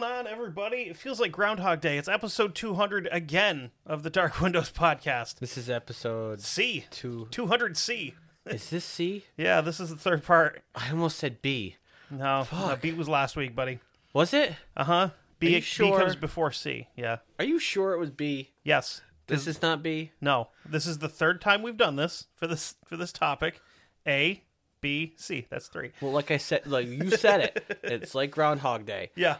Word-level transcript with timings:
Going 0.00 0.12
on, 0.12 0.26
everybody? 0.28 0.82
It 0.82 0.96
feels 0.96 1.18
like 1.18 1.32
Groundhog 1.32 1.80
Day. 1.80 1.98
It's 1.98 2.06
episode 2.06 2.54
200 2.54 3.08
again 3.10 3.72
of 3.84 4.04
the 4.04 4.10
Dark 4.10 4.40
Windows 4.40 4.70
podcast. 4.70 5.40
This 5.40 5.58
is 5.58 5.68
episode 5.68 6.40
C. 6.40 6.84
two. 6.90 7.26
200C. 7.32 8.14
Is 8.46 8.70
this 8.70 8.84
C? 8.84 9.24
Yeah, 9.36 9.60
this 9.60 9.80
is 9.80 9.90
the 9.90 9.96
third 9.96 10.22
part. 10.22 10.62
I 10.72 10.90
almost 10.90 11.18
said 11.18 11.42
B. 11.42 11.76
No, 12.12 12.46
that 12.52 12.80
beat 12.80 12.96
was 12.96 13.08
last 13.08 13.34
week, 13.34 13.56
buddy. 13.56 13.80
Was 14.12 14.32
it? 14.32 14.54
Uh 14.76 14.84
huh. 14.84 15.10
B, 15.40 15.48
you 15.48 15.56
B 15.56 15.60
sure? 15.62 15.98
comes 15.98 16.14
before 16.14 16.52
C. 16.52 16.86
Yeah. 16.94 17.16
Are 17.40 17.44
you 17.44 17.58
sure 17.58 17.92
it 17.92 17.98
was 17.98 18.10
B? 18.10 18.50
Yes. 18.62 19.00
This 19.26 19.48
is 19.48 19.60
not 19.60 19.82
B. 19.82 20.12
No. 20.20 20.48
This 20.64 20.86
is 20.86 20.98
the 20.98 21.08
third 21.08 21.40
time 21.40 21.60
we've 21.62 21.76
done 21.76 21.96
this 21.96 22.28
for 22.36 22.46
this 22.46 22.76
for 22.86 22.96
this 22.96 23.10
topic. 23.12 23.60
A, 24.06 24.44
B, 24.80 25.14
C. 25.16 25.46
That's 25.50 25.66
three. 25.66 25.90
Well, 26.00 26.12
like 26.12 26.30
I 26.30 26.36
said, 26.36 26.66
like 26.66 26.86
you 26.86 27.10
said 27.10 27.40
it. 27.40 27.78
It's 27.82 28.14
like 28.14 28.30
Groundhog 28.30 28.86
Day. 28.86 29.10
Yeah. 29.16 29.36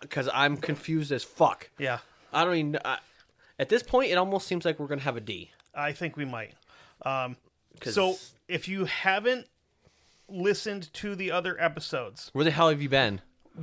Because 0.00 0.28
I'm 0.32 0.56
confused 0.56 1.12
as 1.12 1.24
fuck. 1.24 1.70
Yeah. 1.78 1.98
I 2.32 2.44
don't 2.44 2.56
even. 2.56 2.78
I, 2.84 2.98
at 3.58 3.68
this 3.68 3.82
point, 3.82 4.10
it 4.10 4.14
almost 4.14 4.46
seems 4.46 4.64
like 4.64 4.78
we're 4.78 4.86
gonna 4.86 5.00
have 5.02 5.16
a 5.16 5.20
D. 5.20 5.50
I 5.74 5.92
think 5.92 6.16
we 6.16 6.24
might. 6.24 6.52
Um, 7.02 7.36
so 7.82 8.16
if 8.48 8.68
you 8.68 8.84
haven't 8.84 9.46
listened 10.28 10.92
to 10.94 11.14
the 11.14 11.30
other 11.30 11.60
episodes, 11.60 12.30
where 12.32 12.44
the 12.44 12.50
hell 12.50 12.68
have 12.68 12.82
you 12.82 12.88
been? 12.88 13.20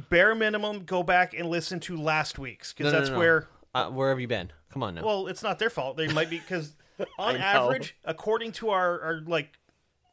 bare 0.10 0.36
minimum, 0.36 0.84
go 0.84 1.04
back 1.04 1.34
and 1.34 1.50
listen 1.50 1.80
to 1.82 1.98
last 1.98 2.38
week's 2.38 2.74
because 2.74 2.92
no, 2.92 2.98
that's 2.98 3.10
no, 3.10 3.16
no. 3.16 3.20
where. 3.20 3.48
Uh, 3.74 3.90
where 3.90 4.10
have 4.10 4.20
you 4.20 4.28
been? 4.28 4.52
Come 4.72 4.84
on 4.84 4.96
now. 4.96 5.06
Well, 5.06 5.28
it's 5.28 5.44
not 5.44 5.60
their 5.60 5.70
fault. 5.70 5.98
They 5.98 6.08
might 6.08 6.30
be 6.30 6.40
because 6.40 6.74
on 7.20 7.38
average, 7.38 7.96
according 8.06 8.54
to 8.54 8.70
our, 8.70 9.02
our 9.02 9.22
like 9.26 9.58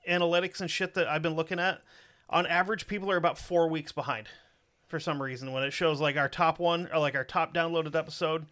analytics 0.09 0.61
and 0.61 0.70
shit 0.70 0.95
that 0.95 1.09
I've 1.09 1.23
been 1.23 1.35
looking 1.35 1.59
at, 1.59 1.81
on 2.29 2.47
average, 2.47 2.87
people 2.87 3.11
are 3.11 3.17
about 3.17 3.39
four 3.39 3.69
weeks 3.69 3.93
behind 3.93 4.29
for 4.95 5.01
some 5.01 5.21
reason 5.21 5.51
when 5.51 5.65
it 5.65 5.73
shows 5.73 6.01
like 6.01 6.17
our 6.17 6.29
top 6.29 6.61
one 6.61 6.89
or 6.95 7.01
like 7.01 7.17
our 7.17 7.25
top 7.25 7.53
downloaded 7.53 7.97
episode, 7.97 8.47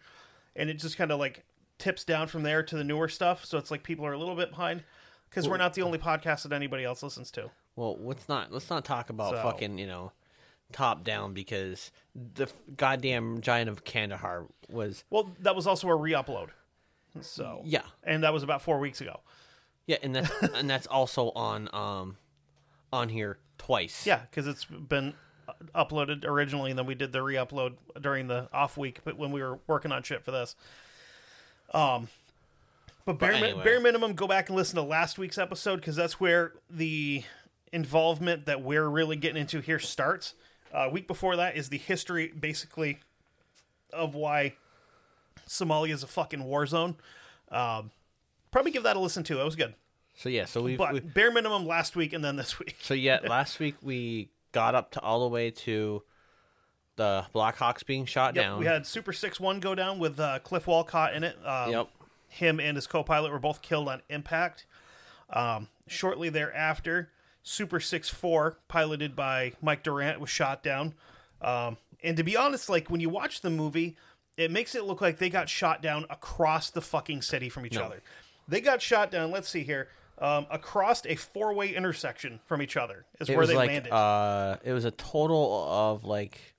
and 0.57 0.69
it 0.69 0.73
just 0.73 0.97
kind 0.97 1.09
of 1.09 1.19
like 1.19 1.45
tips 1.79 2.03
down 2.03 2.27
from 2.27 2.43
there 2.43 2.61
to 2.61 2.75
the 2.75 2.83
newer 2.83 3.07
stuff. 3.07 3.45
So 3.45 3.57
it's 3.57 3.71
like 3.71 3.81
people 3.81 4.05
are 4.05 4.11
a 4.11 4.17
little 4.17 4.35
bit 4.35 4.49
behind 4.49 4.83
because 5.29 5.47
we're 5.47 5.55
not 5.55 5.73
the 5.73 5.83
only 5.83 5.97
podcast 5.97 6.43
that 6.43 6.51
anybody 6.51 6.83
else 6.83 7.01
listens 7.01 7.31
to. 7.31 7.49
well, 7.77 7.97
let's 8.01 8.27
not 8.27 8.51
let's 8.51 8.69
not 8.69 8.83
talk 8.83 9.09
about 9.09 9.31
So- 9.35 9.41
fucking 9.41 9.77
you 9.77 9.87
know 9.87 10.11
top 10.73 11.05
down 11.05 11.33
because 11.33 11.91
the 12.13 12.43
f- 12.43 12.53
goddamn 12.75 13.39
giant 13.39 13.69
of 13.69 13.85
Kandahar 13.85 14.47
was 14.69 15.05
Well, 15.09 15.33
that 15.39 15.55
was 15.55 15.65
also 15.65 15.87
a 15.87 15.95
re-upload. 15.95 16.49
So 17.21 17.61
yeah 17.63 17.83
and 18.03 18.23
that 18.23 18.33
was 18.33 18.43
about 18.43 18.61
four 18.61 18.79
weeks 18.79 18.99
ago. 18.99 19.21
yeah, 19.87 19.95
and 20.03 20.13
that's 20.13 20.29
and 20.55 20.69
that's 20.69 20.87
also 20.87 21.31
on 21.35 21.69
um 21.71 22.17
on 22.91 23.07
here 23.07 23.37
twice. 23.57 24.05
Yeah, 24.05 24.19
because 24.29 24.45
it's 24.45 24.65
been 24.65 25.13
uploaded 25.75 26.25
originally, 26.25 26.71
and 26.71 26.77
then 26.79 26.85
we 26.85 26.95
did 26.95 27.11
the 27.11 27.21
re-upload 27.21 27.73
during 27.99 28.27
the 28.27 28.47
off 28.53 28.77
week, 28.77 28.99
but 29.03 29.17
when 29.17 29.31
we 29.31 29.41
were 29.41 29.59
working 29.67 29.91
on 29.91 30.03
shit 30.03 30.23
for 30.23 30.31
this. 30.31 30.55
Um, 31.73 32.07
but 33.05 33.19
bare, 33.19 33.33
mi- 33.33 33.49
anyway. 33.49 33.63
bare 33.63 33.79
minimum, 33.79 34.13
go 34.13 34.27
back 34.27 34.49
and 34.49 34.55
listen 34.55 34.75
to 34.75 34.81
last 34.83 35.17
week's 35.17 35.37
episode 35.37 35.77
because 35.77 35.95
that's 35.95 36.19
where 36.19 36.53
the 36.69 37.23
involvement 37.71 38.45
that 38.45 38.61
we're 38.61 38.87
really 38.87 39.15
getting 39.15 39.41
into 39.41 39.59
here 39.59 39.79
starts. 39.79 40.35
Uh, 40.73 40.89
week 40.91 41.07
before 41.07 41.35
that 41.35 41.55
is 41.57 41.69
the 41.69 41.77
history, 41.77 42.27
basically, 42.27 42.99
of 43.91 44.15
why 44.15 44.53
Somalia 45.47 45.91
is 45.91 46.03
a 46.03 46.07
fucking 46.07 46.43
war 46.43 46.65
zone. 46.65 46.95
Um, 47.51 47.91
probably 48.51 48.71
give 48.71 48.83
that 48.83 48.95
a 48.95 48.99
listen 48.99 49.23
to. 49.25 49.35
That 49.35 49.45
was 49.45 49.55
good. 49.55 49.75
So 50.15 50.29
yeah, 50.29 50.45
so 50.45 50.61
we've, 50.61 50.77
But 50.77 50.93
we 50.93 50.99
bare 50.99 51.31
minimum 51.31 51.65
last 51.65 51.95
week 51.95 52.13
and 52.13 52.23
then 52.23 52.35
this 52.35 52.59
week. 52.59 52.75
so 52.81 52.93
yeah, 52.93 53.19
last 53.27 53.59
week 53.59 53.75
we 53.81 54.29
got 54.53 54.73
up 54.75 54.91
to 54.91 55.01
all 55.01 55.21
the 55.21 55.27
way 55.27 55.51
to 55.51 56.01
the 56.95 57.25
Blackhawks 57.35 57.85
being 57.85 58.05
shot 58.05 58.35
Yep, 58.35 58.43
down. 58.45 58.59
we 58.59 58.65
had 58.65 58.85
Super 58.87 59.11
Six 59.11 59.39
One 59.39 59.59
go 59.59 59.75
down 59.75 59.99
with 59.99 60.19
uh, 60.19 60.39
Cliff 60.39 60.67
Wolcott 60.67 61.13
in 61.13 61.23
it. 61.25 61.37
Um, 61.45 61.71
Yep. 61.71 61.89
Him 62.29 62.59
and 62.59 62.75
his 62.77 62.87
co-pilot 62.87 63.31
were 63.31 63.37
both 63.39 63.61
killed 63.61 63.87
on 63.89 64.01
impact. 64.09 64.65
Um, 65.29 65.67
shortly 65.87 66.29
thereafter, 66.29 67.09
Super 67.43 67.79
Six 67.79 68.09
Four, 68.09 68.57
piloted 68.67 69.15
by 69.15 69.53
Mike 69.61 69.83
Durant, 69.83 70.19
was 70.19 70.29
shot 70.29 70.63
down. 70.63 70.93
Um, 71.41 71.77
and 72.03 72.17
to 72.17 72.23
be 72.23 72.35
honest, 72.37 72.69
like 72.69 72.89
when 72.89 73.01
you 73.01 73.09
watch 73.09 73.41
the 73.41 73.49
movie, 73.49 73.95
it 74.37 74.49
makes 74.49 74.73
it 74.75 74.85
look 74.85 74.99
like 75.01 75.17
they 75.19 75.29
got 75.29 75.47
shot 75.49 75.81
down 75.81 76.05
across 76.09 76.69
the 76.71 76.81
fucking 76.81 77.21
city 77.21 77.49
from 77.49 77.65
each 77.65 77.77
other. 77.77 78.01
They 78.47 78.61
got 78.61 78.81
shot 78.81 79.11
down. 79.11 79.29
Let's 79.31 79.49
see 79.49 79.63
here. 79.63 79.89
Um, 80.19 80.45
across 80.51 81.05
a 81.05 81.15
four-way 81.15 81.73
intersection 81.75 82.39
from 82.45 82.61
each 82.61 82.77
other 82.77 83.05
is 83.19 83.29
it 83.29 83.35
where 83.35 83.47
they 83.47 83.55
like 83.55 83.69
landed. 83.69 83.91
uh 83.91 84.57
it 84.63 84.71
was 84.71 84.85
a 84.85 84.91
total 84.91 85.67
of 85.67 86.05
like 86.05 86.53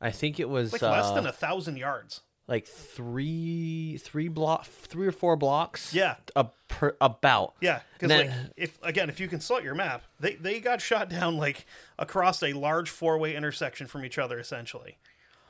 I 0.00 0.10
think 0.10 0.40
it 0.40 0.48
was 0.48 0.72
like 0.72 0.82
uh, 0.82 0.90
less 0.90 1.12
than 1.12 1.24
a 1.26 1.32
thousand 1.32 1.76
yards. 1.78 2.22
like 2.48 2.66
three 2.66 3.98
three 4.02 4.28
block 4.28 4.66
three 4.66 5.06
or 5.06 5.12
four 5.12 5.36
blocks. 5.36 5.94
Yeah. 5.94 6.16
A 6.34 6.46
per, 6.68 6.96
about. 7.00 7.54
Yeah, 7.60 7.80
because 7.94 8.10
like 8.10 8.30
if 8.56 8.78
again, 8.82 9.08
if 9.08 9.20
you 9.20 9.28
consult 9.28 9.62
your 9.62 9.76
map, 9.76 10.02
they 10.18 10.34
they 10.34 10.58
got 10.58 10.80
shot 10.80 11.08
down 11.08 11.36
like 11.36 11.66
across 11.98 12.42
a 12.42 12.52
large 12.52 12.90
four 12.90 13.16
way 13.16 13.36
intersection 13.36 13.86
from 13.86 14.04
each 14.04 14.18
other, 14.18 14.38
essentially. 14.40 14.98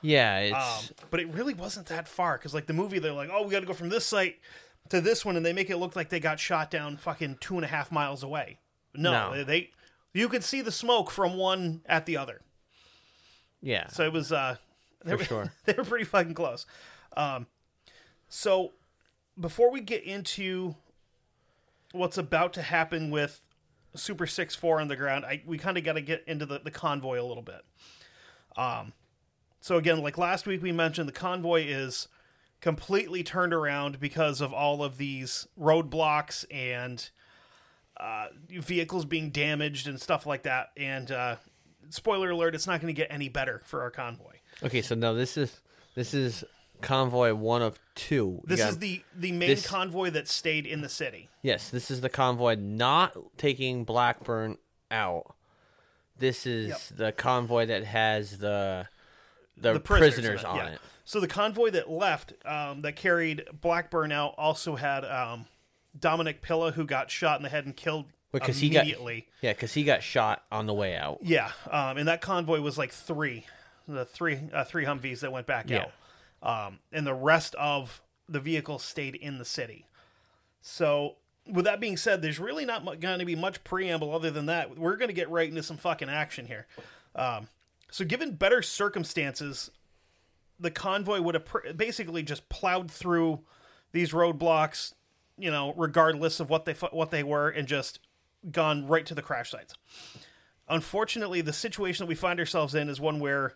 Yeah, 0.02 0.38
it's 0.40 0.90
Um, 0.90 0.96
but 1.10 1.20
it 1.20 1.28
really 1.28 1.54
wasn't 1.54 1.86
that 1.86 2.08
far 2.08 2.36
because 2.36 2.52
like 2.52 2.66
the 2.66 2.72
movie, 2.72 2.98
they're 2.98 3.12
like, 3.12 3.30
oh, 3.32 3.44
we 3.44 3.50
got 3.50 3.60
to 3.60 3.66
go 3.66 3.72
from 3.72 3.88
this 3.88 4.04
site 4.04 4.40
to 4.92 5.00
this 5.00 5.24
one, 5.24 5.36
and 5.36 5.44
they 5.46 5.54
make 5.54 5.70
it 5.70 5.78
look 5.78 5.96
like 5.96 6.10
they 6.10 6.20
got 6.20 6.38
shot 6.38 6.70
down 6.70 6.98
fucking 6.98 7.38
two 7.40 7.56
and 7.56 7.64
a 7.64 7.68
half 7.68 7.90
miles 7.90 8.22
away. 8.22 8.58
No, 8.94 9.32
No. 9.32 9.42
They, 9.42 9.70
you 10.12 10.28
could 10.28 10.44
see 10.44 10.60
the 10.60 10.70
smoke 10.70 11.10
from 11.10 11.38
one 11.38 11.80
at 11.86 12.04
the 12.04 12.18
other. 12.18 12.42
yeah. 13.62 13.86
So 13.86 14.04
it 14.04 14.12
was 14.12 14.32
uh 14.32 14.56
they 15.02 15.12
For 15.12 15.16
were, 15.16 15.24
sure. 15.24 15.52
they 15.64 15.72
were 15.72 15.84
pretty 15.84 16.04
fucking 16.04 16.34
close. 16.34 16.66
Um 17.16 17.46
so 18.28 18.72
before 19.40 19.70
we 19.70 19.80
get 19.80 20.02
into 20.04 20.74
what's 21.92 22.18
about 22.18 22.52
to 22.52 22.62
happen 22.62 23.10
with 23.10 23.40
Super 23.94 24.26
6 24.26 24.54
4 24.54 24.78
on 24.82 24.88
the 24.88 24.96
ground, 24.96 25.24
I 25.24 25.42
we 25.46 25.56
kind 25.56 25.78
of 25.78 25.84
got 25.84 25.94
to 25.94 26.02
get 26.02 26.22
into 26.26 26.44
the, 26.44 26.58
the 26.58 26.70
convoy 26.70 27.18
a 27.18 27.24
little 27.24 27.42
bit. 27.42 27.62
Um 28.58 28.92
so 29.62 29.78
again, 29.78 30.02
like 30.02 30.18
last 30.18 30.46
week 30.46 30.60
we 30.62 30.70
mentioned 30.70 31.08
the 31.08 31.12
convoy 31.12 31.62
is 31.64 32.08
completely 32.62 33.22
turned 33.22 33.52
around 33.52 34.00
because 34.00 34.40
of 34.40 34.54
all 34.54 34.82
of 34.82 34.96
these 34.96 35.46
roadblocks 35.60 36.46
and 36.50 37.10
uh, 37.98 38.28
vehicles 38.48 39.04
being 39.04 39.28
damaged 39.30 39.86
and 39.86 40.00
stuff 40.00 40.24
like 40.24 40.44
that. 40.44 40.68
And 40.78 41.10
uh, 41.10 41.36
spoiler 41.90 42.30
alert, 42.30 42.54
it's 42.54 42.66
not 42.66 42.80
going 42.80 42.94
to 42.94 42.98
get 42.98 43.08
any 43.10 43.28
better 43.28 43.60
for 43.66 43.82
our 43.82 43.90
convoy. 43.90 44.36
Okay, 44.62 44.80
so 44.80 44.94
now 44.94 45.12
this 45.12 45.36
is 45.36 45.60
this 45.94 46.14
is 46.14 46.44
convoy 46.80 47.34
one 47.34 47.62
of 47.62 47.78
two. 47.94 48.40
We 48.44 48.48
This 48.48 48.60
got- 48.60 48.70
is 48.70 48.78
the 48.78 49.02
the 49.14 49.32
main 49.32 49.48
this- 49.50 49.66
convoy 49.66 50.10
that 50.10 50.26
stayed 50.28 50.64
in 50.66 50.80
the 50.80 50.88
city. 50.88 51.28
yes, 51.42 51.68
this 51.68 51.90
is 51.90 52.00
the 52.00 52.08
convoy 52.08 52.54
not 52.58 53.16
taking 53.36 53.84
Blackburn 53.84 54.56
out. 54.90 55.34
This 56.18 56.46
is 56.46 56.68
Yep. 56.68 56.80
the 56.98 57.12
convoy 57.12 57.66
that 57.66 57.84
has 57.84 58.38
the 58.38 58.86
the, 59.56 59.74
The 59.74 59.80
prisoners, 59.80 60.14
prisoners, 60.14 60.40
it, 60.40 60.46
on 60.46 60.66
it. 60.72 60.80
So 61.04 61.18
the 61.20 61.28
convoy 61.28 61.70
that 61.70 61.90
left, 61.90 62.32
um, 62.44 62.82
that 62.82 62.96
carried 62.96 63.44
Blackburn 63.60 64.12
out, 64.12 64.34
also 64.38 64.76
had 64.76 65.04
um, 65.04 65.46
Dominick 65.98 66.42
Pilla, 66.42 66.72
who 66.72 66.84
got 66.84 67.10
shot 67.10 67.38
in 67.38 67.42
the 67.42 67.48
head 67.48 67.66
and 67.66 67.76
killed 67.76 68.06
Because 68.32 68.58
he 68.58 68.68
got 68.68 68.82
immediately. 68.82 69.26
yeah, 69.40 69.52
because 69.52 69.74
he 69.74 69.82
got 69.84 70.02
shot 70.02 70.44
on 70.52 70.66
the 70.66 70.74
way 70.74 70.96
out. 70.96 71.18
Yeah, 71.22 71.50
um, 71.70 71.98
and 71.98 72.06
that 72.08 72.20
convoy 72.20 72.60
was 72.60 72.78
like 72.78 72.92
three, 72.92 73.46
the 73.88 74.04
three 74.04 74.38
uh, 74.52 74.64
three 74.64 74.84
Humvees 74.84 75.20
that 75.20 75.32
went 75.32 75.46
back 75.46 75.68
Yeah. 75.68 75.86
out, 76.42 76.66
um, 76.66 76.78
and 76.92 77.06
the 77.06 77.14
rest 77.14 77.54
of 77.56 78.00
the 78.28 78.40
vehicles 78.40 78.84
stayed 78.84 79.16
in 79.16 79.38
the 79.38 79.44
city. 79.44 79.86
So, 80.60 81.16
with 81.50 81.64
that 81.64 81.80
being 81.80 81.96
said, 81.96 82.22
there's 82.22 82.38
really 82.38 82.64
not 82.64 82.84
going 83.00 83.18
to 83.18 83.24
be 83.24 83.34
much 83.34 83.64
preamble 83.64 84.14
other 84.14 84.30
than 84.30 84.46
that. 84.46 84.78
We're 84.78 84.96
going 84.96 85.08
to 85.08 85.14
get 85.14 85.28
right 85.28 85.48
into 85.48 85.62
some 85.64 85.76
fucking 85.76 86.08
action 86.08 86.46
here. 86.46 86.66
Um, 87.16 87.48
so, 87.90 88.04
given 88.04 88.36
better 88.36 88.62
circumstances, 88.62 89.70
the 90.60 90.70
convoy 90.70 91.20
would 91.20 91.34
have 91.34 91.44
pr- 91.44 91.72
basically 91.74 92.22
just 92.22 92.48
plowed 92.48 92.90
through 92.90 93.40
these 93.92 94.12
roadblocks, 94.12 94.94
you 95.38 95.50
know, 95.50 95.74
regardless 95.76 96.40
of 96.40 96.50
what 96.50 96.64
they 96.64 96.74
fu- 96.74 96.86
what 96.92 97.10
they 97.10 97.22
were, 97.22 97.48
and 97.48 97.66
just 97.68 97.98
gone 98.50 98.86
right 98.86 99.06
to 99.06 99.14
the 99.14 99.22
crash 99.22 99.50
sites. 99.50 99.74
Unfortunately, 100.68 101.40
the 101.40 101.52
situation 101.52 102.04
that 102.04 102.08
we 102.08 102.14
find 102.14 102.38
ourselves 102.38 102.74
in 102.74 102.88
is 102.88 103.00
one 103.00 103.20
where 103.20 103.54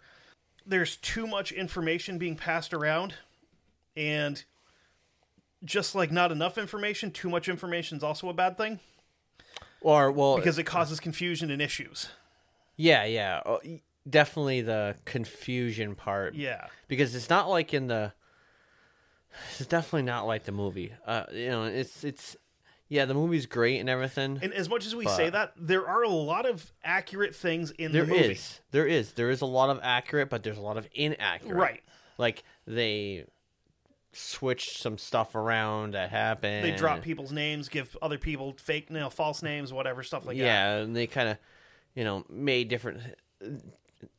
there's 0.66 0.96
too 0.96 1.26
much 1.26 1.52
information 1.52 2.18
being 2.18 2.36
passed 2.36 2.74
around, 2.74 3.14
and 3.96 4.44
just 5.64 5.94
like 5.94 6.10
not 6.12 6.30
enough 6.32 6.58
information, 6.58 7.10
too 7.10 7.30
much 7.30 7.48
information 7.48 7.96
is 7.96 8.02
also 8.04 8.28
a 8.28 8.34
bad 8.34 8.56
thing 8.58 8.78
Or 9.80 10.12
well, 10.12 10.36
because 10.36 10.58
it 10.58 10.64
causes 10.64 11.00
confusion 11.00 11.50
and 11.50 11.62
issues. 11.62 12.10
yeah, 12.76 13.04
yeah, 13.04 13.40
oh, 13.46 13.60
definitely 14.08 14.62
the 14.62 14.96
confusion 15.04 15.94
part. 15.94 16.34
Yeah. 16.34 16.66
because 16.88 17.14
it's 17.14 17.30
not 17.30 17.48
like 17.48 17.74
in 17.74 17.86
the. 17.86 18.12
It's 19.58 19.66
definitely 19.68 20.04
not 20.04 20.26
like 20.26 20.44
the 20.44 20.52
movie. 20.52 20.94
Uh, 21.06 21.24
you 21.30 21.48
know, 21.48 21.64
it's 21.64 22.04
it's 22.04 22.36
yeah, 22.88 23.04
the 23.04 23.14
movie's 23.14 23.46
great 23.46 23.80
and 23.80 23.88
everything. 23.88 24.38
And 24.40 24.52
as 24.54 24.68
much 24.68 24.86
as 24.86 24.94
we 24.94 25.06
say 25.08 25.28
that, 25.28 25.52
there 25.56 25.86
are 25.86 26.02
a 26.02 26.08
lot 26.08 26.46
of 26.46 26.72
accurate 26.84 27.34
things 27.34 27.72
in 27.72 27.92
There 27.92 28.04
the 28.04 28.12
movie. 28.12 28.32
is, 28.32 28.60
there 28.70 28.86
is, 28.86 29.12
there 29.14 29.28
is 29.30 29.40
a 29.40 29.46
lot 29.46 29.70
of 29.70 29.80
accurate, 29.82 30.30
but 30.30 30.42
there's 30.42 30.58
a 30.58 30.62
lot 30.62 30.76
of 30.76 30.86
inaccurate. 30.94 31.54
Right. 31.56 31.82
Like 32.16 32.44
they 32.66 33.24
switched 34.12 34.78
some 34.78 34.98
stuff 34.98 35.34
around 35.34 35.94
that 35.94 36.10
happened. 36.10 36.64
They 36.64 36.70
drop 36.70 37.02
people's 37.02 37.32
names, 37.32 37.68
give 37.68 37.96
other 38.00 38.18
people 38.18 38.54
fake, 38.58 38.86
you 38.88 38.98
know, 38.98 39.10
false 39.10 39.42
names, 39.42 39.72
whatever 39.72 40.02
stuff 40.02 40.24
like 40.24 40.36
that. 40.38 40.44
yeah, 40.44 40.76
and 40.76 40.94
they 40.94 41.08
kind 41.08 41.28
of, 41.28 41.38
you 41.94 42.04
know, 42.04 42.24
made 42.30 42.68
different 42.68 43.00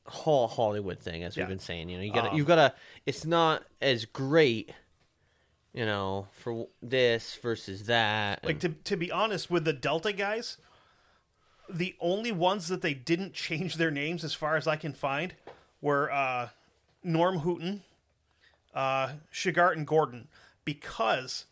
whole 0.06 0.48
Hollywood 0.48 1.00
thing 1.00 1.24
as 1.24 1.36
Yeah. 1.36 1.44
we've 1.44 1.50
been 1.50 1.60
saying. 1.60 1.90
You 1.90 1.98
know, 1.98 2.04
you 2.04 2.12
gotta, 2.14 2.32
Um, 2.32 2.38
you 2.38 2.46
gotta. 2.46 2.74
It's 3.06 3.26
not 3.26 3.64
as 3.82 4.06
great, 4.06 4.72
you 5.74 5.86
know, 5.86 6.28
for 6.32 6.68
this 6.82 7.36
versus 7.36 7.86
that. 7.88 8.44
Like 8.44 8.64
and- 8.64 8.84
to 8.86 8.92
to 8.92 8.98
be 8.98 9.12
honest, 9.12 9.50
with 9.52 9.66
the 9.66 9.74
Delta 9.74 10.14
guys, 10.14 10.58
the 11.70 11.96
only 12.00 12.32
ones 12.32 12.68
that 12.70 12.82
they 12.82 12.94
didn't 12.94 13.34
change 13.34 13.76
their 13.76 13.92
names, 13.92 14.24
as 14.24 14.34
far 14.34 14.56
as 14.56 14.68
I 14.68 14.78
can 14.78 14.94
find, 14.94 15.36
were 15.82 16.12
uh, 16.12 16.50
Norm 17.04 17.40
Hooten, 17.42 17.82
uh, 18.74 19.14
Shughart, 19.32 19.74
and 19.74 19.86
Gordon, 19.86 20.28
because 20.66 21.46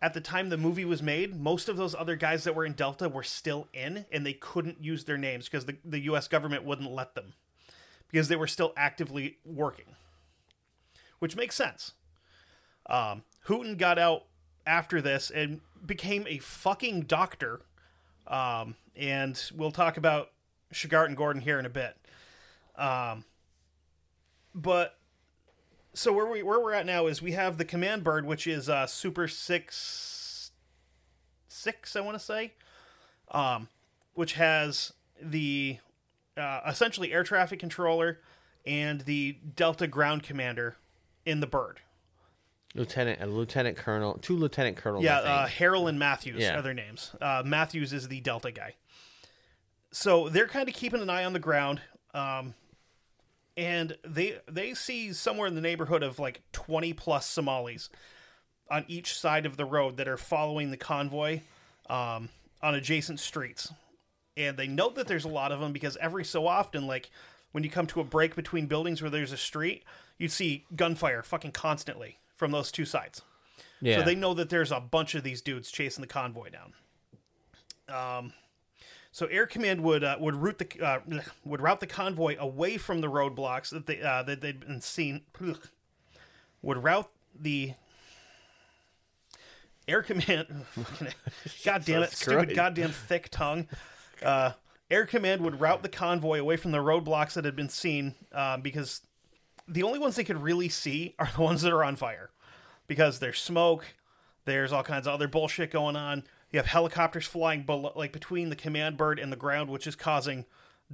at 0.00 0.14
the 0.14 0.20
time 0.20 0.48
the 0.50 0.56
movie 0.56 0.84
was 0.84 1.02
made, 1.02 1.34
most 1.40 1.68
of 1.68 1.76
those 1.76 1.94
other 1.94 2.14
guys 2.16 2.44
that 2.44 2.54
were 2.54 2.64
in 2.64 2.74
Delta 2.74 3.08
were 3.08 3.22
still 3.22 3.66
in, 3.72 4.06
and 4.12 4.24
they 4.24 4.34
couldn't 4.34 4.82
use 4.82 5.04
their 5.04 5.18
names 5.18 5.46
because 5.46 5.66
the 5.66 5.76
the 5.84 6.00
U.S. 6.00 6.28
government 6.28 6.62
wouldn't 6.64 6.90
let 6.92 7.14
them 7.14 7.34
because 8.10 8.28
they 8.28 8.36
were 8.36 8.46
still 8.46 8.72
actively 8.76 9.38
working, 9.44 9.96
which 11.18 11.36
makes 11.36 11.54
sense. 11.54 11.92
Um, 12.88 13.22
Hooten 13.46 13.76
got 13.76 13.98
out 13.98 14.24
after 14.66 15.00
this 15.00 15.30
and 15.30 15.60
became 15.84 16.26
a 16.28 16.38
fucking 16.38 17.02
doctor. 17.02 17.60
Um, 18.26 18.74
and 18.96 19.40
we'll 19.54 19.70
talk 19.70 19.96
about 19.96 20.30
Shughart 20.72 21.06
and 21.06 21.16
Gordon 21.16 21.42
here 21.42 21.58
in 21.58 21.66
a 21.66 21.70
bit. 21.70 21.96
Um, 22.76 23.24
but 24.54 24.98
so 25.94 26.12
where 26.12 26.26
we 26.26 26.42
where 26.42 26.60
we're 26.60 26.74
at 26.74 26.86
now 26.86 27.06
is 27.06 27.22
we 27.22 27.32
have 27.32 27.56
the 27.56 27.64
command 27.64 28.04
bird, 28.04 28.26
which 28.26 28.46
is 28.46 28.68
uh, 28.68 28.86
Super 28.86 29.28
Six 29.28 30.50
Six, 31.48 31.96
I 31.96 32.00
want 32.00 32.18
to 32.18 32.24
say, 32.24 32.52
um, 33.30 33.68
which 34.14 34.34
has 34.34 34.92
the 35.20 35.78
uh, 36.36 36.60
essentially 36.66 37.12
air 37.12 37.22
traffic 37.24 37.58
controller 37.58 38.20
and 38.64 39.02
the 39.02 39.36
Delta 39.54 39.86
ground 39.86 40.22
commander 40.22 40.76
in 41.24 41.40
the 41.40 41.46
bird. 41.46 41.80
lieutenant, 42.74 43.20
a 43.22 43.26
lieutenant 43.26 43.76
colonel, 43.76 44.18
two 44.20 44.36
lieutenant 44.36 44.76
colonels. 44.76 45.02
Yeah, 45.04 45.18
I 45.18 45.22
think. 45.22 45.30
uh, 45.30 45.46
Harrell 45.64 45.88
and 45.88 45.98
Matthews 45.98 46.42
Yeah. 46.42 46.58
are 46.58 46.62
their 46.62 46.74
names. 46.74 47.12
Uh, 47.20 47.42
Matthews 47.44 47.92
is 47.92 48.08
the 48.08 48.20
Delta 48.20 48.50
guy. 48.52 48.74
So 49.92 50.28
they're 50.28 50.48
kind 50.48 50.68
of 50.68 50.74
keeping 50.74 51.00
an 51.00 51.08
eye 51.08 51.24
on 51.24 51.32
the 51.32 51.38
ground, 51.38 51.80
um, 52.12 52.54
and 53.56 53.96
they 54.04 54.38
they 54.46 54.74
see 54.74 55.12
somewhere 55.14 55.46
in 55.48 55.54
the 55.54 55.60
neighborhood 55.62 56.02
of 56.02 56.18
like 56.18 56.42
twenty 56.52 56.92
plus 56.92 57.26
Somalis 57.26 57.88
on 58.70 58.84
each 58.88 59.14
side 59.18 59.46
of 59.46 59.56
the 59.56 59.64
road 59.64 59.96
that 59.96 60.06
are 60.08 60.16
following 60.18 60.70
the 60.70 60.76
convoy 60.76 61.40
um, 61.88 62.28
on 62.60 62.74
adjacent 62.74 63.20
streets, 63.20 63.72
and 64.36 64.56
they 64.56 64.68
note 64.68 64.94
that 64.96 65.06
there's 65.06 65.24
a 65.24 65.28
lot 65.28 65.52
of 65.52 65.60
them 65.60 65.72
because 65.72 65.96
every 65.98 66.24
so 66.24 66.46
often, 66.46 66.86
like 66.86 67.10
when 67.52 67.64
you 67.64 67.70
come 67.70 67.86
to 67.88 68.00
a 68.00 68.04
break 68.04 68.36
between 68.36 68.66
buildings 68.66 69.00
where 69.00 69.10
there's 69.10 69.32
a 69.32 69.36
street, 69.36 69.84
you 70.18 70.28
see 70.28 70.66
gunfire 70.74 71.22
fucking 71.22 71.52
constantly 71.52 72.18
from 72.34 72.50
those 72.50 72.70
two 72.70 72.84
sides. 72.84 73.22
yeah. 73.80 73.98
So 73.98 74.04
they 74.04 74.14
know 74.14 74.34
that 74.34 74.50
there's 74.50 74.72
a 74.72 74.80
bunch 74.80 75.14
of 75.14 75.22
these 75.22 75.40
dudes 75.40 75.70
chasing 75.70 76.02
the 76.02 76.08
convoy 76.08 76.50
down. 76.50 76.72
Um, 77.88 78.32
so 79.12 79.26
Air 79.26 79.46
Command 79.46 79.82
would 79.82 80.04
uh, 80.04 80.16
would 80.20 80.34
route 80.34 80.58
the 80.58 80.84
uh, 80.84 81.00
would 81.44 81.62
route 81.62 81.80
the 81.80 81.86
convoy 81.86 82.36
away 82.38 82.76
from 82.76 83.00
the 83.00 83.06
roadblocks 83.06 83.70
that 83.70 83.86
they 83.86 84.02
uh, 84.02 84.22
that 84.24 84.42
they'd 84.42 84.60
been 84.60 84.82
seen. 84.82 85.22
Would 86.60 86.84
route 86.84 87.08
the 87.34 87.72
Air 89.88 90.02
Command. 90.02 90.66
God 91.64 91.84
damn 91.86 92.02
it! 92.02 92.12
Stupid 92.12 92.54
goddamn 92.54 92.90
thick 92.90 93.28
tongue. 93.30 93.68
Uh, 94.22 94.52
Air 94.90 95.04
Command 95.06 95.42
would 95.42 95.60
route 95.60 95.82
the 95.82 95.88
convoy 95.88 96.38
away 96.40 96.56
from 96.56 96.70
the 96.72 96.78
roadblocks 96.78 97.32
that 97.34 97.44
had 97.44 97.56
been 97.56 97.68
seen 97.68 98.14
um, 98.32 98.60
because 98.62 99.02
the 99.66 99.82
only 99.82 99.98
ones 99.98 100.16
they 100.16 100.24
could 100.24 100.40
really 100.42 100.68
see 100.68 101.14
are 101.18 101.28
the 101.34 101.42
ones 101.42 101.62
that 101.62 101.72
are 101.72 101.82
on 101.84 101.96
fire 101.96 102.30
because 102.86 103.18
there's 103.18 103.40
smoke, 103.40 103.84
there's 104.44 104.72
all 104.72 104.82
kinds 104.84 105.06
of 105.06 105.14
other 105.14 105.26
bullshit 105.28 105.70
going 105.70 105.96
on. 105.96 106.22
You 106.52 106.58
have 106.60 106.66
helicopters 106.66 107.26
flying 107.26 107.64
below, 107.64 107.92
like 107.96 108.12
between 108.12 108.48
the 108.48 108.56
command 108.56 108.96
bird 108.96 109.18
and 109.18 109.32
the 109.32 109.36
ground, 109.36 109.68
which 109.70 109.86
is 109.88 109.96
causing 109.96 110.44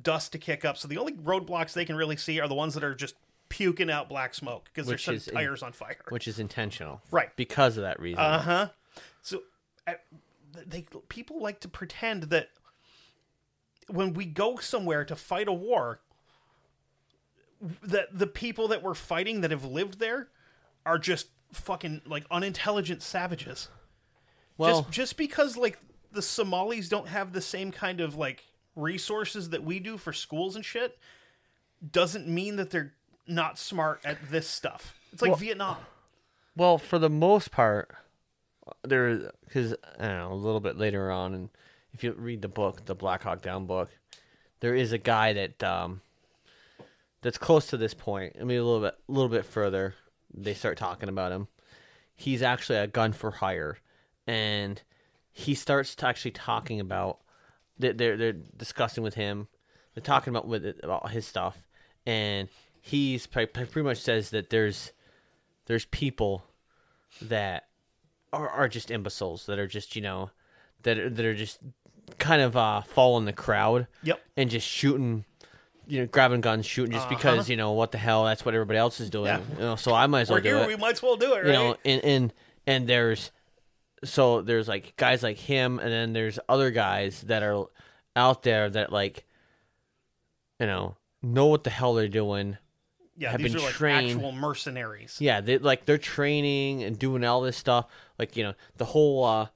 dust 0.00 0.32
to 0.32 0.38
kick 0.38 0.64
up. 0.64 0.78
So 0.78 0.88
the 0.88 0.96
only 0.96 1.12
roadblocks 1.12 1.74
they 1.74 1.84
can 1.84 1.94
really 1.96 2.16
see 2.16 2.40
are 2.40 2.48
the 2.48 2.54
ones 2.54 2.72
that 2.74 2.82
are 2.82 2.94
just 2.94 3.14
puking 3.50 3.90
out 3.90 4.08
black 4.08 4.32
smoke 4.32 4.64
because 4.72 4.86
they're 4.86 4.94
Which 4.94 5.04
setting 5.04 5.18
is 5.18 5.28
in- 5.28 5.34
tires 5.34 5.62
on 5.62 5.72
fire. 5.72 5.98
which 6.08 6.26
is 6.26 6.38
intentional, 6.38 7.02
Right. 7.10 7.28
Because 7.36 7.76
of 7.76 7.82
that 7.82 8.00
reason. 8.00 8.18
Uh 8.20 8.40
huh. 8.40 8.68
So 9.20 9.42
uh, 9.86 9.92
they 10.66 10.86
people 11.10 11.40
like 11.42 11.60
to 11.60 11.68
pretend 11.68 12.24
that 12.24 12.48
when 13.88 14.14
we 14.14 14.24
go 14.24 14.56
somewhere 14.56 15.04
to 15.04 15.16
fight 15.16 15.48
a 15.48 15.52
war, 15.52 16.00
that 17.82 18.08
the 18.16 18.26
people 18.26 18.68
that 18.68 18.82
we're 18.82 18.94
fighting 18.94 19.40
that 19.42 19.50
have 19.50 19.64
lived 19.64 19.98
there 19.98 20.28
are 20.84 20.98
just 20.98 21.28
fucking 21.52 22.02
like 22.06 22.24
unintelligent 22.30 23.02
savages. 23.02 23.68
well, 24.58 24.80
just 24.82 24.90
just 24.90 25.16
because 25.16 25.56
like 25.56 25.78
the 26.10 26.22
Somalis 26.22 26.88
don't 26.88 27.08
have 27.08 27.32
the 27.32 27.40
same 27.40 27.70
kind 27.70 28.00
of 28.00 28.16
like 28.16 28.44
resources 28.74 29.50
that 29.50 29.62
we 29.62 29.78
do 29.78 29.96
for 29.96 30.12
schools 30.12 30.56
and 30.56 30.64
shit 30.64 30.98
doesn't 31.90 32.26
mean 32.26 32.56
that 32.56 32.70
they're 32.70 32.94
not 33.26 33.58
smart 33.58 34.00
at 34.04 34.18
this 34.30 34.48
stuff. 34.48 34.94
It's 35.12 35.22
like 35.22 35.30
Well- 35.32 35.38
Vietnam. 35.38 35.76
Well, 36.54 36.76
for 36.76 36.98
the 36.98 37.08
most 37.08 37.50
part, 37.50 37.94
there 38.82 39.32
because 39.46 39.74
I 39.98 40.06
don't 40.08 40.18
know 40.18 40.32
a 40.32 40.34
little 40.34 40.60
bit 40.60 40.76
later 40.76 41.10
on, 41.10 41.32
and 41.32 41.48
if 41.92 42.02
you 42.02 42.12
read 42.12 42.42
the 42.42 42.48
book, 42.48 42.84
the 42.84 42.94
Black 42.94 43.22
Hawk 43.22 43.42
Down 43.42 43.66
book, 43.66 43.90
there 44.60 44.74
is 44.74 44.92
a 44.92 44.98
guy 44.98 45.32
that 45.32 45.62
um 45.62 46.00
that's 47.22 47.38
close 47.38 47.68
to 47.68 47.76
this 47.76 47.94
point. 47.94 48.36
I 48.40 48.44
mean, 48.44 48.58
a 48.58 48.64
little 48.64 48.80
bit, 48.80 48.94
a 49.08 49.12
little 49.12 49.28
bit 49.28 49.46
further, 49.46 49.94
they 50.34 50.54
start 50.54 50.76
talking 50.76 51.08
about 51.08 51.32
him. 51.32 51.48
He's 52.14 52.42
actually 52.42 52.78
a 52.78 52.86
gun 52.86 53.12
for 53.12 53.30
hire, 53.30 53.78
and 54.26 54.82
he 55.30 55.54
starts 55.54 55.94
to 55.96 56.06
actually 56.06 56.32
talking 56.32 56.80
about 56.80 57.20
they're 57.78 57.92
they're, 57.92 58.16
they're 58.16 58.32
discussing 58.32 59.02
with 59.02 59.14
him. 59.14 59.48
They're 59.94 60.02
talking 60.02 60.32
about 60.32 60.46
with 60.46 60.64
about 60.82 61.10
his 61.10 61.26
stuff, 61.26 61.56
and 62.06 62.48
he's 62.80 63.26
pretty 63.26 63.82
much 63.82 63.98
says 63.98 64.30
that 64.30 64.50
there's 64.50 64.92
there's 65.66 65.84
people 65.86 66.44
that 67.20 67.68
are, 68.32 68.48
are 68.48 68.68
just 68.68 68.90
imbeciles 68.90 69.46
that 69.46 69.58
are 69.58 69.66
just 69.66 69.94
you 69.94 70.02
know 70.02 70.30
that 70.82 70.98
are, 70.98 71.10
that 71.10 71.24
are 71.24 71.34
just 71.34 71.60
kind 72.18 72.42
of 72.42 72.56
uh 72.56 72.82
following 72.82 73.24
the 73.24 73.32
crowd 73.32 73.86
Yep. 74.02 74.20
and 74.36 74.50
just 74.50 74.66
shooting 74.66 75.24
you 75.88 76.00
know, 76.00 76.06
grabbing 76.06 76.40
guns, 76.40 76.64
shooting 76.64 76.92
just 76.92 77.08
because 77.08 77.50
you 77.50 77.56
know 77.56 77.72
what 77.72 77.90
the 77.92 77.98
hell? 77.98 78.24
That's 78.24 78.44
what 78.44 78.54
everybody 78.54 78.78
else 78.78 79.00
is 79.00 79.10
doing. 79.10 79.30
Uh-huh. 79.30 79.42
Yeah. 79.50 79.58
You 79.58 79.64
know, 79.70 79.76
so 79.76 79.92
I 79.92 80.06
might 80.06 80.22
as 80.22 80.28
well 80.30 80.36
We're 80.38 80.42
do 80.42 80.48
here, 80.50 80.58
it. 80.58 80.66
we 80.68 80.76
might 80.76 80.92
as 80.92 81.02
well 81.02 81.16
do 81.16 81.34
it, 81.34 81.38
right? 81.38 81.46
you 81.46 81.52
know, 81.52 81.76
and 81.84 82.04
and 82.04 82.32
and 82.66 82.86
there's 82.88 83.30
so 84.04 84.42
there's 84.42 84.68
like 84.68 84.94
guys 84.96 85.22
like 85.22 85.36
him, 85.38 85.78
and 85.80 85.90
then 85.90 86.12
there's 86.12 86.38
other 86.48 86.70
guys 86.70 87.22
that 87.22 87.42
are 87.42 87.66
out 88.14 88.42
there 88.44 88.70
that 88.70 88.92
like, 88.92 89.24
you 90.60 90.66
know, 90.66 90.96
know 91.22 91.46
what 91.46 91.64
the 91.64 91.70
hell 91.70 91.94
they're 91.94 92.08
doing. 92.08 92.56
yeah, 93.16 93.30
have 93.32 93.42
these 93.42 93.52
been 93.52 93.60
are 93.60 93.64
like 93.64 93.74
trained- 93.74 94.10
actual 94.12 94.32
mercenaries. 94.32 95.16
Yeah, 95.20 95.40
they 95.40 95.58
like 95.58 95.84
they're 95.84 95.98
training 95.98 96.84
and 96.84 96.98
doing 96.98 97.24
all 97.24 97.40
this 97.42 97.56
stuff. 97.56 97.86
Like 98.18 98.36
you 98.36 98.44
know, 98.44 98.54
the 98.76 98.84
whole 98.86 99.24
uh, 99.24 99.48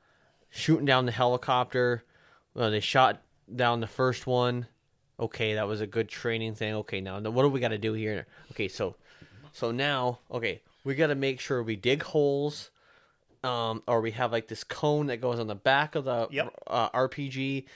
shooting 0.51 0.85
down 0.87 1.07
the 1.07 1.13
helicopter. 1.13 2.03
Well, 2.57 2.71
they 2.71 2.81
shot 2.81 3.21
down 3.55 3.81
the 3.81 3.87
first 3.87 4.27
one. 4.27 4.67
Okay, 5.21 5.55
that 5.55 5.69
was 5.69 5.83
a 5.83 5.87
good 5.87 6.09
training 6.09 6.55
thing. 6.55 6.75
Okay, 6.77 7.01
now 7.03 7.21
what 7.21 7.43
do 7.43 7.49
we 7.51 7.61
got 7.61 7.69
to 7.69 7.79
do 7.79 7.93
here? 7.93 8.27
Okay, 8.53 8.67
so 8.69 8.97
so 9.53 9.71
now 9.71 10.21
okay, 10.31 10.63
we 10.83 10.95
got 10.95 11.09
to 11.09 11.15
make 11.15 11.39
sure 11.39 11.63
we 11.63 11.77
dig 11.77 12.03
holes. 12.03 12.71
Um, 13.45 13.83
or 13.87 14.01
we 14.01 14.11
have 14.13 14.33
like 14.33 14.49
this 14.49 14.65
cone 14.65 15.07
that 15.07 15.21
goes 15.21 15.39
on 15.39 15.47
the 15.47 15.55
back 15.55 15.95
of 15.95 16.05
the 16.05 16.27
Yep. 16.31 16.53
uh, 16.67 16.89
RPG 16.91 17.67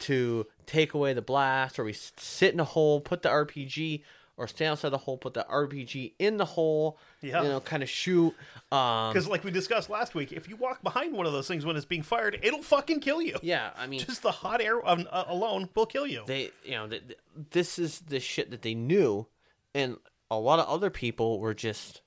to 0.00 0.46
take 0.66 0.94
away 0.94 1.12
the 1.12 1.22
blast, 1.22 1.78
or 1.78 1.84
we 1.84 1.92
sit 1.92 2.52
in 2.54 2.58
a 2.58 2.64
hole, 2.64 3.00
put 3.00 3.22
the 3.22 3.28
RPG, 3.28 4.02
or 4.40 4.46
stay 4.48 4.64
outside 4.64 4.88
the 4.88 4.96
hole, 4.98 5.18
put 5.18 5.34
the 5.34 5.44
RPG 5.50 6.14
in 6.18 6.38
the 6.38 6.44
hole, 6.46 6.98
Yeah. 7.20 7.42
you 7.42 7.48
know, 7.50 7.60
kind 7.60 7.82
of 7.82 7.90
shoot. 7.90 8.34
Um, 8.72 9.12
Because, 9.12 9.28
like 9.28 9.44
we 9.44 9.50
discussed 9.50 9.90
last 9.90 10.14
week, 10.14 10.32
if 10.32 10.48
you 10.48 10.56
walk 10.56 10.82
behind 10.82 11.12
one 11.12 11.26
of 11.26 11.32
those 11.32 11.46
things 11.46 11.66
when 11.66 11.76
it's 11.76 11.84
being 11.84 12.02
fired, 12.02 12.38
it'll 12.42 12.62
fucking 12.62 13.00
kill 13.00 13.20
you. 13.20 13.38
yeah, 13.42 13.72
I 13.76 13.86
mean, 13.86 14.00
Just 14.00 14.22
the 14.22 14.30
hot 14.32 14.62
air 14.62 14.84
um, 14.88 15.06
uh, 15.10 15.24
alone 15.26 15.68
will 15.74 15.84
kill 15.84 16.06
you. 16.06 16.24
they, 16.26 16.52
you 16.64 16.70
know, 16.72 16.88
th- 16.88 17.06
th- 17.06 17.18
this 17.50 17.78
is 17.78 18.00
the 18.00 18.18
shit 18.18 18.50
that 18.50 18.62
they 18.62 18.74
knew, 18.74 19.26
and 19.74 19.98
a 20.30 20.38
lot 20.38 20.58
of 20.58 20.66
other 20.68 20.88
people 20.88 21.38
were 21.38 21.52
just, 21.54 22.00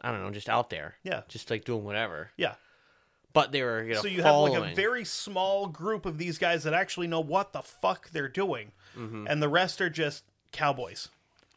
I 0.00 0.12
don't 0.12 0.22
know, 0.22 0.30
just 0.30 0.48
out 0.48 0.70
there, 0.70 0.94
Yeah. 1.02 1.22
just 1.28 1.50
like 1.50 1.64
doing 1.64 1.84
whatever. 1.84 2.30
yeah. 2.36 2.54
But 3.34 3.52
they 3.52 3.62
were, 3.62 3.82
you 3.84 3.94
know, 3.94 4.00
So 4.02 4.08
you 4.08 4.22
following. 4.22 4.54
have 4.54 4.62
like 4.62 4.72
a 4.72 4.74
very 4.76 5.04
small 5.04 5.66
group 5.66 6.06
of 6.06 6.16
these 6.18 6.38
guys 6.38 6.64
that 6.64 6.72
actually 6.74 7.06
know 7.08 7.20
what 7.20 7.52
the 7.52 7.62
fuck 7.62 8.10
they're 8.10 8.28
doing, 8.28 8.72
Mm-hmm. 8.96 9.26
and 9.28 9.42
the 9.42 9.48
rest 9.48 9.80
are 9.80 9.90
just 9.90 10.24
cowboys. 10.52 11.08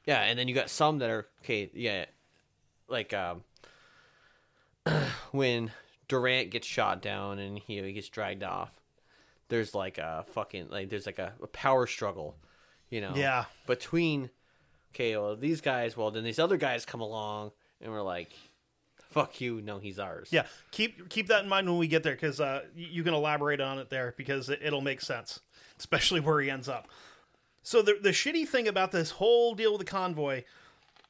Yeah, 0.06 0.22
and 0.22 0.38
then 0.38 0.48
you 0.48 0.56
got 0.56 0.70
some 0.70 1.00
that 1.00 1.10
are 1.10 1.28
okay. 1.44 1.70
Yeah, 1.74 2.06
like 2.88 3.14
um, 3.14 3.44
when 5.32 5.72
Durant 6.08 6.50
gets 6.50 6.68
shot 6.68 7.02
down 7.02 7.40
and 7.40 7.58
he, 7.58 7.82
he 7.82 7.94
gets 7.94 8.10
dragged 8.10 8.44
off. 8.44 8.72
There's 9.50 9.76
like 9.76 9.98
a 9.98 10.26
fucking 10.32 10.70
like 10.70 10.90
there's 10.90 11.06
like 11.06 11.20
a, 11.20 11.34
a 11.42 11.48
power 11.48 11.88
struggle, 11.88 12.36
you 12.90 13.02
know. 13.02 13.14
Yeah. 13.16 13.46
Between 13.68 14.30
okay, 14.94 15.16
well 15.16 15.36
these 15.36 15.62
guys, 15.62 15.96
well 15.96 16.12
then 16.12 16.24
these 16.24 16.40
other 16.40 16.58
guys 16.58 16.86
come 16.86 17.02
along 17.02 17.52
and 17.82 17.92
we're 17.92 18.02
like, 18.02 18.32
fuck 19.10 19.42
you, 19.42 19.62
no 19.62 19.80
he's 19.80 20.00
ours. 20.00 20.30
Yeah, 20.32 20.46
keep 20.72 21.10
keep 21.10 21.28
that 21.28 21.44
in 21.44 21.50
mind 21.50 21.68
when 21.68 21.78
we 21.78 21.88
get 21.88 22.04
there, 22.04 22.14
because 22.14 22.40
uh, 22.40 22.62
you 22.76 23.04
can 23.04 23.14
elaborate 23.14 23.62
on 23.62 23.78
it 23.80 23.90
there 23.90 24.14
because 24.18 24.50
it, 24.50 24.60
it'll 24.64 24.82
make 24.82 25.02
sense, 25.02 25.40
especially 25.78 26.20
where 26.20 26.40
he 26.40 26.50
ends 26.50 26.68
up. 26.70 26.88
So 27.64 27.82
the 27.82 27.98
the 28.02 28.10
shitty 28.10 28.48
thing 28.48 28.68
about 28.68 28.92
this 28.92 29.12
whole 29.12 29.56
deal 29.56 29.72
with 29.74 29.80
the 29.80 29.86
convoy 29.86 30.44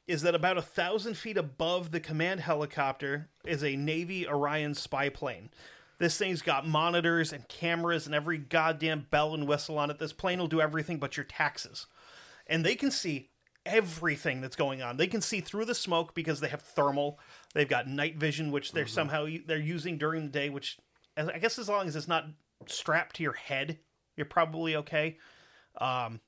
is 0.06 0.22
that 0.22 0.34
about 0.34 0.58
a 0.58 0.62
thousand 0.62 1.16
feet 1.16 1.36
above 1.36 1.90
the 1.90 2.00
command 2.00 2.40
helicopter 2.40 3.28
is 3.44 3.62
a 3.62 3.76
Navy 3.76 4.26
Orion 4.26 4.74
spy 4.74 5.08
plane. 5.08 5.50
This 5.98 6.18
thing's 6.18 6.42
got 6.42 6.66
monitors 6.66 7.32
and 7.32 7.48
cameras 7.48 8.06
and 8.06 8.14
every 8.14 8.36
goddamn 8.36 9.06
bell 9.10 9.34
and 9.34 9.46
whistle 9.46 9.78
on 9.78 9.90
it. 9.90 10.00
This 10.00 10.12
plane 10.12 10.40
will 10.40 10.48
do 10.48 10.60
everything 10.60 10.98
but 10.98 11.16
your 11.16 11.24
taxes. 11.24 11.86
And 12.48 12.64
they 12.64 12.74
can 12.74 12.90
see 12.90 13.30
everything 13.64 14.40
that's 14.40 14.56
going 14.56 14.82
on. 14.82 14.96
They 14.96 15.06
can 15.06 15.20
see 15.20 15.40
through 15.40 15.66
the 15.66 15.74
smoke 15.74 16.14
because 16.14 16.40
they 16.40 16.48
have 16.48 16.62
thermal. 16.62 17.20
They've 17.54 17.68
got 17.68 17.86
night 17.86 18.16
vision, 18.16 18.50
which 18.50 18.72
they're 18.72 18.88
somehow 18.88 19.26
they're 19.46 19.58
using 19.58 19.98
during 19.98 20.24
the 20.24 20.32
day. 20.32 20.50
Which 20.50 20.78
I 21.16 21.38
guess 21.38 21.58
as 21.58 21.68
long 21.68 21.86
as 21.86 21.94
it's 21.94 22.08
not 22.08 22.26
strapped 22.66 23.16
to 23.16 23.22
your 23.22 23.34
head, 23.34 23.78
you're 24.16 24.26
probably 24.26 24.74
okay. 24.76 25.18
Um, 25.80 26.20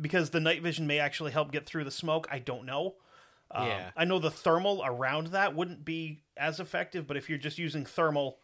because 0.00 0.30
the 0.30 0.40
night 0.40 0.62
vision 0.62 0.86
may 0.86 0.98
actually 0.98 1.32
help 1.32 1.50
get 1.52 1.66
through 1.66 1.84
the 1.84 1.90
smoke. 1.90 2.26
I 2.30 2.38
don't 2.38 2.64
know. 2.64 2.96
Um, 3.50 3.66
Yeah. 3.66 3.90
I 3.96 4.04
know 4.04 4.18
the 4.18 4.30
thermal 4.30 4.82
around 4.84 5.28
that 5.28 5.54
wouldn't 5.54 5.84
be 5.84 6.22
as 6.36 6.60
effective, 6.60 7.06
but 7.06 7.16
if 7.16 7.28
you're 7.28 7.38
just 7.38 7.58
using 7.58 7.84
thermal 7.84 8.38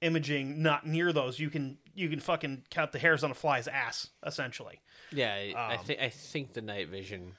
imaging 0.00 0.62
not 0.62 0.86
near 0.86 1.12
those, 1.12 1.38
you 1.38 1.48
can 1.50 1.78
you 1.94 2.08
can 2.08 2.20
fucking 2.20 2.64
count 2.70 2.92
the 2.92 2.98
hairs 2.98 3.22
on 3.22 3.30
a 3.30 3.34
fly's 3.34 3.68
ass 3.68 4.08
essentially. 4.26 4.80
Yeah, 5.12 5.32
I, 5.34 5.54
I 5.56 5.74
Um, 5.76 5.84
think 5.84 6.00
I 6.00 6.08
think 6.08 6.52
the 6.54 6.62
night 6.62 6.88
vision, 6.88 7.34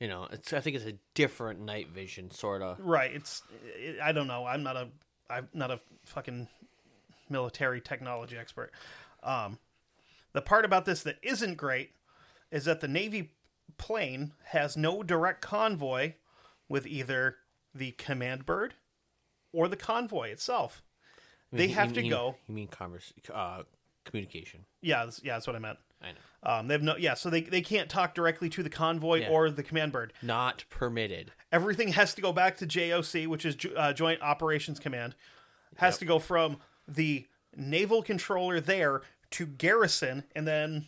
you 0.00 0.08
know, 0.08 0.28
it's 0.30 0.52
I 0.52 0.60
think 0.60 0.76
it's 0.76 0.84
a 0.86 0.94
different 1.14 1.60
night 1.60 1.88
vision 1.88 2.30
sort 2.30 2.62
of. 2.62 2.78
Right. 2.80 3.12
It's 3.12 3.42
it, 3.76 3.98
I 4.00 4.12
don't 4.12 4.26
know. 4.26 4.46
I'm 4.46 4.62
not 4.62 4.76
a 4.76 4.88
I'm 5.28 5.48
not 5.52 5.70
a 5.70 5.80
fucking 6.04 6.48
military 7.28 7.80
technology 7.80 8.36
expert. 8.36 8.70
Um, 9.22 9.58
the 10.34 10.42
part 10.42 10.64
about 10.64 10.84
this 10.84 11.02
that 11.04 11.16
isn't 11.22 11.56
great 11.56 11.90
is 12.50 12.64
that 12.64 12.80
the 12.80 12.88
Navy 12.88 13.32
plane 13.78 14.32
has 14.46 14.76
no 14.76 15.02
direct 15.02 15.40
convoy 15.42 16.14
with 16.68 16.86
either 16.86 17.36
the 17.74 17.92
command 17.92 18.46
bird 18.46 18.74
or 19.52 19.68
the 19.68 19.76
convoy 19.76 20.28
itself. 20.30 20.82
They 21.52 21.68
have 21.68 21.88
you 21.90 21.94
to 21.94 22.00
mean- 22.02 22.10
go. 22.10 22.36
You 22.48 22.54
mean 22.54 22.68
converse, 22.68 23.12
uh, 23.32 23.62
communication? 24.04 24.64
Yeah, 24.80 24.98
that's- 25.00 25.20
yeah, 25.22 25.34
that's 25.34 25.46
what 25.46 25.56
I 25.56 25.60
meant. 25.60 25.78
I 26.02 26.12
know. 26.12 26.18
Um, 26.42 26.68
they 26.68 26.74
have 26.74 26.82
no, 26.82 26.96
yeah, 26.96 27.14
so 27.14 27.30
they, 27.30 27.40
they 27.40 27.62
can't 27.62 27.88
talk 27.88 28.14
directly 28.14 28.50
to 28.50 28.62
the 28.62 28.68
convoy 28.68 29.20
Yeah. 29.20 29.28
or 29.30 29.50
the 29.50 29.62
command 29.62 29.92
bird. 29.92 30.12
Not 30.20 30.64
permitted. 30.68 31.32
everything 31.50 31.88
has 31.92 32.14
to 32.14 32.20
go 32.20 32.32
back 32.32 32.56
to 32.58 32.66
JOC, 32.66 33.26
which 33.28 33.44
is 33.46 33.56
uh, 33.76 33.92
Joint 33.92 34.20
Operations 34.20 34.78
Command. 34.80 35.14
Has 35.76 35.96
to 35.98 36.04
go 36.04 36.18
from 36.18 36.58
the 36.86 37.26
naval 37.56 38.02
controller 38.02 38.60
there 38.60 39.02
to 39.30 39.46
garrison, 39.46 40.24
and 40.34 40.46
then 40.46 40.86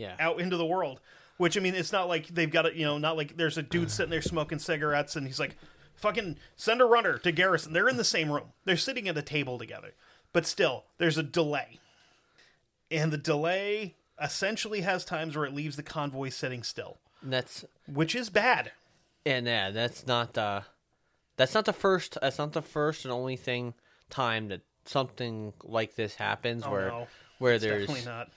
Yeah. 0.00 0.16
out 0.18 0.40
into 0.40 0.56
the 0.56 0.66
world. 0.66 1.00
Which 1.36 1.56
I 1.56 1.60
mean, 1.60 1.74
it's 1.74 1.92
not 1.92 2.08
like 2.08 2.26
they've 2.28 2.50
got 2.50 2.66
it. 2.66 2.74
You 2.74 2.84
know, 2.84 2.98
not 2.98 3.16
like 3.16 3.36
there's 3.36 3.56
a 3.58 3.62
dude 3.62 3.90
sitting 3.90 4.10
there 4.10 4.20
smoking 4.22 4.58
cigarettes, 4.58 5.16
and 5.16 5.26
he's 5.26 5.40
like, 5.40 5.56
"Fucking 5.96 6.36
send 6.56 6.80
a 6.82 6.84
runner 6.84 7.16
to 7.18 7.32
garrison." 7.32 7.72
They're 7.72 7.88
in 7.88 7.96
the 7.96 8.04
same 8.04 8.30
room. 8.30 8.52
They're 8.66 8.76
sitting 8.76 9.08
at 9.08 9.16
a 9.16 9.22
table 9.22 9.58
together, 9.58 9.92
but 10.34 10.44
still, 10.46 10.84
there's 10.98 11.16
a 11.16 11.22
delay, 11.22 11.78
and 12.90 13.10
the 13.12 13.16
delay 13.18 13.96
essentially 14.22 14.82
has 14.82 15.04
times 15.04 15.34
where 15.36 15.46
it 15.46 15.54
leaves 15.54 15.76
the 15.76 15.82
convoy 15.82 16.28
sitting 16.28 16.62
still, 16.62 16.98
And 17.22 17.32
that's 17.32 17.64
which 17.86 18.14
is 18.14 18.28
bad. 18.28 18.72
and 19.24 19.46
yeah, 19.46 19.70
that's 19.70 20.06
not 20.06 20.36
uh 20.36 20.60
that's 21.36 21.54
not 21.54 21.64
the 21.64 21.72
first 21.72 22.18
that's 22.20 22.36
not 22.38 22.52
the 22.52 22.60
first 22.62 23.06
and 23.06 23.12
only 23.12 23.36
thing 23.36 23.72
time 24.10 24.48
that 24.48 24.60
something 24.84 25.54
like 25.64 25.94
this 25.94 26.16
happens 26.16 26.64
Oh, 26.66 26.70
where 26.70 26.88
no. 26.88 27.06
where 27.38 27.54
It's 27.54 27.64
there's 27.64 27.86
definitely 27.86 28.10
not. 28.10 28.28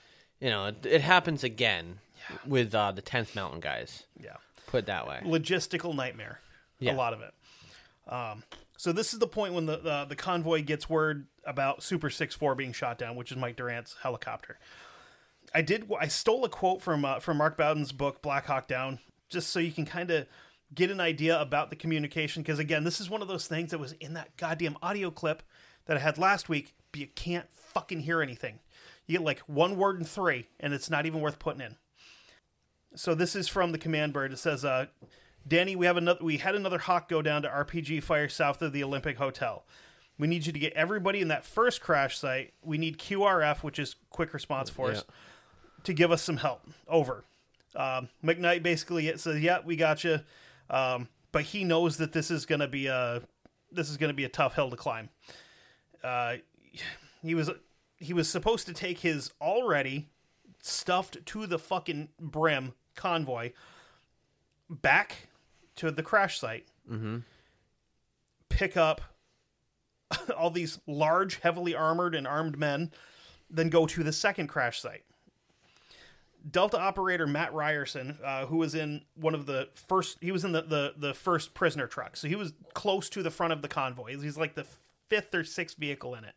You 0.44 0.50
know 0.50 0.66
it, 0.66 0.84
it 0.86 1.00
happens 1.00 1.42
again 1.42 1.98
with 2.46 2.74
uh 2.74 2.92
the 2.92 3.02
10th 3.02 3.34
mountain 3.34 3.60
guys 3.60 4.04
Yeah. 4.22 4.36
put 4.66 4.86
that 4.86 5.08
way 5.08 5.20
logistical 5.24 5.94
nightmare. 5.94 6.38
Yeah. 6.78 6.92
A 6.92 6.96
lot 6.96 7.12
of 7.14 7.20
it. 7.22 7.32
Um, 8.12 8.42
so 8.76 8.92
this 8.92 9.14
is 9.14 9.18
the 9.20 9.26
point 9.26 9.54
when 9.54 9.66
the, 9.66 9.78
the 9.78 10.04
the 10.10 10.16
convoy 10.16 10.62
gets 10.62 10.90
word 10.90 11.26
about 11.46 11.82
Super 11.82 12.10
Six 12.10 12.34
Four 12.34 12.54
being 12.54 12.72
shot 12.72 12.98
down, 12.98 13.16
which 13.16 13.30
is 13.32 13.38
Mike 13.38 13.56
Durant's 13.56 13.96
helicopter. 14.02 14.58
I 15.54 15.62
did. 15.62 15.90
I 15.98 16.08
stole 16.08 16.44
a 16.44 16.48
quote 16.48 16.82
from 16.82 17.04
uh, 17.04 17.20
from 17.20 17.38
Mark 17.38 17.56
Bowden's 17.56 17.92
book 17.92 18.20
Black 18.20 18.46
Hawk 18.46 18.66
Down, 18.68 18.98
just 19.30 19.50
so 19.50 19.60
you 19.60 19.72
can 19.72 19.86
kind 19.86 20.10
of 20.10 20.26
get 20.74 20.90
an 20.90 21.00
idea 21.00 21.40
about 21.40 21.70
the 21.70 21.76
communication. 21.76 22.42
Because 22.42 22.58
again, 22.58 22.84
this 22.84 23.00
is 23.00 23.08
one 23.08 23.22
of 23.22 23.28
those 23.28 23.46
things 23.46 23.70
that 23.70 23.78
was 23.78 23.92
in 23.92 24.14
that 24.14 24.36
goddamn 24.36 24.76
audio 24.82 25.10
clip 25.10 25.42
that 25.86 25.96
I 25.96 26.00
had 26.00 26.18
last 26.18 26.48
week, 26.48 26.74
but 26.90 27.00
you 27.00 27.06
can't 27.14 27.46
fucking 27.50 28.00
hear 28.00 28.20
anything. 28.20 28.58
You 29.06 29.18
get 29.18 29.24
like 29.24 29.40
one 29.40 29.76
word 29.76 29.98
in 29.98 30.04
three, 30.04 30.48
and 30.60 30.72
it's 30.72 30.90
not 30.90 31.06
even 31.06 31.20
worth 31.20 31.38
putting 31.38 31.60
in. 31.60 31.76
So 32.96 33.14
this 33.14 33.36
is 33.36 33.48
from 33.48 33.72
the 33.72 33.78
command 33.78 34.12
bird. 34.12 34.32
It 34.32 34.38
says, 34.38 34.64
uh, 34.64 34.86
"Danny, 35.46 35.76
we 35.76 35.86
have 35.86 35.96
another. 35.96 36.24
We 36.24 36.38
had 36.38 36.54
another 36.54 36.78
hawk 36.78 37.08
go 37.08 37.22
down 37.22 37.42
to 37.42 37.48
RPG 37.48 38.02
fire 38.02 38.28
south 38.28 38.62
of 38.62 38.72
the 38.72 38.82
Olympic 38.82 39.18
Hotel. 39.18 39.64
We 40.16 40.28
need 40.28 40.46
you 40.46 40.52
to 40.52 40.58
get 40.58 40.72
everybody 40.74 41.20
in 41.20 41.28
that 41.28 41.44
first 41.44 41.80
crash 41.80 42.16
site. 42.16 42.54
We 42.62 42.78
need 42.78 42.98
QRF, 42.98 43.62
which 43.62 43.78
is 43.78 43.96
Quick 44.10 44.32
Response 44.32 44.70
Force, 44.70 45.04
to 45.82 45.92
give 45.92 46.10
us 46.10 46.22
some 46.22 46.38
help. 46.38 46.62
Over." 46.86 47.24
Um, 47.76 48.08
McKnight 48.24 48.62
basically 48.62 49.08
it 49.08 49.20
says, 49.20 49.40
"Yeah, 49.40 49.58
we 49.64 49.76
got 49.76 50.04
you," 50.04 50.20
um, 50.70 51.08
but 51.32 51.42
he 51.42 51.64
knows 51.64 51.96
that 51.96 52.12
this 52.12 52.30
is 52.30 52.46
going 52.46 52.60
to 52.60 52.68
be 52.68 52.86
a 52.86 53.22
this 53.72 53.90
is 53.90 53.96
going 53.96 54.08
to 54.08 54.14
be 54.14 54.24
a 54.24 54.28
tough 54.28 54.54
hill 54.54 54.70
to 54.70 54.76
climb. 54.76 55.10
Uh, 56.02 56.36
he 57.22 57.34
was 57.34 57.50
he 58.04 58.12
was 58.12 58.28
supposed 58.28 58.66
to 58.66 58.72
take 58.72 59.00
his 59.00 59.32
already 59.40 60.08
stuffed 60.62 61.24
to 61.26 61.46
the 61.46 61.58
fucking 61.58 62.08
brim 62.18 62.72
convoy 62.94 63.52
back 64.68 65.28
to 65.76 65.90
the 65.90 66.02
crash 66.02 66.38
site. 66.38 66.66
Mm-hmm. 66.90 67.18
Pick 68.48 68.76
up 68.76 69.00
all 70.36 70.50
these 70.50 70.78
large, 70.86 71.40
heavily 71.40 71.74
armored 71.74 72.14
and 72.14 72.26
armed 72.26 72.58
men, 72.58 72.92
then 73.50 73.68
go 73.68 73.86
to 73.86 74.02
the 74.02 74.12
second 74.12 74.48
crash 74.48 74.80
site. 74.80 75.04
Delta 76.50 76.78
operator 76.78 77.26
Matt 77.26 77.52
Rierson, 77.52 78.22
uh, 78.22 78.46
who 78.46 78.58
was 78.58 78.74
in 78.74 79.02
one 79.14 79.34
of 79.34 79.46
the 79.46 79.68
first, 79.88 80.18
he 80.20 80.30
was 80.30 80.44
in 80.44 80.52
the, 80.52 80.62
the, 80.62 80.94
the 80.96 81.14
first 81.14 81.54
prisoner 81.54 81.86
truck. 81.86 82.16
So 82.18 82.28
he 82.28 82.36
was 82.36 82.52
close 82.74 83.08
to 83.10 83.22
the 83.22 83.30
front 83.30 83.54
of 83.54 83.62
the 83.62 83.68
convoy. 83.68 84.18
He's 84.18 84.36
like 84.36 84.54
the 84.54 84.66
fifth 85.08 85.34
or 85.34 85.42
sixth 85.42 85.78
vehicle 85.78 86.14
in 86.14 86.24
it. 86.24 86.34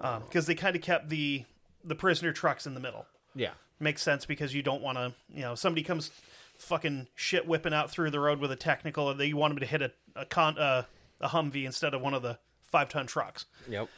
Because 0.00 0.46
they 0.46 0.54
kind 0.54 0.76
of 0.76 0.82
kept 0.82 1.08
the 1.08 1.44
the 1.84 1.94
prisoner 1.94 2.32
trucks 2.32 2.66
in 2.66 2.74
the 2.74 2.80
middle. 2.80 3.06
Yeah. 3.34 3.52
Makes 3.78 4.02
sense 4.02 4.26
because 4.26 4.54
you 4.54 4.62
don't 4.62 4.82
want 4.82 4.98
to, 4.98 5.14
you 5.34 5.42
know, 5.42 5.54
somebody 5.54 5.82
comes 5.82 6.10
fucking 6.58 7.06
shit 7.14 7.46
whipping 7.46 7.72
out 7.72 7.90
through 7.90 8.10
the 8.10 8.20
road 8.20 8.40
with 8.40 8.52
a 8.52 8.56
technical, 8.56 9.10
and 9.10 9.18
they 9.18 9.26
you 9.26 9.36
want 9.36 9.52
them 9.52 9.60
to 9.60 9.66
hit 9.66 9.82
a 9.82 9.92
a, 10.16 10.24
con, 10.24 10.58
uh, 10.58 10.84
a 11.20 11.28
Humvee 11.28 11.64
instead 11.64 11.94
of 11.94 12.00
one 12.02 12.14
of 12.14 12.22
the 12.22 12.38
five 12.62 12.88
ton 12.88 13.06
trucks. 13.06 13.46
Yep. 13.68 13.88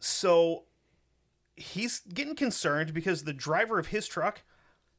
So 0.00 0.64
he's 1.56 2.00
getting 2.00 2.36
concerned 2.36 2.94
because 2.94 3.24
the 3.24 3.32
driver 3.32 3.78
of 3.78 3.88
his 3.88 4.06
truck 4.06 4.42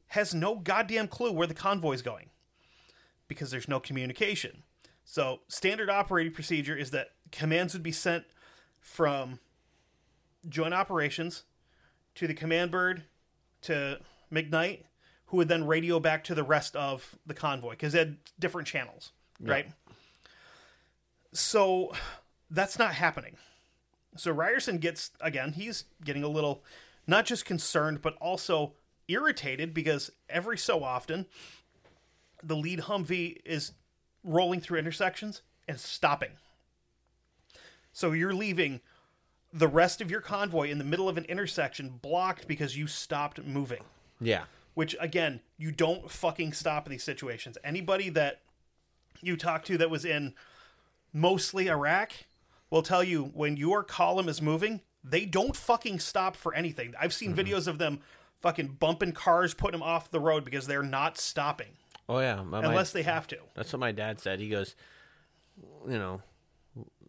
has 0.08 0.34
no 0.34 0.56
goddamn 0.56 1.08
clue 1.08 1.32
where 1.32 1.46
the 1.46 1.54
convoy's 1.54 2.02
going 2.02 2.30
because 3.28 3.50
there's 3.50 3.68
no 3.68 3.80
communication. 3.80 4.64
So, 5.04 5.40
standard 5.48 5.88
operating 5.88 6.32
procedure 6.32 6.76
is 6.76 6.90
that 6.90 7.10
commands 7.32 7.72
would 7.72 7.82
be 7.82 7.92
sent 7.92 8.24
from 8.80 9.38
joint 10.48 10.74
operations 10.74 11.44
to 12.14 12.26
the 12.26 12.34
command 12.34 12.70
bird 12.70 13.04
to 13.62 14.00
McKnight, 14.32 14.84
who 15.26 15.36
would 15.36 15.48
then 15.48 15.66
radio 15.66 16.00
back 16.00 16.24
to 16.24 16.34
the 16.34 16.42
rest 16.42 16.74
of 16.76 17.16
the 17.26 17.34
convoy 17.34 17.70
because 17.70 17.92
they 17.92 18.00
had 18.00 18.16
different 18.38 18.66
channels, 18.66 19.12
right? 19.40 19.66
So, 21.32 21.92
that's 22.50 22.78
not 22.78 22.94
happening. 22.94 23.36
So 24.16 24.34
Rierson 24.34 24.80
gets 24.80 25.10
again, 25.20 25.52
he's 25.52 25.84
getting 26.04 26.24
a 26.24 26.28
little 26.28 26.64
not 27.06 27.24
just 27.26 27.44
concerned 27.44 28.02
but 28.02 28.16
also 28.16 28.74
irritated 29.08 29.72
because 29.74 30.10
every 30.28 30.58
so 30.58 30.82
often 30.82 31.26
the 32.42 32.56
lead 32.56 32.80
Humvee 32.80 33.38
is 33.44 33.72
rolling 34.24 34.60
through 34.60 34.78
intersections 34.78 35.42
and 35.68 35.78
stopping. 35.78 36.30
So 37.92 38.12
you're 38.12 38.34
leaving 38.34 38.80
the 39.52 39.68
rest 39.68 40.00
of 40.00 40.10
your 40.10 40.20
convoy 40.20 40.70
in 40.70 40.78
the 40.78 40.84
middle 40.84 41.08
of 41.08 41.16
an 41.16 41.24
intersection 41.24 41.98
blocked 42.00 42.46
because 42.46 42.76
you 42.76 42.86
stopped 42.86 43.42
moving. 43.44 43.82
Yeah. 44.20 44.44
Which 44.74 44.96
again, 45.00 45.40
you 45.58 45.72
don't 45.72 46.10
fucking 46.10 46.52
stop 46.52 46.86
in 46.86 46.92
these 46.92 47.02
situations. 47.02 47.58
Anybody 47.64 48.08
that 48.10 48.40
you 49.20 49.36
talk 49.36 49.64
to 49.64 49.78
that 49.78 49.90
was 49.90 50.04
in 50.04 50.34
mostly 51.12 51.68
Iraq 51.68 52.12
will 52.70 52.82
tell 52.82 53.02
you 53.02 53.24
when 53.34 53.56
your 53.56 53.82
column 53.82 54.28
is 54.28 54.40
moving, 54.40 54.80
they 55.02 55.24
don't 55.24 55.56
fucking 55.56 55.98
stop 55.98 56.36
for 56.36 56.54
anything. 56.54 56.94
I've 57.00 57.12
seen 57.12 57.34
mm-hmm. 57.34 57.40
videos 57.40 57.66
of 57.66 57.78
them 57.78 58.00
fucking 58.40 58.76
bumping 58.78 59.12
cars, 59.12 59.52
putting 59.52 59.80
them 59.80 59.82
off 59.82 60.10
the 60.10 60.20
road 60.20 60.44
because 60.44 60.66
they're 60.66 60.82
not 60.82 61.18
stopping 61.18 61.76
Oh 62.10 62.18
yeah. 62.18 62.42
My, 62.42 62.60
my- 62.60 62.68
unless 62.68 62.90
they 62.90 63.04
have 63.04 63.28
to. 63.28 63.38
that's 63.54 63.72
what 63.72 63.78
my 63.78 63.92
dad 63.92 64.18
said. 64.18 64.40
He 64.40 64.48
goes, 64.48 64.74
you 65.88 65.96
know, 65.96 66.20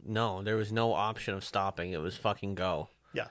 no, 0.06 0.42
there 0.42 0.56
was 0.56 0.72
no 0.72 0.94
option 0.94 1.34
of 1.34 1.44
stopping. 1.44 1.92
It 1.92 2.02
was 2.02 2.18
fucking 2.18 2.56
go. 2.56 2.90
Yeah. 3.14 3.28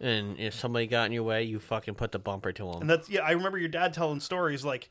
And 0.00 0.38
if 0.38 0.54
somebody 0.54 0.86
got 0.86 1.06
in 1.06 1.12
your 1.12 1.22
way, 1.22 1.42
you 1.42 1.58
fucking 1.58 1.94
put 1.94 2.12
the 2.12 2.18
bumper 2.18 2.52
to 2.52 2.64
them. 2.64 2.82
And 2.82 2.90
that's 2.90 3.08
yeah, 3.08 3.22
I 3.22 3.32
remember 3.32 3.58
your 3.58 3.68
dad 3.68 3.92
telling 3.94 4.20
stories 4.20 4.64
like, 4.64 4.88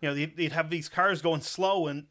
you 0.00 0.08
know, 0.08 0.14
they'd, 0.14 0.36
they'd 0.36 0.52
have 0.52 0.70
these 0.70 0.88
cars 0.88 1.22
going 1.22 1.40
slow 1.40 1.86
and 1.86 2.06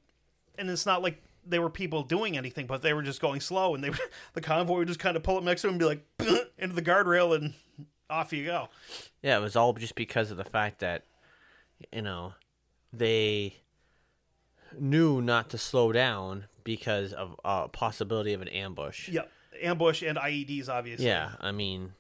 and 0.58 0.70
it's 0.70 0.86
not 0.86 1.02
like 1.02 1.22
they 1.46 1.60
were 1.60 1.70
people 1.70 2.04
doing 2.04 2.38
anything, 2.38 2.68
but 2.68 2.82
they 2.82 2.94
were 2.94 3.04
just 3.04 3.22
going 3.22 3.40
slow 3.40 3.76
and 3.76 3.84
they 3.84 3.92
the 4.34 4.42
convoy 4.42 4.80
would 4.80 4.88
just 4.88 5.00
kind 5.00 5.16
of 5.16 5.24
pull 5.24 5.38
up 5.38 5.44
next 5.44 5.62
to 5.62 5.68
them 5.68 5.74
and 5.76 5.80
be 5.80 5.86
like 5.86 6.48
into 6.58 6.76
the 6.76 6.82
guardrail 6.82 7.36
and 7.36 7.54
off 8.10 8.34
you 8.34 8.46
go. 8.46 8.70
Yeah, 9.22 9.38
it 9.38 9.42
was 9.42 9.56
all 9.56 9.74
just 9.74 9.96
because 9.96 10.32
of 10.32 10.38
the 10.38 10.44
fact 10.44 10.80
that, 10.80 11.04
you 11.92 12.02
know, 12.02 12.34
they 12.94 13.58
knew 14.78 15.22
not 15.22 15.50
to 15.52 15.58
slow 15.58 15.92
down 15.92 16.46
because 16.64 17.14
of 17.14 17.40
a 17.46 17.68
possibility 17.70 18.34
of 18.34 18.42
an 18.42 18.48
ambush. 18.50 19.10
Yep. 19.10 19.32
Ambush 19.62 20.02
and 20.04 20.18
IEDs, 20.18 20.70
obviously. 20.70 21.06
Yeah, 21.08 21.32
I 21.40 21.52
mean, 21.52 21.94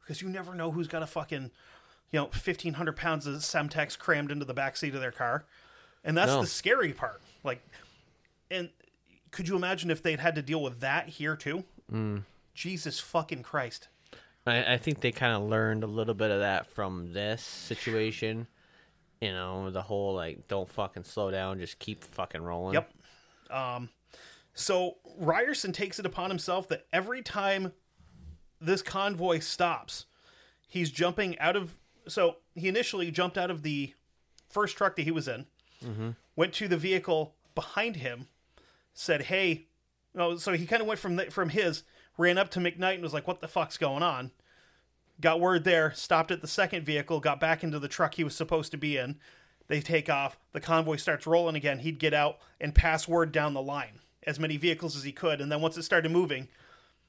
Because 0.00 0.20
you 0.22 0.28
never 0.28 0.54
know 0.54 0.70
who's 0.70 0.88
got 0.88 1.02
a 1.02 1.06
fucking, 1.06 1.50
you 2.10 2.18
know, 2.18 2.24
1,500 2.24 2.96
pounds 2.96 3.26
of 3.26 3.34
Semtex 3.36 3.98
crammed 3.98 4.30
into 4.30 4.44
the 4.44 4.54
backseat 4.54 4.94
of 4.94 5.00
their 5.00 5.12
car. 5.12 5.44
And 6.04 6.16
that's 6.16 6.32
No. 6.32 6.40
the 6.42 6.46
scary 6.48 6.92
part. 6.92 7.22
Like, 7.44 7.64
and 8.50 8.70
could 9.30 9.48
you 9.48 9.56
imagine 9.56 9.90
if 9.90 10.02
they'd 10.02 10.20
had 10.20 10.34
to 10.34 10.42
deal 10.42 10.62
with 10.62 10.80
that 10.80 11.08
here 11.08 11.36
too? 11.36 11.64
Mm. 11.90 12.24
Jesus 12.54 13.00
fucking 13.00 13.42
Christ. 13.42 13.88
I, 14.46 14.74
I 14.74 14.76
think 14.76 15.00
they 15.00 15.12
kind 15.12 15.34
of 15.34 15.48
learned 15.48 15.84
a 15.84 15.86
little 15.86 16.14
bit 16.14 16.30
of 16.30 16.40
that 16.40 16.66
from 16.66 17.12
this 17.12 17.42
situation. 17.42 18.46
You 19.22 19.30
know, 19.30 19.70
the 19.70 19.82
whole 19.82 20.14
like, 20.14 20.48
don't 20.48 20.68
fucking 20.68 21.04
slow 21.04 21.30
down, 21.30 21.60
just 21.60 21.78
keep 21.78 22.02
fucking 22.02 22.42
rolling. 22.42 22.74
Yep. 22.74 22.90
Um, 23.52 23.88
so 24.52 24.96
Rierson 25.20 25.72
takes 25.72 26.00
it 26.00 26.06
upon 26.06 26.28
himself 26.28 26.66
that 26.68 26.86
every 26.92 27.22
time 27.22 27.72
this 28.60 28.82
convoy 28.82 29.38
stops, 29.38 30.06
he's 30.66 30.90
jumping 30.90 31.38
out 31.38 31.54
of. 31.54 31.78
So 32.08 32.38
he 32.56 32.66
initially 32.66 33.12
jumped 33.12 33.38
out 33.38 33.48
of 33.48 33.62
the 33.62 33.94
first 34.50 34.76
truck 34.76 34.96
that 34.96 35.02
he 35.02 35.12
was 35.12 35.28
in, 35.28 35.46
went 36.34 36.52
to 36.54 36.66
the 36.66 36.76
vehicle 36.76 37.36
behind 37.54 37.94
him, 37.94 38.26
said, 38.92 39.22
"Hey," 39.22 39.68
no, 40.14 40.36
so 40.36 40.54
he 40.54 40.66
kind 40.66 40.82
of 40.82 40.88
went 40.88 40.98
from 40.98 41.14
the, 41.14 41.30
from 41.30 41.50
his, 41.50 41.84
ran 42.18 42.38
up 42.38 42.50
to 42.50 42.58
McKnight 42.58 42.94
and 42.94 43.04
was 43.04 43.14
like, 43.14 43.28
"What 43.28 43.40
the 43.40 43.46
fuck's 43.46 43.78
going 43.78 44.02
on?" 44.02 44.32
Got 45.22 45.40
word 45.40 45.62
there, 45.62 45.92
stopped 45.94 46.32
at 46.32 46.42
the 46.42 46.48
second 46.48 46.84
vehicle, 46.84 47.20
got 47.20 47.40
back 47.40 47.62
into 47.62 47.78
the 47.78 47.88
truck 47.88 48.14
he 48.14 48.24
was 48.24 48.34
supposed 48.34 48.72
to 48.72 48.76
be 48.76 48.96
in. 48.98 49.18
They 49.68 49.80
take 49.80 50.10
off. 50.10 50.36
The 50.52 50.60
convoy 50.60 50.96
starts 50.96 51.26
rolling 51.26 51.54
again. 51.54 51.78
He'd 51.78 52.00
get 52.00 52.12
out 52.12 52.38
and 52.60 52.74
pass 52.74 53.06
word 53.06 53.30
down 53.30 53.54
the 53.54 53.62
line, 53.62 54.00
as 54.26 54.40
many 54.40 54.56
vehicles 54.56 54.96
as 54.96 55.04
he 55.04 55.12
could. 55.12 55.40
And 55.40 55.50
then 55.50 55.60
once 55.60 55.76
it 55.78 55.84
started 55.84 56.10
moving, 56.10 56.48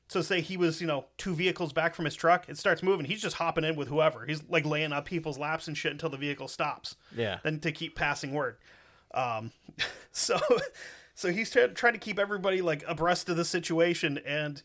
so 0.07 0.21
say 0.21 0.41
he 0.41 0.57
was, 0.57 0.79
you 0.79 0.85
know, 0.85 1.05
two 1.17 1.33
vehicles 1.33 1.73
back 1.73 1.95
from 1.95 2.05
his 2.05 2.13
truck, 2.13 2.47
it 2.47 2.57
starts 2.57 2.83
moving. 2.83 3.07
He's 3.07 3.21
just 3.21 3.37
hopping 3.37 3.63
in 3.63 3.75
with 3.75 3.87
whoever. 3.87 4.25
He's 4.27 4.43
like 4.47 4.65
laying 4.65 4.93
on 4.93 5.03
people's 5.03 5.39
laps 5.39 5.67
and 5.67 5.75
shit 5.75 5.91
until 5.91 6.09
the 6.09 6.17
vehicle 6.17 6.47
stops. 6.47 6.95
Yeah. 7.15 7.39
Then 7.43 7.59
to 7.61 7.71
keep 7.71 7.95
passing 7.95 8.31
word. 8.31 8.57
Um, 9.13 9.51
so, 10.11 10.39
so 11.15 11.31
he's 11.31 11.49
try- 11.49 11.67
trying 11.67 11.93
to 11.93 11.99
keep 11.99 12.19
everybody 12.19 12.61
like 12.61 12.83
abreast 12.87 13.27
of 13.29 13.37
the 13.37 13.45
situation. 13.45 14.19
And 14.23 14.61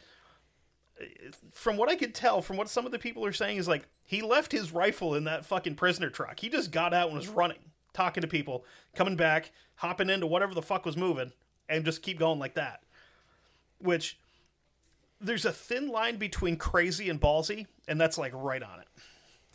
from 1.53 1.77
what 1.77 1.89
I 1.89 1.97
could 1.97 2.15
tell, 2.15 2.43
from 2.43 2.57
what 2.57 2.69
some 2.69 2.87
of 2.87 2.93
the 2.93 2.99
people 2.99 3.25
are 3.25 3.33
saying, 3.33 3.59
is 3.59 3.69
like 3.69 3.89
he 4.05 4.23
left 4.23 4.53
his 4.53 4.73
rifle 4.73 5.15
in 5.15 5.25
that 5.25 5.45
fucking 5.45 5.75
prisoner 5.75 6.11
truck. 6.11 6.41
He 6.41 6.49
just 6.49 6.71
got 6.71 6.95
out 6.95 7.09
and 7.09 7.17
was 7.17 7.29
running, 7.29 7.59
talking 7.93 8.21
to 8.23 8.29
people, 8.29 8.65
coming 8.95 9.17
back, 9.17 9.53
hopping 9.77 10.11
into 10.11 10.27
whatever 10.27 10.55
the 10.55 10.63
fuck 10.63 10.85
was 10.85 10.97
moving, 10.97 11.33
and 11.69 11.85
just 11.85 12.03
keep 12.03 12.19
going 12.19 12.39
like 12.39 12.55
that. 12.55 12.83
Which 13.81 14.19
there's 15.21 15.45
a 15.45 15.53
thin 15.53 15.89
line 15.89 16.17
between 16.17 16.57
crazy 16.57 17.09
and 17.09 17.21
ballsy, 17.21 17.67
and 17.87 18.01
that's 18.01 18.19
like 18.19 18.33
right 18.35 18.63
on 18.63 18.81
it. 18.81 18.89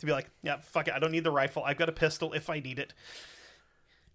To 0.00 0.06
be 0.06 0.12
like, 0.12 0.28
yeah, 0.42 0.56
fuck 0.60 0.88
it, 0.88 0.94
I 0.94 0.98
don't 0.98 1.12
need 1.12 1.24
the 1.24 1.30
rifle. 1.30 1.62
I've 1.64 1.78
got 1.78 1.88
a 1.88 1.92
pistol 1.92 2.32
if 2.32 2.50
I 2.50 2.60
need 2.60 2.78
it. 2.78 2.92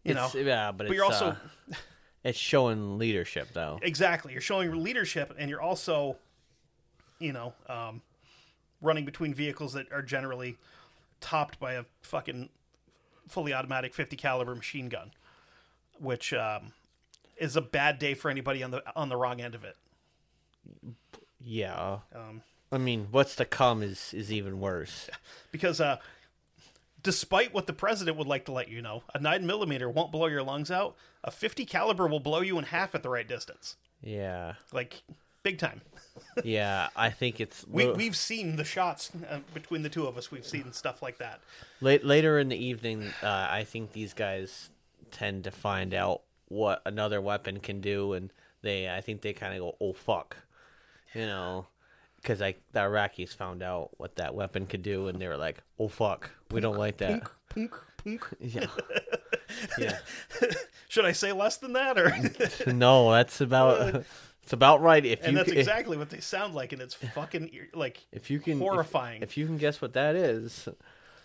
You 0.04 0.14
know, 0.14 0.30
yeah, 0.34 0.72
but, 0.72 0.78
but 0.78 0.86
it's, 0.88 0.96
you're 0.96 1.06
also 1.06 1.26
uh, 1.72 1.76
it's 2.24 2.38
showing 2.38 2.98
leadership 2.98 3.50
though. 3.54 3.80
exactly 3.82 4.32
you're 4.34 4.42
showing 4.42 4.84
leadership, 4.84 5.34
and 5.38 5.50
you're 5.50 5.62
also, 5.62 6.18
you 7.20 7.34
know, 7.34 7.54
um, 7.68 8.02
running 8.82 9.06
between 9.06 9.34
vehicles 9.34 9.74
that 9.74 9.92
are 9.92 10.02
generally 10.02 10.58
topped 11.22 11.60
by 11.60 11.74
a 11.74 11.84
fucking 12.02 12.50
fully 13.28 13.54
automatic 13.54 13.94
50 13.94 14.16
caliber 14.16 14.56
machine 14.56 14.90
gun, 14.90 15.12
which 16.00 16.34
um, 16.34 16.74
is 17.38 17.56
a 17.56 17.62
bad 17.62 18.00
day 18.00 18.14
for 18.14 18.32
anybody 18.32 18.64
on 18.64 18.72
the 18.72 18.84
on 18.96 19.10
the 19.10 19.18
wrong 19.18 19.42
end 19.42 19.56
of 19.56 19.64
it. 19.64 19.76
Yeah. 21.44 22.00
Um, 22.14 22.42
I 22.72 22.78
mean, 22.78 23.08
what's 23.12 23.36
to 23.38 23.46
come 23.46 23.82
is 23.84 24.14
is 24.14 24.32
even 24.32 24.60
worse. 24.60 25.10
because 25.52 25.82
uh, 25.82 25.98
despite 27.02 27.54
what 27.54 27.68
the 27.68 27.74
president 27.74 28.18
would 28.18 28.28
like 28.28 28.46
to 28.46 28.52
let 28.52 28.70
you 28.70 28.82
know, 28.82 29.04
a 29.14 29.20
nine 29.20 29.46
millimeter 29.46 29.90
won't 29.90 30.12
blow 30.12 30.28
your 30.28 30.44
lungs 30.44 30.70
out. 30.72 30.96
A 31.24 31.32
50 31.32 31.66
caliber 31.66 32.08
will 32.08 32.20
blow 32.20 32.42
you 32.42 32.58
in 32.58 32.66
half 32.66 32.96
at 32.96 33.04
the 33.04 33.10
right 33.10 33.28
distance, 33.28 33.76
Yeah. 34.02 34.54
like 34.72 35.04
big 35.44 35.58
time. 35.58 35.82
Yeah, 36.44 36.90
I 36.96 37.10
think 37.10 37.42
it's 37.42 37.66
we 37.68 37.92
we've 37.92 38.16
seen 38.16 38.56
the 38.56 38.64
shots 38.64 39.12
uh, 39.30 39.40
between 39.54 39.82
the 39.82 39.90
two 39.90 40.06
of 40.08 40.18
us. 40.18 40.32
We've 40.32 40.46
seen 40.46 40.72
stuff 40.72 41.02
like 41.02 41.18
that. 41.18 41.42
late, 41.82 42.06
later 42.06 42.40
in 42.40 42.48
the 42.50 42.56
evening. 42.56 43.12
Uh, 43.22 43.48
I 43.50 43.66
think 43.66 43.92
these 43.92 44.14
guys 44.14 44.70
tend 45.12 45.46
to 45.46 45.52
find 45.52 45.94
out 45.94 46.22
what 46.48 46.82
another 46.86 47.20
weapon 47.20 47.60
can 47.60 47.82
do, 47.82 48.14
and 48.14 48.32
they 48.62 48.90
I 48.90 49.02
think 49.02 49.22
they 49.22 49.34
kind 49.34 49.54
of 49.54 49.60
go, 49.60 49.76
"Oh 49.82 49.94
fuck," 49.94 50.38
you 51.14 51.26
know, 51.26 51.68
because 52.18 52.40
like 52.40 52.62
the 52.72 52.82
Iraqis 52.82 53.36
found 53.36 53.64
out 53.64 53.90
what 53.98 54.16
that 54.16 54.34
weapon 54.36 54.66
could 54.66 54.84
do, 54.84 55.08
and 55.08 55.20
they 55.20 55.28
were 55.28 55.38
like, 55.38 55.58
"Oh 55.78 55.88
fuck, 55.90 56.30
we 56.52 56.62
don't 56.62 56.78
like 56.78 56.98
that." 56.98 57.24
Punk, 57.50 57.74
punk. 57.98 58.30
Yeah. 58.40 58.68
yeah. 59.78 59.98
Should 60.88 61.06
I 61.06 61.12
say 61.12 61.32
less 61.34 61.58
than 61.58 61.74
that, 61.74 61.98
or? 61.98 62.14
No, 62.72 63.12
that's 63.12 63.42
about 63.42 64.06
it's 64.50 64.54
about 64.56 64.82
right. 64.82 65.06
If 65.06 65.20
and 65.22 65.34
you 65.34 65.38
that's 65.38 65.52
ca- 65.52 65.60
exactly 65.60 65.96
what 65.96 66.10
they 66.10 66.22
sound 66.22 66.56
like, 66.56 66.74
and 66.74 66.82
it's 66.82 66.96
fucking 66.96 67.52
like 67.76 68.04
if 68.12 68.32
you 68.32 68.40
can 68.40 68.54
if- 68.54 68.60
horrifying. 68.60 69.22
If, 69.22 69.38
you 69.38 69.46
can 69.46 69.60
guess 69.60 69.80
what 69.80 69.94
that 69.94 70.16
is, 70.16 70.68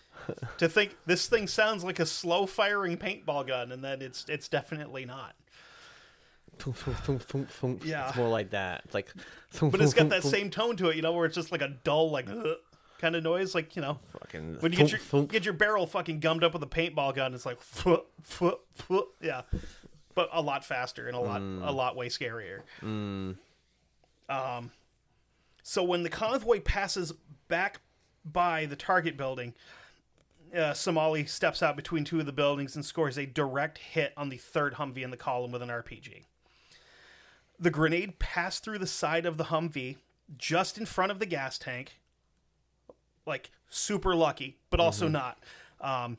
to 0.58 0.68
think 0.68 0.94
this 1.06 1.26
thing 1.26 1.46
sounds 1.46 1.82
like 1.84 1.98
a 2.00 2.04
slow 2.04 2.44
firing 2.44 2.98
paintball 2.98 3.46
gun, 3.46 3.72
and 3.72 3.82
then 3.82 4.02
it's 4.02 4.26
it's 4.28 4.46
definitely 4.46 5.06
not. 5.06 5.34
Thump, 6.58 6.76
thump, 6.76 6.98
thump, 6.98 7.22
thump, 7.22 7.50
thump. 7.50 7.84
Yeah. 7.86 8.08
It's 8.08 8.16
more 8.18 8.28
like 8.28 8.50
that. 8.50 8.82
It's 8.84 8.92
like, 8.92 9.10
But 9.58 9.80
it's 9.80 9.94
got 9.94 10.10
that 10.10 10.22
same 10.22 10.50
tone 10.50 10.76
to 10.76 10.90
it, 10.90 10.96
you 10.96 11.00
know, 11.02 11.12
where 11.12 11.24
it's 11.24 11.34
just 11.34 11.50
like 11.50 11.62
a 11.62 11.68
dull, 11.82 12.10
like 12.10 12.28
uh, 12.28 12.56
kind 12.98 13.16
of 13.16 13.22
noise, 13.22 13.54
like 13.54 13.74
you 13.74 13.80
know, 13.80 14.00
Fucking 14.20 14.58
when 14.60 14.70
you 14.72 14.76
get 14.76 14.90
your 14.90 15.00
thump. 15.00 15.32
get 15.32 15.46
your 15.46 15.54
barrel 15.54 15.86
fucking 15.86 16.20
gummed 16.20 16.44
up 16.44 16.52
with 16.52 16.62
a 16.62 16.66
paintball 16.66 17.14
gun, 17.14 17.32
it's 17.32 17.46
like 17.46 17.58
yeah, 19.22 19.42
but 20.14 20.28
a 20.32 20.40
lot 20.40 20.64
faster 20.64 21.06
and 21.06 21.16
a 21.16 21.20
lot 21.20 21.40
a 21.62 21.72
lot 21.72 21.96
way 21.96 22.08
scarier. 22.08 22.60
Um, 24.28 24.70
so 25.62 25.82
when 25.82 26.02
the 26.02 26.10
convoy 26.10 26.60
passes 26.60 27.12
back 27.48 27.80
by 28.24 28.66
the 28.66 28.76
target 28.76 29.16
building, 29.16 29.54
uh, 30.56 30.72
Somali 30.72 31.24
steps 31.26 31.62
out 31.62 31.76
between 31.76 32.04
two 32.04 32.20
of 32.20 32.26
the 32.26 32.32
buildings 32.32 32.76
and 32.76 32.84
scores 32.84 33.18
a 33.18 33.26
direct 33.26 33.78
hit 33.78 34.12
on 34.16 34.28
the 34.28 34.36
third 34.36 34.74
Humvee 34.74 35.02
in 35.02 35.10
the 35.10 35.16
column 35.16 35.52
with 35.52 35.62
an 35.62 35.68
RPG. 35.68 36.24
The 37.58 37.70
grenade 37.70 38.18
passed 38.18 38.64
through 38.64 38.78
the 38.78 38.86
side 38.86 39.26
of 39.26 39.36
the 39.36 39.44
Humvee 39.44 39.96
just 40.36 40.78
in 40.78 40.86
front 40.86 41.12
of 41.12 41.18
the 41.18 41.26
gas 41.26 41.58
tank. 41.58 41.98
Like 43.26 43.50
super 43.68 44.14
lucky, 44.14 44.58
but 44.70 44.80
also 44.80 45.08
not, 45.08 45.38
um, 45.80 46.18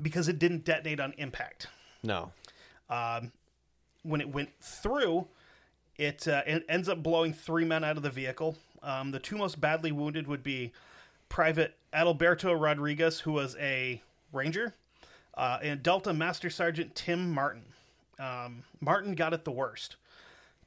because 0.00 0.26
it 0.26 0.38
didn't 0.38 0.64
detonate 0.64 0.98
on 0.98 1.12
impact. 1.18 1.66
No. 2.02 2.32
When 4.02 4.20
it 4.20 4.32
went 4.32 4.50
through, 4.60 5.26
it, 5.96 6.26
uh, 6.26 6.42
it 6.46 6.64
ends 6.68 6.88
up 6.88 7.02
blowing 7.02 7.32
three 7.32 7.64
men 7.64 7.84
out 7.84 7.96
of 7.96 8.02
the 8.02 8.10
vehicle. 8.10 8.56
Um, 8.82 9.10
the 9.10 9.18
two 9.18 9.36
most 9.36 9.60
badly 9.60 9.92
wounded 9.92 10.26
would 10.26 10.42
be 10.42 10.72
Private 11.28 11.74
Adalberto 11.92 12.58
Rodriguez, 12.58 13.20
who 13.20 13.32
was 13.32 13.56
a 13.60 14.02
ranger, 14.32 14.74
uh, 15.34 15.58
and 15.62 15.82
Delta 15.82 16.12
Master 16.12 16.48
Sergeant 16.48 16.94
Tim 16.94 17.30
Martin. 17.30 17.64
Um, 18.18 18.64
Martin 18.80 19.14
got 19.14 19.32
it 19.34 19.44
the 19.44 19.52
worst 19.52 19.96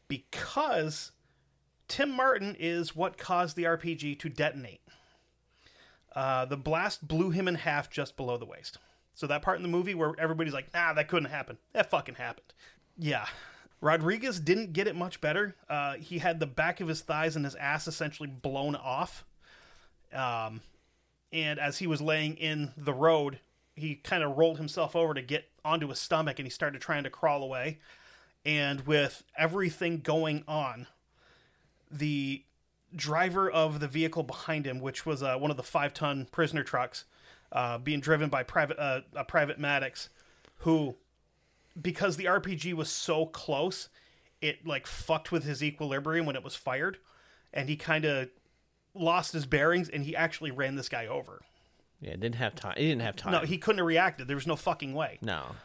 because 0.07 1.11
Tim 1.87 2.11
Martin 2.11 2.55
is 2.59 2.95
what 2.95 3.17
caused 3.17 3.55
the 3.55 3.63
RPG 3.63 4.19
to 4.19 4.29
detonate. 4.29 4.81
Uh, 6.15 6.45
the 6.45 6.57
blast 6.57 7.07
blew 7.07 7.31
him 7.31 7.47
in 7.47 7.55
half 7.55 7.89
just 7.89 8.15
below 8.15 8.37
the 8.37 8.45
waist. 8.45 8.77
So 9.13 9.27
that 9.27 9.41
part 9.41 9.57
in 9.57 9.63
the 9.63 9.69
movie 9.69 9.93
where 9.93 10.13
everybody's 10.17 10.53
like, 10.53 10.73
"Nah, 10.73 10.93
that 10.93 11.07
couldn't 11.07 11.29
happen. 11.29 11.57
That 11.73 11.89
fucking 11.89 12.15
happened." 12.15 12.53
Yeah, 12.97 13.27
Rodriguez 13.81 14.39
didn't 14.39 14.73
get 14.73 14.87
it 14.87 14.95
much 14.95 15.21
better. 15.21 15.55
Uh, 15.69 15.95
he 15.95 16.19
had 16.19 16.39
the 16.39 16.47
back 16.47 16.79
of 16.79 16.87
his 16.87 17.01
thighs 17.01 17.35
and 17.35 17.45
his 17.45 17.55
ass 17.55 17.87
essentially 17.87 18.29
blown 18.29 18.75
off. 18.75 19.25
Um, 20.13 20.61
and 21.31 21.59
as 21.59 21.79
he 21.79 21.87
was 21.87 22.01
laying 22.01 22.37
in 22.37 22.71
the 22.77 22.93
road, 22.93 23.39
he 23.75 23.95
kind 23.95 24.23
of 24.23 24.37
rolled 24.37 24.57
himself 24.57 24.95
over 24.95 25.13
to 25.13 25.21
get 25.21 25.49
onto 25.65 25.87
his 25.89 25.99
stomach, 25.99 26.39
and 26.39 26.45
he 26.45 26.49
started 26.49 26.81
trying 26.81 27.03
to 27.03 27.09
crawl 27.09 27.43
away. 27.43 27.79
And 28.45 28.85
with 28.85 29.23
everything 29.37 29.99
going 29.99 30.43
on, 30.47 30.87
the 31.89 32.43
driver 32.95 33.49
of 33.49 33.79
the 33.79 33.87
vehicle 33.87 34.23
behind 34.23 34.67
him, 34.67 34.79
which 34.79 35.05
was 35.05 35.23
uh, 35.23 35.37
one 35.37 35.51
of 35.51 35.57
the 35.57 35.63
five-ton 35.63 36.27
prisoner 36.31 36.63
trucks, 36.63 37.05
uh, 37.53 37.77
being 37.77 38.01
driven 38.01 38.29
by 38.29 38.43
private 38.43 38.77
uh, 38.77 39.01
a 39.15 39.23
private 39.23 39.59
Maddox, 39.59 40.09
who, 40.57 40.95
because 41.81 42.17
the 42.17 42.25
RPG 42.25 42.73
was 42.73 42.89
so 42.89 43.25
close, 43.25 43.87
it 44.41 44.67
like 44.67 44.85
fucked 44.85 45.31
with 45.31 45.45
his 45.45 45.63
equilibrium 45.63 46.25
when 46.25 46.35
it 46.35 46.43
was 46.43 46.55
fired, 46.55 46.97
and 47.53 47.69
he 47.69 47.77
kind 47.77 48.03
of 48.03 48.27
lost 48.93 49.31
his 49.31 49.45
bearings, 49.45 49.87
and 49.87 50.03
he 50.03 50.15
actually 50.15 50.51
ran 50.51 50.75
this 50.75 50.89
guy 50.89 51.07
over. 51.07 51.41
Yeah, 52.01 52.11
didn't 52.11 52.35
have 52.35 52.53
time. 52.55 52.73
He 52.75 52.89
didn't 52.89 53.03
have 53.03 53.15
time. 53.15 53.31
No, 53.31 53.39
he 53.39 53.57
couldn't 53.57 53.77
have 53.77 53.87
reacted. 53.87 54.27
There 54.27 54.35
was 54.35 54.47
no 54.47 54.57
fucking 54.57 54.93
way. 54.93 55.19
No. 55.21 55.55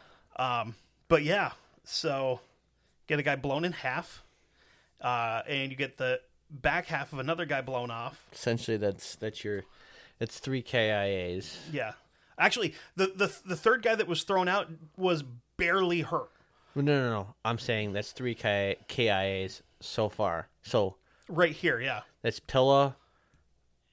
But 1.09 1.23
yeah, 1.23 1.51
so 1.83 2.39
get 3.07 3.19
a 3.19 3.23
guy 3.23 3.35
blown 3.35 3.65
in 3.65 3.71
half, 3.73 4.23
uh, 5.01 5.41
and 5.47 5.71
you 5.71 5.75
get 5.75 5.97
the 5.97 6.21
back 6.49 6.85
half 6.85 7.11
of 7.11 7.19
another 7.19 7.45
guy 7.45 7.61
blown 7.61 7.91
off. 7.91 8.25
Essentially, 8.31 8.77
that's 8.77 9.15
that's 9.15 9.43
your, 9.43 9.63
it's 10.19 10.39
three 10.39 10.61
KIAs. 10.63 11.55
Yeah, 11.71 11.93
actually, 12.37 12.73
the 12.95 13.07
the 13.15 13.33
the 13.45 13.55
third 13.55 13.81
guy 13.83 13.95
that 13.95 14.07
was 14.07 14.23
thrown 14.23 14.47
out 14.47 14.67
was 14.97 15.23
barely 15.57 16.01
hurt. 16.01 16.29
No, 16.75 16.81
no, 16.83 17.09
no. 17.09 17.35
I'm 17.43 17.57
saying 17.57 17.93
that's 17.93 18.11
three 18.11 18.35
K, 18.35 18.77
KIAs 18.87 19.61
so 19.81 20.07
far. 20.09 20.47
So 20.61 20.95
Right 21.27 21.51
here, 21.51 21.79
yeah. 21.81 22.01
that's 22.21 22.39
Pilla, 22.39 22.95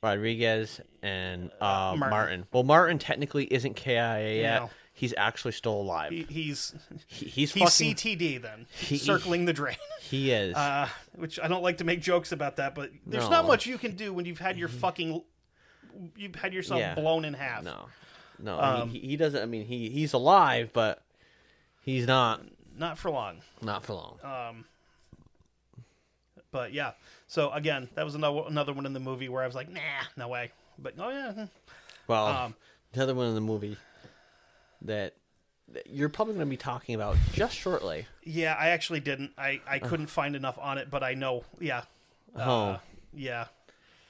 Rodriguez, 0.02 0.80
and 1.02 1.50
uh, 1.60 1.94
Martin. 1.96 2.10
Martin. 2.10 2.46
Well, 2.52 2.62
Martin 2.62 2.98
technically 2.98 3.44
isn't 3.52 3.74
KIA 3.74 4.40
yet. 4.40 4.62
No. 4.62 4.70
He's 4.92 5.12
actually 5.18 5.52
still 5.52 5.74
alive. 5.74 6.10
He, 6.10 6.22
He, 6.22 6.42
he's 6.44 6.74
he's 7.06 7.32
he's 7.34 7.52
fucking. 7.52 7.94
CTD 7.94 8.40
then, 8.40 8.66
He- 8.78 8.96
circling 8.96 9.44
the 9.44 9.52
drain. 9.52 9.76
he 10.00 10.30
is. 10.30 10.54
Uh, 10.54 10.88
which 11.16 11.38
I 11.38 11.48
don't 11.48 11.62
like 11.62 11.78
to 11.78 11.84
make 11.84 12.00
jokes 12.00 12.32
about 12.32 12.56
that, 12.56 12.74
but 12.74 12.90
there's 13.06 13.28
not 13.28 13.46
much 13.46 13.66
you 13.66 13.76
can 13.78 13.94
do 13.96 14.12
when 14.14 14.24
you've 14.24 14.38
had 14.38 14.56
your 14.56 14.68
fucking 14.68 15.22
you've 16.16 16.34
had 16.34 16.52
yourself 16.52 16.80
Yeah. 16.80 16.94
blown 16.94 17.24
in 17.24 17.34
half. 17.34 17.62
no, 17.64 17.86
no. 18.38 18.58
um, 18.60 18.88
he, 18.90 18.98
he 19.00 19.16
doesn't. 19.16 19.40
I 19.42 19.46
mean, 19.46 19.66
he 19.66 19.88
he's 19.90 20.12
alive, 20.12 20.70
but 20.72 21.02
he's 21.82 22.06
not 22.06 22.42
Not 22.78 22.98
for 22.98 23.10
long. 23.10 23.38
not 23.62 23.84
for 23.84 23.94
long. 23.94 24.18
Um, 24.22 24.64
But 26.52 26.72
yeah, 26.72 26.92
so 27.26 27.50
again, 27.50 27.88
that 27.94 28.04
was 28.04 28.14
another 28.14 28.42
another 28.46 28.72
one 28.72 28.86
in 28.86 28.92
the 28.92 29.00
movie 29.00 29.28
where 29.28 29.42
I 29.42 29.46
was 29.46 29.54
like, 29.54 29.68
nah, 29.70 29.80
no 30.16 30.28
way. 30.28 30.52
But 30.78 30.94
oh 30.98 31.10
yeah, 31.10 31.32
hmm. 31.32 31.44
well, 32.06 32.26
um, 32.26 32.54
the 32.92 33.02
other 33.02 33.14
one 33.14 33.26
in 33.26 33.34
the 33.34 33.40
movie 33.40 33.76
that, 34.82 35.14
that 35.72 35.86
you're 35.88 36.08
probably 36.08 36.34
going 36.34 36.46
to 36.46 36.50
be 36.50 36.56
talking 36.56 36.94
about 36.94 37.16
just 37.32 37.54
shortly. 37.56 38.06
yeah, 38.22 38.54
I 38.58 38.68
actually 38.68 39.00
didn't. 39.00 39.32
I 39.36 39.60
I 39.68 39.78
couldn't 39.80 40.06
find 40.06 40.34
enough 40.36 40.58
on 40.58 40.78
it, 40.78 40.90
but 40.90 41.02
I 41.02 41.14
know. 41.14 41.44
Yeah, 41.60 41.82
oh. 42.38 42.78
yeah. 43.14 43.46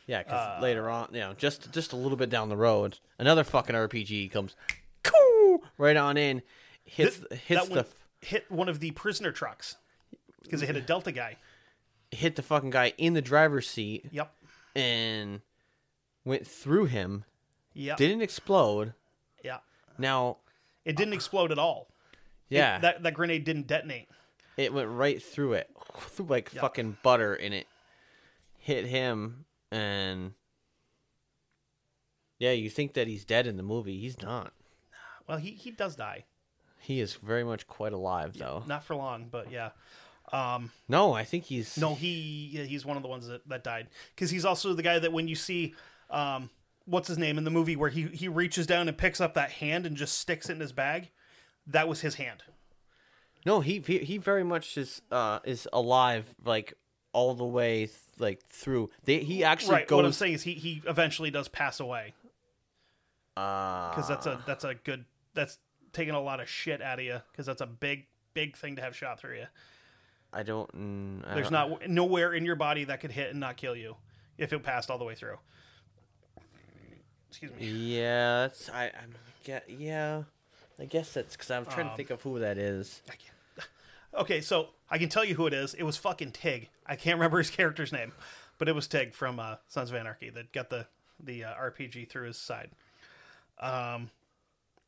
Yeah, 0.07 0.23
because 0.23 0.59
Uh, 0.59 0.63
later 0.63 0.89
on, 0.89 1.09
you 1.13 1.21
know, 1.21 1.35
just 1.35 1.73
just 1.73 1.93
a 1.93 1.97
little 1.97 2.17
bit 2.17 2.31
down 2.31 2.49
the 2.49 2.57
road, 2.57 2.99
another 3.19 3.43
fucking 3.45 3.75
RPG 3.75 4.31
comes, 4.31 4.55
coo, 5.03 5.63
right 5.79 5.97
on 5.97 6.17
in, 6.17 6.43
hits 6.85 7.19
hits 7.47 7.69
the 7.69 7.87
hit 8.21 8.51
one 8.51 8.69
of 8.69 8.81
the 8.81 8.93
prisoner 8.93 9.33
trucks 9.33 9.77
because 10.43 10.63
it 10.63 10.67
hit 10.67 10.77
a 10.77 10.81
Delta 10.81 11.11
guy. 11.13 11.37
hit 12.13 12.37
the 12.37 12.43
fucking 12.43 12.71
guy 12.71 12.93
in 12.99 13.15
the 13.15 13.21
driver's 13.23 13.69
seat 13.69 14.07
Yep. 14.13 14.33
and 14.77 15.41
went 16.25 16.47
through 16.47 16.85
him. 16.87 17.25
Yeah. 17.75 17.97
Didn't 17.97 18.23
explode. 18.23 18.95
yeah. 19.43 19.59
Now, 19.99 20.39
It 20.85 20.95
didn't 20.97 21.15
explode 21.15 21.51
at 21.51 21.59
all. 21.59 21.89
yeah, 22.49 22.79
That 22.79 23.03
that 23.03 23.15
grenade 23.15 23.43
didn't 23.45 23.67
detonate. 23.67 24.09
it 24.57 24.73
went 24.73 24.89
right 24.89 25.21
through 25.21 25.55
it, 25.55 25.69
like 26.21 26.49
fucking 26.51 26.99
butter, 27.03 27.35
and 27.35 27.53
it 27.53 27.67
hit 28.59 28.87
him. 28.87 29.46
And 29.71 30.33
yeah, 32.39 32.53
you 32.53 32.71
think 32.71 32.95
that 32.95 33.07
he's 33.09 33.25
dead 33.25 33.47
in 33.47 33.57
the 33.57 33.63
movie? 33.63 33.99
He's 33.99 34.21
not. 34.21 34.53
Well, 35.29 35.39
he 35.39 35.51
he 35.51 35.71
does 35.71 35.97
die. 35.97 36.25
He 36.81 37.01
is 37.01 37.15
very 37.15 37.43
much 37.43 37.67
quite 37.67 37.93
alive, 37.93 38.37
though. 38.39 38.63
Not 38.67 38.85
for 38.85 38.95
long, 38.95 39.27
but 39.31 39.51
yeah. 39.51 39.71
Um, 40.33 40.71
No, 40.89 41.13
I 41.13 41.25
think 41.25 41.45
he's 41.45 41.77
no, 41.79 41.95
he 41.95 42.51
yeah, 42.53 42.65
he's 42.65 42.85
one 42.85 42.97
of 42.97 43.03
the 43.03 43.09
ones 43.09 43.29
that, 43.29 43.49
that 43.49 43.63
died 43.65 43.89
because 44.15 44.31
he's 44.31 44.45
also 44.45 44.75
the 44.75 44.83
guy 44.83 44.99
that 44.99 45.13
when 45.13 45.29
you 45.29 45.37
see 45.37 45.75
um, 46.11 46.51
what's 46.85 47.09
his 47.09 47.19
name 47.19 47.39
in 47.39 47.45
the 47.45 47.51
movie 47.51 47.77
where 47.77 47.91
he 47.91 48.05
he 48.09 48.29
reaches 48.29 48.67
down 48.67 48.89
and 48.89 48.97
picks 48.99 49.21
up 49.21 49.35
that 49.35 49.51
hand 49.51 49.87
and 49.87 49.97
just 49.97 50.19
sticks 50.19 50.49
it 50.49 50.53
in 50.55 50.61
his 50.61 50.73
bag. 50.73 51.11
That 51.67 51.89
was 51.89 52.01
his 52.01 52.17
hand. 52.17 52.43
No, 53.45 53.61
he 53.61 53.83
he, 53.87 53.99
he 53.99 54.19
very 54.19 54.45
much 54.45 54.77
is 54.77 55.01
uh 55.11 55.39
is 55.45 55.69
alive 55.73 56.35
like 56.45 56.75
all 57.17 57.35
the 57.35 57.45
way 57.47 57.87
th- 57.87 57.93
like 58.19 58.47
through. 58.49 58.91
They, 59.05 59.21
he 59.21 59.43
actually 59.43 59.73
right. 59.77 59.91
What 59.91 60.05
I'm 60.05 60.13
saying 60.13 60.35
is 60.35 60.43
he 60.43 60.53
he 60.53 60.83
eventually 60.87 61.31
does 61.31 61.49
pass 61.49 61.81
away 61.81 62.13
uh 63.37 63.91
because 63.91 64.07
that's 64.09 64.27
a 64.27 64.41
that's 64.47 64.65
a 64.65 64.75
good 64.75 65.05
that's 65.35 65.59
taking 65.93 66.15
a 66.15 66.21
lot 66.21 66.41
of 66.41 66.49
shit 66.49 66.81
out 66.83 66.99
of 66.99 67.05
you 67.05 67.21
because 67.33 67.47
that's 67.47 67.61
a 67.63 67.67
big 67.67 68.07
big 68.35 68.55
thing 68.57 68.77
to 68.77 68.83
have 68.83 68.95
shot 68.95 69.19
through 69.19 69.37
you. 69.37 69.47
I 70.33 70.43
don't 70.43 71.23
I 71.27 71.35
There's 71.35 71.49
don't- 71.51 71.71
not 71.81 71.89
nowhere 71.89 72.35
in 72.35 72.45
your 72.45 72.57
body 72.57 72.85
that 72.85 73.01
could 73.01 73.13
hit 73.13 73.31
and 73.31 73.41
not 73.41 73.57
kill 73.57 73.75
you 73.77 73.97
if 74.37 74.53
it 74.53 74.63
passed 74.63 74.91
all 74.91 74.99
the 74.99 75.05
way 75.05 75.15
through. 75.15 75.39
Excuse 77.31 77.53
me. 77.59 77.67
Yeah, 77.67 78.43
that's 78.43 78.69
I 78.71 78.85
I 78.87 78.93
get 79.45 79.65
yeah. 79.69 80.25
I 80.79 80.85
guess 80.85 81.13
that's 81.13 81.35
because 81.37 81.51
I'm 81.51 81.65
trying 81.65 81.87
Um, 81.87 81.91
to 81.93 81.97
think 81.97 82.11
of 82.11 82.21
who 82.23 82.39
that 82.41 82.59
is. 82.59 83.01
I 83.09 83.13
can't. 83.17 83.33
Okay, 84.23 84.41
so 84.41 84.69
I 84.91 84.97
can 84.97 85.11
tell 85.11 85.25
you 85.25 85.35
who 85.35 85.47
it 85.47 85.53
is. 85.53 85.75
It 85.75 85.83
was 85.83 85.97
fucking 85.99 86.33
Tig. 86.33 86.71
I 86.89 86.97
can't 86.97 87.17
remember 87.17 87.39
his 87.39 87.51
character's 87.59 87.93
name, 87.93 88.13
but 88.59 88.69
it 88.69 88.75
was 88.75 88.87
Tig 88.89 89.15
from 89.15 89.39
uh, 89.41 89.57
Sons 89.69 89.91
of 89.91 89.97
Anarchy 89.97 90.31
that 90.31 90.53
got 90.53 90.71
the 90.71 90.87
the 91.23 91.45
uh, 91.45 91.55
RPG 91.55 92.09
through 92.11 92.27
his 92.27 92.37
side. 92.39 92.71
Um, 93.61 94.11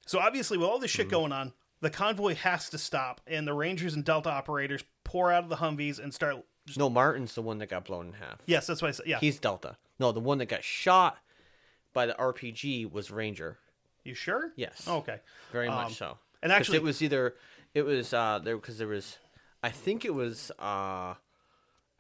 so 0.07 0.19
obviously, 0.19 0.59
with 0.59 0.69
all 0.69 0.79
this 0.79 0.91
shit 0.91 1.09
going 1.09 1.33
on, 1.33 1.53
the 1.81 1.91
convoy 1.91 2.35
has 2.35 2.69
to 2.71 2.79
stop, 2.79 3.21
and 3.27 3.47
the 3.47 3.55
Rangers 3.55 3.95
and 3.95 4.05
Delta 4.05 4.31
operators 4.31 4.85
pour 5.05 5.33
out 5.33 5.45
of 5.45 5.49
the 5.51 5.57
Humvees 5.57 5.99
and 6.03 6.13
start. 6.13 6.37
Just, 6.67 6.79
No, 6.79 6.91
Martin's 6.91 7.35
the 7.35 7.43
one 7.43 7.59
that 7.59 7.69
got 7.71 7.85
blown 7.87 8.09
in 8.09 8.13
half. 8.15 8.41
yes, 8.47 8.67
that's 8.67 8.83
what 8.83 8.89
I 8.89 8.93
said. 8.93 9.07
Yeah, 9.07 9.19
He's 9.21 9.39
Delta. 9.39 9.77
No, 9.99 10.13
the 10.13 10.21
one 10.21 10.37
that 10.39 10.47
got 10.47 10.63
shot 10.63 11.17
by 11.95 12.05
the 12.07 12.13
RPG 12.15 12.91
was 12.93 13.11
Ranger. 13.11 13.57
You 14.05 14.15
sure? 14.15 14.53
Yes. 14.55 14.85
Oh, 14.87 14.99
okay. 14.99 15.21
Very 15.51 15.69
Um, 15.69 15.75
much 15.77 15.95
so. 15.95 16.19
And 16.43 16.53
actually- 16.53 16.77
it 16.77 16.83
was 16.83 17.03
either 17.03 17.35
it 17.75 17.83
was 17.83 18.13
uh 18.15 18.39
there 18.43 18.57
because 18.57 18.79
there 18.79 18.87
was 18.89 19.17
I 19.63 19.71
think 19.71 20.05
it 20.05 20.15
was 20.15 20.51
uh 20.59 21.15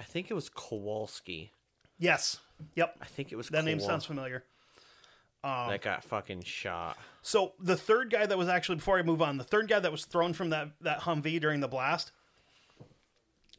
I 0.00 0.04
think 0.04 0.30
it 0.30 0.34
was 0.34 0.48
Kowalski. 0.48 1.52
Yes. 1.98 2.38
Yep. 2.76 2.96
I 3.00 3.06
think 3.06 3.32
it 3.32 3.36
was 3.36 3.48
That 3.48 3.64
name 3.64 3.80
sounds 3.80 4.04
familiar. 4.04 4.44
Um, 5.44 5.68
that 5.68 5.82
got 5.82 6.02
fucking 6.02 6.42
shot. 6.42 6.98
So 7.22 7.52
the 7.60 7.76
third 7.76 8.10
guy 8.10 8.26
that 8.26 8.36
was 8.36 8.48
actually 8.48 8.76
before 8.76 8.98
I 8.98 9.02
move 9.02 9.22
on, 9.22 9.38
the 9.38 9.44
third 9.44 9.68
guy 9.68 9.78
that 9.78 9.92
was 9.92 10.04
thrown 10.04 10.32
from 10.32 10.50
that 10.50 10.70
that 10.80 11.02
Humvee 11.02 11.40
during 11.40 11.60
the 11.60 11.68
blast 11.68 12.10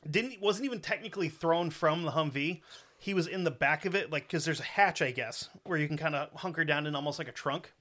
didn't 0.09 0.41
wasn't 0.41 0.65
even 0.65 0.81
technically 0.81 1.29
thrown 1.29 1.69
from 1.69 2.03
the 2.03 2.11
Humvee. 2.11 2.61
He 2.97 3.13
was 3.13 3.27
in 3.27 3.45
the 3.45 3.51
back 3.51 3.85
of 3.85 3.95
it, 3.95 4.11
like 4.11 4.27
because 4.27 4.43
there's 4.43 4.59
a 4.59 4.63
hatch, 4.63 5.01
I 5.01 5.11
guess, 5.11 5.47
where 5.63 5.77
you 5.77 5.87
can 5.87 5.95
kind 5.97 6.15
of 6.15 6.29
hunker 6.41 6.65
down 6.65 6.85
in 6.85 6.95
almost 6.95 7.17
like 7.17 7.29
a 7.29 7.33
trunk. 7.33 7.71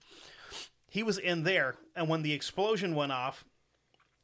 He 0.88 1.02
was 1.02 1.18
in 1.18 1.42
there, 1.42 1.74
and 1.96 2.08
when 2.08 2.22
the 2.22 2.32
explosion 2.32 2.94
went 2.94 3.12
off, 3.12 3.44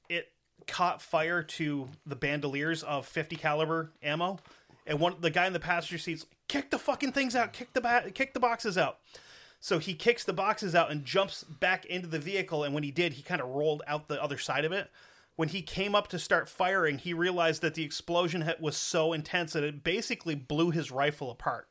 it 0.08 0.28
caught 0.66 1.02
fire 1.02 1.42
to 1.42 1.88
the 2.06 2.16
bandoliers 2.16 2.82
of 2.82 3.06
50 3.06 3.36
caliber 3.36 3.90
ammo, 4.02 4.38
and 4.86 5.00
one 5.00 5.16
the 5.20 5.30
guy 5.30 5.46
in 5.46 5.52
the 5.52 5.60
passenger 5.60 5.98
seats 5.98 6.26
kick 6.48 6.70
the 6.70 6.78
fucking 6.78 7.12
things 7.12 7.34
out, 7.34 7.52
kick 7.52 7.72
the 7.72 7.80
ba- 7.80 8.10
kick 8.12 8.34
the 8.34 8.40
boxes 8.40 8.78
out. 8.78 8.98
So 9.60 9.78
he 9.78 9.94
kicks 9.94 10.24
the 10.24 10.34
boxes 10.34 10.74
out 10.74 10.90
and 10.90 11.06
jumps 11.06 11.42
back 11.42 11.86
into 11.86 12.06
the 12.06 12.18
vehicle. 12.18 12.64
And 12.64 12.74
when 12.74 12.82
he 12.82 12.90
did, 12.90 13.14
he 13.14 13.22
kind 13.22 13.40
of 13.40 13.48
rolled 13.48 13.82
out 13.86 14.08
the 14.08 14.22
other 14.22 14.36
side 14.36 14.66
of 14.66 14.72
it. 14.72 14.90
When 15.36 15.48
he 15.48 15.62
came 15.62 15.94
up 15.94 16.08
to 16.08 16.18
start 16.18 16.50
firing, 16.50 16.98
he 16.98 17.14
realized 17.14 17.62
that 17.62 17.72
the 17.72 17.82
explosion 17.82 18.48
was 18.60 18.76
so 18.76 19.14
intense 19.14 19.54
that 19.54 19.64
it 19.64 19.82
basically 19.82 20.34
blew 20.34 20.70
his 20.70 20.90
rifle 20.90 21.30
apart. 21.30 21.66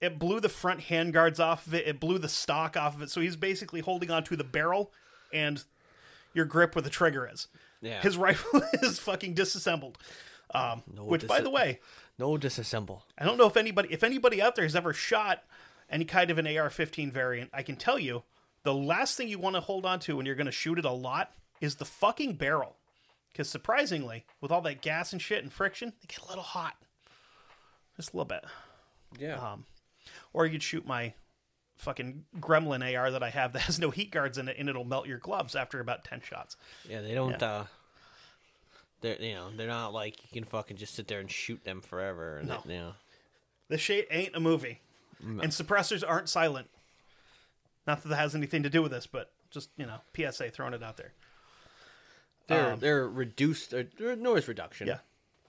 It 0.00 0.18
blew 0.18 0.40
the 0.40 0.48
front 0.48 0.80
handguards 0.80 1.38
off 1.38 1.68
of 1.68 1.74
it. 1.74 1.86
It 1.86 2.00
blew 2.00 2.18
the 2.18 2.28
stock 2.28 2.76
off 2.76 2.96
of 2.96 3.02
it. 3.02 3.10
So 3.10 3.20
he's 3.20 3.36
basically 3.36 3.80
holding 3.80 4.10
onto 4.10 4.34
the 4.34 4.42
barrel 4.42 4.92
and 5.32 5.62
your 6.34 6.46
grip 6.46 6.74
where 6.74 6.82
the 6.82 6.90
trigger 6.90 7.30
is. 7.32 7.46
Yeah. 7.80 8.00
His 8.00 8.16
rifle 8.16 8.62
is 8.82 8.98
fucking 8.98 9.34
disassembled. 9.34 9.98
Um, 10.54 10.82
which, 10.96 11.26
by 11.26 11.40
the 11.40 11.50
way, 11.50 11.80
No 12.18 12.36
disassemble. 12.36 13.02
I 13.18 13.24
don't 13.24 13.36
know 13.36 13.46
if 13.46 13.56
anybody 13.56 13.88
if 13.92 14.02
anybody 14.04 14.40
out 14.40 14.54
there 14.54 14.64
has 14.64 14.76
ever 14.76 14.92
shot 14.92 15.42
any 15.90 16.04
kind 16.04 16.30
of 16.30 16.38
an 16.38 16.46
AR-15 16.46 17.12
variant. 17.12 17.50
I 17.52 17.62
can 17.62 17.76
tell 17.76 17.98
you, 17.98 18.22
the 18.62 18.74
last 18.74 19.16
thing 19.16 19.28
you 19.28 19.38
want 19.38 19.54
to 19.56 19.60
hold 19.60 19.84
on 19.86 20.00
to 20.00 20.16
when 20.16 20.26
you're 20.26 20.34
going 20.34 20.46
to 20.46 20.52
shoot 20.52 20.78
it 20.78 20.84
a 20.84 20.90
lot 20.90 21.32
is 21.60 21.76
the 21.76 21.84
fucking 21.84 22.34
barrel. 22.34 22.76
Because 23.32 23.50
surprisingly, 23.50 24.24
with 24.40 24.50
all 24.50 24.62
that 24.62 24.80
gas 24.82 25.12
and 25.12 25.20
shit 25.20 25.42
and 25.42 25.52
friction, 25.52 25.92
they 26.00 26.06
get 26.06 26.24
a 26.24 26.28
little 26.28 26.42
hot, 26.42 26.74
just 27.96 28.12
a 28.12 28.16
little 28.16 28.24
bit. 28.26 28.44
Yeah. 29.18 29.34
Um, 29.36 29.66
or 30.32 30.46
you 30.46 30.52
could 30.52 30.62
shoot 30.62 30.86
my 30.86 31.12
fucking 31.76 32.24
Gremlin 32.40 32.96
AR 32.96 33.10
that 33.10 33.22
I 33.22 33.30
have 33.30 33.52
that 33.52 33.62
has 33.62 33.78
no 33.78 33.90
heat 33.90 34.10
guards 34.10 34.38
in 34.38 34.48
it, 34.48 34.56
and 34.58 34.68
it'll 34.68 34.84
melt 34.84 35.06
your 35.06 35.18
gloves 35.18 35.54
after 35.54 35.80
about 35.80 36.04
ten 36.04 36.20
shots. 36.20 36.56
yeah, 36.88 37.00
they 37.00 37.14
don't 37.14 37.40
yeah. 37.40 37.46
uh 37.46 37.64
they're 39.00 39.20
you 39.20 39.34
know, 39.34 39.50
they're 39.56 39.66
not 39.68 39.92
like 39.92 40.22
you 40.22 40.28
can 40.32 40.44
fucking 40.44 40.76
just 40.76 40.94
sit 40.94 41.06
there 41.08 41.20
and 41.20 41.30
shoot 41.30 41.62
them 41.64 41.80
forever 41.80 42.38
and 42.38 42.48
No. 42.48 42.62
you 42.64 42.72
know. 42.72 42.92
This 43.68 43.80
shit 43.80 44.06
ain't 44.10 44.34
a 44.36 44.40
movie, 44.40 44.80
and 45.20 45.42
suppressors 45.50 46.04
aren't 46.06 46.28
silent. 46.28 46.68
Not 47.86 48.02
that 48.02 48.08
that 48.08 48.16
has 48.16 48.34
anything 48.34 48.62
to 48.62 48.70
do 48.70 48.80
with 48.82 48.92
this, 48.92 49.06
but 49.06 49.30
just 49.50 49.70
you 49.76 49.86
know, 49.86 49.98
PSA 50.16 50.50
throwing 50.50 50.72
it 50.74 50.82
out 50.82 50.96
there. 50.96 51.12
They're 52.46 52.72
Um, 52.72 52.78
they're 52.80 53.08
reduced 53.08 53.70
they're, 53.72 53.88
they're 53.98 54.16
noise 54.16 54.46
reduction. 54.46 54.86
Yeah, 54.86 54.98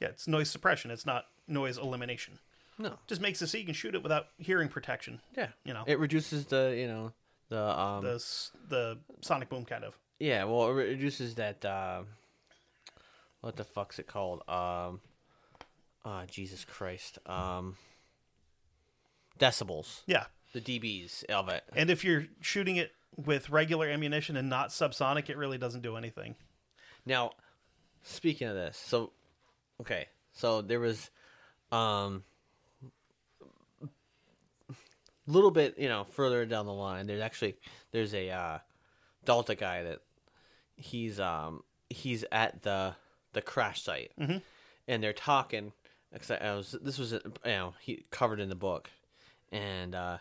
yeah, 0.02 0.10
it's 0.10 0.28
noise 0.28 0.50
suppression. 0.50 0.90
It's 0.92 1.06
not 1.06 1.26
noise 1.48 1.78
elimination. 1.78 2.40
No. 2.80 2.98
Just 3.08 3.22
makes 3.22 3.42
it 3.42 3.48
so 3.48 3.58
you 3.58 3.66
can 3.66 3.74
shoot 3.74 3.96
it 3.96 4.04
without 4.04 4.28
hearing 4.38 4.70
protection. 4.70 5.20
Yeah. 5.36 5.48
You 5.64 5.74
know. 5.74 5.84
It 5.88 6.00
reduces 6.00 6.46
the 6.46 6.76
you 6.78 6.88
know 6.88 7.12
the 7.50 7.80
um 7.80 8.04
The 8.04 8.24
the 8.70 8.98
sonic 9.22 9.50
boom 9.50 9.66
kind 9.66 9.84
of. 9.84 9.98
Yeah, 10.20 10.46
well, 10.46 10.68
it 10.70 10.74
reduces 10.74 11.36
that. 11.36 11.64
Uh, 11.64 12.04
what 13.42 13.56
the 13.56 13.64
fuck's 13.64 14.00
it 14.00 14.08
called? 14.08 14.40
Um, 14.50 15.00
ah, 16.04 16.24
Jesus 16.30 16.66
Christ. 16.66 17.20
Um, 17.28 17.76
decibels. 19.40 20.02
Yeah, 20.08 20.26
The 20.54 20.62
dBs 20.62 21.24
of 21.26 21.50
it. 21.50 21.64
and 21.76 21.90
if 21.90 22.04
you're 22.04 22.26
shooting 22.42 22.78
it 22.78 22.92
with 23.16 23.50
regular 23.50 23.88
ammunition 23.88 24.36
and 24.38 24.50
not 24.50 24.70
subsonic, 24.70 25.30
it 25.30 25.38
really 25.38 25.58
doesn't 25.58 25.82
do 25.82 25.96
anything. 25.96 26.36
Now, 27.06 27.32
speaking 28.04 28.48
of 28.48 28.56
this, 28.56 28.78
so 28.78 29.12
okay, 29.80 30.08
so 30.34 30.62
there 30.62 30.80
was, 30.80 31.10
um, 31.72 32.24
little 35.28 35.52
bit, 35.52 35.78
you 35.78 35.90
know, 35.90 36.04
further 36.04 36.46
down 36.46 36.66
the 36.66 36.74
line. 36.74 37.06
There's 37.08 37.22
actually 37.22 37.58
there's 37.92 38.14
a 38.14 38.30
uh, 38.30 38.60
Delta 39.26 39.56
guy 39.56 39.84
that 39.84 40.00
he's 40.76 41.20
um 41.20 41.64
he's 41.90 42.24
at 42.32 42.62
the 42.64 42.96
the 43.34 43.42
crash 43.42 43.82
site, 43.84 44.12
and 44.18 45.04
they're 45.04 45.14
talking. 45.14 45.74
'cause 46.16 46.32
I 46.32 46.56
was 46.56 46.72
this 46.82 46.98
was 46.98 47.12
you 47.12 47.20
know 47.46 47.74
he 47.82 48.06
covered 48.12 48.40
in 48.40 48.50
the 48.50 48.56
book, 48.56 48.90
and 49.52 49.94
uh, 49.94 50.18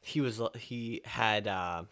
he 0.00 0.20
was 0.20 0.40
he 0.56 1.02
had 1.04 1.46
uh, 1.48 1.82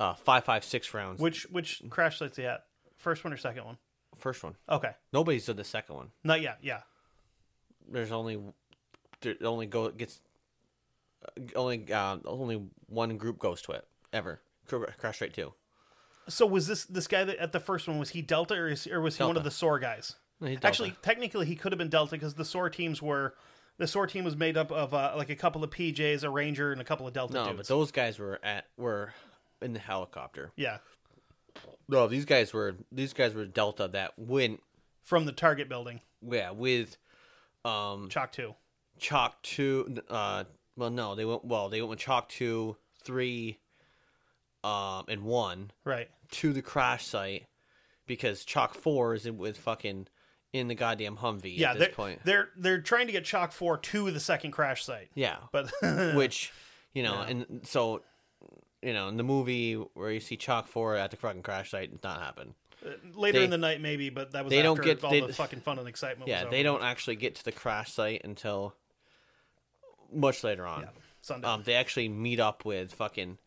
uh 0.00 0.14
five 0.14 0.44
five 0.44 0.64
six 0.64 0.92
rounds. 0.92 1.20
Which 1.20 1.44
which 1.50 1.80
crash 1.90 2.18
sites 2.18 2.36
he 2.36 2.44
at? 2.44 2.64
First 2.96 3.24
one 3.24 3.32
or 3.32 3.36
second 3.36 3.64
one? 3.64 3.78
First 4.16 4.42
one. 4.44 4.56
Okay, 4.68 4.90
Nobody's 5.12 5.46
did 5.46 5.56
the 5.56 5.64
second 5.64 5.94
one. 5.96 6.10
not 6.22 6.40
yet. 6.40 6.58
Yeah, 6.62 6.80
There's 7.90 8.12
only 8.12 8.40
there 9.22 9.36
only 9.42 9.66
go 9.66 9.88
gets 9.90 10.18
only 11.56 11.92
uh, 11.92 12.18
only 12.24 12.62
one 12.86 13.16
group 13.16 13.38
goes 13.38 13.62
to 13.62 13.72
it 13.72 13.86
ever. 14.12 14.40
Crash 14.66 15.20
Rate 15.20 15.34
Two. 15.34 15.52
So 16.28 16.46
was 16.46 16.66
this 16.66 16.84
this 16.84 17.06
guy 17.08 17.24
that 17.24 17.36
at 17.38 17.52
the 17.52 17.60
first 17.60 17.88
one 17.88 17.98
was 17.98 18.10
he 18.10 18.22
Delta 18.22 18.54
or, 18.54 18.68
is, 18.68 18.86
or 18.86 19.00
was 19.00 19.16
he 19.18 19.24
one 19.24 19.36
of 19.36 19.44
the 19.44 19.50
SOAR 19.50 19.78
guys? 19.78 20.16
No, 20.40 20.48
Delta. 20.48 20.66
Actually, 20.66 20.94
technically, 21.02 21.46
he 21.46 21.56
could 21.56 21.72
have 21.72 21.78
been 21.78 21.88
Delta 21.88 22.12
because 22.12 22.34
the 22.34 22.44
SOAR 22.44 22.70
teams 22.70 23.02
were 23.02 23.34
the 23.78 23.86
SOAR 23.86 24.06
team 24.06 24.24
was 24.24 24.36
made 24.36 24.56
up 24.56 24.70
of 24.70 24.94
uh, 24.94 25.14
like 25.16 25.30
a 25.30 25.34
couple 25.36 25.64
of 25.64 25.70
PJs, 25.70 26.22
a 26.22 26.30
Ranger, 26.30 26.72
and 26.72 26.80
a 26.80 26.84
couple 26.84 27.06
of 27.06 27.12
Delta 27.12 27.34
No, 27.34 27.44
dudes. 27.46 27.56
but 27.56 27.66
those 27.68 27.90
guys 27.90 28.18
were 28.18 28.38
at 28.44 28.66
were 28.76 29.12
in 29.60 29.72
the 29.72 29.78
helicopter. 29.80 30.52
yeah, 30.56 30.78
No, 31.88 32.06
these 32.06 32.24
guys 32.24 32.52
were 32.52 32.76
these 32.92 33.12
guys 33.12 33.34
were 33.34 33.44
Delta 33.44 33.88
that 33.88 34.16
went 34.18 34.60
from 35.02 35.24
the 35.26 35.32
target 35.32 35.68
building, 35.68 36.00
yeah 36.22 36.50
with 36.52 36.96
um 37.64 38.08
Chalk 38.10 38.30
Two. 38.32 38.54
Chalk 38.98 39.42
two. 39.42 39.96
Uh, 40.08 40.44
well, 40.76 40.90
no, 40.90 41.14
they 41.14 41.24
went 41.24 41.44
well. 41.44 41.68
They 41.68 41.80
went 41.80 41.90
with 41.90 41.98
Chalk 41.98 42.28
two, 42.28 42.76
three, 43.02 43.58
um, 44.64 45.04
and 45.08 45.22
one. 45.24 45.70
Right. 45.84 46.08
to 46.32 46.52
the 46.52 46.62
crash 46.62 47.04
site 47.06 47.46
because 48.06 48.44
Chalk 48.44 48.74
Four 48.74 49.14
is 49.14 49.26
in 49.26 49.36
with 49.38 49.58
fucking 49.58 50.08
in 50.52 50.68
the 50.68 50.74
goddamn 50.74 51.16
Humvee 51.16 51.56
Yeah, 51.56 51.70
at 51.72 51.78
they're, 51.78 51.88
this 51.88 51.96
point. 51.96 52.20
they're 52.24 52.48
they're 52.56 52.80
trying 52.80 53.06
to 53.06 53.12
get 53.12 53.24
Chalk 53.24 53.52
Four 53.52 53.78
to 53.78 54.10
the 54.10 54.20
second 54.20 54.50
crash 54.52 54.84
site, 54.84 55.08
Yeah, 55.14 55.36
but 55.52 55.70
which 56.14 56.52
you 56.94 57.02
know, 57.02 57.20
and 57.22 57.60
so 57.64 58.02
you 58.82 58.92
know, 58.92 59.08
in 59.08 59.16
the 59.16 59.22
movie 59.22 59.74
where 59.74 60.10
you 60.10 60.20
see 60.20 60.36
Chalk 60.36 60.68
Four 60.68 60.96
at 60.96 61.10
the 61.10 61.16
fucking 61.16 61.42
crash 61.42 61.70
site, 61.70 61.90
it's 61.92 62.02
not 62.02 62.20
happen. 62.20 62.54
later 63.14 63.38
they- 63.38 63.44
in 63.44 63.50
the 63.50 63.58
night 63.58 63.80
maybe. 63.80 64.10
But 64.10 64.32
that 64.32 64.44
was 64.44 64.50
they 64.50 64.58
after 64.58 64.64
don't 64.82 64.82
get- 64.84 65.04
all 65.04 65.10
they- 65.10 65.20
the 65.20 65.32
fucking 65.32 65.60
fun 65.60 65.78
and 65.78 65.88
excitement. 65.88 66.28
Yeah, 66.28 66.44
they 66.46 66.62
don't 66.62 66.82
actually 66.82 67.16
get 67.16 67.34
to 67.36 67.44
the 67.44 67.52
crash 67.52 67.92
site 67.92 68.22
until 68.24 68.74
much 70.14 70.44
later 70.44 70.66
on. 70.66 70.82
Yeah, 70.82 70.88
Sunday. 71.20 71.46
Um, 71.48 71.62
they 71.64 71.74
actually 71.74 72.08
meet 72.08 72.40
up 72.40 72.64
with 72.64 72.92
fucking 72.92 73.38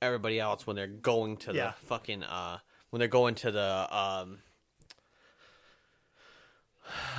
everybody 0.00 0.38
else 0.40 0.66
when 0.66 0.76
they're 0.76 0.86
going 0.86 1.36
to 1.38 1.52
the 1.52 1.58
Yeah. 1.58 1.72
fucking 1.86 2.22
uh 2.22 2.58
when 2.90 3.00
they're 3.00 3.08
going 3.08 3.34
to 3.36 3.50
the 3.50 3.96
um 3.96 4.38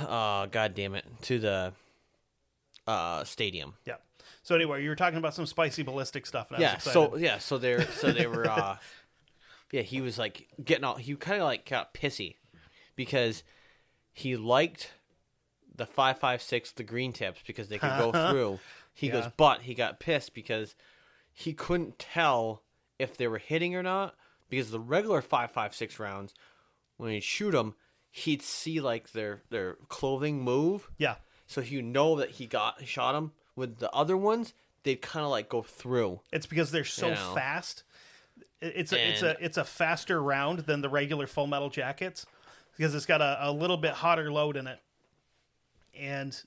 uh 0.06 0.46
god 0.46 0.74
damn 0.74 0.94
it 0.94 1.04
to 1.22 1.38
the 1.38 1.72
uh 2.86 3.24
stadium. 3.24 3.74
yeah. 3.86 3.96
So 4.42 4.54
anyway, 4.54 4.82
you 4.82 4.88
were 4.88 4.96
talking 4.96 5.18
about 5.18 5.34
some 5.34 5.44
spicy 5.46 5.82
ballistic 5.82 6.26
stuff. 6.26 6.48
And 6.50 6.56
I 6.58 6.60
yeah, 6.60 6.74
was 6.76 6.82
so 6.84 7.16
yeah, 7.16 7.38
so 7.38 7.58
they're 7.58 7.86
so 7.92 8.10
they 8.12 8.26
were 8.26 8.48
uh 8.50 8.76
yeah, 9.70 9.82
he 9.82 10.00
was 10.00 10.18
like 10.18 10.48
getting 10.64 10.84
all 10.84 10.96
he 10.96 11.14
kind 11.16 11.40
of 11.40 11.44
like 11.46 11.68
got 11.68 11.92
pissy 11.94 12.36
because 12.96 13.42
he 14.12 14.36
liked 14.36 14.92
the 15.80 15.86
556 15.86 16.72
the 16.72 16.84
green 16.84 17.12
tips 17.12 17.40
because 17.46 17.68
they 17.68 17.78
could 17.78 17.98
go 17.98 18.12
through. 18.30 18.58
He 18.94 19.08
goes, 19.08 19.24
but 19.36 19.62
he 19.62 19.74
got 19.74 19.98
pissed 19.98 20.34
because 20.34 20.76
he 21.32 21.52
couldn't 21.52 21.98
tell 21.98 22.62
if 22.98 23.16
they 23.16 23.26
were 23.26 23.38
hitting 23.38 23.74
or 23.74 23.82
not 23.82 24.14
because 24.48 24.70
the 24.70 24.78
regular 24.80 25.22
556 25.22 25.98
rounds 25.98 26.34
when 26.96 27.10
he'd 27.12 27.22
shoot 27.22 27.52
them, 27.52 27.74
he'd 28.10 28.42
see 28.42 28.80
like 28.80 29.12
their 29.12 29.42
their 29.50 29.74
clothing 29.88 30.42
move. 30.42 30.90
yeah, 30.98 31.16
So 31.46 31.60
you 31.60 31.80
know 31.82 32.16
that 32.16 32.30
he 32.32 32.46
got 32.46 32.86
shot 32.86 33.14
him 33.14 33.32
with 33.56 33.78
the 33.78 33.90
other 33.92 34.16
ones, 34.16 34.52
they'd 34.82 35.00
kind 35.00 35.24
of 35.24 35.30
like 35.30 35.48
go 35.48 35.62
through. 35.62 36.20
it's 36.32 36.46
because 36.46 36.70
they're 36.70 36.84
so 36.84 37.08
You 37.08 37.14
know. 37.14 37.32
fast. 37.34 37.84
It's 38.60 38.92
a 38.92 39.08
it's 39.08 39.22
a 39.22 39.36
it's 39.42 39.56
a 39.56 39.64
faster 39.64 40.22
round 40.22 40.60
than 40.60 40.82
the 40.82 40.90
regular 40.90 41.26
full 41.26 41.46
metal 41.46 41.70
jackets 41.70 42.26
because 42.76 42.94
it's 42.94 43.06
got 43.06 43.22
a, 43.22 43.48
a 43.48 43.52
little 43.52 43.78
bit 43.78 43.92
hotter 43.92 44.30
load 44.30 44.56
in 44.58 44.66
it, 44.66 44.78
and 45.98 46.40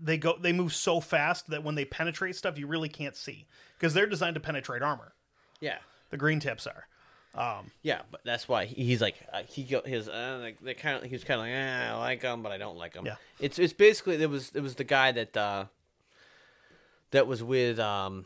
they 0.00 0.16
go 0.16 0.36
they 0.40 0.52
move 0.52 0.74
so 0.74 1.00
fast 1.00 1.48
that 1.50 1.64
when 1.64 1.74
they 1.74 1.84
penetrate 1.84 2.36
stuff, 2.36 2.58
you 2.58 2.66
really 2.66 2.88
can't 2.88 3.16
see 3.16 3.46
because 3.76 3.94
they're 3.94 4.06
designed 4.06 4.34
to 4.34 4.40
penetrate 4.40 4.82
armor. 4.82 5.14
Yeah. 5.60 5.78
The 6.10 6.16
green 6.16 6.40
tips 6.40 6.66
are. 6.66 6.86
um, 7.34 7.70
Yeah, 7.82 8.02
but 8.10 8.20
that's 8.24 8.48
why 8.48 8.64
he's 8.66 9.00
like 9.00 9.16
uh, 9.32 9.42
he 9.48 9.62
go 9.64 9.82
his 9.84 10.08
uh, 10.08 10.38
like 10.40 10.60
they 10.60 10.74
kind 10.74 10.96
of 10.96 11.02
he 11.04 11.14
was 11.14 11.24
kind 11.24 11.40
of 11.40 11.46
like 11.46 11.54
eh, 11.54 11.92
I 11.92 11.96
like 11.98 12.22
him, 12.22 12.42
but 12.42 12.52
I 12.52 12.58
don't 12.58 12.78
like 12.78 12.94
him. 12.94 13.04
Yeah. 13.06 13.16
it's 13.40 13.58
it's 13.58 13.72
basically 13.72 14.22
it 14.22 14.30
was 14.30 14.50
it 14.54 14.60
was 14.60 14.76
the 14.76 14.84
guy 14.84 15.12
that 15.12 15.36
uh 15.36 15.64
that 17.10 17.26
was 17.26 17.42
with 17.42 17.78
um 17.78 18.24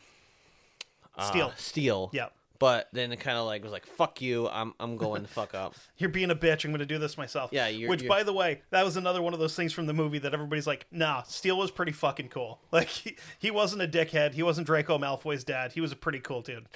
uh, 1.17 1.29
Steele. 1.29 1.53
Steele. 1.57 2.09
Yeah. 2.13 2.29
But 2.63 2.87
then 2.93 3.11
it 3.11 3.17
kind 3.19 3.37
of 3.37 3.45
like 3.45 3.61
was 3.61 3.73
like 3.73 3.85
fuck 3.85 4.21
you, 4.21 4.47
I'm 4.47 4.73
I'm 4.79 4.95
going 4.95 5.23
the 5.23 5.27
fuck 5.27 5.53
up. 5.53 5.75
You're 5.97 6.09
being 6.09 6.31
a 6.31 6.35
bitch. 6.35 6.63
I'm 6.63 6.71
going 6.71 6.79
to 6.79 6.85
do 6.85 6.97
this 6.97 7.17
myself. 7.17 7.49
Yeah, 7.51 7.67
you're- 7.67 7.89
Which, 7.89 8.03
you're- 8.03 8.07
by 8.09 8.23
the 8.23 8.31
way, 8.31 8.61
that 8.69 8.85
was 8.85 8.95
another 8.95 9.21
one 9.21 9.33
of 9.33 9.39
those 9.41 9.53
things 9.53 9.73
from 9.73 9.85
the 9.85 9.91
movie 9.93 10.19
that 10.19 10.33
everybody's 10.33 10.65
like, 10.65 10.85
"Nah, 10.89 11.23
Steele 11.23 11.57
was 11.57 11.71
pretty 11.71 11.91
fucking 11.91 12.29
cool. 12.29 12.61
Like, 12.71 12.87
he, 12.87 13.17
he 13.37 13.51
wasn't 13.51 13.81
a 13.81 13.87
dickhead. 13.87 14.33
He 14.33 14.43
wasn't 14.43 14.65
Draco 14.65 14.97
Malfoy's 14.97 15.43
dad. 15.43 15.73
He 15.73 15.81
was 15.81 15.91
a 15.91 15.97
pretty 15.97 16.19
cool 16.19 16.41
dude." 16.41 16.67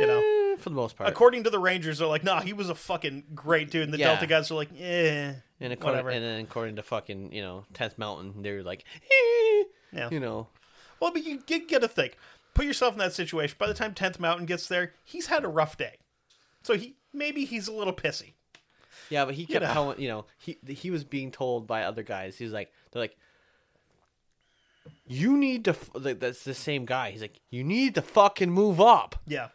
you 0.00 0.06
know. 0.06 0.56
for 0.58 0.70
the 0.70 0.76
most 0.76 0.96
part. 0.96 1.10
According 1.10 1.42
to 1.44 1.50
the 1.50 1.58
Rangers, 1.58 1.98
they're 1.98 2.06
like, 2.06 2.22
"Nah, 2.22 2.40
he 2.40 2.52
was 2.52 2.68
a 2.70 2.74
fucking 2.76 3.24
great 3.34 3.72
dude." 3.72 3.82
And 3.82 3.92
the 3.92 3.98
Yeah. 3.98 4.10
Delta 4.12 4.28
guys 4.28 4.48
are 4.52 4.54
like, 4.54 4.68
"Yeah." 4.76 5.34
and 5.60 5.72
according, 5.72 5.80
whatever." 6.04 6.10
and 6.10 6.22
then 6.24 6.40
according 6.40 6.76
to 6.76 6.82
fucking 6.84 7.32
you 7.32 7.42
know 7.42 7.64
Tenth 7.74 7.98
Mountain, 7.98 8.42
they're 8.42 8.62
like, 8.62 8.84
eh, 9.10 9.64
Yeah. 9.92 10.08
you 10.12 10.20
know, 10.20 10.46
Well, 11.00 11.10
but 11.12 11.24
you 11.24 11.40
get, 11.46 11.66
get 11.68 11.80
to 11.82 11.88
think. 11.88 12.16
Put 12.58 12.66
yourself 12.66 12.94
in 12.94 12.98
that 12.98 13.12
situation. 13.12 13.54
By 13.56 13.68
the 13.68 13.74
time 13.74 13.94
Tenth 13.94 14.18
Mountain 14.18 14.46
gets 14.46 14.66
there, 14.66 14.94
he's 15.04 15.28
had 15.28 15.44
a 15.44 15.48
rough 15.48 15.76
day, 15.76 15.94
so 16.64 16.74
he 16.74 16.96
maybe 17.12 17.44
he's 17.44 17.68
a 17.68 17.72
little 17.72 17.92
pissy. 17.92 18.32
Yeah, 19.10 19.26
but 19.26 19.34
he 19.34 19.46
kept 19.46 19.64
know. 19.64 19.72
telling 19.72 20.00
you 20.00 20.08
know 20.08 20.24
he 20.36 20.58
he 20.66 20.90
was 20.90 21.04
being 21.04 21.30
told 21.30 21.68
by 21.68 21.84
other 21.84 22.02
guys. 22.02 22.36
He's 22.36 22.50
like 22.50 22.72
they're 22.90 23.02
like, 23.02 23.16
you 25.06 25.36
need 25.36 25.66
to. 25.66 25.70
f-" 25.70 25.90
Like, 25.94 26.18
that's 26.18 26.42
the 26.42 26.52
same 26.52 26.84
guy. 26.84 27.12
He's 27.12 27.20
like, 27.20 27.40
you 27.48 27.62
need 27.62 27.94
to 27.94 28.02
fucking 28.02 28.50
move 28.50 28.80
up. 28.80 29.14
Yeah, 29.24 29.50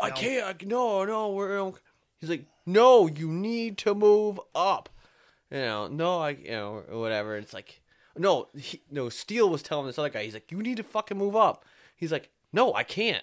I 0.00 0.10
can't. 0.10 0.62
I, 0.62 0.66
no, 0.66 1.04
no, 1.04 1.30
we're. 1.30 1.60
Um, 1.60 1.74
he's 2.18 2.28
like, 2.28 2.46
no, 2.66 3.06
you 3.06 3.28
need 3.28 3.78
to 3.78 3.94
move 3.94 4.40
up. 4.52 4.88
You 5.48 5.58
know, 5.58 5.86
no, 5.86 6.18
I, 6.18 6.30
you 6.30 6.50
know, 6.50 6.82
whatever. 6.88 7.36
It's 7.36 7.54
like, 7.54 7.82
no, 8.16 8.48
he, 8.56 8.82
no. 8.90 9.10
Steele 9.10 9.48
was 9.48 9.62
telling 9.62 9.86
this 9.86 9.96
other 9.96 10.08
guy. 10.08 10.24
He's 10.24 10.34
like, 10.34 10.50
you 10.50 10.60
need 10.60 10.78
to 10.78 10.82
fucking 10.82 11.16
move 11.16 11.36
up. 11.36 11.64
He's 12.00 12.10
like, 12.10 12.30
no, 12.52 12.74
I 12.74 12.82
can't. 12.82 13.22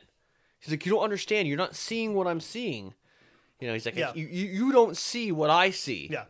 He's 0.59 0.71
like, 0.71 0.85
you 0.85 0.91
don't 0.91 1.03
understand. 1.03 1.47
You're 1.47 1.57
not 1.57 1.75
seeing 1.75 2.13
what 2.13 2.27
I'm 2.27 2.39
seeing. 2.39 2.93
You 3.59 3.67
know, 3.67 3.73
he's 3.73 3.85
like, 3.85 3.95
Yeah. 3.95 4.13
you, 4.13 4.27
you, 4.27 4.71
don't 4.71 4.95
see 4.95 5.31
what 5.31 5.49
I 5.49 5.71
see. 5.71 6.07
yeah. 6.11 6.25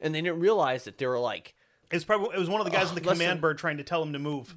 And 0.00 0.14
they 0.14 0.22
didn't 0.22 0.40
realize 0.40 0.84
that 0.84 0.96
they 0.96 1.06
were 1.06 1.18
like, 1.18 1.54
It's 1.90 2.04
probably 2.04 2.36
it 2.36 2.38
was 2.38 2.48
one 2.48 2.60
of 2.60 2.64
the 2.64 2.70
guys 2.70 2.88
in 2.88 2.94
the 2.94 3.00
command 3.00 3.40
bird 3.40 3.58
trying 3.58 3.76
to 3.78 3.82
tell 3.84 4.02
him 4.02 4.12
to 4.12 4.18
move. 4.18 4.56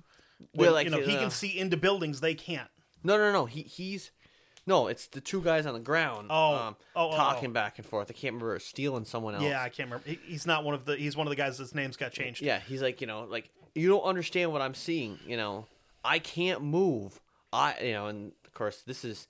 When, 0.54 0.72
like, 0.72 0.86
you 0.86 0.92
know, 0.92 1.02
he 1.02 1.16
uh, 1.16 1.20
can 1.20 1.32
see 1.32 1.58
into 1.58 1.78
buildings 1.78 2.22
they 2.22 2.36
can't. 2.36 2.70
no, 3.04 3.18
no, 3.18 3.32
no. 3.32 3.46
He, 3.46 3.62
he's, 3.62 4.12
no, 4.68 4.88
it's 4.88 5.08
the 5.08 5.22
two 5.22 5.42
guys 5.42 5.66
on 5.66 5.74
the 5.74 5.80
ground. 5.80 6.28
Oh. 6.30 6.56
um, 6.56 6.76
Oh, 6.96 7.10
oh, 7.12 7.16
talking 7.16 7.50
oh. 7.50 7.54
back 7.54 7.80
and 7.80 7.88
forth. 7.88 8.08
I 8.10 8.14
can't 8.14 8.34
remember 8.36 8.60
stealing 8.60 9.06
someone 9.06 9.36
else. 9.36 9.44
Yeah, 9.44 9.62
I 9.62 9.70
can't 9.70 9.90
remember. 9.90 10.08
He, 10.08 10.20
he's 10.26 10.46
not 10.46 10.64
one 10.64 10.76
of 10.76 10.86
the. 10.86 10.96
He's 10.96 11.18
one 11.18 11.26
of 11.26 11.32
the 11.32 11.36
guys. 11.36 11.58
His 11.58 11.74
name's 11.74 11.98
got 11.98 12.12
changed. 12.12 12.42
Yeah, 12.42 12.60
he's 12.60 12.82
like, 12.82 13.02
you 13.02 13.08
know, 13.08 13.24
like 13.24 13.50
you 13.74 13.90
don't 13.90 14.04
understand 14.04 14.52
what 14.52 14.62
I'm 14.62 14.74
seeing. 14.74 15.18
You 15.26 15.38
know, 15.38 15.66
I 16.04 16.20
can't 16.20 16.62
move. 16.64 17.20
I, 17.52 17.76
you 17.82 17.94
know, 17.94 18.08
and 18.08 18.32
of 18.46 18.54
course 18.54 18.82
this 18.86 19.06
is, 19.06 19.28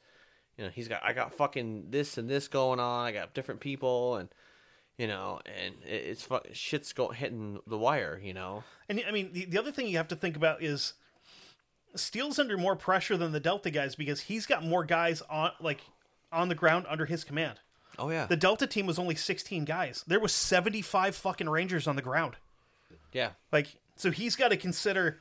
you 0.58 0.64
know, 0.64 0.70
he's 0.70 0.88
got 0.88 1.04
I 1.04 1.14
got 1.14 1.34
fucking 1.34 1.88
this 1.90 2.18
and 2.18 2.30
this 2.30 2.48
going 2.48 2.80
on. 2.80 3.06
I 3.06 3.12
got 3.12 3.34
different 3.34 3.60
people 3.62 4.16
and. 4.18 4.30
You 4.96 5.08
know, 5.08 5.40
and 5.48 5.74
it's 5.84 6.22
fu- 6.22 6.38
shit's 6.52 6.94
go 6.94 7.08
hitting 7.08 7.60
the 7.66 7.80
wire. 7.80 8.22
You 8.24 8.36
know, 8.36 8.64
And 8.88 9.02
I 9.08 9.12
mean, 9.12 9.34
the, 9.34 9.46
the 9.46 9.58
other 9.58 9.72
thing 9.72 9.88
you 9.88 9.98
have 9.98 10.10
to 10.10 10.16
think 10.16 10.36
about 10.36 10.62
is 10.62 10.94
Steele's 11.96 12.38
under 12.38 12.58
more 12.60 12.76
pressure 12.76 13.18
than 13.18 13.32
the 13.32 13.40
Delta 13.40 13.72
guys 13.72 13.96
because 13.96 14.22
he's 14.22 14.46
got 14.46 14.64
more 14.64 14.84
guys 14.84 15.24
on 15.32 15.50
like 15.60 15.82
on 16.32 16.48
the 16.48 16.54
ground 16.56 16.86
under 16.90 17.08
his 17.08 17.24
command. 17.24 17.60
oh 17.98 18.12
yeah, 18.12 18.28
The 18.28 18.36
Delta 18.36 18.68
team 18.68 18.86
was 18.86 19.00
only 19.00 19.16
16 19.16 19.66
guys. 19.66 20.04
There 20.06 20.20
was 20.20 20.32
75 20.32 21.16
fucking 21.16 21.50
Rangers 21.50 21.88
on 21.88 21.96
the 21.96 22.02
ground. 22.04 22.36
yeah, 23.12 23.32
Like, 23.52 23.68
so 23.96 24.12
he's 24.12 24.36
got 24.36 24.50
to 24.50 24.58
consider 24.58 25.20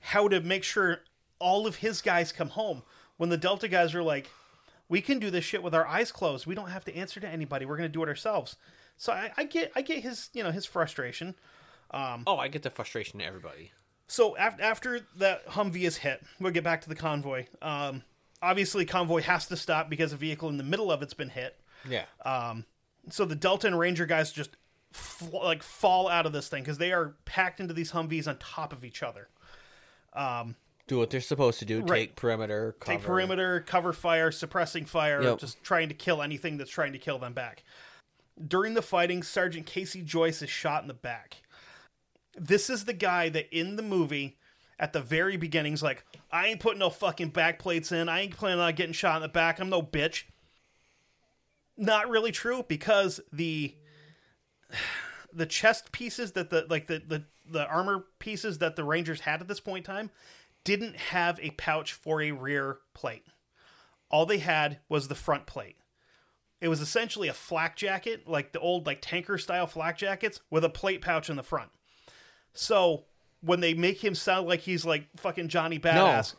how 0.00 0.28
to 0.28 0.40
make 0.40 0.64
sure 0.64 1.00
all 1.38 1.66
of 1.66 1.76
his 1.76 2.00
guys 2.00 2.32
come 2.32 2.48
home. 2.50 2.82
When 3.16 3.30
the 3.30 3.36
Delta 3.36 3.68
guys 3.68 3.94
are 3.94 4.02
like, 4.02 4.30
we 4.88 5.00
can 5.00 5.18
do 5.18 5.30
this 5.30 5.44
shit 5.44 5.62
with 5.62 5.74
our 5.74 5.86
eyes 5.86 6.10
closed. 6.10 6.46
We 6.46 6.54
don't 6.54 6.70
have 6.70 6.84
to 6.86 6.96
answer 6.96 7.20
to 7.20 7.28
anybody. 7.28 7.64
We're 7.66 7.76
going 7.76 7.88
to 7.88 7.92
do 7.92 8.02
it 8.02 8.08
ourselves. 8.08 8.56
So 8.96 9.12
I, 9.12 9.30
I 9.36 9.44
get, 9.44 9.72
I 9.76 9.82
get 9.82 10.02
his, 10.02 10.30
you 10.32 10.42
know, 10.42 10.50
his 10.50 10.66
frustration. 10.66 11.34
oh, 12.26 12.36
I 12.38 12.48
get 12.48 12.62
the 12.62 12.70
frustration 12.70 13.18
to 13.20 13.24
everybody. 13.24 13.72
So 14.06 14.36
after 14.36 14.62
after 14.62 15.00
that 15.18 15.46
Humvee 15.46 15.82
is 15.82 15.98
hit, 15.98 16.22
we'll 16.40 16.52
get 16.52 16.64
back 16.64 16.80
to 16.82 16.88
the 16.88 16.96
convoy. 16.96 17.46
Um, 17.62 18.02
obviously, 18.42 18.84
convoy 18.84 19.20
has 19.22 19.46
to 19.46 19.56
stop 19.56 19.88
because 19.88 20.12
a 20.12 20.16
vehicle 20.16 20.48
in 20.48 20.56
the 20.56 20.64
middle 20.64 20.90
of 20.90 21.02
it's 21.02 21.14
been 21.14 21.28
hit. 21.30 21.56
Yeah, 21.88 22.04
So 23.08 23.24
the 23.24 23.36
Delta 23.36 23.68
and 23.68 23.78
Ranger 23.78 24.06
guys 24.06 24.32
just 24.32 24.50
fl- 24.92 25.44
like 25.44 25.62
fall 25.62 26.08
out 26.08 26.26
of 26.26 26.32
this 26.32 26.48
thing 26.48 26.62
because 26.62 26.78
they 26.78 26.92
are 26.92 27.14
packed 27.24 27.60
into 27.60 27.72
these 27.72 27.92
Humvees 27.92 28.26
on 28.26 28.36
top 28.38 28.72
of 28.72 28.84
each 28.84 29.02
other. 29.02 29.28
Um, 30.12 30.56
do 30.86 30.98
what 30.98 31.10
they're 31.10 31.20
supposed 31.20 31.60
to 31.60 31.64
do. 31.64 31.80
Right. 31.82 32.08
Take 32.08 32.16
perimeter. 32.16 32.74
Cover. 32.80 32.98
Take 32.98 33.06
perimeter, 33.06 33.60
cover 33.60 33.92
fire, 33.92 34.32
suppressing 34.32 34.86
fire, 34.86 35.22
Yep. 35.22 35.38
just 35.38 35.62
trying 35.62 35.88
to 35.88 35.94
kill 35.94 36.20
anything 36.20 36.56
that's 36.56 36.70
trying 36.70 36.92
to 36.92 36.98
kill 36.98 37.18
them 37.18 37.32
back. 37.32 37.62
During 38.44 38.74
the 38.74 38.82
fighting, 38.82 39.22
Sergeant 39.22 39.66
Casey 39.66 40.02
Joyce 40.02 40.42
is 40.42 40.50
shot 40.50 40.82
in 40.82 40.88
the 40.88 40.94
back. 40.94 41.42
This 42.36 42.68
is 42.70 42.86
the 42.86 42.92
guy 42.92 43.28
that 43.28 43.56
in 43.56 43.76
the 43.76 43.82
movie, 43.82 44.36
at 44.80 44.92
the 44.92 45.00
very 45.00 45.36
beginning's 45.36 45.82
like, 45.82 46.04
I 46.32 46.46
ain't 46.46 46.58
putting 46.58 46.78
no 46.78 46.90
fucking 46.90 47.28
back 47.28 47.58
plates 47.58 47.92
in. 47.92 48.08
I 48.08 48.20
ain't 48.22 48.36
planning 48.36 48.60
on 48.60 48.74
getting 48.74 48.94
shot 48.94 49.16
in 49.16 49.22
the 49.22 49.28
back. 49.28 49.60
I'm 49.60 49.68
no 49.68 49.82
bitch. 49.82 50.24
Not 51.76 52.08
really 52.08 52.32
true 52.32 52.64
because 52.66 53.20
the 53.32 53.74
the 55.32 55.46
chest 55.46 55.92
pieces 55.92 56.32
that 56.32 56.50
the 56.50 56.66
like 56.68 56.86
the, 56.86 57.00
the 57.06 57.24
the 57.50 57.66
armor 57.66 58.04
pieces 58.18 58.58
that 58.58 58.76
the 58.76 58.84
Rangers 58.84 59.20
had 59.20 59.40
at 59.40 59.48
this 59.48 59.60
point 59.60 59.86
in 59.88 59.94
time 59.94 60.10
didn't 60.64 60.96
have 60.96 61.38
a 61.42 61.50
pouch 61.50 61.92
for 61.92 62.20
a 62.22 62.32
rear 62.32 62.78
plate. 62.94 63.24
All 64.10 64.26
they 64.26 64.38
had 64.38 64.78
was 64.88 65.08
the 65.08 65.14
front 65.14 65.46
plate. 65.46 65.76
It 66.60 66.68
was 66.68 66.80
essentially 66.80 67.28
a 67.28 67.32
flak 67.32 67.76
jacket, 67.76 68.28
like 68.28 68.52
the 68.52 68.60
old 68.60 68.86
like 68.86 68.98
tanker 69.00 69.38
style 69.38 69.66
flak 69.66 69.96
jackets, 69.96 70.40
with 70.50 70.64
a 70.64 70.68
plate 70.68 71.00
pouch 71.00 71.30
in 71.30 71.36
the 71.36 71.42
front. 71.42 71.70
So 72.52 73.04
when 73.40 73.60
they 73.60 73.72
make 73.74 74.02
him 74.04 74.14
sound 74.14 74.46
like 74.48 74.60
he's 74.60 74.84
like 74.84 75.06
fucking 75.16 75.48
Johnny 75.48 75.78
Badass, 75.78 76.34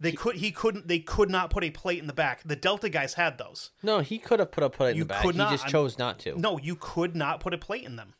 they 0.00 0.12
could 0.12 0.36
he 0.36 0.50
couldn't 0.50 0.88
they 0.88 0.98
could 0.98 1.30
not 1.30 1.50
put 1.50 1.62
a 1.62 1.70
plate 1.70 2.00
in 2.00 2.06
the 2.08 2.12
back. 2.12 2.42
The 2.44 2.56
Delta 2.56 2.88
guys 2.88 3.14
had 3.14 3.38
those. 3.38 3.70
No, 3.82 4.00
he 4.00 4.18
could 4.18 4.40
have 4.40 4.50
put 4.50 4.64
a 4.64 4.70
put 4.70 4.86
it 4.88 4.90
in 4.92 4.96
You 4.96 5.02
the 5.04 5.08
back. 5.08 5.22
could 5.22 5.34
he 5.36 5.40
just 5.42 5.68
chose 5.68 5.98
not 5.98 6.18
to. 6.20 6.36
No, 6.40 6.58
you 6.58 6.74
could 6.74 7.14
not 7.14 7.38
put 7.40 7.54
a 7.54 7.58
plate 7.58 7.84
in 7.84 7.96
them. 7.96 8.14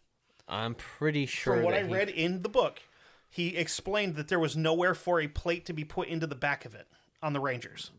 I'm 0.50 0.74
pretty 0.74 1.26
sure. 1.26 1.54
From 1.56 1.64
what 1.64 1.74
I 1.74 1.84
he- 1.84 1.92
read 1.92 2.08
in 2.10 2.42
the 2.42 2.48
book, 2.48 2.82
he 3.30 3.56
explained 3.56 4.16
that 4.16 4.28
there 4.28 4.38
was 4.40 4.56
nowhere 4.56 4.94
for 4.94 5.20
a 5.20 5.28
plate 5.28 5.64
to 5.66 5.72
be 5.72 5.84
put 5.84 6.08
into 6.08 6.26
the 6.26 6.34
back 6.34 6.64
of 6.64 6.74
it 6.74 6.88
on 7.22 7.32
the 7.32 7.40
Rangers. 7.40 7.90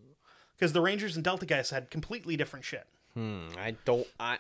Because 0.58 0.74
the 0.74 0.82
Rangers 0.82 1.16
and 1.16 1.24
Delta 1.24 1.46
guys 1.46 1.70
had 1.72 1.90
completely 1.90 2.36
different 2.38 2.66
shit. 2.66 2.86
Hmm, 3.16 3.48
I 3.58 3.76
don't. 3.86 4.06
I. 4.20 4.38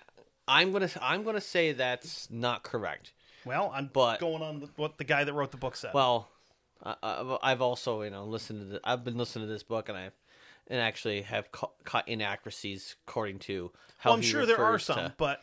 I'm 0.47 0.71
gonna. 0.71 0.89
I'm 1.02 1.24
gonna 1.24 1.41
say 1.41 1.71
that's 1.71 2.30
not 2.30 2.63
correct. 2.63 3.13
Well, 3.45 3.71
I'm 3.74 3.89
But- 3.91 4.19
going 4.19 4.43
on 4.43 4.69
what 4.76 4.97
the 4.97 5.04
guy 5.04 5.24
that 5.24 5.34
wrote 5.34 5.52
the 5.52 5.58
book 5.58 5.76
said. 5.76 5.93
Well, 5.93 6.30
I, 6.84 7.38
I've 7.41 7.62
also 7.62 8.02
you 8.04 8.10
know 8.12 8.26
listened 8.26 8.60
to. 8.60 8.65
The, 8.65 8.82
I've 8.84 9.04
been 9.04 9.17
listening 9.17 9.47
to 9.47 9.52
this 9.54 9.63
book 9.63 9.88
and 9.89 9.97
I've 9.97 10.13
and 10.67 10.80
actually 10.80 11.24
have 11.24 11.52
ca- 11.52 11.67
caught 11.86 12.08
inaccuracies 12.08 12.95
according 13.08 13.39
to 13.39 13.71
how 13.97 14.12
Well, 14.12 14.17
I'm 14.17 14.21
sure 14.24 14.45
there 14.45 14.63
are 14.63 14.78
some, 14.80 14.95
to- 14.97 15.13
but 15.17 15.41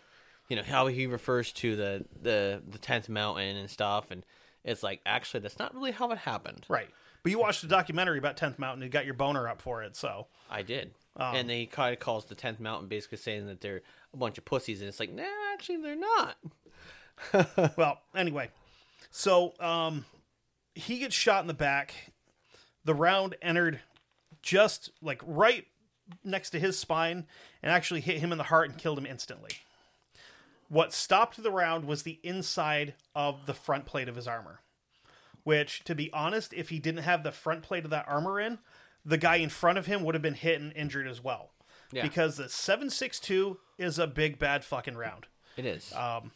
you 0.49 0.57
know 0.57 0.63
how 0.63 0.87
he 0.87 1.07
refers 1.07 1.53
to 1.55 1.77
the 1.77 2.05
the 2.21 2.63
the 2.67 2.79
tenth 2.79 3.09
mountain 3.09 3.57
and 3.57 3.71
stuff, 3.71 4.11
and 4.11 4.25
it's 4.65 4.83
like 4.83 5.01
actually 5.07 5.41
that's 5.41 5.59
not 5.59 5.75
really 5.75 5.93
how 5.93 6.11
it 6.11 6.19
happened. 6.19 6.65
right. 6.69 6.89
But 7.25 7.33
you 7.33 7.41
watched 7.41 7.65
a 7.65 7.67
documentary 7.67 8.17
about 8.17 8.37
10th 8.37 8.61
Mountain 8.61 8.85
and 8.85 8.93
got 8.93 9.05
your 9.05 9.13
boner 9.13 9.49
up 9.49 9.61
for 9.61 9.83
it, 9.83 9.97
so 9.97 10.29
I 10.49 10.63
did. 10.63 10.93
Um, 11.17 11.35
and 11.35 11.51
he 11.51 11.67
kind 11.67 11.93
of 11.93 11.99
calls 11.99 12.27
the 12.27 12.37
tenth 12.37 12.61
mountain 12.61 12.89
basically 12.89 13.19
saying 13.19 13.49
that 13.49 13.61
they're 13.61 13.83
a 14.15 14.17
bunch 14.17 14.39
of 14.39 14.45
pussies, 14.45 14.81
and 14.81 14.89
it's 14.89 15.01
like, 15.01 15.13
nah, 15.13 15.25
actually 15.53 15.79
they're 15.79 15.97
not. 15.97 16.37
well, 17.77 18.01
anyway. 18.15 18.51
So, 19.11 19.53
um 19.59 20.05
he 20.79 20.99
gets 21.01 21.15
shot 21.15 21.43
in 21.43 21.49
the 21.49 21.55
back. 21.55 22.13
The 22.85 22.95
round 22.95 23.37
entered 23.43 23.81
just 24.43 24.91
like 25.03 25.21
right 25.27 25.67
next 26.25 26.51
to 26.51 26.61
his 26.61 26.79
spine 26.79 27.27
and 27.63 27.73
actually 27.73 28.01
hit 28.01 28.21
him 28.21 28.31
in 28.33 28.39
the 28.39 28.45
heart 28.45 28.71
and 28.71 28.79
killed 28.79 28.97
him 28.97 29.07
instantly. 29.07 29.51
What 30.69 30.93
stopped 30.93 31.43
the 31.43 31.51
round 31.51 31.87
was 31.87 32.03
the 32.03 32.21
inside 32.23 32.95
of 33.15 33.47
the 33.47 33.55
front 33.55 33.87
plate 33.87 34.09
of 34.09 34.17
his 34.17 34.29
armor. 34.29 34.61
Which, 35.45 35.83
to 35.85 35.95
be 35.95 36.13
honest, 36.13 36.53
if 36.53 36.69
he 36.69 36.79
didn't 36.79 37.05
have 37.05 37.23
the 37.23 37.33
front 37.33 37.63
plate 37.63 37.85
of 37.85 37.91
that 37.91 38.07
armor 38.07 38.39
in, 38.39 38.59
the 39.05 39.17
guy 39.17 39.37
in 39.37 39.49
front 39.49 39.79
of 39.79 39.87
him 39.87 40.03
would 40.05 40.15
have 40.15 40.23
been 40.23 40.35
hit 40.35 40.61
and 40.61 40.73
injured 40.75 41.07
as 41.07 41.25
well. 41.25 41.53
Yeah. 41.91 42.03
Because 42.03 42.37
the 42.37 42.51
762 42.51 43.59
is 43.79 43.99
a 43.99 44.07
big 44.07 44.39
bad 44.39 44.63
fucking 44.63 44.97
round 44.97 45.27
It 45.57 45.65
is. 45.65 45.91
Um, 45.95 46.33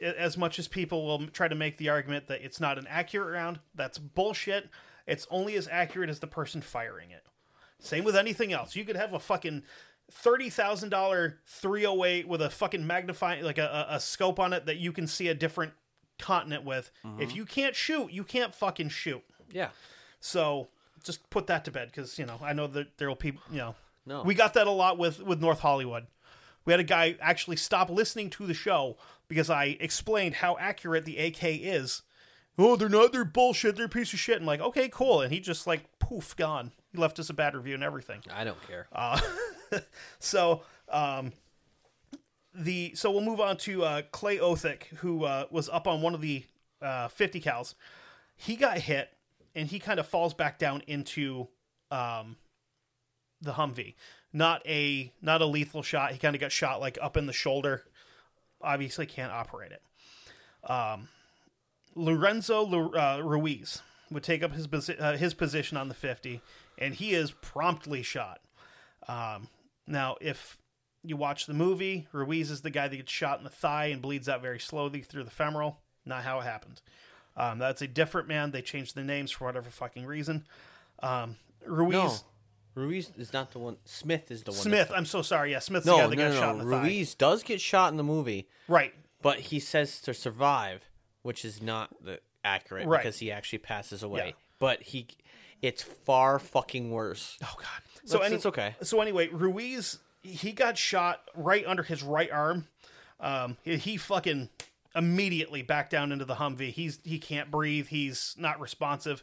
as 0.00 0.36
much 0.36 0.60
as 0.60 0.68
people 0.68 1.04
will 1.04 1.26
try 1.26 1.48
to 1.48 1.54
make 1.56 1.78
the 1.78 1.88
argument 1.88 2.28
that 2.28 2.42
it's 2.44 2.60
not 2.60 2.78
an 2.78 2.86
accurate 2.88 3.32
round, 3.32 3.58
that's 3.74 3.98
bullshit. 3.98 4.70
It's 5.06 5.26
only 5.30 5.56
as 5.56 5.66
accurate 5.66 6.10
as 6.10 6.20
the 6.20 6.26
person 6.28 6.60
firing 6.60 7.10
it. 7.10 7.24
Same 7.80 8.04
with 8.04 8.16
anything 8.16 8.52
else. 8.52 8.76
You 8.76 8.84
could 8.84 8.96
have 8.96 9.12
a 9.12 9.18
fucking 9.18 9.64
thirty 10.10 10.50
thousand 10.50 10.90
dollar 10.90 11.38
three 11.46 11.84
hundred 11.84 12.04
eight 12.04 12.28
with 12.28 12.42
a 12.42 12.50
fucking 12.50 12.86
magnifying 12.86 13.44
like 13.44 13.58
a, 13.58 13.86
a, 13.90 14.00
scope 14.00 14.38
on 14.38 14.52
it 14.52 14.66
that 14.66 14.76
you 14.76 14.92
can 14.92 15.06
see 15.06 15.28
a 15.28 15.34
different 15.34 15.72
continent 16.18 16.64
with. 16.64 16.90
Mm-hmm. 17.04 17.22
If 17.22 17.34
you 17.34 17.44
can't 17.44 17.74
shoot, 17.74 18.12
you 18.12 18.24
can't 18.24 18.54
fucking 18.54 18.90
shoot. 18.90 19.22
Yeah. 19.50 19.70
So 20.20 20.68
just 21.02 21.28
put 21.30 21.46
that 21.48 21.64
to 21.66 21.70
bed 21.70 21.90
because 21.90 22.18
you 22.18 22.26
know 22.26 22.38
I 22.42 22.52
know 22.52 22.66
that 22.68 22.98
there 22.98 23.08
will 23.08 23.16
be 23.16 23.32
you 23.50 23.58
know 23.58 23.74
No. 24.06 24.22
we 24.22 24.34
got 24.34 24.54
that 24.54 24.66
a 24.66 24.70
lot 24.70 24.98
with 24.98 25.22
with 25.22 25.40
North 25.40 25.60
Hollywood. 25.60 26.06
We 26.64 26.72
had 26.72 26.80
a 26.80 26.84
guy 26.84 27.16
actually 27.20 27.56
stop 27.56 27.90
listening 27.90 28.30
to 28.30 28.46
the 28.46 28.54
show 28.54 28.96
because 29.28 29.50
I 29.50 29.76
explained 29.80 30.36
how 30.36 30.56
accurate 30.58 31.04
the 31.04 31.18
AK 31.18 31.42
is. 31.44 32.02
Oh, 32.56 32.76
they're 32.76 32.88
not. 32.88 33.12
They're 33.12 33.24
bullshit. 33.24 33.76
They're 33.76 33.86
a 33.86 33.88
piece 33.88 34.12
of 34.12 34.18
shit. 34.18 34.40
I'm 34.40 34.46
like, 34.46 34.60
okay, 34.60 34.88
cool. 34.88 35.20
And 35.20 35.32
he 35.32 35.40
just 35.40 35.66
like 35.66 35.98
poof, 35.98 36.36
gone. 36.36 36.72
He 36.92 36.98
left 36.98 37.18
us 37.18 37.28
a 37.28 37.34
bad 37.34 37.54
review 37.54 37.74
and 37.74 37.82
everything. 37.82 38.20
I 38.32 38.44
don't 38.44 38.62
care. 38.66 38.86
Uh, 38.92 39.20
So, 40.18 40.62
um, 40.88 41.32
the 42.54 42.94
so 42.94 43.10
we'll 43.10 43.20
move 43.20 43.40
on 43.40 43.56
to 43.58 43.84
uh, 43.84 44.02
Clay 44.12 44.38
Othick, 44.38 44.84
who 44.98 45.24
uh, 45.24 45.46
was 45.50 45.68
up 45.68 45.86
on 45.86 46.00
one 46.02 46.14
of 46.14 46.20
the 46.20 46.44
uh, 46.80 47.08
50 47.08 47.40
cals. 47.40 47.74
He 48.36 48.56
got 48.56 48.78
hit, 48.78 49.10
and 49.54 49.68
he 49.68 49.78
kind 49.78 49.98
of 49.98 50.06
falls 50.06 50.34
back 50.34 50.58
down 50.58 50.82
into 50.86 51.48
um, 51.90 52.36
the 53.40 53.52
Humvee. 53.52 53.94
Not 54.32 54.62
a 54.66 55.12
not 55.22 55.42
a 55.42 55.46
lethal 55.46 55.82
shot. 55.82 56.12
He 56.12 56.18
kind 56.18 56.34
of 56.34 56.40
got 56.40 56.52
shot 56.52 56.80
like 56.80 56.98
up 57.00 57.16
in 57.16 57.26
the 57.26 57.32
shoulder. 57.32 57.84
Obviously, 58.60 59.06
can't 59.06 59.32
operate 59.32 59.72
it. 59.72 60.70
Um, 60.70 61.08
Lorenzo 61.94 62.92
uh, 62.92 63.20
Ruiz 63.22 63.82
would 64.10 64.22
take 64.22 64.42
up 64.42 64.52
his 64.52 64.68
uh, 64.90 65.16
his 65.16 65.34
position 65.34 65.76
on 65.76 65.88
the 65.88 65.94
50, 65.94 66.40
and 66.78 66.94
he 66.94 67.14
is 67.14 67.30
promptly 67.30 68.02
shot. 68.02 68.40
Um, 69.06 69.48
now, 69.86 70.16
if 70.20 70.58
you 71.02 71.16
watch 71.16 71.46
the 71.46 71.54
movie, 71.54 72.06
Ruiz 72.12 72.50
is 72.50 72.62
the 72.62 72.70
guy 72.70 72.88
that 72.88 72.96
gets 72.96 73.12
shot 73.12 73.38
in 73.38 73.44
the 73.44 73.50
thigh 73.50 73.86
and 73.86 74.00
bleeds 74.00 74.28
out 74.28 74.40
very 74.42 74.58
slowly 74.58 75.02
through 75.02 75.24
the 75.24 75.30
femoral. 75.30 75.78
Not 76.06 76.22
how 76.22 76.40
it 76.40 76.44
happened. 76.44 76.80
Um, 77.36 77.58
that's 77.58 77.82
a 77.82 77.88
different 77.88 78.28
man. 78.28 78.50
They 78.50 78.62
changed 78.62 78.94
the 78.94 79.02
names 79.02 79.30
for 79.30 79.44
whatever 79.46 79.70
fucking 79.70 80.06
reason. 80.06 80.44
Um, 81.02 81.36
Ruiz 81.66 81.92
no. 81.94 82.12
Ruiz 82.74 83.10
is 83.16 83.32
not 83.32 83.52
the 83.52 83.58
one. 83.58 83.76
Smith 83.84 84.30
is 84.30 84.42
the 84.42 84.50
one. 84.50 84.60
Smith. 84.60 84.90
I'm 84.94 85.06
so 85.06 85.22
sorry. 85.22 85.52
Yeah, 85.52 85.60
Smith's 85.60 85.86
no, 85.86 85.96
the 85.96 86.02
guy 86.02 86.08
that 86.08 86.16
no, 86.16 86.28
got 86.28 86.34
no. 86.34 86.40
shot 86.40 86.52
in 86.60 86.68
the 86.68 86.76
thigh. 86.76 86.82
Ruiz 86.82 87.14
does 87.14 87.42
get 87.42 87.60
shot 87.60 87.90
in 87.92 87.96
the 87.96 88.04
movie, 88.04 88.48
Right. 88.68 88.92
but 89.22 89.38
he 89.38 89.60
says 89.60 90.00
to 90.02 90.14
survive, 90.14 90.82
which 91.22 91.44
is 91.44 91.62
not 91.62 91.90
the 92.04 92.20
accurate 92.44 92.86
Right. 92.86 93.02
because 93.02 93.18
he 93.18 93.30
actually 93.30 93.58
passes 93.60 94.02
away. 94.02 94.26
Yeah. 94.28 94.32
But 94.58 94.82
he, 94.82 95.06
it's 95.62 95.82
far 95.82 96.38
fucking 96.38 96.90
worse. 96.90 97.38
Oh 97.42 97.54
God. 97.58 97.93
So 98.04 98.20
any- 98.20 98.34
it's 98.36 98.46
okay. 98.46 98.76
So 98.82 99.00
anyway, 99.00 99.28
Ruiz 99.28 99.98
he 100.22 100.52
got 100.52 100.78
shot 100.78 101.20
right 101.34 101.64
under 101.66 101.82
his 101.82 102.02
right 102.02 102.30
arm. 102.30 102.66
Um, 103.20 103.56
he, 103.62 103.76
he 103.76 103.96
fucking 103.96 104.48
immediately 104.96 105.62
back 105.62 105.90
down 105.90 106.12
into 106.12 106.24
the 106.24 106.36
Humvee. 106.36 106.70
He's 106.72 106.98
he 107.04 107.18
can't 107.18 107.50
breathe. 107.50 107.88
He's 107.88 108.34
not 108.38 108.60
responsive. 108.60 109.22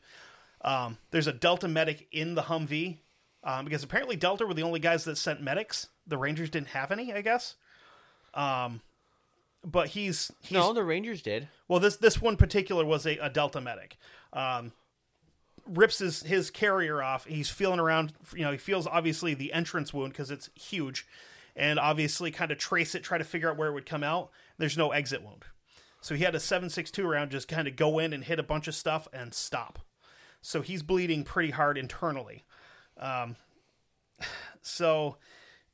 Um, 0.63 0.97
there's 1.09 1.27
a 1.27 1.33
Delta 1.33 1.67
medic 1.67 2.07
in 2.11 2.35
the 2.35 2.43
Humvee 2.43 2.97
um, 3.43 3.65
because 3.65 3.83
apparently 3.83 4.15
Delta 4.15 4.45
were 4.45 4.53
the 4.53 4.61
only 4.63 4.79
guys 4.79 5.03
that 5.05 5.17
sent 5.17 5.41
medics. 5.41 5.87
The 6.05 6.17
Rangers 6.17 6.49
didn't 6.51 6.67
have 6.69 6.91
any, 6.91 7.11
I 7.13 7.21
guess. 7.21 7.55
Um, 8.33 8.81
but 9.63 9.89
he's, 9.89 10.31
he's 10.41 10.51
No, 10.51 10.73
the 10.73 10.83
Rangers 10.83 11.21
did. 11.21 11.47
well, 11.67 11.79
this 11.79 11.97
this 11.97 12.21
one 12.21 12.37
particular 12.37 12.85
was 12.85 13.05
a, 13.05 13.17
a 13.17 13.29
Delta 13.29 13.59
medic. 13.59 13.97
Um, 14.33 14.71
rips 15.65 15.99
his 15.99 16.23
his 16.23 16.49
carrier 16.49 17.01
off. 17.01 17.25
He's 17.25 17.49
feeling 17.49 17.79
around. 17.79 18.13
You 18.35 18.43
know, 18.43 18.51
he 18.51 18.57
feels 18.57 18.87
obviously 18.87 19.33
the 19.33 19.53
entrance 19.53 19.93
wound 19.93 20.13
because 20.13 20.31
it's 20.31 20.49
huge, 20.55 21.07
and 21.55 21.79
obviously 21.79 22.31
kind 22.31 22.51
of 22.51 22.57
trace 22.57 22.95
it, 22.95 23.03
try 23.03 23.17
to 23.17 23.23
figure 23.23 23.49
out 23.49 23.57
where 23.57 23.69
it 23.69 23.73
would 23.73 23.85
come 23.85 24.03
out. 24.03 24.31
There's 24.57 24.77
no 24.77 24.91
exit 24.91 25.23
wound, 25.23 25.45
so 26.01 26.15
he 26.15 26.23
had 26.23 26.35
a 26.35 26.39
seven 26.39 26.69
six 26.69 26.91
two 26.91 27.07
round 27.07 27.31
just 27.31 27.47
kind 27.47 27.67
of 27.67 27.75
go 27.75 27.99
in 27.99 28.13
and 28.13 28.23
hit 28.23 28.39
a 28.39 28.43
bunch 28.43 28.67
of 28.67 28.75
stuff 28.75 29.07
and 29.13 29.33
stop. 29.33 29.79
So 30.41 30.61
he's 30.61 30.81
bleeding 30.81 31.23
pretty 31.23 31.51
hard 31.51 31.77
internally. 31.77 32.45
Um, 32.97 33.35
so 34.61 35.17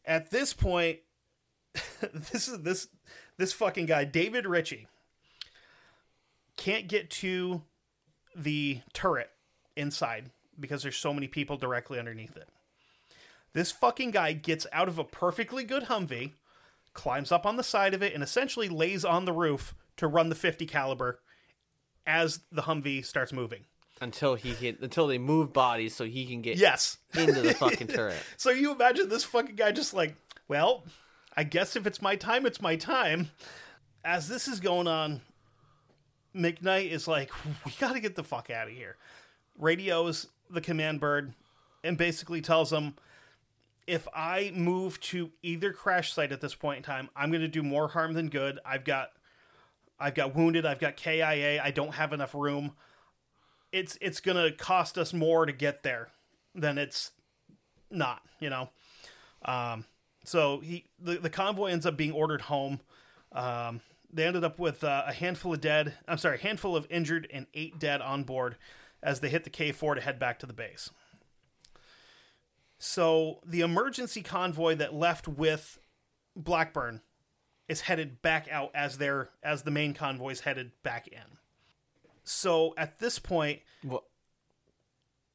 at 0.05 0.31
this 0.31 0.53
point, 0.53 0.99
this 2.13 2.47
is 2.47 2.61
this 2.61 2.87
this 3.37 3.53
fucking 3.53 3.85
guy, 3.85 4.03
David 4.03 4.45
Ritchie 4.45 4.87
can't 6.57 6.87
get 6.87 7.09
to 7.09 7.61
the 8.35 8.81
turret 8.93 9.29
inside 9.77 10.31
because 10.59 10.81
there's 10.83 10.97
so 10.97 11.13
many 11.13 11.27
people 11.27 11.55
directly 11.57 11.99
underneath 11.99 12.35
it. 12.35 12.49
This 13.53 13.71
fucking 13.71 14.11
guy 14.11 14.33
gets 14.33 14.67
out 14.73 14.87
of 14.87 14.97
a 14.99 15.03
perfectly 15.03 15.63
good 15.63 15.83
Humvee, 15.83 16.33
climbs 16.93 17.31
up 17.31 17.45
on 17.45 17.55
the 17.55 17.63
side 17.63 17.93
of 17.93 18.03
it, 18.03 18.13
and 18.13 18.21
essentially 18.23 18.67
lays 18.69 19.05
on 19.05 19.25
the 19.25 19.33
roof 19.33 19.73
to 19.97 20.07
run 20.07 20.29
the 20.29 20.35
50 20.35 20.65
caliber 20.65 21.19
as 22.05 22.41
the 22.51 22.63
Humvee 22.63 23.05
starts 23.05 23.31
moving. 23.33 23.65
Until 23.99 24.35
he 24.35 24.53
hit, 24.53 24.79
until 24.81 25.07
they 25.07 25.17
move 25.17 25.53
bodies 25.53 25.95
so 25.95 26.05
he 26.05 26.25
can 26.25 26.41
get 26.41 26.57
Yes. 26.57 26.97
into 27.15 27.41
the 27.41 27.53
fucking 27.55 27.87
turret. 27.87 28.21
So 28.37 28.51
you 28.51 28.71
imagine 28.73 29.09
this 29.09 29.23
fucking 29.23 29.55
guy 29.55 29.71
just 29.71 29.93
like, 29.93 30.15
well, 30.47 30.83
I 31.35 31.43
guess 31.43 31.75
if 31.75 31.87
it's 31.87 32.01
my 32.01 32.15
time, 32.15 32.45
it's 32.45 32.61
my 32.61 32.75
time. 32.75 33.31
As 34.05 34.27
this 34.27 34.47
is 34.47 34.59
going 34.59 34.87
on, 34.87 35.21
McKnight 36.35 36.91
is 36.91 37.07
like, 37.07 37.31
we 37.65 37.73
got 37.79 37.93
to 37.93 37.99
get 37.99 38.15
the 38.15 38.23
fuck 38.23 38.49
out 38.49 38.67
of 38.67 38.73
here. 38.73 38.95
Radios 39.57 40.27
the 40.49 40.61
command 40.61 40.99
bird 40.99 41.33
and 41.83 41.97
basically 41.97 42.41
tells 42.41 42.71
him, 42.71 42.95
if 43.85 44.07
I 44.13 44.51
move 44.53 44.99
to 45.01 45.31
either 45.41 45.71
crash 45.71 46.13
site 46.13 46.31
at 46.31 46.41
this 46.41 46.55
point 46.55 46.77
in 46.77 46.83
time, 46.83 47.09
I'm 47.15 47.29
going 47.29 47.41
to 47.41 47.47
do 47.47 47.63
more 47.63 47.87
harm 47.87 48.13
than 48.13 48.27
good. 48.27 48.59
I've 48.65 48.83
got, 48.83 49.11
I've 49.99 50.13
got 50.13 50.35
wounded. 50.35 50.65
I've 50.65 50.79
got 50.79 50.97
KIA. 50.97 51.61
I 51.63 51.71
don't 51.71 51.93
have 51.93 52.11
enough 52.11 52.35
room. 52.35 52.73
It's 53.71 53.97
it's 54.01 54.19
going 54.19 54.37
to 54.37 54.55
cost 54.55 54.97
us 54.97 55.13
more 55.13 55.45
to 55.45 55.51
get 55.51 55.83
there 55.83 56.09
than 56.55 56.77
it's 56.77 57.11
not, 57.91 58.21
you 58.39 58.49
know. 58.49 58.69
Um, 59.43 59.85
so 60.23 60.59
he 60.59 60.85
the, 60.99 61.15
the 61.15 61.29
convoy 61.29 61.71
ends 61.71 61.85
up 61.85 61.97
being 61.97 62.13
ordered 62.13 62.41
home. 62.41 62.79
Um, 63.33 63.81
they 64.11 64.25
ended 64.25 64.45
up 64.45 64.57
with 64.57 64.83
uh, 64.83 65.03
a 65.07 65.13
handful 65.13 65.53
of 65.53 65.61
dead. 65.61 65.93
I'm 66.07 66.17
sorry, 66.17 66.35
a 66.35 66.41
handful 66.41 66.75
of 66.75 66.87
injured 66.89 67.27
and 67.31 67.45
eight 67.53 67.77
dead 67.77 68.01
on 68.01 68.23
board 68.23 68.55
as 69.03 69.19
they 69.19 69.29
hit 69.29 69.43
the 69.43 69.49
K4 69.49 69.95
to 69.95 70.01
head 70.01 70.19
back 70.19 70.39
to 70.39 70.45
the 70.45 70.53
base. 70.53 70.89
So 72.79 73.39
the 73.45 73.61
emergency 73.61 74.21
convoy 74.21 74.75
that 74.75 74.93
left 74.93 75.27
with 75.27 75.79
Blackburn 76.35 77.01
is 77.67 77.81
headed 77.81 78.21
back 78.21 78.47
out 78.51 78.71
as 78.75 78.97
their 78.97 79.29
as 79.43 79.63
the 79.63 79.71
main 79.71 79.93
convoy's 79.93 80.41
headed 80.41 80.71
back 80.83 81.07
in. 81.07 81.39
So 82.23 82.73
at 82.77 82.99
this 82.99 83.19
point, 83.19 83.61
Well, 83.83 84.03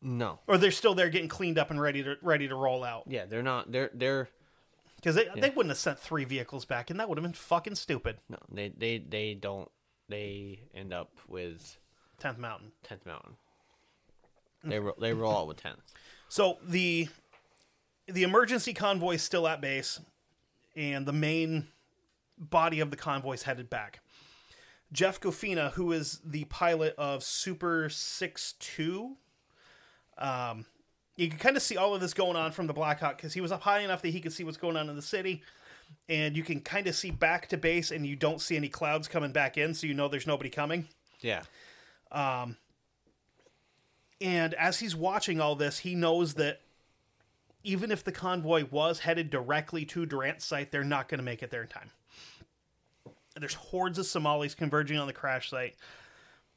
no. 0.00 0.38
or 0.46 0.56
they're 0.58 0.70
still 0.70 0.94
there 0.94 1.08
getting 1.08 1.28
cleaned 1.28 1.58
up 1.58 1.70
and 1.70 1.80
ready 1.80 2.02
to 2.02 2.16
ready 2.22 2.46
to 2.48 2.54
roll 2.54 2.84
out. 2.84 3.04
Yeah, 3.08 3.26
they're 3.26 3.42
not. 3.42 3.72
They're 3.72 3.90
they're 3.92 4.28
Because 4.96 5.16
they, 5.16 5.28
they 5.34 5.50
wouldn't 5.50 5.70
have 5.70 5.78
sent 5.78 5.98
three 5.98 6.24
vehicles 6.24 6.64
back, 6.64 6.90
and 6.90 7.00
that 7.00 7.08
would 7.08 7.18
have 7.18 7.24
been 7.24 7.32
fucking 7.32 7.74
stupid. 7.74 8.18
no. 8.28 8.38
They 8.50 8.68
they 8.68 8.98
they 8.98 9.34
don't. 9.34 9.70
They 10.08 10.60
end 10.74 10.92
up 10.92 11.10
with 11.26 11.78
10th 12.20 12.36
Mountain. 12.38 12.72
tenth 12.82 13.06
mountain. 13.06 13.36
They 14.64 14.78
ro- 14.78 14.94
they 15.00 15.12
roll 15.12 15.36
out 15.36 15.48
with 15.48 15.62
tenth. 15.62 15.92
So 16.28 16.58
the 16.66 17.08
the 18.06 18.22
emergency 18.22 18.74
convoy 18.74 19.14
is 19.14 19.22
still 19.22 19.46
at 19.46 19.60
base, 19.60 20.00
and 20.76 21.06
the 21.06 21.12
main 21.12 21.68
body 22.38 22.80
of 22.80 22.90
the 22.90 22.96
convoy 22.96 23.34
is 23.34 23.42
headed 23.42 23.70
back. 23.70 24.00
Jeff 24.92 25.20
Goffena, 25.20 25.72
who 25.72 25.92
is 25.92 26.20
the 26.24 26.44
pilot 26.44 26.94
of 26.98 27.22
Super 27.22 27.88
Six 27.88 28.54
Two, 28.58 29.16
um, 30.18 30.66
you 31.16 31.28
can 31.28 31.38
kind 31.38 31.56
of 31.56 31.62
see 31.62 31.76
all 31.76 31.94
of 31.94 32.00
this 32.00 32.14
going 32.14 32.36
on 32.36 32.52
from 32.52 32.66
the 32.66 32.74
Blackhawk 32.74 33.16
because 33.16 33.32
he 33.32 33.40
was 33.40 33.52
up 33.52 33.62
high 33.62 33.80
enough 33.80 34.02
that 34.02 34.10
he 34.10 34.20
could 34.20 34.32
see 34.32 34.44
what's 34.44 34.56
going 34.58 34.76
on 34.76 34.88
in 34.90 34.96
the 34.96 35.02
city, 35.02 35.42
and 36.08 36.36
you 36.36 36.42
can 36.42 36.60
kind 36.60 36.86
of 36.86 36.94
see 36.94 37.10
back 37.10 37.48
to 37.48 37.56
base, 37.56 37.90
and 37.90 38.06
you 38.06 38.16
don't 38.16 38.40
see 38.40 38.56
any 38.56 38.68
clouds 38.68 39.08
coming 39.08 39.32
back 39.32 39.56
in, 39.56 39.74
so 39.74 39.86
you 39.86 39.94
know 39.94 40.08
there's 40.08 40.26
nobody 40.26 40.50
coming. 40.50 40.88
Yeah. 41.20 41.42
And 44.22 44.54
as 44.54 44.78
he's 44.80 44.94
watching 44.94 45.40
all 45.40 45.56
this, 45.56 45.78
he 45.80 45.94
knows 45.94 46.34
that 46.34 46.60
even 47.64 47.90
if 47.90 48.04
the 48.04 48.12
convoy 48.12 48.64
was 48.70 49.00
headed 49.00 49.30
directly 49.30 49.84
to 49.86 50.06
Durant's 50.06 50.44
site, 50.44 50.70
they're 50.70 50.84
not 50.84 51.08
going 51.08 51.18
to 51.18 51.24
make 51.24 51.42
it 51.42 51.50
there 51.50 51.62
in 51.62 51.68
time. 51.68 51.90
There's 53.38 53.54
hordes 53.54 53.98
of 53.98 54.06
Somalis 54.06 54.54
converging 54.54 54.98
on 54.98 55.06
the 55.06 55.12
crash 55.12 55.50
site. 55.50 55.74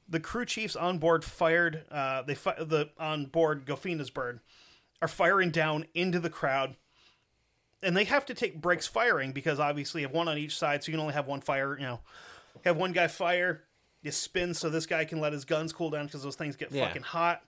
The 0.08 0.20
crew 0.20 0.46
chiefs 0.46 0.76
on 0.76 1.00
board 1.00 1.24
fired. 1.24 1.84
Uh, 1.90 2.22
they 2.22 2.36
fi- 2.36 2.56
the 2.64 2.90
on 3.00 3.26
board 3.26 3.66
Goffena's 3.66 4.10
bird 4.10 4.40
are 5.02 5.08
firing 5.08 5.50
down 5.52 5.86
into 5.96 6.20
the 6.20 6.30
crowd, 6.30 6.76
and 7.82 7.96
they 7.98 8.04
have 8.04 8.26
to 8.28 8.34
take 8.34 8.62
breaks 8.62 8.86
firing 8.86 9.32
because 9.32 9.60
obviously 9.60 10.02
you 10.02 10.08
have 10.08 10.16
one 10.16 10.28
on 10.28 10.38
each 10.38 10.58
side, 10.58 10.84
so 10.84 10.90
you 10.92 10.94
can 10.94 11.02
only 11.02 11.14
have 11.16 11.28
one 11.28 11.42
fire. 11.42 11.76
You 11.78 11.86
know, 11.86 12.00
have 12.66 12.78
one 12.78 12.92
guy 12.92 13.08
fire, 13.08 13.64
you 14.04 14.12
spin 14.12 14.54
so 14.54 14.70
this 14.70 14.86
guy 14.86 15.06
can 15.06 15.20
let 15.20 15.34
his 15.34 15.46
guns 15.46 15.74
cool 15.74 15.90
down 15.90 16.06
because 16.06 16.22
those 16.24 16.36
things 16.36 16.56
get 16.56 16.72
Yeah. 16.72 16.86
fucking 16.88 17.02
hot. 17.04 17.42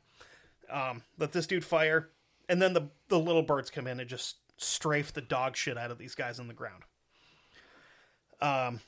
Um, 0.69 1.03
let 1.17 1.31
this 1.31 1.47
dude 1.47 1.65
fire, 1.65 2.09
and 2.49 2.61
then 2.61 2.73
the 2.73 2.89
the 3.07 3.19
little 3.19 3.43
birds 3.43 3.69
come 3.69 3.87
in 3.87 3.99
and 3.99 4.09
just 4.09 4.37
strafe 4.57 5.13
the 5.13 5.21
dog 5.21 5.55
shit 5.55 5.77
out 5.77 5.91
of 5.91 5.97
these 5.97 6.15
guys 6.15 6.39
on 6.39 6.47
the 6.47 6.53
ground. 6.53 6.83
Um, 8.41 8.81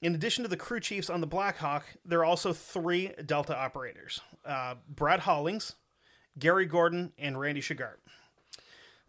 in 0.00 0.14
addition 0.14 0.44
to 0.44 0.48
the 0.48 0.56
crew 0.56 0.80
chiefs 0.80 1.10
on 1.10 1.20
the 1.20 1.26
Blackhawk, 1.26 1.84
there 2.04 2.20
are 2.20 2.24
also 2.24 2.52
three 2.52 3.12
Delta 3.24 3.56
operators: 3.56 4.20
uh, 4.44 4.76
Brad 4.88 5.20
Hallings, 5.20 5.74
Gary 6.38 6.66
Gordon, 6.66 7.12
and 7.18 7.40
Randy 7.40 7.60
Shughart. 7.60 7.98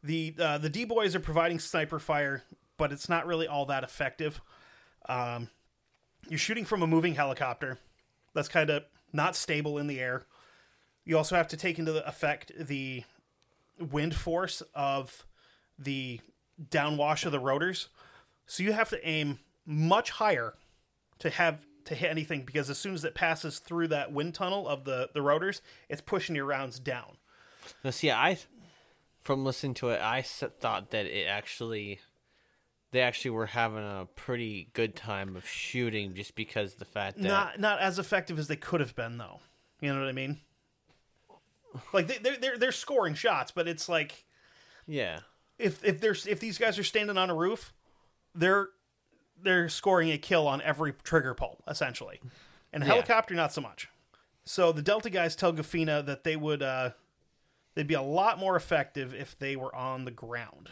The 0.03 0.36
uh, 0.39 0.57
the 0.57 0.70
D 0.70 0.86
boys 0.86 1.15
are 1.15 1.20
providing 1.20 1.59
sniper 1.59 1.99
fire, 1.99 2.43
but 2.78 2.91
it's 2.91 3.09
not 3.09 3.28
really 3.28 3.47
all 3.47 3.65
that 3.65 3.84
effective. 3.84 4.41
Um, 5.09 5.49
you're 6.30 6.38
shooting 6.39 6.65
from 6.65 6.82
a 6.82 6.88
moving 6.88 7.15
helicopter 7.15 7.78
that's 8.34 8.49
kind 8.49 8.70
of 8.70 8.84
not 9.13 9.36
stable 9.36 9.78
in 9.78 9.88
the 9.88 9.99
air. 9.99 10.26
You 11.08 11.18
also 11.18 11.38
have 11.38 11.47
to 11.47 11.58
take 11.58 11.80
into 11.80 12.05
effect 12.05 12.51
the 12.60 13.03
wind 13.80 14.14
force 14.14 14.62
of 14.76 15.26
the 15.80 16.20
downwash 16.62 17.26
of 17.26 17.32
the 17.32 17.39
rotors. 17.39 17.88
So 18.45 18.62
you 18.62 18.74
have 18.74 18.89
to 18.89 19.08
aim 19.08 19.39
much 19.66 20.12
higher 20.12 20.55
to 21.20 21.30
have 21.30 21.66
to 21.86 21.95
hit 21.95 22.12
anything 22.12 22.41
because 22.41 22.70
as 22.70 22.78
soon 22.78 22.93
as 22.93 23.05
it 23.05 23.16
passes 23.16 23.60
through 23.60 23.88
that 23.88 24.12
wind 24.12 24.34
tunnel 24.34 24.68
of 24.68 24.84
the 24.84 25.10
the 25.14 25.22
rotors, 25.22 25.62
it's 25.88 26.01
pushing 26.01 26.36
your 26.36 26.43
rounds 26.43 26.78
down. 26.78 27.16
Now, 27.86 27.91
see, 27.91 28.12
I, 28.12 28.38
from 29.22 29.45
listening 29.45 29.76
to 29.76 29.91
it, 29.91 30.01
I 30.01 30.22
thought 30.22 30.91
that 30.91 31.05
it 31.05 31.28
actually, 31.28 31.99
they 32.91 32.99
actually 32.99 33.32
were 33.32 33.45
having 33.45 33.80
a 33.80 34.08
pretty 34.18 34.70
good 34.74 34.93
time 34.93 35.38
of 35.38 35.47
shooting 35.47 36.16
just 36.16 36.36
because 36.36 36.76
the 36.76 36.86
fact 36.86 37.16
that 37.22 37.28
Not 37.30 37.60
not 37.62 37.80
as 37.80 37.97
effective 37.97 38.38
as 38.38 38.49
they 38.49 38.58
could 38.58 38.82
have 38.82 38.93
been 38.93 39.18
though. 39.18 39.39
You 39.80 39.93
know 39.93 40.01
what 40.01 40.10
I 40.10 40.14
mean? 40.14 40.41
Like 41.93 42.07
they, 42.07 42.17
they're 42.17 42.38
they're 42.38 42.57
they're 42.57 42.71
scoring 42.71 43.13
shots, 43.13 43.51
but 43.51 43.67
it's 43.67 43.88
like 43.89 44.25
yeah, 44.86 45.19
if 45.57 45.84
if 45.84 45.99
there's 45.99 46.25
if 46.28 46.39
these 46.39 46.57
guys 46.57 46.78
are 46.80 46.84
standing 46.84 47.17
on 47.17 47.30
a 47.30 47.36
roof, 47.36 47.73
they're 48.36 48.69
they're 49.41 49.69
scoring 49.69 50.11
a 50.11 50.17
kill 50.17 50.47
on 50.47 50.61
every 50.61 50.93
trigger 51.03 51.34
pull 51.34 51.59
essentially, 51.67 52.19
and 52.73 52.84
Yeah. 52.84 52.89
helicopter 52.89 53.34
not 53.36 53.53
so 53.53 53.61
much. 53.61 53.88
So 54.45 54.71
the 54.71 54.82
Delta 54.82 55.09
guys 55.09 55.36
tell 55.36 55.51
Goffena 55.53 56.05
that 56.05 56.23
they 56.23 56.36
would 56.36 56.63
uh, 56.63 56.91
they'd 57.75 57.88
be 57.88 57.93
a 57.93 58.01
lot 58.01 58.39
more 58.39 58.55
effective 58.55 59.13
if 59.13 59.38
they 59.38 59.55
were 59.55 59.75
on 59.75 60.05
the 60.05 60.11
ground. 60.11 60.69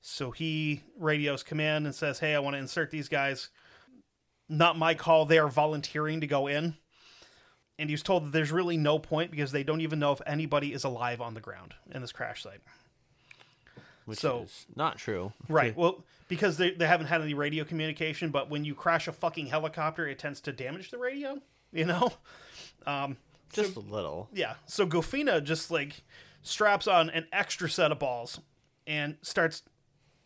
So 0.00 0.30
he 0.32 0.82
radios 0.98 1.42
command 1.42 1.86
and 1.86 1.94
says, 1.94 2.18
"Hey, 2.18 2.34
I 2.34 2.38
want 2.40 2.54
to 2.54 2.58
insert 2.58 2.90
these 2.90 3.08
guys. 3.08 3.50
Not 4.48 4.76
my 4.76 4.94
call. 4.94 5.26
They 5.26 5.38
are 5.38 5.48
volunteering 5.48 6.20
to 6.22 6.26
go 6.26 6.46
in." 6.48 6.76
And 7.82 7.90
he 7.90 7.94
was 7.94 8.02
told 8.04 8.24
that 8.26 8.30
there's 8.32 8.52
really 8.52 8.76
no 8.76 9.00
point 9.00 9.32
because 9.32 9.50
they 9.50 9.64
don't 9.64 9.80
even 9.80 9.98
know 9.98 10.12
if 10.12 10.20
anybody 10.24 10.72
is 10.72 10.84
alive 10.84 11.20
on 11.20 11.34
the 11.34 11.40
ground 11.40 11.74
in 11.92 12.00
this 12.00 12.12
crash 12.12 12.40
site. 12.44 12.60
which 14.04 14.20
So- 14.20 14.42
is 14.44 14.66
not 14.76 14.98
true. 14.98 15.32
Right. 15.48 15.76
Well, 15.76 16.04
because 16.28 16.58
they, 16.58 16.70
they 16.70 16.86
haven't 16.86 17.08
had 17.08 17.20
any 17.22 17.34
radio 17.34 17.64
communication, 17.64 18.30
but 18.30 18.48
when 18.48 18.64
you 18.64 18.76
crash 18.76 19.08
a 19.08 19.12
fucking 19.12 19.46
helicopter, 19.46 20.06
it 20.06 20.20
tends 20.20 20.40
to 20.42 20.52
damage 20.52 20.92
the 20.92 20.98
radio, 20.98 21.38
you 21.72 21.84
know? 21.86 22.12
Just 23.52 23.74
a 23.76 23.80
little. 23.80 24.28
Yeah. 24.32 24.54
So 24.66 24.86
Goffena 24.86 25.42
just 25.42 25.70
like 25.72 26.02
straps 26.42 26.86
on 26.86 27.10
an 27.10 27.26
extra 27.32 27.68
set 27.68 27.90
of 27.92 27.98
balls 27.98 28.40
and 28.86 29.16
starts 29.22 29.62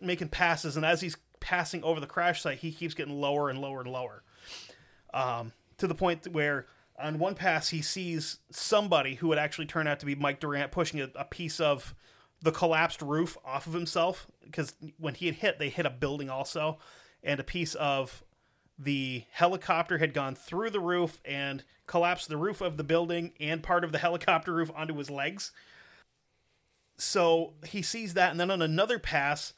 making 0.00 0.28
passes. 0.28 0.76
And 0.76 0.84
as 0.84 1.00
he's 1.00 1.16
passing 1.40 1.82
over 1.82 2.00
the 2.00 2.06
crash 2.06 2.42
site, 2.42 2.58
he 2.58 2.70
keeps 2.70 2.92
getting 2.94 3.18
lower 3.20 3.48
and 3.50 3.60
lower 3.60 3.80
and 3.80 3.90
lower. 3.90 4.22
Um, 5.14 5.52
to 5.78 5.86
the 5.86 5.94
point 5.94 6.28
where 6.28 6.66
on 6.98 7.18
one 7.18 7.34
pass, 7.34 7.68
he 7.70 7.82
sees 7.82 8.38
somebody 8.50 9.16
who 9.16 9.28
would 9.28 9.38
actually 9.38 9.66
turn 9.66 9.86
out 9.86 10.00
to 10.00 10.06
be 10.06 10.14
Mike 10.14 10.40
Durant 10.40 10.72
pushing 10.72 11.00
a, 11.00 11.10
a 11.14 11.24
piece 11.24 11.60
of 11.60 11.94
the 12.42 12.52
collapsed 12.52 13.02
roof 13.02 13.36
off 13.44 13.66
of 13.66 13.72
himself. 13.72 14.26
Because 14.44 14.74
when 14.98 15.14
he 15.14 15.26
had 15.26 15.36
hit, 15.36 15.58
they 15.58 15.68
hit 15.68 15.86
a 15.86 15.90
building 15.90 16.30
also. 16.30 16.78
And 17.22 17.40
a 17.40 17.44
piece 17.44 17.74
of 17.74 18.22
the 18.78 19.24
helicopter 19.30 19.98
had 19.98 20.14
gone 20.14 20.34
through 20.34 20.70
the 20.70 20.80
roof 20.80 21.20
and 21.24 21.64
collapsed 21.86 22.28
the 22.28 22.36
roof 22.36 22.60
of 22.60 22.76
the 22.76 22.84
building 22.84 23.32
and 23.40 23.62
part 23.62 23.84
of 23.84 23.92
the 23.92 23.98
helicopter 24.06 24.52
roof 24.52 24.70
onto 24.74 24.96
his 24.96 25.10
legs. 25.10 25.52
So 26.98 27.54
he 27.66 27.82
sees 27.82 28.14
that, 28.14 28.30
and 28.30 28.40
then 28.40 28.50
on 28.50 28.62
another 28.62 28.98
pass, 28.98 29.52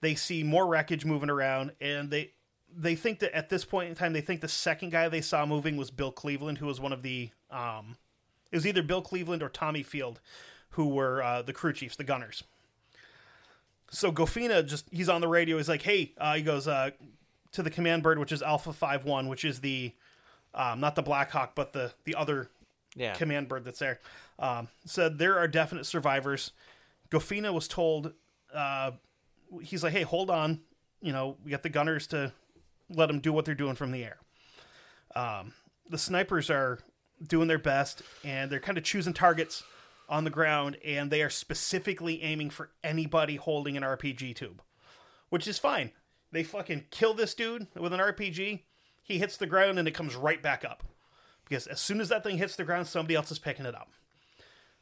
they 0.00 0.16
see 0.16 0.42
more 0.42 0.66
wreckage 0.66 1.04
moving 1.04 1.30
around, 1.30 1.72
and 1.80 2.10
they 2.10 2.32
they 2.76 2.94
think 2.94 3.18
that 3.20 3.34
at 3.36 3.48
this 3.48 3.64
point 3.64 3.88
in 3.90 3.94
time, 3.94 4.12
they 4.12 4.20
think 4.20 4.40
the 4.40 4.48
second 4.48 4.90
guy 4.90 5.08
they 5.08 5.20
saw 5.20 5.44
moving 5.46 5.76
was 5.76 5.90
Bill 5.90 6.12
Cleveland, 6.12 6.58
who 6.58 6.66
was 6.66 6.80
one 6.80 6.92
of 6.92 7.02
the 7.02 7.30
um, 7.50 7.96
it 8.50 8.56
was 8.56 8.66
either 8.66 8.82
Bill 8.82 9.02
Cleveland 9.02 9.42
or 9.42 9.48
Tommy 9.48 9.82
Field, 9.82 10.20
who 10.70 10.88
were 10.88 11.22
uh, 11.22 11.42
the 11.42 11.52
crew 11.52 11.72
chiefs, 11.72 11.96
the 11.96 12.04
gunners. 12.04 12.44
So 13.90 14.10
Goffena 14.10 14.66
just 14.66 14.86
he's 14.90 15.08
on 15.08 15.20
the 15.20 15.28
radio. 15.28 15.58
He's 15.58 15.68
like, 15.68 15.82
"Hey," 15.82 16.12
uh, 16.18 16.34
he 16.34 16.42
goes 16.42 16.66
uh, 16.66 16.90
to 17.52 17.62
the 17.62 17.70
command 17.70 18.02
bird, 18.02 18.18
which 18.18 18.32
is 18.32 18.42
Alpha 18.42 18.72
Five 18.72 19.04
One, 19.04 19.28
which 19.28 19.44
is 19.44 19.60
the 19.60 19.92
um, 20.54 20.80
not 20.80 20.94
the 20.94 21.02
Black 21.02 21.30
Hawk, 21.30 21.52
but 21.54 21.72
the 21.72 21.92
the 22.04 22.14
other 22.14 22.48
Yeah. 22.94 23.14
command 23.14 23.48
bird 23.48 23.64
that's 23.64 23.78
there. 23.80 24.00
Um, 24.38 24.68
said 24.86 25.18
there 25.18 25.38
are 25.38 25.46
definite 25.48 25.84
survivors. 25.84 26.52
Goffena 27.10 27.52
was 27.52 27.68
told, 27.68 28.12
uh, 28.54 28.92
he's 29.62 29.82
like, 29.84 29.92
"Hey, 29.92 30.02
hold 30.02 30.30
on, 30.30 30.60
you 31.02 31.12
know, 31.12 31.36
we 31.44 31.50
got 31.50 31.62
the 31.62 31.68
gunners 31.68 32.06
to 32.08 32.32
let 32.94 33.06
them 33.06 33.20
do 33.20 33.32
what 33.32 33.44
they're 33.44 33.54
doing 33.54 33.74
from 33.74 33.92
the 33.92 34.04
air." 34.04 34.18
Um, 35.14 35.52
the 35.88 35.98
snipers 35.98 36.50
are 36.50 36.78
doing 37.26 37.48
their 37.48 37.58
best, 37.58 38.02
and 38.24 38.50
they're 38.50 38.60
kind 38.60 38.78
of 38.78 38.84
choosing 38.84 39.12
targets 39.12 39.62
on 40.08 40.24
the 40.24 40.30
ground, 40.30 40.76
and 40.84 41.10
they 41.10 41.22
are 41.22 41.30
specifically 41.30 42.22
aiming 42.22 42.50
for 42.50 42.70
anybody 42.82 43.36
holding 43.36 43.76
an 43.76 43.82
RPG 43.82 44.34
tube, 44.36 44.62
which 45.28 45.46
is 45.46 45.58
fine. 45.58 45.92
They 46.32 46.42
fucking 46.42 46.86
kill 46.90 47.14
this 47.14 47.34
dude 47.34 47.66
with 47.76 47.92
an 47.92 48.00
RPG. 48.00 48.60
He 49.02 49.18
hits 49.18 49.36
the 49.36 49.46
ground, 49.46 49.78
and 49.78 49.86
it 49.86 49.94
comes 49.94 50.14
right 50.14 50.42
back 50.42 50.64
up 50.64 50.82
because 51.52 51.66
as 51.66 51.80
soon 51.80 52.00
as 52.00 52.08
that 52.08 52.22
thing 52.24 52.38
hits 52.38 52.56
the 52.56 52.64
ground, 52.64 52.86
somebody 52.86 53.14
else 53.14 53.30
is 53.30 53.38
picking 53.38 53.66
it 53.66 53.74
up. 53.74 53.90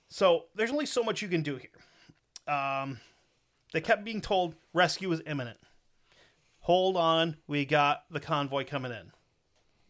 So 0.09 0.45
there's 0.55 0.71
only 0.71 0.87
so 0.87 1.03
much 1.03 1.23
you 1.23 1.29
can 1.29 1.43
do 1.43 1.57
here. 1.57 2.55
Um, 2.55 3.01
they 3.73 3.81
kept 3.81 4.05
being 4.05 4.21
told 4.21 4.55
rescue 4.73 5.11
is 5.11 5.21
imminent. 5.27 5.59
Hold 6.61 6.97
on, 6.97 7.37
we 7.47 7.65
got 7.65 8.05
the 8.11 8.21
convoy 8.21 8.65
coming 8.65 8.93
in. 8.93 9.13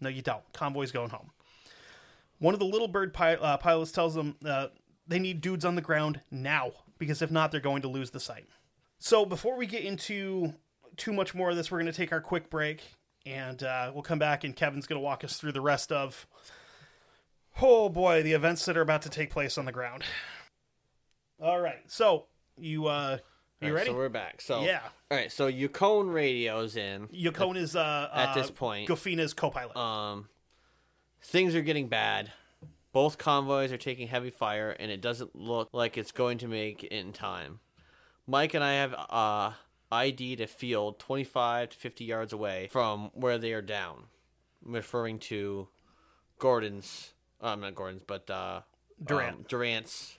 No, 0.00 0.08
you 0.08 0.22
don't. 0.22 0.42
Convoy's 0.52 0.92
going 0.92 1.10
home. 1.10 1.30
One 2.38 2.54
of 2.54 2.60
the 2.60 2.66
little 2.66 2.88
bird 2.88 3.12
pi- 3.12 3.34
uh, 3.34 3.58
pilots 3.58 3.92
tells 3.92 4.14
them 4.14 4.36
uh, 4.44 4.68
they 5.06 5.18
need 5.18 5.40
dudes 5.40 5.64
on 5.64 5.74
the 5.74 5.82
ground 5.82 6.20
now 6.30 6.72
because 6.98 7.20
if 7.20 7.30
not, 7.30 7.50
they're 7.50 7.60
going 7.60 7.82
to 7.82 7.88
lose 7.88 8.10
the 8.10 8.20
site. 8.20 8.46
So 8.98 9.26
before 9.26 9.56
we 9.56 9.66
get 9.66 9.82
into 9.82 10.54
too 10.96 11.12
much 11.12 11.34
more 11.34 11.50
of 11.50 11.56
this, 11.56 11.70
we're 11.70 11.80
going 11.80 11.92
to 11.92 11.96
take 11.96 12.12
our 12.12 12.20
quick 12.20 12.48
break 12.48 12.82
and 13.26 13.62
uh, 13.62 13.90
we'll 13.92 14.02
come 14.02 14.18
back 14.18 14.44
and 14.44 14.56
Kevin's 14.56 14.86
going 14.86 15.00
to 15.00 15.04
walk 15.04 15.24
us 15.24 15.36
through 15.36 15.52
the 15.52 15.60
rest 15.60 15.92
of 15.92 16.26
oh 17.60 17.88
boy, 17.88 18.22
the 18.22 18.32
events 18.32 18.64
that 18.64 18.76
are 18.76 18.82
about 18.82 19.02
to 19.02 19.10
take 19.10 19.30
place 19.30 19.58
on 19.58 19.64
the 19.64 19.72
ground. 19.72 20.04
All 21.42 21.60
right, 21.60 21.80
so 21.86 22.26
you 22.58 22.86
uh, 22.86 23.18
you 23.60 23.68
Alright, 23.68 23.80
ready? 23.80 23.90
So 23.90 23.96
we're 23.96 24.08
back. 24.08 24.40
So 24.40 24.62
Yeah. 24.62 24.80
All 25.10 25.18
right. 25.18 25.30
So 25.30 25.50
Yacone 25.50 26.12
radios 26.12 26.76
in. 26.76 27.08
Yacone 27.08 27.56
is 27.56 27.76
uh, 27.76 28.08
At 28.12 28.30
uh, 28.30 28.34
this 28.34 28.50
point. 28.50 28.88
Gofina's 28.88 29.34
co-pilot. 29.34 29.76
Um, 29.76 30.28
things 31.22 31.54
are 31.54 31.62
getting 31.62 31.88
bad. 31.88 32.32
Both 32.92 33.18
convoys 33.18 33.70
are 33.70 33.76
taking 33.76 34.08
heavy 34.08 34.30
fire, 34.30 34.70
and 34.70 34.90
it 34.90 35.00
doesn't 35.00 35.36
look 35.36 35.68
like 35.72 35.96
it's 35.96 36.10
going 36.10 36.38
to 36.38 36.48
make 36.48 36.82
it 36.82 36.92
in 36.92 37.12
time. 37.12 37.60
Mike 38.26 38.54
and 38.54 38.64
I 38.64 38.74
have 38.74 38.94
uh, 38.94 39.52
ID'd 39.92 40.40
a 40.40 40.46
field 40.46 40.98
25 40.98 41.70
to 41.70 41.76
50 41.76 42.04
yards 42.04 42.32
away 42.32 42.68
from 42.72 43.10
where 43.14 43.38
they 43.38 43.52
are 43.52 43.62
down, 43.62 44.04
referring 44.64 45.18
to 45.20 45.68
Gordon's, 46.38 47.12
uh, 47.40 47.54
not 47.54 47.74
Gordon's, 47.74 48.02
but 48.04 48.28
uh, 48.30 48.62
Durant. 49.04 49.36
um, 49.36 49.44
Durant's 49.48 50.18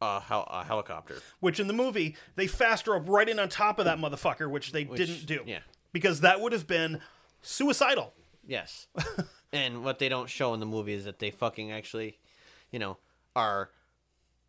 uh, 0.00 0.20
hel- 0.20 0.46
uh, 0.50 0.62
helicopter. 0.64 1.16
which 1.40 1.58
in 1.60 1.66
the 1.66 1.72
movie 1.72 2.16
they 2.34 2.46
fast 2.46 2.84
drove 2.84 3.08
right 3.08 3.28
in 3.28 3.38
on 3.38 3.48
top 3.48 3.78
of 3.78 3.84
that 3.86 3.98
motherfucker, 3.98 4.50
which 4.50 4.72
they 4.72 4.84
Which- 4.84 4.98
didn't 4.98 5.26
do. 5.26 5.40
yeah. 5.46 5.60
because 5.92 6.20
that 6.20 6.40
would 6.40 6.52
have 6.52 6.66
been 6.66 7.00
suicidal. 7.42 8.12
Yes. 8.46 8.86
and 9.52 9.82
what 9.84 9.98
they 9.98 10.08
don't 10.08 10.28
show 10.28 10.52
in 10.54 10.60
the 10.60 10.66
movie 10.66 10.92
is 10.92 11.04
that 11.04 11.18
they 11.18 11.30
fucking 11.30 11.72
actually, 11.72 12.18
you 12.70 12.78
know, 12.78 12.98
are 13.34 13.70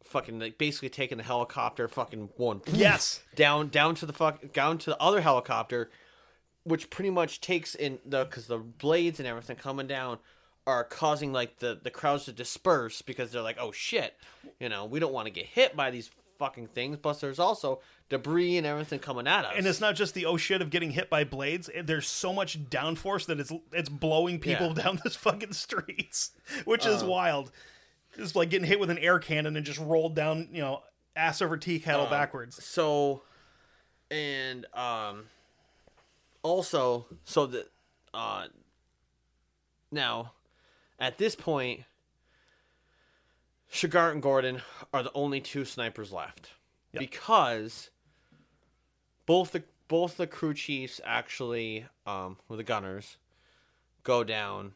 fucking 0.03 0.39
like 0.39 0.57
basically 0.57 0.89
taking 0.89 1.17
the 1.17 1.23
helicopter, 1.23 1.87
fucking 1.87 2.29
one 2.37 2.61
Yes. 2.71 3.21
down 3.35 3.69
down 3.69 3.95
to 3.95 4.05
the 4.05 4.13
fuck 4.13 4.53
down 4.53 4.77
to 4.79 4.91
the 4.91 4.97
other 5.01 5.21
helicopter, 5.21 5.89
which 6.63 6.89
pretty 6.89 7.09
much 7.09 7.41
takes 7.41 7.73
in 7.75 7.99
the 8.05 8.25
because 8.25 8.47
the 8.47 8.57
blades 8.57 9.19
and 9.19 9.27
everything 9.27 9.55
coming 9.57 9.87
down 9.87 10.19
are 10.67 10.83
causing 10.83 11.31
like 11.33 11.59
the 11.59 11.79
the 11.81 11.89
crowds 11.89 12.25
to 12.25 12.33
disperse 12.33 13.01
because 13.01 13.31
they're 13.31 13.41
like, 13.41 13.57
oh 13.59 13.71
shit, 13.71 14.13
you 14.59 14.69
know, 14.69 14.85
we 14.85 14.99
don't 14.99 15.13
want 15.13 15.25
to 15.25 15.31
get 15.31 15.45
hit 15.45 15.75
by 15.75 15.89
these 15.89 16.11
fucking 16.37 16.67
things. 16.67 16.97
Plus, 16.99 17.19
there's 17.21 17.39
also 17.39 17.79
debris 18.09 18.57
and 18.57 18.67
everything 18.67 18.99
coming 18.99 19.27
at 19.27 19.45
us. 19.45 19.53
And 19.55 19.65
it's 19.65 19.81
not 19.81 19.95
just 19.95 20.13
the 20.13 20.25
oh 20.25 20.35
shit 20.37 20.61
of 20.61 20.69
getting 20.69 20.91
hit 20.91 21.09
by 21.09 21.23
blades. 21.23 21.69
There's 21.83 22.07
so 22.07 22.33
much 22.33 22.69
downforce 22.69 23.25
that 23.27 23.39
it's 23.39 23.51
it's 23.71 23.89
blowing 23.89 24.39
people 24.39 24.67
Yeah. 24.67 24.73
down 24.83 24.99
this 25.03 25.15
fucking 25.15 25.53
streets, 25.53 26.31
which 26.65 26.85
is 26.85 27.03
wild. 27.03 27.49
It's 28.17 28.35
like 28.35 28.49
getting 28.49 28.67
hit 28.67 28.79
with 28.79 28.89
an 28.89 28.97
air 28.97 29.19
cannon 29.19 29.55
and 29.55 29.65
just 29.65 29.79
rolled 29.79 30.15
down, 30.15 30.49
you 30.51 30.61
know, 30.61 30.83
ass 31.15 31.41
over 31.41 31.55
tea 31.55 31.79
kettle 31.79 32.07
backwards. 32.07 32.61
So, 32.63 33.21
and 34.11 34.65
um, 34.73 35.25
also, 36.43 37.05
so 37.25 37.45
that 37.45 37.69
uh, 38.13 38.47
now 39.91 40.33
at 40.99 41.17
this 41.17 41.35
point, 41.35 41.81
Shughart 43.71 44.13
and 44.13 44.21
Gordon 44.21 44.61
are 44.93 45.03
the 45.03 45.11
only 45.13 45.41
two 45.41 45.65
snipers 45.65 46.11
left 46.11 46.51
Yep. 46.93 46.99
because 47.01 47.89
both 49.25 49.51
the 49.51 49.63
both 49.87 50.17
the 50.17 50.27
crew 50.27 50.53
chiefs 50.53 50.99
actually, 51.05 51.85
um, 52.05 52.37
with 52.49 52.57
the 52.57 52.63
gunners, 52.63 53.15
go 54.03 54.21
down, 54.23 54.73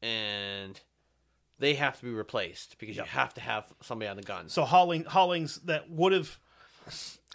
and 0.00 0.80
they 1.58 1.74
have 1.74 1.98
to 1.98 2.04
be 2.04 2.10
replaced 2.10 2.78
because 2.78 2.96
Yep. 2.96 3.04
you 3.06 3.10
have 3.12 3.34
to 3.34 3.40
have 3.42 3.74
somebody 3.82 4.08
on 4.08 4.16
the 4.16 4.22
guns. 4.22 4.52
So 4.54 4.64
Halling, 4.64 5.06
Hallings 5.06 5.56
that 5.64 5.90
would 5.90 6.12
have 6.12 6.38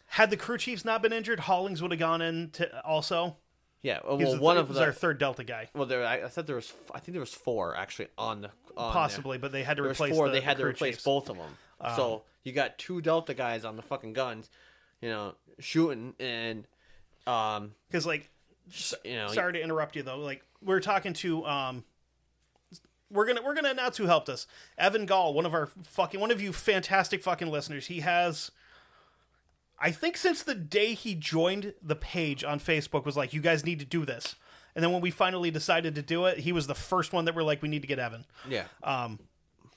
had 0.08 0.30
the 0.32 0.38
crew 0.38 0.58
chiefs 0.58 0.84
not 0.84 1.02
been 1.04 1.14
injured, 1.14 1.42
Hallings 1.42 1.82
would 1.82 1.92
have 1.92 2.00
gone 2.00 2.22
in 2.24 2.50
to 2.52 2.84
also. 2.84 3.38
Yeah, 3.82 4.00
well, 4.06 4.18
the 4.18 4.40
one 4.40 4.58
of 4.58 4.68
was 4.68 4.78
the 4.78 4.84
our 4.86 4.92
third 4.92 5.20
Delta 5.20 5.44
guy, 5.44 5.70
well, 5.74 5.86
there 5.86 6.06
I, 6.06 6.24
I 6.24 6.28
thought 6.28 6.48
there 6.48 6.58
was 6.58 6.72
I 6.94 7.00
think 7.00 7.14
there 7.14 7.22
was 7.22 7.34
four 7.34 7.76
actually 7.78 8.10
on 8.18 8.42
the 8.42 8.52
on 8.76 8.92
possibly, 8.92 9.38
but 9.38 9.52
they 9.52 9.64
had 9.64 9.78
to 9.78 9.84
There. 9.84 9.84
There 9.84 9.90
was 9.90 9.98
replace. 9.98 10.16
four. 10.16 10.28
the, 10.28 10.34
they 10.34 10.42
had 10.42 10.58
the 10.58 10.64
to 10.64 10.70
replace 10.70 10.96
chiefs. 10.96 11.08
Um, 11.08 11.14
both 11.14 11.30
of 11.30 11.38
them. 11.38 11.56
so 11.96 12.24
you 12.44 12.52
got 12.52 12.78
two 12.78 13.00
Delta 13.02 13.34
guys 13.34 13.64
on 13.64 13.78
the 13.78 13.82
fucking 13.82 14.14
guns, 14.14 14.50
you 15.02 15.10
know, 15.10 15.36
shooting 15.60 16.14
and 16.20 16.68
um, 17.26 17.72
because 17.88 18.06
like 18.06 18.30
you 19.06 19.16
know, 19.16 19.28
sorry 19.30 19.54
to 19.54 19.62
interrupt 19.62 19.96
you 19.96 20.04
though 20.04 20.18
like 20.18 20.44
we're 20.62 20.80
talking 20.80 21.14
to 21.14 21.46
um 21.46 21.84
we're 23.10 23.26
gonna 23.26 23.42
we're 23.42 23.56
gonna 23.56 23.70
announce 23.72 23.98
who 23.98 24.06
helped 24.06 24.30
us 24.30 24.46
evan 24.78 25.06
gall 25.06 25.34
one 25.34 25.46
of 25.46 25.54
our 25.54 25.68
fucking 25.84 26.20
one 26.20 26.30
of 26.32 26.42
you 26.42 26.54
fantastic 26.54 27.24
fucking 27.24 27.48
listeners 27.50 27.88
he 27.88 28.02
has 28.02 28.52
i 29.80 29.92
think 29.92 30.18
since 30.18 30.44
the 30.44 30.56
day 30.56 30.94
he 30.94 31.16
joined 31.16 31.74
the 31.82 31.96
page 31.96 32.44
on 32.44 32.60
facebook 32.60 33.06
was 33.06 33.18
like 33.18 33.34
you 33.34 33.42
guys 33.42 33.66
need 33.66 33.80
to 33.80 33.86
do 33.86 34.06
this. 34.06 34.36
And 34.76 34.84
then 34.84 34.92
when 34.94 35.02
we 35.02 35.12
finally 35.12 35.52
decided 35.52 35.96
to 35.96 36.02
do 36.02 36.26
it 36.26 36.38
he 36.38 36.52
was 36.52 36.68
the 36.68 36.76
first 36.76 37.12
one 37.12 37.26
that 37.26 37.36
we're 37.36 37.44
like 37.44 37.62
we 37.62 37.68
need 37.68 37.82
to 37.82 37.88
get 37.88 38.00
evan. 38.00 38.26
Yeah, 38.48 38.66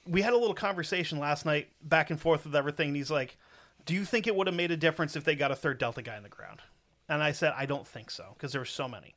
we 0.07 0.23
had 0.23 0.33
a 0.33 0.37
little 0.37 0.55
conversation 0.55 1.19
last 1.19 1.47
night 1.47 1.69
back 1.83 2.11
and 2.11 2.21
forth 2.21 2.45
with 2.45 2.55
everything 2.55 2.89
and 2.89 2.97
he's 2.97 3.11
like 3.11 3.37
do 3.87 3.95
you 3.95 4.05
think 4.05 4.27
it 4.27 4.37
would 4.37 4.47
have 4.47 4.55
made 4.55 4.71
a 4.71 4.77
difference 4.77 5.17
if 5.17 5.25
they 5.25 5.35
got 5.35 5.51
a 5.51 5.57
third 5.57 5.79
delta 5.79 6.03
guy 6.03 6.17
in 6.17 6.23
the 6.23 6.29
ground? 6.29 6.61
And 7.09 7.23
i 7.23 7.33
said 7.33 7.53
i 7.57 7.67
don't 7.67 7.87
think 7.87 8.11
so 8.11 8.27
because 8.35 8.53
there 8.53 8.61
were 8.61 8.67
so 8.67 8.87
many. 8.89 9.15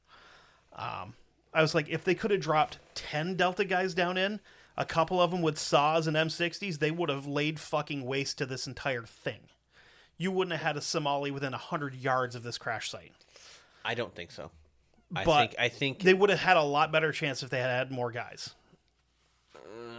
Um, 0.75 1.13
i 1.53 1.61
was 1.61 1.75
like 1.75 1.89
if 1.89 2.03
they 2.03 2.15
could 2.15 2.31
have 2.31 2.41
dropped 2.41 2.79
10 2.95 3.35
delta 3.35 3.65
guys 3.65 3.93
down 3.93 4.17
in 4.17 4.39
a 4.77 4.85
couple 4.85 5.21
of 5.21 5.31
them 5.31 5.41
with 5.41 5.57
saws 5.57 6.07
and 6.07 6.17
m60s 6.17 6.79
they 6.79 6.91
would 6.91 7.09
have 7.09 7.27
laid 7.27 7.59
fucking 7.59 8.03
waste 8.05 8.37
to 8.39 8.45
this 8.45 8.65
entire 8.67 9.03
thing 9.03 9.49
you 10.17 10.31
wouldn't 10.31 10.53
have 10.53 10.65
had 10.65 10.77
a 10.77 10.81
somali 10.81 11.31
within 11.31 11.51
100 11.51 11.95
yards 11.95 12.35
of 12.35 12.43
this 12.43 12.57
crash 12.57 12.89
site 12.89 13.11
I 13.83 13.93
don't 13.93 14.15
think 14.15 14.31
so. 14.31 14.49
I 15.15 15.23
But 15.23 15.39
think 15.39 15.55
I 15.59 15.69
think 15.69 15.99
they 15.99 16.13
would 16.13 16.29
have 16.29 16.39
had 16.39 16.57
a 16.57 16.63
lot 16.63 16.91
better 16.91 17.11
chance 17.11 17.43
if 17.43 17.49
they 17.49 17.59
had 17.59 17.69
had 17.69 17.91
more 17.91 18.11
guys 18.11 18.55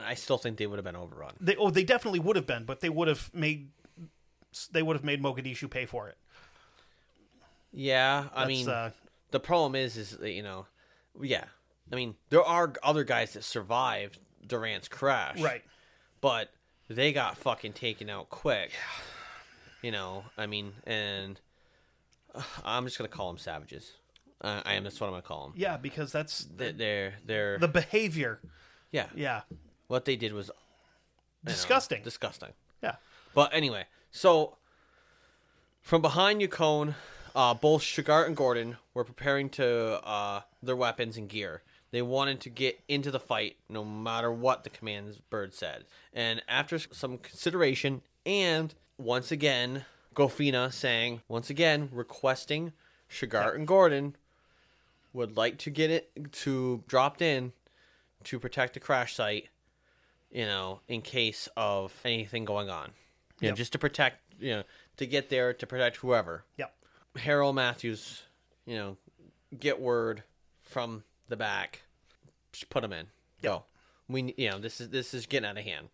I 0.07 0.15
still 0.15 0.39
think 0.39 0.57
they 0.57 0.67
would 0.67 0.77
have 0.77 0.85
been 0.85 0.97
overrun. 0.97 1.33
They 1.41 1.57
oh 1.57 1.71
they 1.71 1.83
definitely 1.83 2.21
would 2.21 2.37
have 2.37 2.47
been, 2.47 2.65
but 2.65 2.81
they 2.81 2.89
would 2.89 3.09
have 3.09 3.29
made 3.35 3.71
they 4.71 4.83
would 4.83 4.97
have 4.97 5.05
made 5.05 5.23
Mogadishu 5.23 5.69
pay 5.69 5.85
for 5.85 6.09
it. 6.09 6.17
Yeah, 7.73 8.29
I 8.33 8.41
That's, 8.41 8.49
mean, 8.49 8.69
uh, 8.69 8.91
the 9.33 9.41
problem 9.41 9.75
is, 9.75 9.97
is 9.99 10.13
that, 10.13 10.33
you 10.33 10.43
know, 10.43 10.67
yeah, 11.21 11.45
I 11.93 11.97
mean, 11.97 12.15
there 12.31 12.43
are 12.43 12.73
other 12.83 13.05
guys 13.05 13.35
that 13.35 13.45
survived 13.45 14.19
Durant's 14.47 14.89
crash, 14.89 15.41
right. 15.41 15.63
but 16.23 16.51
they 16.89 17.13
got 17.13 17.37
fucking 17.37 17.75
taken 17.75 18.09
out 18.09 18.31
quick. 18.31 18.73
You 19.87 19.93
know, 19.93 20.25
I 20.37 20.47
mean, 20.47 20.73
and 20.85 21.41
uh, 22.35 22.43
I'm 22.65 22.85
just 22.87 22.99
gonna 22.99 23.07
call 23.09 23.29
them 23.29 23.39
savages. 23.39 23.93
Uh, 24.41 24.61
I 24.65 24.75
am. 24.75 24.83
That's 24.83 25.01
what 25.01 25.07
I'm 25.07 25.13
gonna 25.13 25.23
call 25.23 25.45
them. 25.45 25.53
Yeah, 25.57 25.77
because 25.77 26.11
that's 26.11 26.41
They- 26.57 26.73
They're 26.73 27.15
they're 27.25 27.57
the 27.59 27.69
behavior. 27.69 28.41
yeah. 28.91 29.07
Yeah, 29.15 29.43
What 29.87 30.05
they 30.05 30.17
did 30.17 30.33
was 30.33 30.49
you 30.49 30.55
know, 31.45 31.53
disgusting. 31.53 32.03
disgusting. 32.03 32.53
yeah, 32.83 32.97
But 33.33 33.55
anyway, 33.55 33.85
so 34.11 34.57
from 35.83 36.03
behind 36.03 36.41
Yacone, 36.41 36.97
uh, 37.37 37.55
both 37.55 37.83
Shughart 37.83 38.27
and 38.27 38.37
Gordon 38.37 38.79
were 38.93 39.05
preparing 39.05 39.49
to 39.51 40.05
uh, 40.05 40.41
their 40.65 40.75
weapons 40.75 41.17
and 41.17 41.29
gear. 41.29 41.63
They 41.93 42.03
wanted 42.03 42.41
to 42.41 42.51
get 42.51 42.81
into 42.89 43.13
the 43.13 43.21
fight 43.21 43.59
no 43.69 43.85
matter 43.85 44.33
what 44.33 44.65
the 44.65 44.71
command 44.71 45.23
bird 45.31 45.55
said. 45.55 45.85
And 46.13 46.43
after 46.49 46.77
some 46.81 47.19
consideration, 47.19 48.03
and 48.27 48.75
once 48.99 49.31
again, 49.31 49.85
Goffena 50.15 50.73
saying, 50.73 51.21
once 51.29 51.51
again, 51.51 51.89
requesting 51.93 52.73
Shughart 53.11 53.55
and 53.55 53.67
Gordon 53.67 54.17
would 55.13 55.37
like 55.37 55.59
to 55.59 55.71
get 55.71 55.91
it 55.91 56.33
to 56.33 56.83
dropped 56.89 57.23
in 57.23 57.53
to 58.25 58.39
protect 58.39 58.75
the 58.75 58.81
crash 58.81 59.15
site, 59.15 59.49
you 60.31 60.45
know, 60.45 60.81
in 60.89 61.03
case 61.03 61.49
of 61.57 61.93
anything 62.05 62.45
going 62.45 62.69
on. 62.71 62.93
You 63.41 63.47
know, 63.47 63.51
Yep. 63.51 63.57
just 63.57 63.73
to 63.73 63.79
protect, 63.79 64.21
you 64.41 64.53
know, 64.57 64.63
to 64.97 65.07
get 65.07 65.29
there 65.29 65.53
to 65.53 65.67
protect 65.67 65.99
whoever. 65.99 66.45
yep. 66.57 66.75
Harold 67.17 67.55
Matthews, 67.55 68.23
you 68.67 68.77
know, 68.77 68.97
get 69.59 69.81
word 69.81 70.23
from 70.63 71.05
the 71.29 71.37
back, 71.37 71.83
just 72.53 72.69
put 72.69 72.85
him 72.85 72.93
in. 72.93 73.07
Go. 73.43 73.65
We, 74.09 74.35
you 74.37 74.51
know, 74.51 74.59
this 74.59 74.81
is 74.81 74.91
this 74.91 75.15
is 75.15 75.27
getting 75.27 75.49
out 75.49 75.57
of 75.59 75.65
hand. 75.65 75.89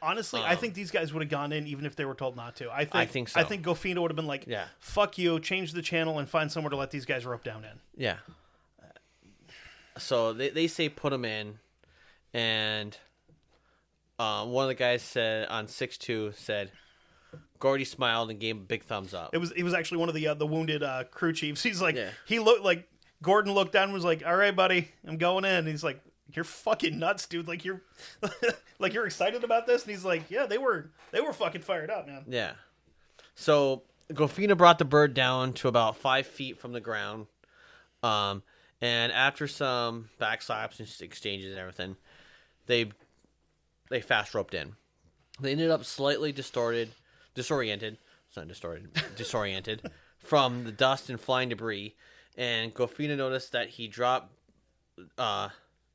Honestly, 0.00 0.40
I 0.44 0.54
think 0.54 0.74
these 0.74 0.90
guys 0.90 1.12
would 1.12 1.22
have 1.22 1.30
gone 1.30 1.52
in 1.52 1.66
even 1.66 1.84
if 1.86 1.96
they 1.96 2.04
were 2.04 2.14
told 2.14 2.36
not 2.36 2.56
to. 2.56 2.70
I 2.70 2.84
think 2.84 2.94
Um, 2.94 3.00
I 3.00 3.06
think 3.06 3.28
so. 3.28 3.40
I 3.40 3.44
think 3.44 3.64
Gofino 3.64 4.00
would 4.02 4.10
have 4.10 4.16
been 4.16 4.26
like, 4.26 4.46
Yeah. 4.46 4.66
fuck 4.78 5.18
you, 5.18 5.40
change 5.40 5.72
the 5.72 5.82
channel 5.82 6.18
and 6.18 6.28
find 6.28 6.50
somewhere 6.52 6.70
to 6.70 6.76
let 6.76 6.90
these 6.90 7.04
guys 7.04 7.26
rope 7.26 7.42
down 7.44 7.64
in." 7.64 7.80
Yeah. 7.96 8.18
So 9.98 10.32
they 10.32 10.50
they 10.50 10.66
say 10.68 10.88
put 10.88 11.10
them 11.10 11.24
in, 11.24 11.58
and 12.32 12.96
um, 14.18 14.50
one 14.52 14.64
of 14.64 14.68
the 14.68 14.74
guys 14.74 15.02
said 15.02 15.48
on 15.48 15.66
six 15.66 15.98
two 15.98 16.32
said, 16.36 16.70
Gordy 17.58 17.84
smiled 17.84 18.30
and 18.30 18.38
gave 18.38 18.54
him 18.56 18.62
a 18.62 18.64
big 18.64 18.84
thumbs 18.84 19.12
up. 19.12 19.30
It 19.32 19.38
was 19.38 19.50
it 19.52 19.64
was 19.64 19.74
actually 19.74 19.98
one 19.98 20.08
of 20.08 20.14
the 20.14 20.28
uh, 20.28 20.34
the 20.34 20.46
wounded 20.46 20.82
uh, 20.84 21.04
crew 21.10 21.32
chiefs. 21.32 21.62
He's 21.64 21.82
like 21.82 21.96
Yeah. 21.96 22.10
he 22.26 22.38
looked 22.38 22.62
like 22.64 22.88
Gordon 23.22 23.52
looked 23.54 23.72
down 23.72 23.84
and 23.84 23.92
was 23.92 24.04
like, 24.04 24.24
"All 24.24 24.36
right, 24.36 24.54
buddy, 24.54 24.88
I'm 25.04 25.16
going 25.16 25.44
in." 25.44 25.50
And 25.50 25.66
he's 25.68 25.82
like, 25.82 26.00
"You're 26.32 26.44
fucking 26.44 26.98
nuts, 26.98 27.26
dude! 27.26 27.48
Like 27.48 27.64
you're 27.64 27.82
like 28.78 28.92
you're 28.92 29.06
excited 29.06 29.44
about 29.44 29.66
this?" 29.66 29.82
And 29.82 29.90
he's 29.90 30.04
like, 30.04 30.30
"Yeah, 30.30 30.46
they 30.46 30.58
were 30.58 30.90
they 31.10 31.20
were 31.20 31.32
fucking 31.32 31.62
fired 31.62 31.90
up, 31.90 32.06
man." 32.06 32.24
Yeah. 32.28 32.52
So 33.34 33.82
Goffena 34.12 34.56
brought 34.56 34.78
the 34.78 34.84
bird 34.84 35.14
down 35.14 35.52
to 35.54 35.68
about 35.68 35.96
five 35.96 36.26
feet 36.26 36.58
from 36.58 36.72
the 36.72 36.80
ground. 36.80 37.26
Um, 38.02 38.42
and 38.80 39.12
after 39.12 39.46
some 39.46 40.08
backslaps 40.20 40.78
and 40.78 40.88
exchanges 41.00 41.50
and 41.50 41.58
everything, 41.58 41.96
they 42.66 42.90
they 43.90 44.00
fast 44.00 44.34
roped 44.34 44.54
in. 44.54 44.74
They 45.40 45.52
ended 45.52 45.70
up 45.70 45.84
slightly 45.84 46.32
distorted, 46.32 46.90
disoriented. 47.34 47.98
It's 48.28 48.36
not 48.36 48.48
distorted, 48.48 48.90
disoriented 49.16 49.90
from 50.18 50.64
the 50.64 50.72
dust 50.72 51.10
and 51.10 51.20
flying 51.20 51.48
debris. 51.48 51.94
And 52.36 52.74
Goffena 52.74 53.16
noticed 53.16 53.52
that 53.52 53.68
he 53.70 53.88
dropped, 53.88 54.32
uh, 55.16 55.48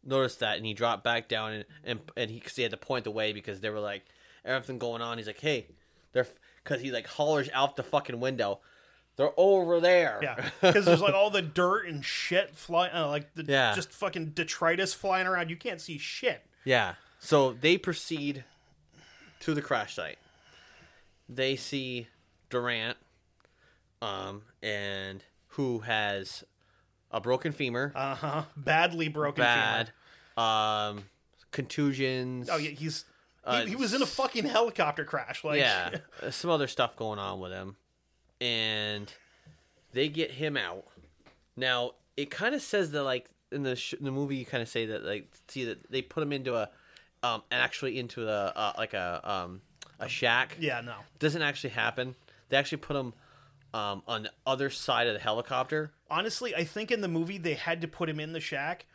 noticed 0.06 0.40
that, 0.40 0.58
and 0.58 0.66
he 0.66 0.74
dropped 0.74 1.04
back 1.04 1.28
down, 1.28 1.54
and 1.54 1.66
and, 1.84 2.00
and 2.18 2.32
he, 2.32 2.40
cause 2.40 2.56
he 2.56 2.64
had 2.64 2.72
to 2.72 2.78
point 2.78 3.04
the 3.04 3.12
way 3.12 3.34
because 3.34 3.62
they 3.62 3.70
were 3.70 3.80
like 3.80 4.04
everything 4.46 4.78
going 4.80 5.02
on. 5.02 5.18
He's 5.18 5.28
like, 5.28 5.40
hey, 5.40 5.68
they're 6.12 6.28
because 6.64 6.82
he 6.82 6.92
like 6.92 7.08
hollers 7.08 7.50
out 7.54 7.76
the 7.76 7.84
fucking 7.84 8.20
window. 8.20 8.60
They're 9.16 9.32
over 9.38 9.80
there. 9.80 10.20
Yeah, 10.24 10.50
because 10.62 10.86
there's 10.86 11.02
like 11.02 11.14
all 11.14 11.30
the 11.30 11.42
dirt 11.42 11.88
and 11.88 12.04
shit 12.04 12.56
flying, 12.56 12.94
uh, 12.96 13.08
like 13.08 13.34
the, 13.36 13.44
Yeah. 13.44 13.74
just 13.76 13.92
fucking 13.92 14.32
detritus 14.32 14.94
flying 14.94 15.28
around. 15.28 15.50
You 15.50 15.56
can't 15.56 15.80
see 15.80 15.98
shit. 15.98 16.44
Yeah. 16.66 16.96
So 17.20 17.54
they 17.54 17.78
proceed 17.78 18.44
to 19.42 19.54
the 19.54 19.62
crash 19.62 19.96
site. 19.96 20.18
They 21.30 21.56
see 21.56 22.08
Durant, 22.50 22.98
um, 24.02 24.42
and 24.62 25.24
who 25.50 25.80
has 25.80 26.44
a 27.14 27.22
broken 27.22 27.52
femur, 27.54 27.94
Uh 27.96 28.16
huh. 28.16 28.44
Badly 28.58 29.08
broken. 29.08 29.44
bad, 29.44 29.92
femur. 30.36 30.46
um, 30.48 31.04
contusions. 31.52 32.50
Oh 32.52 32.58
yeah, 32.58 32.72
he's 32.72 33.06
he, 33.46 33.50
Uh, 33.50 33.66
he 33.66 33.76
was 33.76 33.94
in 33.94 34.02
a 34.02 34.06
fucking 34.06 34.46
helicopter 34.46 35.06
crash. 35.06 35.44
Like 35.44 35.60
yeah, 35.60 35.98
uh, 36.24 36.32
some 36.32 36.50
other 36.52 36.68
stuff 36.68 36.96
going 36.96 37.20
on 37.20 37.40
with 37.40 37.52
him, 37.52 37.76
and 38.42 39.12
they 39.94 40.10
get 40.10 40.32
him 40.32 40.58
out. 40.58 40.86
Now 41.56 41.92
it 42.18 42.30
kind 42.32 42.56
of 42.56 42.62
says 42.62 42.92
that 42.92 43.04
like 43.04 43.30
in 43.52 43.64
the 43.64 43.76
sh- 43.76 43.94
in 43.94 44.06
the 44.06 44.12
movie, 44.12 44.38
you 44.38 44.46
kind 44.46 44.64
of 44.64 44.70
say 44.70 44.88
that 44.88 45.04
like 45.06 45.32
see 45.48 45.66
that 45.66 45.90
they 45.92 46.02
put 46.02 46.24
him 46.24 46.34
into 46.34 46.56
a 46.56 46.70
um 47.22 47.44
actually 47.52 48.00
into 48.00 48.28
a 48.28 48.48
uh, 48.56 48.74
like 48.78 48.94
a 48.94 49.22
um 49.24 49.62
a 50.00 50.10
shack. 50.10 50.58
yeah, 50.60 50.82
no. 50.82 50.96
doesn't 51.20 51.42
actually 51.44 51.70
happen. 51.70 52.16
They 52.50 52.58
actually 52.58 52.80
put 52.80 52.96
him 52.96 53.14
um 53.74 54.04
on 54.08 54.24
the 54.24 54.32
other 54.46 54.70
side 54.70 55.08
of 55.08 55.14
the 55.14 55.20
helicopter. 55.20 55.92
Honestly, 56.14 56.54
I 56.56 56.64
think 56.64 56.92
in 56.92 57.02
the 57.02 57.08
movie 57.08 57.38
they 57.38 57.56
had 57.56 57.82
to 57.82 57.88
put 57.88 58.10
him 58.10 58.20
in 58.20 58.34
the 58.34 58.40
shack 58.40 58.86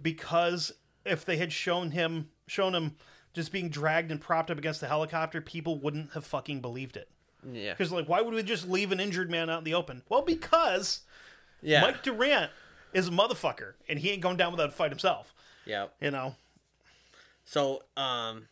because 0.00 0.72
if 1.04 1.24
they 1.24 1.36
had 1.36 1.52
shown 1.52 1.90
him 1.92 2.28
shown 2.46 2.74
him 2.74 2.96
just 3.32 3.52
being 3.52 3.68
dragged 3.68 4.10
and 4.10 4.20
propped 4.20 4.50
up 4.50 4.58
against 4.58 4.80
the 4.80 4.88
helicopter, 4.88 5.40
people 5.40 5.78
wouldn't 5.78 6.12
have 6.12 6.24
fucking 6.24 6.60
believed 6.60 6.96
it. 6.96 7.08
Yeah. 7.50 7.72
Because 7.72 7.92
like, 7.92 8.08
why 8.08 8.20
would 8.20 8.34
we 8.34 8.42
just 8.42 8.68
leave 8.68 8.92
an 8.92 9.00
injured 9.00 9.30
man 9.30 9.50
out 9.50 9.58
in 9.58 9.64
the 9.64 9.74
open? 9.74 10.02
Well, 10.08 10.22
because 10.22 11.00
Yeah. 11.62 11.80
Mike 11.82 12.02
Durant 12.02 12.50
is 12.92 13.08
a 13.08 13.10
motherfucker, 13.10 13.74
and 13.88 13.98
he 13.98 14.10
ain't 14.10 14.22
going 14.22 14.36
down 14.36 14.52
without 14.52 14.68
a 14.68 14.72
fight 14.72 14.90
himself. 14.90 15.34
yeah. 15.64 15.86
You 16.00 16.10
know. 16.10 16.34
So, 17.44 17.82
um, 17.96 18.48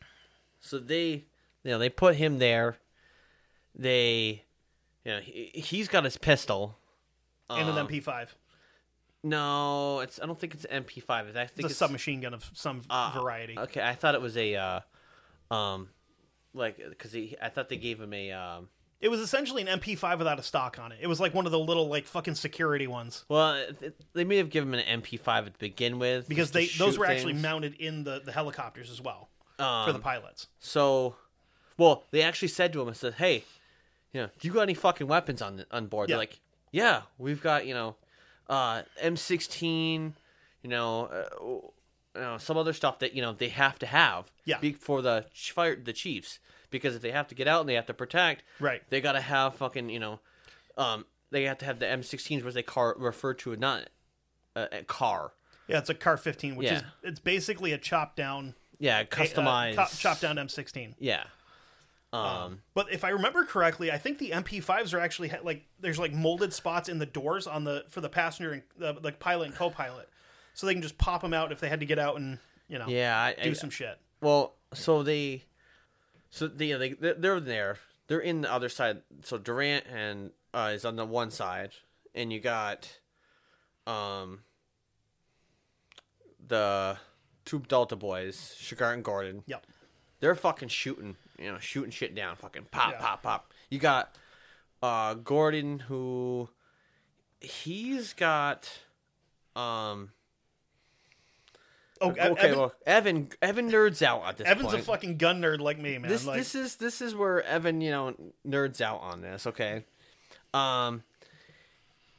so 0.60 0.78
they, 0.78 1.24
you 1.64 1.70
know, 1.70 1.78
they 1.78 1.88
put 1.88 2.14
him 2.16 2.38
there. 2.38 2.76
They, 3.74 4.44
you 5.04 5.12
know, 5.12 5.20
he, 5.20 5.50
he's 5.54 5.88
got 5.88 6.04
his 6.04 6.16
pistol. 6.16 6.76
And 7.50 7.68
an 7.68 7.78
Um, 7.78 7.86
MP5. 7.88 8.28
No, 9.22 10.00
it's. 10.00 10.20
I 10.20 10.26
don't 10.26 10.38
think 10.38 10.54
it's 10.54 10.64
an 10.66 10.84
MP5. 10.84 11.10
I 11.10 11.46
think 11.46 11.50
It's 11.56 11.62
a 11.62 11.66
it's 11.66 11.76
submachine 11.76 12.20
gun 12.20 12.34
of 12.34 12.48
some 12.54 12.82
uh, 12.90 13.12
variety. 13.18 13.58
Okay, 13.58 13.80
I 13.82 13.94
thought 13.94 14.14
it 14.14 14.20
was 14.20 14.36
a, 14.36 14.54
uh, 14.54 14.80
um, 15.54 15.88
like 16.52 16.76
because 16.76 17.14
I 17.14 17.48
thought 17.48 17.68
they 17.68 17.76
gave 17.78 18.00
him 18.00 18.12
a. 18.12 18.32
Um, 18.32 18.68
It 19.00 19.08
was 19.08 19.20
essentially 19.20 19.62
an 19.62 19.80
MP5 19.80 20.18
without 20.18 20.38
a 20.38 20.42
stock 20.42 20.78
on 20.78 20.92
it. 20.92 20.98
It 21.00 21.06
was 21.06 21.20
like 21.20 21.32
one 21.34 21.46
of 21.46 21.52
the 21.52 21.58
little 21.58 21.88
like 21.88 22.06
fucking 22.06 22.34
security 22.34 22.86
ones 22.86 23.24
well, 23.28 23.66
they 24.12 24.24
may 24.24 24.36
have 24.36 24.50
given 24.50 24.72
him 24.74 24.80
an 24.80 25.00
MP5 25.02 25.46
to 25.46 25.58
begin 25.58 25.98
with 25.98 26.28
because 26.28 26.50
they 26.50 26.66
those 26.66 26.98
were 26.98 27.06
actually 27.06 27.32
mounted 27.34 27.74
in 27.74 28.04
the 28.04 28.20
the 28.22 28.32
helicopters 28.32 28.90
as 28.90 29.00
well 29.00 29.30
for 29.56 29.62
Um, 29.64 29.92
the 29.94 30.00
pilots. 30.00 30.48
So, 30.58 31.16
well, 31.78 32.04
they 32.10 32.20
actually 32.22 32.48
said 32.48 32.72
to 32.74 32.82
him, 32.82 32.88
"I 32.88 32.92
said, 32.92 33.14
hey, 33.14 33.44
you 34.12 34.20
know, 34.20 34.28
do 34.38 34.48
you 34.48 34.52
got 34.54 34.62
any 34.62 34.74
fucking 34.74 35.06
weapons 35.06 35.40
on 35.40 35.64
on 35.70 35.86
board?" 35.86 36.08
Yeah. 36.10 36.14
They're 36.16 36.22
like, 36.22 36.40
"Yeah, 36.74 37.02
we've 37.18 37.40
got 37.42 37.66
you 37.66 37.74
know, 37.74 37.96
uh, 38.48 38.82
M16, 39.02 40.12
you 40.62 40.70
know, 40.70 41.06
uh, 41.06 41.28
you 42.16 42.20
know, 42.20 42.38
some 42.38 42.56
other 42.56 42.72
stuff 42.72 42.98
that 43.00 43.14
you 43.14 43.22
know 43.22 43.32
they 43.32 43.48
have 43.48 43.78
to 43.80 43.86
have, 43.86 44.30
Yeah. 44.44 44.58
be- 44.58 44.72
for 44.72 45.00
the 45.02 45.26
ch- 45.32 45.52
fire 45.52 45.76
the 45.76 45.92
chiefs 45.92 46.38
because 46.70 46.96
if 46.96 47.02
they 47.02 47.10
have 47.12 47.28
to 47.28 47.34
get 47.34 47.46
out 47.46 47.60
and 47.60 47.68
they 47.68 47.74
have 47.74 47.86
to 47.86 47.94
protect, 47.94 48.42
Right. 48.58 48.82
They 48.88 49.00
got 49.00 49.12
to 49.12 49.20
have 49.20 49.54
fucking 49.56 49.88
you 49.90 50.00
know, 50.00 50.20
um, 50.76 51.06
they 51.30 51.44
have 51.44 51.58
to 51.58 51.64
have 51.64 51.78
the 51.78 51.86
M16s, 51.86 52.42
which 52.42 52.54
they 52.54 52.62
car 52.62 52.94
refer 52.98 53.34
to 53.34 53.54
not 53.56 53.88
a, 54.56 54.78
a 54.80 54.82
car, 54.84 55.32
Yeah, 55.68 55.78
it's 55.78 55.90
a 55.90 55.94
Car 55.94 56.16
15, 56.16 56.56
which 56.56 56.70
is 56.70 56.82
it's 57.02 57.20
basically 57.20 57.72
a 57.72 57.78
chop 57.78 58.16
down 58.16 58.54
yeah, 58.78 58.98
uh, 59.00 59.04
customized, 59.04 59.76
co- 59.76 59.86
chop 59.96 60.20
down 60.20 60.36
M16. 60.36 60.94
yeah." 60.98 61.24
Um, 62.14 62.62
But 62.74 62.92
if 62.92 63.02
I 63.04 63.08
remember 63.10 63.44
correctly, 63.44 63.90
I 63.90 63.98
think 63.98 64.18
the 64.18 64.30
MP5s 64.30 64.94
are 64.94 65.00
actually 65.00 65.28
ha- 65.28 65.38
like 65.42 65.66
there's 65.80 65.98
like 65.98 66.12
molded 66.12 66.52
spots 66.52 66.88
in 66.88 66.98
the 66.98 67.06
doors 67.06 67.46
on 67.46 67.64
the 67.64 67.84
for 67.88 68.00
the 68.00 68.08
passenger 68.08 68.52
and 68.52 68.62
the 68.78 68.92
like 69.02 69.18
pilot 69.18 69.46
and 69.46 69.54
co-pilot, 69.54 70.08
so 70.54 70.66
they 70.66 70.74
can 70.74 70.82
just 70.82 70.96
pop 70.98 71.22
them 71.22 71.34
out 71.34 71.50
if 71.52 71.60
they 71.60 71.68
had 71.68 71.80
to 71.80 71.86
get 71.86 71.98
out 71.98 72.16
and 72.16 72.38
you 72.68 72.78
know 72.78 72.86
yeah, 72.88 73.18
I, 73.18 73.42
do 73.42 73.50
I- 73.50 73.52
some 73.54 73.70
shit. 73.70 73.98
Well, 74.20 74.54
so 74.72 75.02
they, 75.02 75.44
so 76.30 76.46
they, 76.46 76.72
they 76.72 76.90
they're 76.94 77.40
there. 77.40 77.78
They're 78.06 78.20
in 78.20 78.42
the 78.42 78.52
other 78.52 78.68
side. 78.68 79.02
So 79.22 79.36
Durant 79.38 79.84
and 79.92 80.30
uh, 80.54 80.70
is 80.74 80.84
on 80.84 80.96
the 80.96 81.04
one 81.04 81.30
side, 81.30 81.72
and 82.14 82.32
you 82.32 82.38
got, 82.40 83.00
um, 83.86 84.40
the 86.46 86.96
two 87.44 87.60
Delta 87.60 87.96
boys, 87.96 88.56
Shughart 88.60 88.94
and 88.94 89.04
Gordon. 89.04 89.42
Yep. 89.46 89.66
They're 90.20 90.34
fucking 90.34 90.68
shooting, 90.68 91.16
you 91.38 91.50
know, 91.52 91.58
shooting 91.58 91.90
shit 91.90 92.14
down. 92.14 92.36
Fucking 92.36 92.66
pop, 92.70 92.92
Yeah. 92.92 92.98
pop, 93.00 93.22
pop. 93.22 93.52
You 93.70 93.78
got, 93.78 94.16
uh, 94.82 95.14
Gordon 95.14 95.78
who, 95.80 96.48
he's 97.40 98.12
got, 98.12 98.70
um. 99.56 100.10
Oh, 102.00 102.10
Okay, 102.10 102.20
Evan, 102.20 102.58
well, 102.58 102.72
Evan 102.86 103.28
Evan 103.40 103.70
nerds 103.70 104.02
out 104.02 104.24
at 104.26 104.36
this 104.36 104.46
Evan's 104.48 104.66
point. 104.70 104.80
a 104.80 104.82
fucking 104.84 105.16
gun 105.16 105.40
nerd 105.40 105.60
like 105.60 105.78
me, 105.78 105.96
man. 105.96 106.10
this 106.10 106.26
like, 106.26 106.36
this 106.38 106.54
is 106.54 106.76
this 106.76 107.00
is 107.00 107.14
where 107.14 107.42
Evan, 107.44 107.80
you 107.80 107.90
know, 107.92 108.14
nerds 108.46 108.80
out 108.80 109.00
on 109.00 109.20
this. 109.22 109.46
Okay, 109.46 109.84
um, 110.52 111.02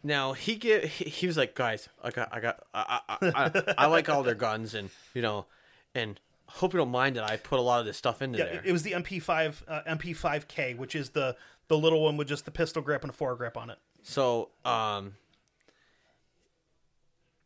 now 0.02 0.32
he 0.32 0.56
get 0.56 0.86
he, 0.86 1.10
he 1.10 1.28
was 1.28 1.36
like, 1.38 1.56
guys, 1.56 1.90
I 2.02 2.10
got 2.10 2.30
I 2.34 2.40
got 2.40 2.64
I 2.74 3.00
I, 3.10 3.18
I, 3.22 3.74
I 3.80 3.86
like 3.88 4.08
all 4.10 4.24
their 4.24 4.34
guns 4.34 4.74
and 4.74 4.90
you 5.14 5.22
know, 5.22 5.46
and 5.94 6.20
hope 6.56 6.74
you 6.74 6.78
don't 6.78 6.92
mind 6.92 7.16
that 7.18 7.24
I 7.30 7.38
put 7.38 7.60
a 7.60 7.62
lot 7.62 7.80
of 7.80 7.86
this 7.86 7.98
stuff 7.98 8.22
into 8.22 8.40
yeah, 8.40 8.46
there. 8.46 8.62
it 8.66 8.72
was 8.72 8.84
the 8.84 8.94
MP5 8.94 9.64
uh, 9.68 9.82
MP5K, 9.88 10.78
which 10.78 10.96
is 10.96 11.10
the 11.12 11.36
the 11.68 11.78
little 11.78 12.04
one 12.04 12.16
with 12.18 12.28
just 12.28 12.46
the 12.46 12.52
pistol 12.52 12.82
grip 12.82 13.04
and 13.04 13.12
a 13.12 13.16
foregrip 13.16 13.58
on 13.58 13.70
it. 13.70 13.78
So, 14.04 14.50
um, 14.64 15.16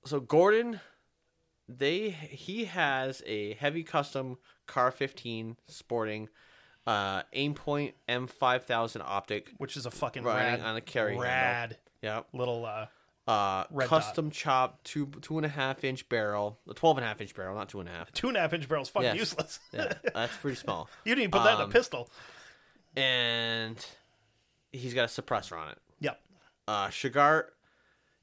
so 0.06 0.20
Gordon, 0.20 0.80
they 1.68 2.10
he 2.10 2.66
has 2.66 3.24
a 3.26 3.54
heavy 3.54 3.84
custom 3.84 4.38
car 4.68 4.92
15 4.92 5.58
sporting, 5.68 6.30
uh, 6.86 7.24
Aimpoint 7.36 7.94
M5000 8.08 9.02
optic 9.02 9.52
Which 9.58 9.78
is 9.78 9.86
a 9.86 9.92
fucking 9.92 10.24
riding 10.24 10.62
rad, 10.62 10.70
on 10.70 10.76
a 10.76 10.82
carry 10.82 11.14
handle. 11.14 11.24
rad 11.24 11.78
Yep. 12.02 12.28
little 12.34 12.66
uh 12.66 12.86
Uh, 13.30 13.64
Red 13.70 13.88
custom 13.88 14.32
chop 14.32 14.84
two 14.84 15.06
two 15.22 15.38
and 15.38 15.46
a 15.46 15.50
half 15.50 15.84
inch 15.84 16.10
barrel, 16.10 16.58
a 16.68 16.74
twelve 16.74 16.98
and 16.98 17.06
a 17.06 17.08
half 17.08 17.22
inch 17.22 17.36
barrel, 17.36 17.56
not 17.56 17.70
two 17.70 17.80
and 17.80 17.88
a 17.88 17.92
half. 17.92 18.12
two 18.12 18.28
and 18.28 18.36
a 18.36 18.40
half 18.40 18.54
inch 18.54 18.68
barrel's 18.68 18.90
fucking 18.90 19.06
Yes. 19.10 19.18
useless. 19.18 19.60
Yeah, 19.72 19.94
that's 20.16 20.36
pretty 20.38 20.56
small. 20.58 20.90
you 21.06 21.12
didn't 21.14 21.24
even 21.26 21.32
put 21.32 21.44
that 21.44 21.56
in 21.56 21.62
Um, 21.62 21.70
a 21.70 21.72
pistol. 21.72 22.10
And 22.96 23.86
he's 24.72 24.94
got 24.94 25.04
a 25.04 25.22
suppressor 25.22 25.58
on 25.60 25.70
it. 25.70 25.78
Yep. 26.00 26.20
Uh, 26.68 26.88
Shughart 26.88 27.46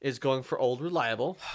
is 0.00 0.18
going 0.18 0.42
for 0.42 0.58
old 0.58 0.80
reliable. 0.80 1.38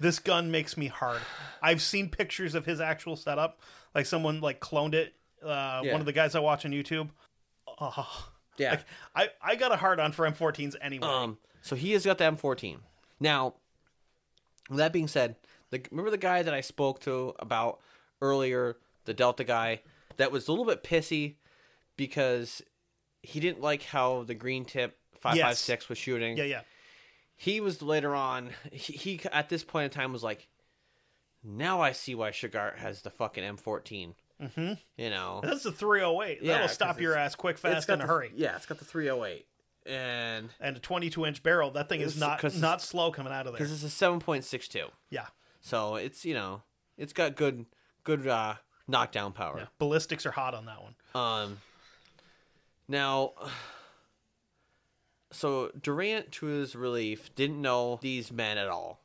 This 0.00 0.18
gun 0.18 0.50
makes 0.50 0.76
me 0.76 0.88
hard. 0.88 1.20
I've 1.62 1.80
seen 1.80 2.08
pictures 2.10 2.56
of 2.56 2.66
his 2.66 2.80
actual 2.80 3.14
setup. 3.14 3.60
Like 3.94 4.06
someone 4.06 4.40
like 4.40 4.58
cloned 4.60 4.92
it. 4.92 5.14
Uh, 5.40 5.82
Yeah. 5.84 5.92
One 5.92 6.00
of 6.00 6.04
the 6.06 6.12
guys 6.12 6.34
I 6.34 6.40
watch 6.40 6.66
on 6.66 6.72
YouTube. 6.72 7.10
Oh, 7.80 8.26
Yeah. 8.58 8.70
like, 8.70 8.84
I 9.14 9.28
I 9.52 9.54
got 9.54 9.70
a 9.70 9.76
hard 9.76 10.00
on 10.00 10.10
for 10.10 10.26
M14s 10.28 10.74
anyway. 10.82 11.06
Um, 11.06 11.38
so 11.64 11.74
he 11.76 11.92
has 11.92 12.04
got 12.04 12.18
the 12.18 12.24
M14. 12.24 12.76
Now, 13.18 13.54
with 14.68 14.76
that 14.78 14.92
being 14.92 15.08
said, 15.08 15.36
the, 15.70 15.82
remember 15.90 16.10
the 16.10 16.18
guy 16.18 16.42
that 16.42 16.52
I 16.52 16.60
spoke 16.60 17.00
to 17.00 17.32
about 17.38 17.80
earlier, 18.20 18.76
the 19.06 19.14
Delta 19.14 19.44
guy, 19.44 19.80
that 20.18 20.30
was 20.30 20.46
a 20.46 20.52
little 20.52 20.66
bit 20.66 20.84
pissy 20.84 21.36
because 21.96 22.60
he 23.22 23.40
didn't 23.40 23.62
like 23.62 23.82
how 23.84 24.24
the 24.24 24.34
green 24.34 24.66
tip 24.66 24.98
556 25.20 25.88
was 25.88 25.96
shooting. 25.98 26.36
yeah, 26.36 26.44
yeah. 26.44 26.60
He 27.36 27.60
was 27.62 27.80
later 27.80 28.14
on, 28.14 28.50
he, 28.70 28.92
he 28.92 29.20
at 29.32 29.48
this 29.48 29.64
point 29.64 29.86
in 29.86 29.90
time 29.90 30.12
was 30.12 30.22
like, 30.22 30.48
now 31.42 31.80
I 31.80 31.92
see 31.92 32.14
why 32.14 32.30
Shughart 32.30 32.76
has 32.76 33.00
the 33.02 33.10
fucking 33.10 33.42
M14. 33.42 34.12
Mm-hmm. 34.42 34.72
You 34.96 35.10
know, 35.10 35.40
That's 35.42 35.62
the 35.62 35.72
308. 35.72 36.40
Yeah, 36.42 36.52
That'll 36.52 36.68
stop 36.68 37.00
your 37.00 37.16
ass 37.16 37.34
quick, 37.34 37.56
fast, 37.56 37.88
in 37.88 37.94
a 37.94 37.98
the- 38.02 38.06
hurry. 38.06 38.32
Yeah, 38.36 38.56
it's 38.56 38.66
got 38.66 38.78
the 38.78 38.84
308. 38.84 39.46
And 39.86 40.48
And 40.60 40.76
a 40.76 40.80
22 40.80 41.26
inch 41.26 41.42
barrel. 41.42 41.70
That 41.72 41.88
thing 41.88 42.00
is 42.00 42.16
It's- 42.16 42.20
not 42.20 42.38
'cause 42.40 42.58
not 42.60 42.80
slow 42.80 43.10
coming 43.12 43.32
out 43.32 43.46
of 43.46 43.52
there. 43.52 43.58
because 43.58 43.70
it's 43.72 43.82
a 43.84 43.90
7.62. 43.94 44.90
Yeah. 45.10 45.26
So 45.60 45.96
it's 45.96 46.24
you 46.24 46.34
know 46.34 46.62
it's 46.96 47.12
got 47.12 47.36
good 47.36 47.66
good 48.02 48.26
uh, 48.26 48.54
knockdown 48.88 49.32
power. 49.32 49.58
yeah. 49.58 49.66
Ballistics 49.78 50.24
are 50.26 50.30
hot 50.32 50.54
on 50.54 50.64
that 50.66 50.82
one. 50.82 50.94
Um. 51.14 51.60
Now, 52.88 53.32
so 55.30 55.70
Durant, 55.80 56.32
to 56.32 56.46
his 56.46 56.76
relief, 56.76 57.34
didn't 57.34 57.60
know 57.60 57.98
these 58.02 58.30
men 58.30 58.58
at 58.58 58.68
all. 58.68 59.00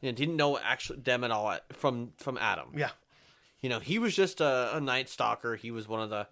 You 0.00 0.10
know, 0.12 0.16
didn't 0.16 0.36
know 0.36 0.58
actually 0.58 1.00
them 1.00 1.24
at 1.24 1.30
all 1.30 1.50
at, 1.50 1.74
from 1.74 2.12
from 2.18 2.36
Adam. 2.38 2.72
Yeah. 2.76 2.90
You 3.60 3.70
know, 3.70 3.80
he 3.80 3.98
was 3.98 4.14
just 4.14 4.40
a, 4.40 4.76
a 4.76 4.80
night 4.80 5.08
stalker. 5.08 5.56
He 5.56 5.70
was 5.70 5.88
one 5.88 6.00
of 6.02 6.10
the, 6.10 6.26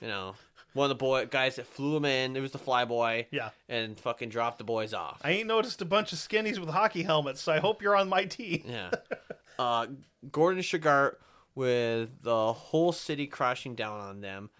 you 0.00 0.06
know, 0.06 0.34
one 0.74 0.84
of 0.84 0.88
the 0.90 0.94
boy 0.94 1.26
guys 1.26 1.56
that 1.56 1.66
flew 1.66 1.96
him 1.96 2.04
in. 2.04 2.36
It 2.36 2.40
was 2.40 2.52
the 2.52 2.58
flyboy. 2.58 3.26
Yeah. 3.30 3.50
And 3.68 3.98
fucking 3.98 4.28
dropped 4.28 4.58
the 4.58 4.64
boys 4.64 4.94
off. 4.94 5.20
I 5.22 5.32
ain't 5.32 5.48
noticed 5.48 5.82
a 5.82 5.84
bunch 5.84 6.12
of 6.12 6.18
skinnies 6.18 6.58
with 6.58 6.68
hockey 6.68 7.02
helmets, 7.02 7.40
so 7.40 7.52
I 7.52 7.58
hope 7.58 7.82
you're 7.82 7.96
on 7.96 8.08
my 8.08 8.24
team. 8.24 8.64
Yeah. 8.66 8.90
uh, 9.58 9.86
Gordon 10.30 10.62
Shughart 10.62 11.16
with 11.54 12.22
the 12.22 12.52
whole 12.52 12.92
city 12.92 13.26
crashing 13.26 13.74
down 13.74 14.00
on 14.00 14.20
them. 14.20 14.50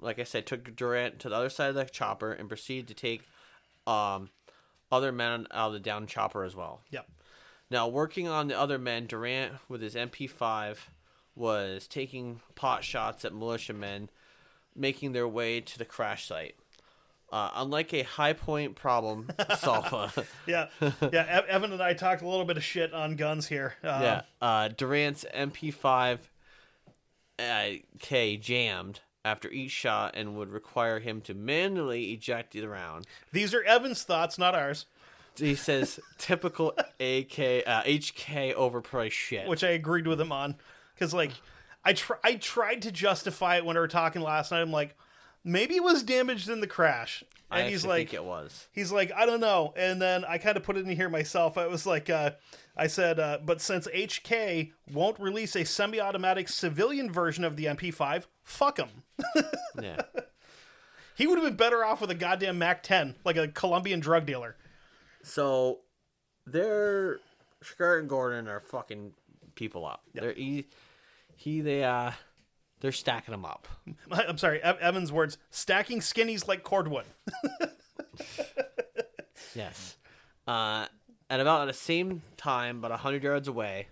Like 0.00 0.18
I 0.18 0.24
said, 0.24 0.46
took 0.46 0.74
Durant 0.76 1.18
to 1.20 1.28
the 1.28 1.34
other 1.36 1.50
side 1.50 1.70
of 1.70 1.74
the 1.74 1.84
chopper 1.84 2.32
and 2.32 2.48
proceeded 2.48 2.88
to 2.88 2.94
take 2.94 3.22
um, 3.86 4.30
other 4.90 5.12
men 5.12 5.46
out 5.50 5.68
of 5.68 5.72
the 5.74 5.80
down 5.80 6.06
chopper 6.06 6.44
as 6.44 6.54
well. 6.54 6.82
Yep. 6.90 7.08
Now, 7.70 7.86
working 7.88 8.28
on 8.28 8.48
the 8.48 8.58
other 8.58 8.78
men, 8.78 9.06
Durant 9.06 9.54
with 9.68 9.82
his 9.82 9.94
MP5 9.94 10.78
was 11.34 11.86
taking 11.86 12.40
pot 12.54 12.82
shots 12.82 13.24
at 13.24 13.34
militiamen 13.34 14.08
making 14.78 15.12
their 15.12 15.28
way 15.28 15.60
to 15.60 15.78
the 15.78 15.84
crash 15.84 16.26
site. 16.26 16.54
Uh, 17.30 17.50
unlike 17.56 17.92
a 17.92 18.02
high 18.04 18.32
point 18.32 18.74
problem 18.74 19.28
solver, 19.58 20.10
Yeah. 20.46 20.68
Yeah. 21.12 21.42
Evan 21.48 21.72
and 21.72 21.82
I 21.82 21.92
talked 21.92 22.22
a 22.22 22.26
little 22.28 22.46
bit 22.46 22.56
of 22.56 22.64
shit 22.64 22.94
on 22.94 23.16
guns 23.16 23.46
here. 23.48 23.74
Uh, 23.84 23.98
Yeah. 24.02 24.22
Uh, 24.40 24.68
Durant's 24.68 25.26
MP5 25.34 26.20
uh, 27.38 27.64
K 27.98 28.36
jammed 28.38 29.00
after 29.24 29.50
each 29.50 29.70
shot 29.72 30.14
and 30.16 30.36
would 30.36 30.48
require 30.50 31.00
him 31.00 31.20
to 31.22 31.34
manually 31.34 32.12
eject 32.12 32.52
the 32.52 32.66
round. 32.66 33.06
These 33.32 33.52
are 33.52 33.62
Evan's 33.62 34.02
thoughts, 34.04 34.38
not 34.38 34.54
ours, 34.54 34.86
He 35.36 35.54
says 35.68 36.00
typical 36.16 36.70
AK 36.78 37.38
uh, 37.66 37.82
HK 37.82 38.54
overpriced 38.54 39.10
shit. 39.12 39.46
which 39.48 39.62
I 39.62 39.70
agreed 39.70 40.06
with 40.06 40.20
him 40.20 40.32
on. 40.32 40.56
Because, 40.94 41.12
like, 41.12 41.32
I, 41.84 41.92
tr- 41.94 42.14
I 42.24 42.34
tried 42.34 42.82
to 42.82 42.92
justify 42.92 43.56
it 43.56 43.64
when 43.64 43.76
we 43.76 43.80
were 43.80 43.88
talking 43.88 44.22
last 44.22 44.50
night. 44.50 44.60
I'm 44.60 44.72
like, 44.72 44.96
maybe 45.44 45.76
it 45.76 45.82
was 45.82 46.02
damaged 46.02 46.48
in 46.48 46.60
the 46.60 46.66
crash. 46.66 47.24
And 47.50 47.62
I 47.64 47.70
he's 47.70 47.86
like, 47.86 48.10
think 48.10 48.14
it 48.14 48.24
was. 48.24 48.68
he's 48.72 48.92
like, 48.92 49.10
I 49.16 49.24
don't 49.24 49.40
know. 49.40 49.72
And 49.74 50.02
then 50.02 50.24
I 50.26 50.36
kind 50.36 50.56
of 50.58 50.62
put 50.64 50.76
it 50.76 50.86
in 50.86 50.94
here 50.94 51.08
myself. 51.08 51.56
I 51.56 51.66
was 51.66 51.86
like, 51.86 52.10
uh, 52.10 52.32
I 52.76 52.88
said, 52.88 53.18
uh, 53.18 53.38
but 53.42 53.62
since 53.62 53.88
HK 53.88 54.72
won't 54.92 55.18
release 55.18 55.56
a 55.56 55.64
semi-automatic 55.64 56.48
civilian 56.50 57.10
version 57.10 57.44
of 57.44 57.56
the 57.56 57.64
MP5, 57.64 58.24
fuck 58.42 58.78
him. 58.78 58.88
Yeah. 59.80 60.02
He 61.16 61.26
would 61.26 61.38
have 61.38 61.44
been 61.44 61.56
better 61.56 61.84
off 61.84 62.00
with 62.00 62.10
a 62.10 62.14
goddamn 62.14 62.58
Mac 62.58 62.82
10, 62.82 63.16
like 63.24 63.36
a 63.36 63.48
Colombian 63.48 63.98
drug 64.00 64.26
dealer. 64.26 64.56
So 65.22 65.80
they're 66.46 67.18
Skirt 67.62 68.00
and 68.00 68.08
Gordon 68.08 68.46
are 68.48 68.60
fucking 68.60 69.12
people 69.54 69.84
up. 69.86 70.02
They're 70.14 70.32
he, 70.32 70.66
he 71.38 71.60
they 71.60 71.84
uh 71.84 72.10
they're 72.80 72.92
stacking 72.92 73.32
them 73.32 73.44
up. 73.44 73.68
I'm 74.10 74.38
sorry, 74.38 74.62
Ev- 74.62 74.78
Evan's 74.78 75.12
words: 75.12 75.38
stacking 75.50 76.00
skinnies 76.00 76.46
like 76.46 76.62
cordwood. 76.62 77.06
Yes. 79.54 79.96
Uh, 80.46 80.86
at 81.30 81.40
about 81.40 81.66
the 81.66 81.72
same 81.72 82.22
time, 82.36 82.78
about 82.78 82.90
100 82.90 83.22
yards 83.22 83.48
away, 83.48 83.88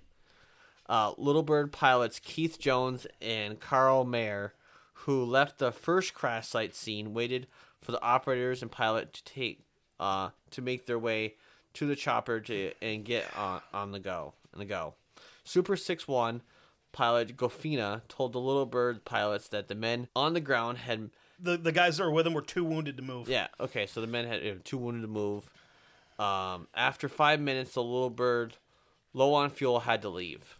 uh, 0.88 1.12
Little 1.18 1.42
Bird 1.42 1.72
pilots 1.72 2.20
Keith 2.22 2.58
Jones 2.58 3.06
and 3.20 3.58
Carl 3.58 4.04
Mayer, 4.04 4.54
who 4.92 5.24
left 5.24 5.58
the 5.58 5.72
first 5.72 6.14
crash 6.14 6.48
site 6.48 6.74
scene, 6.74 7.14
waited 7.14 7.46
for 7.80 7.92
the 7.92 8.02
operators 8.02 8.62
and 8.62 8.70
pilot 8.70 9.12
to 9.14 9.24
take 9.24 9.60
uh, 9.98 10.30
to 10.50 10.62
make 10.62 10.86
their 10.86 10.98
way 10.98 11.34
to 11.74 11.86
the 11.86 11.96
chopper 11.96 12.40
to 12.40 12.72
and 12.82 13.04
get 13.04 13.24
on, 13.36 13.60
on 13.72 13.92
the 13.92 14.00
go 14.00 14.34
on 14.52 14.58
the 14.58 14.64
go. 14.64 14.94
Super 15.44 15.76
Six 15.76 16.06
One 16.06 16.42
pilot 16.96 17.36
Goffena 17.36 18.00
told 18.08 18.32
the 18.32 18.40
Little 18.40 18.66
Bird 18.66 19.04
pilots 19.04 19.48
that 19.48 19.68
the 19.68 19.74
men 19.74 20.08
on 20.16 20.32
the 20.34 20.40
ground 20.40 20.78
had 20.78 21.10
The 21.38 21.56
the 21.56 21.72
guys 21.72 21.96
that 21.98 22.04
were 22.04 22.10
with 22.10 22.26
him 22.26 22.34
were 22.34 22.42
too 22.42 22.64
wounded 22.64 22.96
to 22.96 23.02
move. 23.02 23.28
yeah. 23.28 23.48
Okay. 23.60 23.86
So 23.86 24.00
the 24.00 24.06
men 24.06 24.26
had 24.26 24.44
uh, 24.46 24.54
two 24.64 24.78
wounded 24.78 25.02
to 25.02 25.08
move. 25.08 25.48
Um, 26.18 26.66
after 26.74 27.08
five 27.08 27.38
minutes, 27.40 27.74
the 27.74 27.82
little 27.82 28.08
bird, 28.10 28.56
low 29.12 29.34
on 29.34 29.50
fuel, 29.50 29.80
had 29.80 30.00
to 30.02 30.08
leave. 30.08 30.58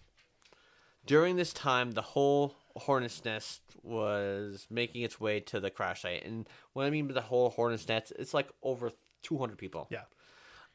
During 1.07 1.37
this 1.37 1.53
time, 1.53 1.93
the 1.93 2.03
whole 2.03 2.55
hornet's 2.77 3.25
nest 3.25 3.63
was 3.83 4.67
making 4.71 5.03
its 5.03 5.19
way 5.21 5.41
to 5.41 5.61
the 5.61 5.71
crash 5.71 6.03
site, 6.03 6.25
and 6.25 6.49
what 6.75 6.85
I 6.85 6.91
mean 6.91 7.07
by 7.07 7.15
the 7.15 7.21
whole 7.23 7.51
hornet's 7.51 7.89
nest, 7.89 8.13
it's 8.19 8.35
like 8.35 8.49
over 8.63 8.91
two 9.23 9.39
hundred 9.39 9.57
people. 9.59 9.87
Yeah. 9.91 10.03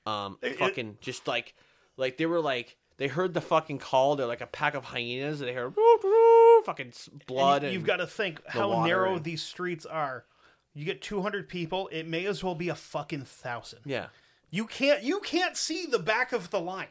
Um, 0.06 0.38
It- 0.42 0.54
it- 0.54 0.58
fucking 0.58 0.98
just 1.02 1.28
like, 1.28 1.54
like 1.98 2.18
they 2.18 2.26
were 2.26 2.40
like 2.42 2.78
they 2.98 3.08
heard 3.08 3.34
the 3.34 3.42
fucking 3.42 3.80
call. 3.80 4.16
They're 4.16 4.28
like 4.28 4.42
a 4.42 4.48
pack 4.48 4.74
of 4.76 4.86
hyenas. 4.86 5.40
They 5.40 5.54
heard 5.54 5.76
"Woo, 5.76 5.98
woo," 6.04 6.62
fucking 6.64 6.94
blood. 7.28 7.64
And 7.64 7.74
you've 7.74 7.84
got 7.86 7.98
to 7.98 8.08
think 8.08 8.42
how 8.48 8.84
narrow 8.86 9.16
and- 9.16 9.24
these 9.24 9.42
streets 9.42 9.86
are. 9.86 10.26
You 10.74 10.86
get 10.86 11.02
200 11.02 11.50
people, 11.50 11.90
it 11.92 12.08
may 12.08 12.26
as 12.26 12.44
well 12.44 12.56
be 12.56 12.70
a 12.70 12.76
fucking 12.76 13.26
thousand. 13.26 13.80
yeah, 13.86 14.08
You 14.52 14.66
can't 14.66 15.04
you 15.04 15.20
can't 15.20 15.58
see 15.58 15.86
the 15.86 16.00
back 16.00 16.32
of 16.32 16.50
the 16.50 16.62
line. 16.62 16.88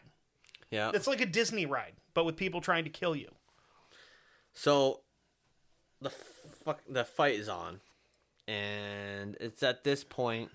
yeah. 0.71 0.91
It's 0.93 1.07
like 1.07 1.21
a 1.23 1.27
Disney 1.27 1.65
ride, 1.65 1.95
but 2.13 2.25
with 2.25 2.37
people 2.37 2.61
trying 2.61 2.85
to 2.85 2.91
kill 2.91 3.17
you. 3.17 3.31
So 4.53 5.01
the 6.01 6.11
fuck 6.11 6.81
the 6.89 7.05
fight 7.05 7.35
is 7.37 7.49
on, 7.49 7.81
and 8.47 9.37
it's 9.41 9.63
at 9.63 9.85
this 9.85 10.05
point 10.05 10.51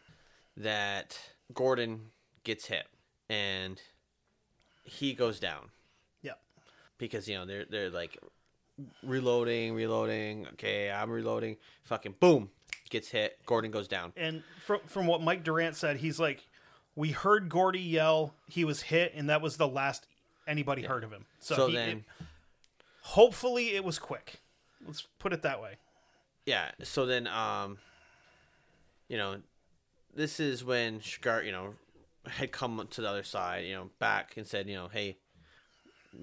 that 0.58 1.18
Gordon 1.54 2.12
gets 2.44 2.68
hit, 2.68 2.86
and 3.30 3.82
he 4.86 5.14
goes 5.14 5.40
down 5.40 5.70
Yep. 6.22 6.40
because 6.98 7.28
you 7.28 7.36
know 7.36 7.46
they're 7.46 7.66
they're 7.66 7.90
like 7.90 8.18
reloading, 9.04 9.74
reloading. 9.74 10.48
Okay, 10.54 10.92
I'm 10.92 11.10
reloading. 11.10 11.58
Fucking 11.84 12.16
boom, 12.20 12.50
gets 12.90 13.10
hit. 13.10 13.38
Gordon 13.46 13.72
goes 13.72 13.88
down. 13.88 14.14
And 14.16 14.44
from 14.66 14.80
from 14.88 15.08
what 15.08 15.22
Mike 15.22 15.44
Durant 15.44 15.76
said, 15.76 15.98
he's 15.98 16.20
like, 16.20 16.46
we 16.96 17.12
heard 17.12 17.50
Gordy 17.50 17.80
yell, 17.80 18.34
he 18.48 18.64
was 18.66 18.82
hit, 18.84 19.14
and 19.16 19.30
that 19.30 19.42
was 19.42 19.58
the 19.58 19.68
last 19.68 20.08
anybody 20.48 20.84
heard 20.84 21.04
of 21.04 21.12
him. 21.12 21.26
So, 21.40 21.56
So 21.56 21.68
he- 21.68 21.76
then, 21.76 21.90
it- 21.90 22.04
hopefully, 23.02 23.76
it 23.76 23.84
was 23.84 24.00
quick. 24.00 24.42
Let's 24.86 25.02
put 25.20 25.34
it 25.34 25.42
that 25.42 25.62
way. 25.62 25.78
yeah. 26.46 26.72
So 26.84 27.06
then, 27.06 27.28
um, 27.28 27.78
you 29.08 29.18
know, 29.18 29.42
this 30.14 30.40
is 30.40 30.64
when 30.64 31.00
Shughart, 31.00 31.46
you 31.46 31.52
know, 31.52 31.74
had 32.28 32.52
come 32.52 32.86
to 32.92 33.02
the 33.02 33.10
other 33.10 33.24
side, 33.24 33.66
you 33.66 33.74
know, 33.74 33.90
back 34.00 34.34
and 34.38 34.46
said, 34.46 34.68
you 34.68 34.76
know, 34.76 34.88
hey, 34.88 35.18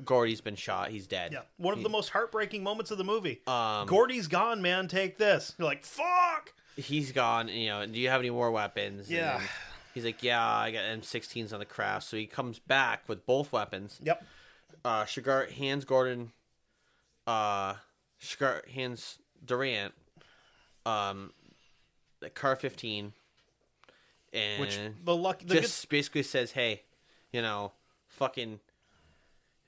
Gordy's 0.04 0.40
been 0.40 0.56
shot. 0.56 0.90
He's 0.90 1.06
dead. 1.06 1.32
Yeah, 1.32 1.40
one 1.56 1.74
of 1.74 1.82
the 1.82 1.88
most 1.88 2.10
heartbreaking 2.10 2.62
moments 2.62 2.90
of 2.90 2.98
the 2.98 3.04
movie. 3.04 3.40
Um, 3.46 3.86
Gordy's 3.86 4.26
gone, 4.26 4.62
man. 4.62 4.88
Take 4.88 5.18
this. 5.18 5.54
You're 5.58 5.68
like, 5.68 5.84
fuck. 5.84 6.52
he's 6.76 7.12
gone. 7.12 7.48
You 7.48 7.68
know, 7.68 7.86
do 7.86 7.98
you 7.98 8.08
have 8.08 8.20
any 8.20 8.30
more 8.30 8.50
weapons? 8.50 9.10
Yeah. 9.10 9.38
then 9.38 9.48
he's 9.94 10.04
like, 10.04 10.22
yeah, 10.22 10.44
I 10.44 10.70
got 10.70 10.82
M16s 10.84 11.52
on 11.52 11.58
the 11.58 11.64
craft. 11.64 12.06
So 12.06 12.16
he 12.16 12.26
comes 12.26 12.58
back 12.58 13.08
with 13.08 13.26
both 13.26 13.52
weapons. 13.52 13.98
Yep. 14.02 14.24
Uh, 14.84 15.04
Shughart 15.04 15.52
hands 15.52 15.84
Gordon. 15.84 16.32
Uh, 17.26 17.74
Shughart 18.20 18.68
hands 18.68 19.18
Durant. 19.44 19.94
Um, 20.86 21.32
the 22.20 22.30
car 22.30 22.56
15. 22.56 23.12
And 24.32 24.60
Which 24.60 24.78
the 25.04 25.16
luck 25.16 25.40
the 25.44 25.60
just 25.60 25.88
basically 25.88 26.22
says, 26.22 26.52
hey, 26.52 26.82
you 27.32 27.42
know, 27.42 27.72
fucking, 28.08 28.60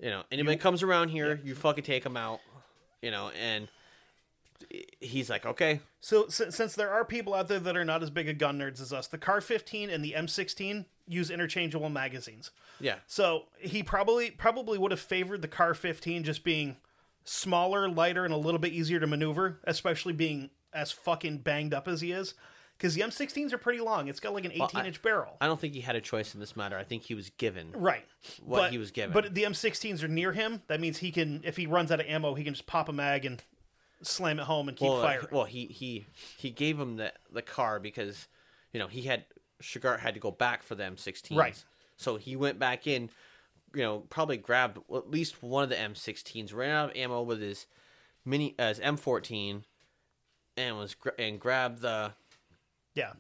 you 0.01 0.11
know, 0.11 0.23
anybody 0.33 0.57
comes 0.57 0.83
around 0.83 1.09
here, 1.09 1.41
you 1.45 1.55
fucking 1.55 1.85
take 1.85 2.03
them 2.03 2.17
out. 2.17 2.41
You 3.03 3.11
know, 3.11 3.31
and 3.39 3.69
he's 5.01 5.29
like, 5.29 5.45
okay, 5.45 5.81
So 6.01 6.29
since, 6.29 6.57
since 6.57 6.75
there 6.75 6.91
are 6.91 7.05
people 7.05 7.35
out 7.35 7.49
there 7.49 7.59
that 7.59 7.77
are 7.77 7.85
not 7.85 8.03
as 8.03 8.11
big 8.11 8.29
a 8.29 8.33
gun 8.33 8.59
nerds 8.59 8.81
as 8.81 8.93
us, 8.93 9.07
the 9.07 9.19
Car 9.19 9.41
15 9.41 9.91
and 9.91 10.05
the 10.05 10.15
M16 10.17 10.87
use 11.07 11.31
interchangeable 11.31 11.91
magazines. 11.91 12.51
yeah. 12.81 12.97
So 13.07 13.45
he 13.59 13.83
probably 13.83 14.31
probably 14.31 14.79
would 14.79 14.91
have 14.91 15.01
favored 15.01 15.43
the 15.43 15.49
Car 15.49 15.75
15 15.75 16.25
just 16.25 16.45
being 16.45 16.77
smaller, 17.25 17.89
lighter, 17.89 18.25
and 18.25 18.33
a 18.33 18.39
little 18.39 18.61
bit 18.61 18.73
easier 18.73 19.01
to 19.01 19.07
maneuver, 19.07 19.59
especially 19.65 20.13
being 20.13 20.51
as 20.73 20.91
fucking 20.93 21.39
banged 21.39 21.75
up 21.75 21.87
as 21.87 22.01
he 22.01 22.13
is. 22.13 22.35
Because 22.77 22.95
the 22.95 23.03
M16s 23.03 23.53
are 23.53 23.59
pretty 23.59 23.81
long. 23.81 24.09
It's 24.09 24.21
got 24.21 24.35
like 24.35 24.45
an 24.45 24.53
18 24.53 24.85
inch 24.87 25.01
barrel. 25.01 25.37
I 25.41 25.47
don't 25.47 25.61
think 25.61 25.75
he 25.75 25.81
had 25.81 25.97
a 25.97 26.01
choice 26.01 26.35
in 26.35 26.41
this 26.41 26.57
matter. 26.57 26.77
I 26.77 26.83
think 26.85 27.05
he 27.05 27.15
was 27.15 27.31
given. 27.31 27.73
Right. 27.73 28.05
what 28.45 28.59
But- 28.59 28.73
he 28.73 28.79
was 28.79 28.91
given. 28.91 29.13
But 29.13 29.35
the 29.35 29.45
M16s 29.45 30.03
are 30.03 30.09
near 30.09 30.33
him. 30.33 30.63
That 30.67 30.81
means 30.81 30.99
he 30.99 31.11
can, 31.13 31.43
if 31.45 31.57
he 31.57 31.67
runs 31.67 31.93
out 31.93 32.01
of 32.01 32.07
ammo, 32.07 32.35
he 32.35 32.43
can 32.45 32.55
just 32.55 32.67
pop 32.67 32.89
a 32.89 32.93
mag 32.93 33.25
and 33.25 33.43
slam 34.03 34.39
it 34.39 34.45
home 34.45 34.69
and 34.69 34.77
keep 34.77 34.89
well, 34.89 35.01
uh, 35.01 35.03
firing. 35.03 35.27
well, 35.31 35.45
he 35.45 35.67
he 35.67 36.05
he 36.37 36.51
gave 36.51 36.79
him 36.79 36.97
the 36.97 37.13
the 37.33 37.41
car 37.43 37.81
because 37.81 38.29
you 38.73 38.79
know 38.79 38.87
he 38.89 39.03
had 39.03 39.25
Shughart 39.63 40.01
had 40.01 40.15
to 40.15 40.21
go 40.21 40.31
back 40.31 40.63
for 40.63 40.75
the 40.75 40.83
M16s. 40.85 41.37
Right. 41.37 41.65
So 41.97 42.17
he 42.17 42.37
went 42.37 42.59
back 42.59 42.87
in, 42.87 43.09
you 43.75 43.83
know, 43.83 44.01
probably 44.01 44.37
grabbed 44.37 44.79
at 44.95 45.11
least 45.11 45.43
one 45.43 45.63
of 45.63 45.69
the 45.71 45.77
M16s, 45.77 46.53
ran 46.53 46.71
out 46.71 46.91
of 46.91 46.97
ammo 46.97 47.23
with 47.23 47.41
his 47.41 47.67
mini 48.25 48.55
uh, 48.59 48.69
his 48.69 48.81
M14, 48.81 49.63
and 50.57 50.77
was 50.77 50.97
and 51.19 51.41
grabbed 51.41 51.81
the 51.81 52.13
yeah. 52.95 53.13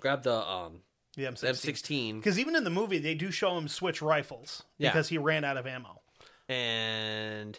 Grab 0.00 0.22
the 0.22 0.34
um 0.34 0.80
The 1.16 1.24
M16. 1.24 1.50
M16 1.50 2.14
Because 2.16 2.38
even 2.38 2.54
in 2.56 2.64
the 2.64 2.70
movie, 2.70 2.98
they 2.98 3.14
do 3.14 3.30
show 3.30 3.56
him 3.56 3.68
switch 3.68 4.02
rifles 4.02 4.62
Yeah. 4.78 4.90
because 4.90 5.08
he 5.08 5.18
ran 5.18 5.44
out 5.44 5.56
of 5.56 5.66
ammo. 5.66 6.00
and 6.48 7.58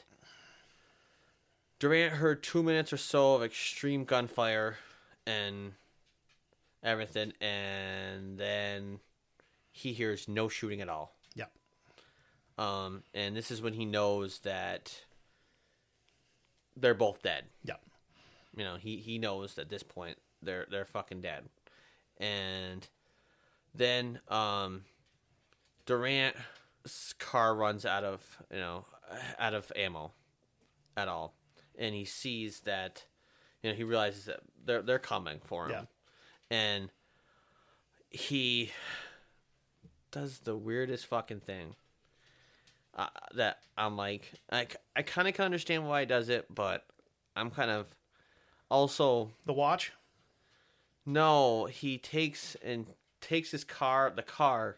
Durant 1.80 2.14
heard 2.14 2.42
two 2.44 2.64
minutes 2.64 2.94
or 2.94 2.98
so 2.98 3.36
of 3.36 3.44
extreme 3.44 4.06
gunfire 4.06 4.78
and 5.28 5.74
everything, 6.84 7.34
and 7.42 8.38
then 8.38 9.00
he 9.72 9.92
hears 9.92 10.28
no 10.30 10.48
shooting 10.48 10.80
at 10.82 10.88
all. 10.88 11.16
Yeah. 11.36 11.46
Um, 12.58 13.04
and 13.14 13.36
this 13.36 13.52
is 13.52 13.62
when 13.62 13.74
he 13.74 13.84
knows 13.86 14.40
that 14.40 15.04
they're 16.78 16.94
both 16.94 17.22
dead. 17.22 17.46
Yeah. 17.64 17.76
You 18.56 18.64
know, 18.64 18.76
he 18.78 18.98
he 18.98 19.18
knows 19.18 19.58
at 19.58 19.68
this 19.70 19.84
point 19.84 20.18
they're 20.46 20.66
they're 20.70 20.86
fucking 20.86 21.22
dead. 21.22 21.44
And 22.18 22.88
then 23.74 24.20
um 24.30 24.84
Durant's 25.86 27.14
car 27.20 27.56
runs 27.56 27.86
out 27.86 28.04
of, 28.04 28.22
you 28.52 28.58
know, 28.60 28.86
out 29.38 29.54
of 29.54 29.72
ammo 29.76 30.12
at 30.96 31.08
all. 31.08 31.36
And 31.78 31.94
he 31.94 32.06
sees 32.06 32.62
that 32.62 33.06
you 33.62 33.72
know, 33.72 33.76
he 33.76 33.84
realizes 33.84 34.26
that 34.26 34.42
they're 34.66 34.82
they're 34.82 35.00
coming 35.00 35.40
for 35.44 35.66
him. 35.66 35.72
Yeah. 35.72 36.58
And 36.58 36.90
he 38.10 38.72
does 40.12 40.40
the 40.40 40.56
weirdest 40.56 41.08
fucking 41.08 41.42
thing. 41.42 41.76
Uh, 42.98 43.08
that 43.34 43.60
I'm 43.78 43.98
like, 43.98 44.32
I, 44.50 44.68
I 44.96 45.02
kind 45.02 45.28
of 45.28 45.34
can 45.34 45.44
understand 45.44 45.86
why 45.86 46.02
he 46.02 46.06
does 46.06 46.30
it, 46.30 46.46
but 46.54 46.86
I'm 47.36 47.50
kind 47.52 47.70
of 47.70 47.88
also 48.70 49.32
The 49.46 49.54
watch. 49.54 49.92
No. 51.06 51.66
He 51.66 51.98
takes 51.98 52.56
and 52.64 52.88
takes 53.22 53.52
his 53.52 53.64
car, 53.64 54.12
the 54.16 54.24
car, 54.24 54.78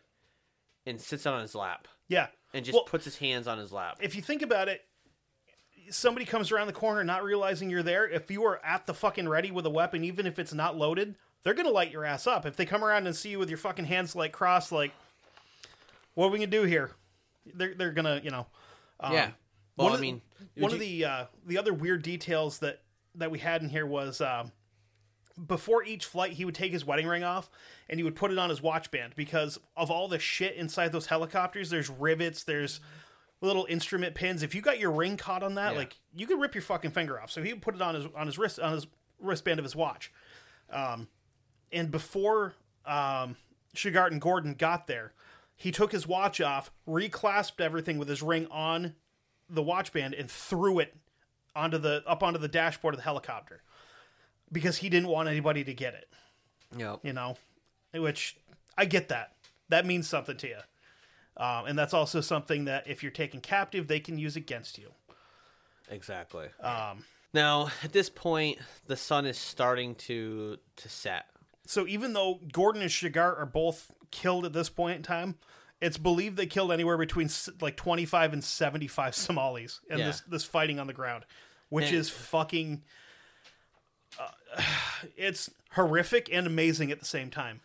and 0.85 0.99
sits 1.01 1.25
on 1.25 1.41
his 1.41 1.53
lap 1.55 1.87
Yeah. 2.07 2.27
and 2.53 2.63
just 2.63 2.73
Well, 2.75 2.83
puts 2.85 3.05
his 3.05 3.17
hands 3.17 3.47
on 3.47 3.57
his 3.57 3.71
lap. 3.73 3.97
if 4.01 4.15
you 4.15 4.21
think 4.21 4.41
about 4.41 4.69
it, 4.69 4.85
somebody 5.89 6.25
comes 6.25 6.51
around 6.51 6.67
the 6.67 6.73
corner 6.73 7.03
not 7.03 7.23
realizing 7.23 7.69
you're 7.69 7.83
there, 7.83 8.07
if 8.07 8.29
you 8.31 8.43
are 8.45 8.63
at 8.65 8.85
the 8.87 8.93
fucking 8.93 9.27
ready 9.27 9.51
with 9.51 9.65
a 9.65 9.69
weapon, 9.69 10.03
even 10.03 10.25
if 10.27 10.37
it's 10.39 10.53
not 10.53 10.77
loaded, 10.77 11.15
they're 11.43 11.53
gonna 11.53 11.69
light 11.69 11.91
your 11.91 12.03
ass 12.05 12.27
up. 12.27 12.45
If 12.45 12.55
they 12.57 12.65
come 12.65 12.83
around 12.83 13.05
and 13.07 13.15
see 13.15 13.29
you 13.29 13.39
with 13.39 13.49
your 13.49 13.57
fucking 13.57 13.85
hands 13.85 14.15
like 14.15 14.31
crossed, 14.33 14.71
like, 14.71 14.91
what 16.13 16.25
are 16.27 16.29
we 16.29 16.39
gonna 16.39 16.47
do 16.47 16.63
here? 16.63 16.91
They're 17.45 17.73
they're 17.73 17.91
gonna 17.91 18.19
you 18.23 18.31
know. 18.31 18.47
Um, 18.99 19.13
yeah. 19.13 19.31
Well, 19.77 19.85
one 19.85 19.91
I 19.91 19.95
of 19.95 20.01
the- 20.01 20.11
mean, 20.11 20.21
one 20.57 20.73
of 20.73 20.79
the 20.79 21.05
uh, 21.05 21.25
the 21.45 21.57
other 21.57 21.73
weird 21.73 22.01
details 22.01 22.59
that 22.59 22.81
that 23.15 23.31
we 23.31 23.39
had 23.39 23.61
in 23.61 23.69
here 23.69 23.85
was 23.85 24.19
um, 24.19 24.51
before 25.45 25.83
each 25.83 26.05
flight 26.05 26.33
he 26.33 26.45
would 26.45 26.55
take 26.55 26.71
his 26.71 26.83
wedding 26.85 27.05
ring 27.07 27.23
off 27.23 27.49
and 27.89 27.99
he 27.99 28.03
would 28.03 28.15
put 28.15 28.31
it 28.31 28.37
on 28.39 28.49
his 28.49 28.61
watch 28.61 28.89
band 28.89 29.13
because 29.15 29.59
of 29.75 29.91
all 29.91 30.07
the 30.07 30.17
shit 30.19 30.55
inside 30.55 30.91
those 30.91 31.07
helicopters. 31.07 31.69
There's 31.69 31.89
rivets. 31.89 32.43
There's 32.43 32.79
little 33.41 33.67
instrument 33.69 34.15
pins. 34.15 34.41
If 34.41 34.55
you 34.55 34.61
got 34.61 34.79
your 34.79 34.91
ring 34.91 35.15
caught 35.17 35.43
on 35.43 35.55
that, 35.55 35.73
Yeah. 35.73 35.79
like 35.79 35.95
you 36.15 36.25
could 36.25 36.39
rip 36.41 36.55
your 36.55 36.63
fucking 36.63 36.91
finger 36.91 37.21
off. 37.21 37.29
So 37.31 37.43
he 37.43 37.53
would 37.53 37.61
put 37.61 37.75
it 37.75 37.81
on 37.81 37.93
his 37.95 38.05
on 38.15 38.25
his 38.25 38.37
wrist 38.39 38.59
on 38.59 38.73
his 38.73 38.87
wristband 39.19 39.59
of 39.59 39.63
his 39.63 39.75
watch. 39.75 40.11
Um, 40.71 41.07
and 41.71 41.91
before 41.91 42.53
um, 42.85 43.35
Shughart 43.75 44.11
and 44.11 44.19
Gordon 44.21 44.53
got 44.55 44.87
there, 44.87 45.13
he 45.55 45.71
took 45.71 45.91
his 45.91 46.07
watch 46.07 46.41
off, 46.41 46.71
reclasped 46.87 47.61
everything 47.61 47.97
with 47.99 48.07
his 48.07 48.21
ring 48.23 48.47
on 48.47 48.95
the 49.49 49.61
watch 49.61 49.91
band, 49.93 50.13
and 50.13 50.29
threw 50.31 50.79
it 50.79 50.95
onto 51.55 51.77
the 51.77 52.03
up 52.07 52.23
onto 52.23 52.39
the 52.39 52.47
dashboard 52.47 52.93
of 52.93 52.97
the 52.99 53.03
helicopter 53.03 53.61
because 54.51 54.77
he 54.77 54.89
didn't 54.89 55.09
want 55.09 55.29
anybody 55.29 55.63
to 55.63 55.73
get 55.73 55.93
it. 55.93 56.07
yeah. 56.77 56.97
You 57.03 57.13
know, 57.13 57.37
which 57.93 58.37
I 58.77 58.85
get 58.85 59.09
that. 59.09 59.33
That 59.69 59.85
means 59.85 60.07
something 60.07 60.37
to 60.37 60.47
you. 60.47 60.57
Um, 61.37 61.65
and 61.67 61.77
that's 61.77 61.93
also 61.93 62.21
something 62.21 62.65
that 62.65 62.87
if 62.87 63.03
you're 63.03 63.11
taken 63.11 63.41
captive, 63.41 63.87
they 63.87 63.99
can 63.99 64.17
use 64.17 64.35
against 64.35 64.77
you. 64.77 64.91
Exactly. 65.89 66.47
Um, 66.61 67.05
now, 67.33 67.69
at 67.83 67.93
this 67.93 68.09
point, 68.09 68.57
the 68.87 68.97
sun 68.97 69.25
is 69.25 69.37
starting 69.37 69.95
to 69.95 70.57
to 70.77 70.89
set. 70.89 71.25
So 71.65 71.85
even 71.87 72.13
though 72.13 72.39
Gordon 72.51 72.81
and 72.81 72.89
Shughart 72.91 73.37
are 73.39 73.45
both 73.45 73.91
killed 74.09 74.45
at 74.45 74.53
this 74.53 74.69
point 74.69 74.97
in 74.97 75.03
time, 75.03 75.35
it's 75.81 75.97
believed 75.97 76.37
they 76.37 76.45
killed 76.47 76.71
anywhere 76.71 76.97
between 76.97 77.29
like 77.61 77.75
25 77.77 78.33
and 78.33 78.43
75 78.43 79.13
Somalis 79.15 79.81
in 79.89 79.99
Yeah. 79.99 80.07
this 80.07 80.21
this 80.21 80.43
fighting 80.43 80.79
on 80.79 80.87
the 80.87 80.93
ground, 80.93 81.25
which 81.69 81.87
And- 81.87 81.95
is 81.97 82.09
fucking. 82.09 82.83
It's 85.15 85.51
horrific 85.73 86.27
and 86.31 86.47
amazing 86.47 86.91
at 86.91 86.99
the 86.99 87.05
same 87.05 87.29
time. 87.29 87.61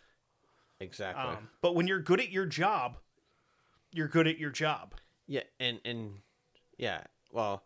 Exactly. 0.80 1.24
Um, 1.24 1.48
but 1.62 1.74
when 1.74 1.86
you're 1.86 2.00
good 2.00 2.20
at 2.20 2.30
your 2.30 2.44
job, 2.44 2.98
you're 3.90 4.08
good 4.08 4.26
at 4.26 4.38
your 4.38 4.50
job. 4.50 4.94
Yeah, 5.26 5.42
and 5.58 5.80
and 5.84 6.16
yeah, 6.76 7.02
well, 7.32 7.62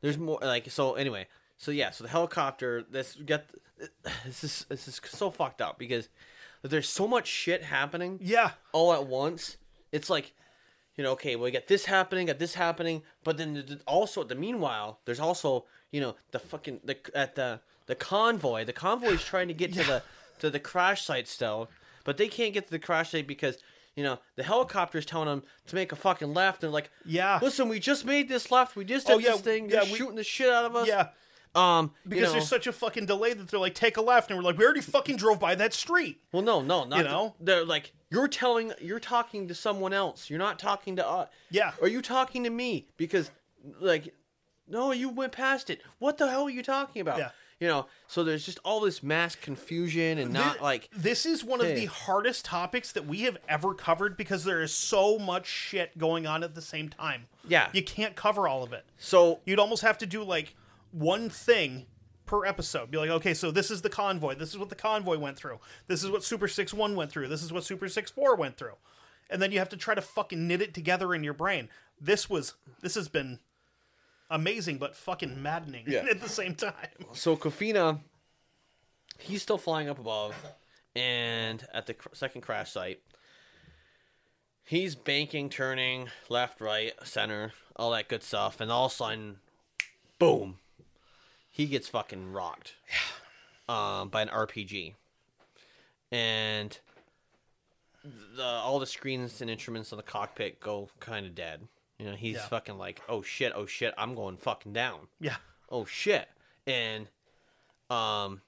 there's 0.00 0.18
more 0.18 0.38
like 0.40 0.70
so. 0.70 0.94
Anyway, 0.94 1.26
so 1.56 1.70
yeah, 1.70 1.90
so 1.90 2.04
the 2.04 2.10
helicopter. 2.10 2.84
This 2.88 3.16
get 3.16 3.50
this 4.24 4.44
is 4.44 4.66
this 4.68 4.86
is 4.86 5.00
so 5.04 5.30
fucked 5.30 5.60
up 5.60 5.78
because 5.78 6.08
there's 6.62 6.88
so 6.88 7.06
much 7.08 7.26
shit 7.26 7.62
happening 7.62 8.18
Yeah, 8.22 8.52
all 8.72 8.92
at 8.92 9.06
once. 9.06 9.56
It's 9.92 10.10
like, 10.10 10.32
you 10.96 11.04
know, 11.04 11.12
okay, 11.12 11.36
we 11.36 11.50
got 11.50 11.66
this 11.66 11.86
happening, 11.86 12.26
got 12.26 12.38
this 12.38 12.54
happening, 12.54 13.02
but 13.24 13.38
then 13.38 13.64
th- 13.66 13.80
also 13.86 14.24
the 14.24 14.34
meanwhile, 14.34 15.00
there's 15.04 15.20
also 15.20 15.64
you 15.90 16.00
know 16.00 16.14
the 16.32 16.38
fucking 16.38 16.80
the 16.84 16.96
at 17.14 17.34
the 17.34 17.60
the 17.88 17.96
convoy. 17.96 18.64
The 18.64 18.72
convoy 18.72 19.08
is 19.14 19.24
trying 19.24 19.48
to 19.48 19.54
get 19.54 19.72
to 19.72 19.82
the 19.82 20.02
to 20.38 20.48
the 20.50 20.60
crash 20.60 21.04
site 21.04 21.26
still, 21.26 21.68
but 22.04 22.16
they 22.16 22.28
can't 22.28 22.54
get 22.54 22.66
to 22.66 22.70
the 22.70 22.78
crash 22.78 23.10
site 23.10 23.26
because. 23.26 23.58
You 23.96 24.04
know, 24.04 24.20
the 24.36 24.44
helicopter's 24.44 25.04
telling 25.04 25.26
them 25.26 25.42
to 25.66 25.74
make 25.74 25.90
a 25.90 25.96
fucking 25.96 26.32
left, 26.32 26.62
and 26.62 26.68
they're 26.68 26.72
like, 26.72 26.90
Yeah. 27.04 27.40
listen, 27.42 27.68
we 27.68 27.80
just 27.80 28.04
made 28.04 28.28
this 28.28 28.48
left, 28.52 28.76
we 28.76 28.84
just 28.84 29.08
did 29.08 29.14
Oh, 29.14 29.18
yeah, 29.18 29.32
this 29.32 29.40
thing, 29.40 29.64
yeah, 29.68 29.80
they're 29.82 29.90
we- 29.92 29.98
shooting 29.98 30.14
the 30.14 30.22
shit 30.22 30.48
out 30.48 30.66
of 30.66 30.76
us. 30.76 30.86
yeah. 30.86 31.08
Um, 31.56 31.90
you 32.04 32.10
Because 32.10 32.26
know- 32.28 32.32
there's 32.34 32.46
such 32.48 32.68
a 32.68 32.72
fucking 32.72 33.06
delay 33.06 33.32
that 33.32 33.48
they're 33.48 33.58
like, 33.58 33.74
take 33.74 33.96
a 33.96 34.00
left, 34.00 34.30
and 34.30 34.38
we're 34.38 34.44
like, 34.44 34.56
we 34.56 34.64
already 34.64 34.82
fucking 34.82 35.16
drove 35.16 35.40
by 35.40 35.56
that 35.56 35.74
street. 35.74 36.20
Well, 36.30 36.42
no, 36.44 36.60
no, 36.62 36.84
not 36.84 36.98
You 36.98 37.02
the- 37.02 37.08
know? 37.08 37.34
they're 37.40 37.64
like 37.64 37.92
you're 38.08 38.28
telling, 38.28 38.72
you're 38.80 39.00
talking 39.00 39.48
to 39.48 39.54
someone 39.56 39.92
else. 39.92 40.30
You're 40.30 40.38
not 40.38 40.60
talking 40.60 40.94
to 40.94 41.04
us. 41.04 41.28
Yeah. 41.50 41.72
Are 41.82 41.88
you 41.88 42.00
talking 42.00 42.44
to 42.44 42.50
me? 42.50 42.86
Because, 42.98 43.32
like, 43.80 44.14
no, 44.68 44.92
you 44.92 45.08
went 45.08 45.32
past 45.32 45.70
it. 45.70 45.80
What 45.98 46.18
the 46.18 46.30
hell 46.30 46.44
are 46.44 46.50
you 46.50 46.62
talking 46.62 47.02
about? 47.02 47.18
Yeah. 47.18 47.30
You 47.60 47.68
know. 47.68 47.86
So 48.06 48.24
there's 48.24 48.46
just 48.46 48.58
all 48.64 48.80
this 48.80 49.02
mass 49.02 49.34
confusion 49.34 50.18
and 50.18 50.32
not 50.32 50.56
Thi- 50.56 50.62
like 50.62 50.88
this 50.96 51.26
is 51.26 51.44
one 51.44 51.60
of 51.60 51.66
the 51.66 51.86
hardest 51.86 52.44
topics 52.44 52.92
that 52.92 53.06
we 53.06 53.22
have 53.22 53.36
ever 53.48 53.74
covered 53.74 54.16
because 54.16 54.44
there 54.44 54.62
is 54.62 54.72
so 54.72 55.18
much 55.18 55.46
shit 55.46 55.98
going 55.98 56.26
on 56.26 56.42
at 56.44 56.54
the 56.54 56.62
same 56.62 56.88
time. 56.88 57.26
Yeah. 57.46 57.68
you 57.72 57.82
can't 57.82 58.14
cover 58.14 58.46
all 58.46 58.62
of 58.62 58.72
it. 58.72 58.84
so. 58.98 59.40
You'd 59.44 59.58
almost 59.58 59.82
have 59.82 59.98
to 59.98 60.06
do 60.06 60.22
like 60.22 60.54
one 60.92 61.28
thing 61.30 61.86
per 62.26 62.44
episode. 62.44 62.90
Be 62.90 62.98
like, 62.98 63.10
okay, 63.10 63.34
so 63.34 63.50
this 63.50 63.70
is 63.70 63.82
the 63.82 63.88
convoy. 63.88 64.34
This 64.34 64.50
is 64.50 64.58
what 64.58 64.68
the 64.68 64.74
convoy 64.74 65.18
went 65.18 65.36
through. 65.36 65.58
This 65.86 66.04
is 66.04 66.10
what 66.10 66.22
Super 66.22 66.46
Six 66.46 66.72
One 66.72 66.94
went 66.94 67.10
through. 67.10 67.28
This 67.28 67.42
is 67.42 67.52
what 67.52 67.64
Super 67.64 67.88
Six 67.88 68.10
Four 68.10 68.36
went 68.36 68.56
through. 68.56 68.74
And 69.30 69.42
then 69.42 69.50
you 69.50 69.58
have 69.58 69.68
to 69.70 69.76
try 69.76 69.94
to 69.94 70.00
fucking 70.00 70.46
knit 70.46 70.62
it 70.62 70.74
together 70.74 71.14
in 71.14 71.24
your 71.24 71.34
brain. 71.34 71.68
This 72.00 72.30
was 72.30 72.54
this 72.80 72.94
has 72.94 73.08
been 73.08 73.40
amazing 74.30 74.78
but 74.78 74.94
fucking 74.96 75.42
maddening 75.42 75.84
Yeah. 75.86 76.04
at 76.10 76.20
the 76.20 76.28
same 76.28 76.54
time. 76.54 76.72
So 77.12 77.36
Goffena, 77.36 78.00
he's 79.18 79.42
still 79.42 79.58
flying 79.58 79.88
up 79.88 79.98
above, 79.98 80.34
and 80.94 81.66
at 81.72 81.86
the 81.86 81.94
cr- 81.94 82.08
second 82.14 82.40
crash 82.42 82.72
site, 82.72 83.00
he's 84.64 84.94
banking, 84.94 85.48
turning 85.48 86.08
left, 86.28 86.60
right, 86.60 86.92
center, 87.04 87.52
all 87.76 87.90
that 87.92 88.08
good 88.08 88.22
stuff, 88.22 88.60
and 88.60 88.70
all 88.70 88.86
of 88.86 88.92
a 88.92 88.94
sudden, 88.94 89.36
boom, 90.18 90.58
he 91.50 91.66
gets 91.66 91.88
fucking 91.88 92.32
rocked, 92.32 92.74
um, 93.68 94.08
by 94.08 94.22
an 94.22 94.28
RPG, 94.28 94.94
and 96.12 96.78
the 98.36 98.42
all 98.44 98.78
the 98.78 98.86
screens 98.86 99.40
and 99.40 99.50
instruments 99.50 99.92
on 99.92 99.96
the 99.96 100.02
cockpit 100.02 100.60
go 100.60 100.88
kind 101.00 101.26
of 101.26 101.34
dead. 101.34 101.66
You 101.98 102.06
know, 102.06 102.14
he's 102.16 102.36
Yeah. 102.36 102.46
fucking 102.46 102.78
like, 102.78 103.02
oh 103.08 103.22
shit, 103.22 103.52
oh 103.54 103.66
shit, 103.66 103.92
I'm 103.98 104.14
going 104.14 104.36
fucking 104.36 104.72
down 104.72 105.08
Yeah. 105.20 105.36
oh 105.70 105.84
shit 105.84 106.28
and 106.66 107.08
um 107.90 108.42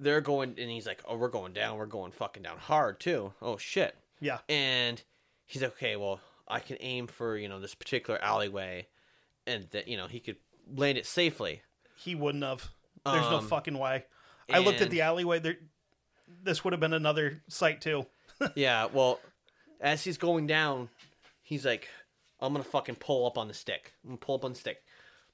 they're 0.00 0.20
going 0.20 0.54
and 0.58 0.70
he's 0.70 0.86
like 0.86 1.02
oh 1.08 1.16
we're 1.16 1.28
going 1.28 1.52
down 1.54 1.78
we're 1.78 1.86
going 1.86 2.12
fucking 2.12 2.42
down 2.42 2.58
hard 2.58 3.00
too 3.00 3.32
oh 3.40 3.56
shit 3.56 3.96
Yeah. 4.20 4.38
and 4.48 5.02
he's 5.46 5.62
like 5.62 5.72
okay 5.72 5.96
well 5.96 6.20
i 6.46 6.60
can 6.60 6.76
aim 6.80 7.06
for 7.06 7.38
you 7.38 7.48
know 7.48 7.58
this 7.60 7.74
particular 7.74 8.20
alleyway 8.22 8.86
and 9.46 9.66
that 9.70 9.88
you 9.88 9.96
know 9.96 10.06
he 10.08 10.20
could 10.20 10.36
land 10.76 10.98
it 10.98 11.06
safely 11.06 11.62
He 11.96 12.14
wouldn't 12.14 12.44
have. 12.44 12.70
There's 13.06 13.30
no 13.30 13.38
Um, 13.38 13.46
fucking 13.48 13.78
way. 13.78 14.04
I 14.52 14.58
looked 14.58 14.80
at 14.80 14.90
the 14.90 15.02
alleyway. 15.02 15.38
There, 15.38 15.56
this 16.42 16.64
would 16.64 16.72
have 16.72 16.80
been 16.80 16.92
another 16.94 17.42
site 17.48 17.80
too. 17.80 18.06
yeah 18.54 18.86
well 18.92 19.20
as 19.80 20.02
he's 20.04 20.18
going 20.18 20.46
down 20.46 20.88
he's 21.42 21.64
like 21.64 21.88
i'm 22.44 22.52
gonna 22.52 22.62
fucking 22.64 22.96
pull 22.96 23.26
up 23.26 23.36
on 23.38 23.48
the 23.48 23.54
stick 23.54 23.92
i'm 24.04 24.10
gonna 24.10 24.18
pull 24.18 24.34
up 24.36 24.44
on 24.44 24.52
the 24.52 24.58
stick 24.58 24.82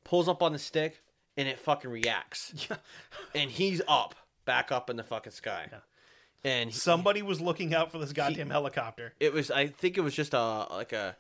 pulls 0.05 0.29
up 0.29 0.43
on 0.43 0.53
the 0.53 0.59
stick 0.59 1.03
and 1.37 1.49
it 1.49 1.59
fucking 1.59 1.91
reacts 1.91 2.53
Yeah. 2.71 2.77
and 3.35 3.51
he's 3.51 3.83
up 3.89 4.15
back 4.45 4.73
up 4.73 4.89
in 4.91 4.97
the 4.97 5.05
fucking 5.05 5.33
sky 5.33 5.69
and 6.43 6.71
he- 6.71 6.77
Somebody 6.77 7.21
was 7.23 7.41
looking 7.41 7.75
out 7.75 7.93
for 7.93 7.99
this 7.99 8.13
goddamn 8.13 8.51
helicopter. 8.51 9.13
it 9.21 9.33
was 9.33 9.51
i 9.51 9.67
think 9.67 9.99
it 9.99 10.01
was 10.03 10.15
just 10.15 10.33
a 10.35 10.67
like 10.71 10.93
a 10.93 11.17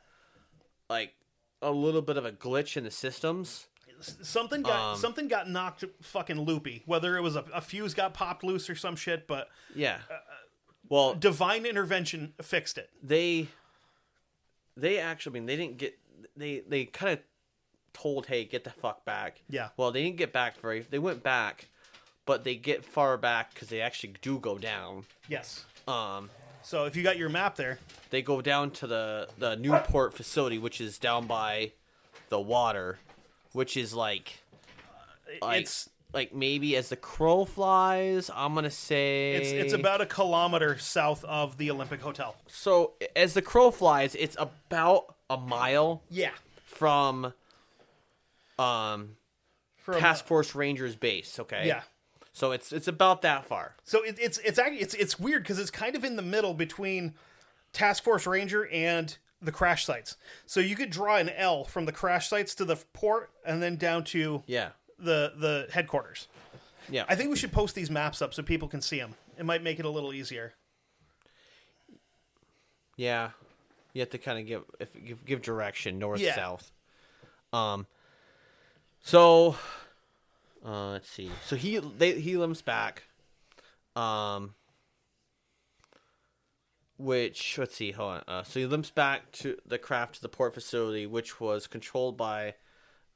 like 0.89 1.13
a 1.63 1.71
little 1.71 2.03
bit 2.03 2.17
of 2.17 2.25
a 2.25 2.33
glitch 2.33 2.77
in 2.77 2.85
the 2.85 2.91
systems 2.91 3.67
Something 4.23 4.63
got 4.63 4.95
Um, 4.95 4.99
something 4.99 5.29
got 5.29 5.51
knocked 5.51 5.85
fucking 6.01 6.41
loopy. 6.41 6.83
Whether 6.87 7.19
it 7.19 7.21
was 7.21 7.37
a, 7.37 7.45
a 7.53 7.61
fuse 7.61 7.93
got 7.93 8.15
popped 8.15 8.43
loose 8.43 8.71
or 8.71 8.75
some 8.75 8.97
shit, 8.97 9.27
but 9.27 9.49
yeah 9.75 9.99
Uh, 10.11 10.15
well 10.89 11.13
divine 11.15 11.67
intervention 11.67 12.33
fixed 12.41 12.79
it. 12.79 12.89
they 13.03 13.49
they 14.81 14.99
actually 14.99 15.33
I 15.33 15.35
mean 15.35 15.47
they 15.47 15.57
didn't 15.57 15.79
get 15.79 15.99
they 16.37 16.61
they 16.67 16.85
kind 16.85 17.13
of 17.13 17.21
told 17.93 18.27
hey 18.27 18.45
get 18.45 18.65
the 18.65 18.71
fuck 18.71 19.05
back 19.05 19.43
Yeah. 19.49 19.69
well 19.77 19.91
they 19.91 20.03
didn't 20.03 20.17
get 20.17 20.33
back 20.33 20.61
very 20.61 20.81
they 20.81 20.99
went 20.99 21.23
back 21.23 21.67
but 22.27 22.45
they 22.45 22.55
get 22.55 22.85
far 22.85 23.17
back 23.17 23.53
because 23.53 23.69
they 23.69 23.81
actually 23.81 24.15
do 24.23 24.39
go 24.39 24.59
down 24.59 25.05
Yes. 25.29 25.65
um 25.89 26.31
So 26.63 26.85
if 26.85 26.95
you 26.95 27.03
got 27.03 27.17
your 27.17 27.31
map 27.31 27.57
there, 27.57 27.79
they 28.11 28.23
go 28.23 28.41
down 28.41 28.71
to 28.73 28.87
the 28.87 29.29
the 29.39 29.57
Newport 29.57 30.15
facility 30.15 30.59
which 30.59 30.81
is 30.81 30.99
down 30.99 31.27
by 31.27 31.73
the 32.29 32.41
water 32.41 32.99
which 33.53 33.77
is 33.77 33.93
like 33.95 34.43
like, 35.43 35.63
it's 35.63 35.89
like 36.13 36.35
maybe 36.35 36.77
as 36.77 36.89
the 36.89 36.97
crow 36.97 37.45
flies, 37.45 38.31
I'm 38.35 38.55
gonna 38.55 38.71
say 38.71 39.35
it's 39.35 39.51
it's 39.51 39.73
about 39.73 40.01
a 40.01 40.07
kilometer 40.07 40.79
south 40.79 41.25
of 41.25 41.57
the 41.59 41.71
Olympic 41.71 42.01
Hotel. 42.01 42.35
so 42.47 42.93
as 43.15 43.35
the 43.35 43.43
crow 43.43 43.71
flies, 43.71 44.15
it's 44.15 44.37
about 44.39 45.15
a 45.29 45.37
mile 45.37 46.03
Yeah. 46.11 46.31
from 46.65 47.33
um 48.59 49.17
From, 49.77 49.99
Task 50.01 50.27
Force 50.27 50.55
Rangers 50.55 50.97
base. 50.97 51.39
Okay, 51.39 51.67
Yeah. 51.67 51.83
So 52.33 52.53
it's 52.53 52.73
it's 52.73 52.89
about 52.89 53.23
that 53.23 53.45
far. 53.47 53.75
So 53.85 54.03
it, 54.05 54.17
it's 54.21 54.39
it's 54.39 54.59
actually 54.59 54.81
it's 54.81 54.95
it's 54.95 55.19
weird 55.19 55.43
because 55.43 55.59
it's 55.59 55.71
kind 55.71 55.97
of 55.97 56.05
in 56.05 56.17
the 56.17 56.23
middle 56.23 56.55
between 56.55 57.15
Task 57.73 58.03
Force 58.05 58.27
Ranger 58.27 58.67
and 58.69 59.17
the 59.43 59.53
crash 59.53 59.85
sites. 59.87 60.17
So 60.47 60.61
you 60.61 60.77
could 60.77 60.91
draw 60.91 61.17
an 61.17 61.31
L 61.31 61.65
from 61.65 61.87
the 61.87 61.93
crash 61.93 62.29
sites 62.29 62.55
to 62.57 62.65
the 62.65 62.77
port 62.93 63.31
and 63.45 63.63
then 63.63 63.77
down 63.77 64.05
to 64.05 64.43
Yeah. 64.47 64.71
The 65.01 65.33
the 65.37 65.69
headquarters. 65.73 66.29
Yeah. 66.89 67.05
I 67.09 67.15
think 67.15 67.31
we 67.31 67.37
should 67.37 67.53
post 67.53 67.75
these 67.75 67.91
maps 67.91 68.21
up 68.21 68.35
so 68.35 68.43
people 68.43 68.69
can 68.69 68.81
see 68.81 68.99
them. 68.99 69.15
It 69.39 69.45
might 69.45 69.63
make 69.63 69.79
it 69.79 69.85
a 69.85 69.91
little 69.91 70.13
easier. 70.13 70.55
Yeah, 72.97 73.31
you 73.95 74.01
have 74.01 74.11
to 74.11 74.19
kind 74.19 74.39
of 74.39 74.47
give 74.47 74.63
if 74.79 74.93
give, 75.05 75.25
give 75.25 75.43
direction 75.43 75.99
north 75.99 76.21
Yeah. 76.21 76.35
south. 76.35 76.71
Um. 77.53 77.87
So, 79.03 79.57
uh, 80.65 80.91
let's 80.91 81.09
see. 81.09 81.31
So 81.47 81.57
he 81.57 81.79
they 81.79 82.21
he 82.21 82.37
limps 82.37 82.63
back. 82.63 83.05
Um. 83.97 84.55
Which 86.99 87.57
let's 87.57 87.75
see, 87.75 87.93
hold 87.93 88.13
on. 88.13 88.23
Uh, 88.29 88.43
so 88.43 88.61
he 88.61 88.67
limps 88.67 88.91
back 88.91 89.33
to 89.33 89.57
the 89.65 89.79
craft 89.79 90.17
to 90.17 90.23
the 90.23 90.29
port 90.29 90.53
facility, 90.53 91.07
which 91.07 91.41
was 91.41 91.67
controlled 91.67 92.19
by 92.19 92.55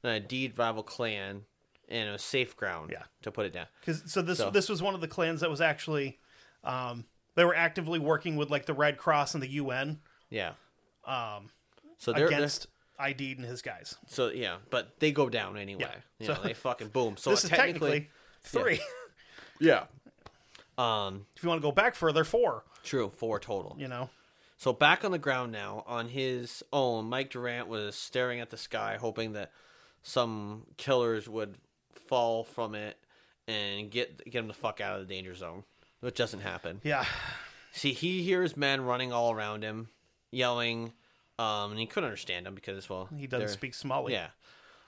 an 0.01 0.23
Aidid 0.23 0.57
rival 0.57 0.81
clan, 0.81 1.43
and 1.89 2.09
it 2.09 2.11
was 2.11 2.21
safe 2.23 2.55
ground. 2.55 2.89
Yeah. 2.91 3.03
to 3.23 3.31
put 3.31 3.45
it 3.45 3.53
down. 3.53 3.67
Cause 3.85 4.03
so 4.07 4.21
this 4.21 4.37
So- 4.39 4.49
this 4.49 4.69
was 4.69 4.81
one 4.81 4.95
of 4.95 5.01
the 5.01 5.07
clans 5.07 5.41
that 5.41 5.49
was 5.49 5.61
actually 5.61 6.19
um, 6.63 7.05
they 7.35 7.45
were 7.45 7.55
actively 7.55 7.99
working 7.99 8.35
with 8.35 8.49
like 8.49 8.65
the 8.65 8.73
Red 8.73 8.97
Cross 8.97 9.33
and 9.33 9.43
the 9.43 9.49
UN 9.51 9.99
Yeah. 10.29 10.53
Um. 11.05 11.49
So 11.97 12.11
they're, 12.11 12.27
they're- 12.27 12.37
against 12.37 12.67
Aidid 12.99 13.37
and 13.37 13.45
his 13.45 13.61
guys. 13.61 13.95
so 14.07 14.29
yeah, 14.29 14.57
but 14.69 14.99
they 14.99 15.11
go 15.11 15.27
down 15.29 15.57
anyway. 15.57 15.81
Yeah. 15.89 15.95
You 16.19 16.25
So- 16.27 16.33
know, 16.33 16.41
they 16.43 16.53
fucking 16.53 16.87
boom. 16.89 17.15
So 17.17 17.29
this 17.31 17.43
is 17.43 17.49
technically 17.49 18.09
three. 18.41 18.79
Yeah. 19.59 19.85
Um, 20.77 21.25
if 21.37 21.41
you 21.43 21.47
want 21.47 21.61
to 21.61 21.65
go 21.65 21.71
back 21.71 21.95
further, 21.95 22.25
four. 22.25 22.63
true, 22.83 23.11
four 23.15 23.39
total. 23.39 23.75
You 23.79 23.87
know, 23.87 24.09
So 24.57 24.73
back 24.73 25.05
on 25.05 25.11
the 25.11 25.17
ground 25.17 25.53
now, 25.53 25.85
on 25.87 26.09
his 26.09 26.63
own, 26.73 27.05
Mike 27.05 27.29
Durant 27.31 27.69
was 27.69 27.95
staring 27.95 28.41
at 28.41 28.49
the 28.49 28.57
sky, 28.57 28.97
hoping 28.99 29.31
that 29.33 29.51
some 30.03 30.65
killers 30.77 31.29
would 31.29 31.55
fall 31.99 32.43
from 32.43 32.75
it 32.75 32.97
and 33.47 33.89
get 33.91 34.23
get 34.25 34.35
him 34.39 34.47
the 34.47 34.53
fuck 34.53 34.81
out 34.81 34.99
of 34.99 35.07
the 35.07 35.13
danger 35.13 35.33
zone. 35.35 35.63
Which 36.01 36.15
doesn't 36.15 36.41
happen. 36.41 36.81
yeah. 36.83 37.05
See, 37.71 37.93
he 37.93 38.21
hears 38.23 38.55
men 38.55 38.81
running 38.81 39.11
all 39.11 39.31
around 39.33 39.63
him, 39.63 39.89
yelling, 40.31 40.93
um, 41.39 41.71
and 41.71 41.79
he 41.79 41.85
couldn't 41.87 42.05
understand 42.05 42.45
them 42.45 42.55
because, 42.55 42.89
well, 42.89 43.09
He 43.17 43.27
doesn't 43.27 43.49
speak 43.49 43.73
Somali. 43.73 44.13
Yeah. 44.13 44.27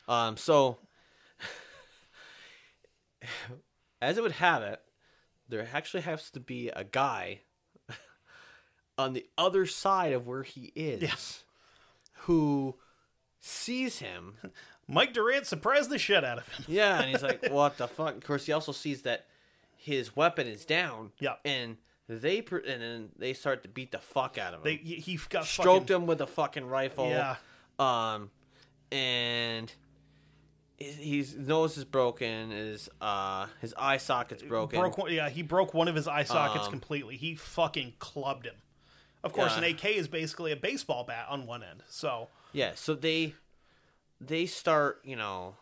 Um, 0.07 0.37
so, 0.37 0.77
as 4.01 4.17
it 4.17 4.21
would 4.21 4.31
have 4.33 4.61
it, 4.63 4.79
there 5.49 5.67
actually 5.73 6.01
has 6.03 6.29
to 6.31 6.39
be 6.39 6.69
a 6.69 6.83
guy 6.83 7.41
on 8.97 9.13
the 9.13 9.25
other 9.37 9.65
side 9.65 10.13
of 10.13 10.27
where 10.27 10.43
he 10.43 10.71
is 10.75 11.01
Yeah. 11.01 11.15
who 12.23 12.75
sees 13.39 13.99
him. 13.99 14.35
Mike 14.87 15.13
Durant 15.13 15.45
surprised 15.45 15.89
the 15.89 15.99
shit 15.99 16.23
out 16.23 16.37
of 16.37 16.47
him. 16.47 16.65
Yeah, 16.67 17.01
and 17.01 17.09
he's 17.11 17.23
like, 17.23 17.47
"What 17.51 17.77
the 17.77 17.87
fuck?" 17.87 18.15
Of 18.15 18.23
course, 18.23 18.45
he 18.45 18.51
also 18.53 18.71
sees 18.71 19.01
that 19.03 19.25
his 19.75 20.15
weapon 20.15 20.47
is 20.47 20.65
down. 20.65 21.11
Yeah. 21.19 21.35
and 21.45 21.77
they 22.09 22.41
pr- 22.41 22.57
and 22.57 22.81
then 22.81 23.09
they 23.17 23.33
start 23.33 23.63
to 23.63 23.69
beat 23.69 23.91
the 23.91 23.97
fuck 23.99 24.37
out 24.37 24.53
of 24.53 24.59
him. 24.59 24.63
They 24.63 24.75
he 24.77 24.95
he 24.95 25.19
got 25.29 25.45
stroked 25.45 25.89
fucking, 25.89 25.95
him 26.03 26.07
with 26.07 26.21
a 26.21 26.27
fucking 26.27 26.65
rifle. 26.65 27.09
Yeah. 27.09 27.35
Um, 27.79 28.31
and 28.91 29.71
his, 30.77 30.95
his 30.97 31.35
nose 31.35 31.77
is 31.77 31.83
broken. 31.85 32.51
His 32.51 32.89
uh 33.01 33.47
his 33.59 33.73
eye 33.77 33.97
socket's 33.97 34.43
broken. 34.43 34.79
broke 34.79 34.97
one, 34.97 35.11
yeah 35.11 35.29
he 35.29 35.41
broke 35.41 35.73
one 35.73 35.87
of 35.87 35.95
his 35.95 36.07
eye 36.07 36.23
sockets 36.23 36.65
Um, 36.67 36.71
completely. 36.71 37.17
He 37.17 37.35
fucking 37.35 37.95
clubbed 37.99 38.45
him. 38.45 38.55
Of 39.23 39.33
course, 39.33 39.57
Yeah. 39.57 39.65
an 39.65 39.73
AK 39.75 39.85
is 39.85 40.07
basically 40.07 40.51
a 40.51 40.55
baseball 40.55 41.03
bat 41.03 41.25
on 41.29 41.45
one 41.45 41.61
end. 41.63 41.83
So 41.89 42.29
Yeah. 42.53 42.71
So 42.75 42.95
they 42.95 43.33
they 44.19 44.45
start 44.45 45.01
you 45.03 45.15
know 45.15 45.55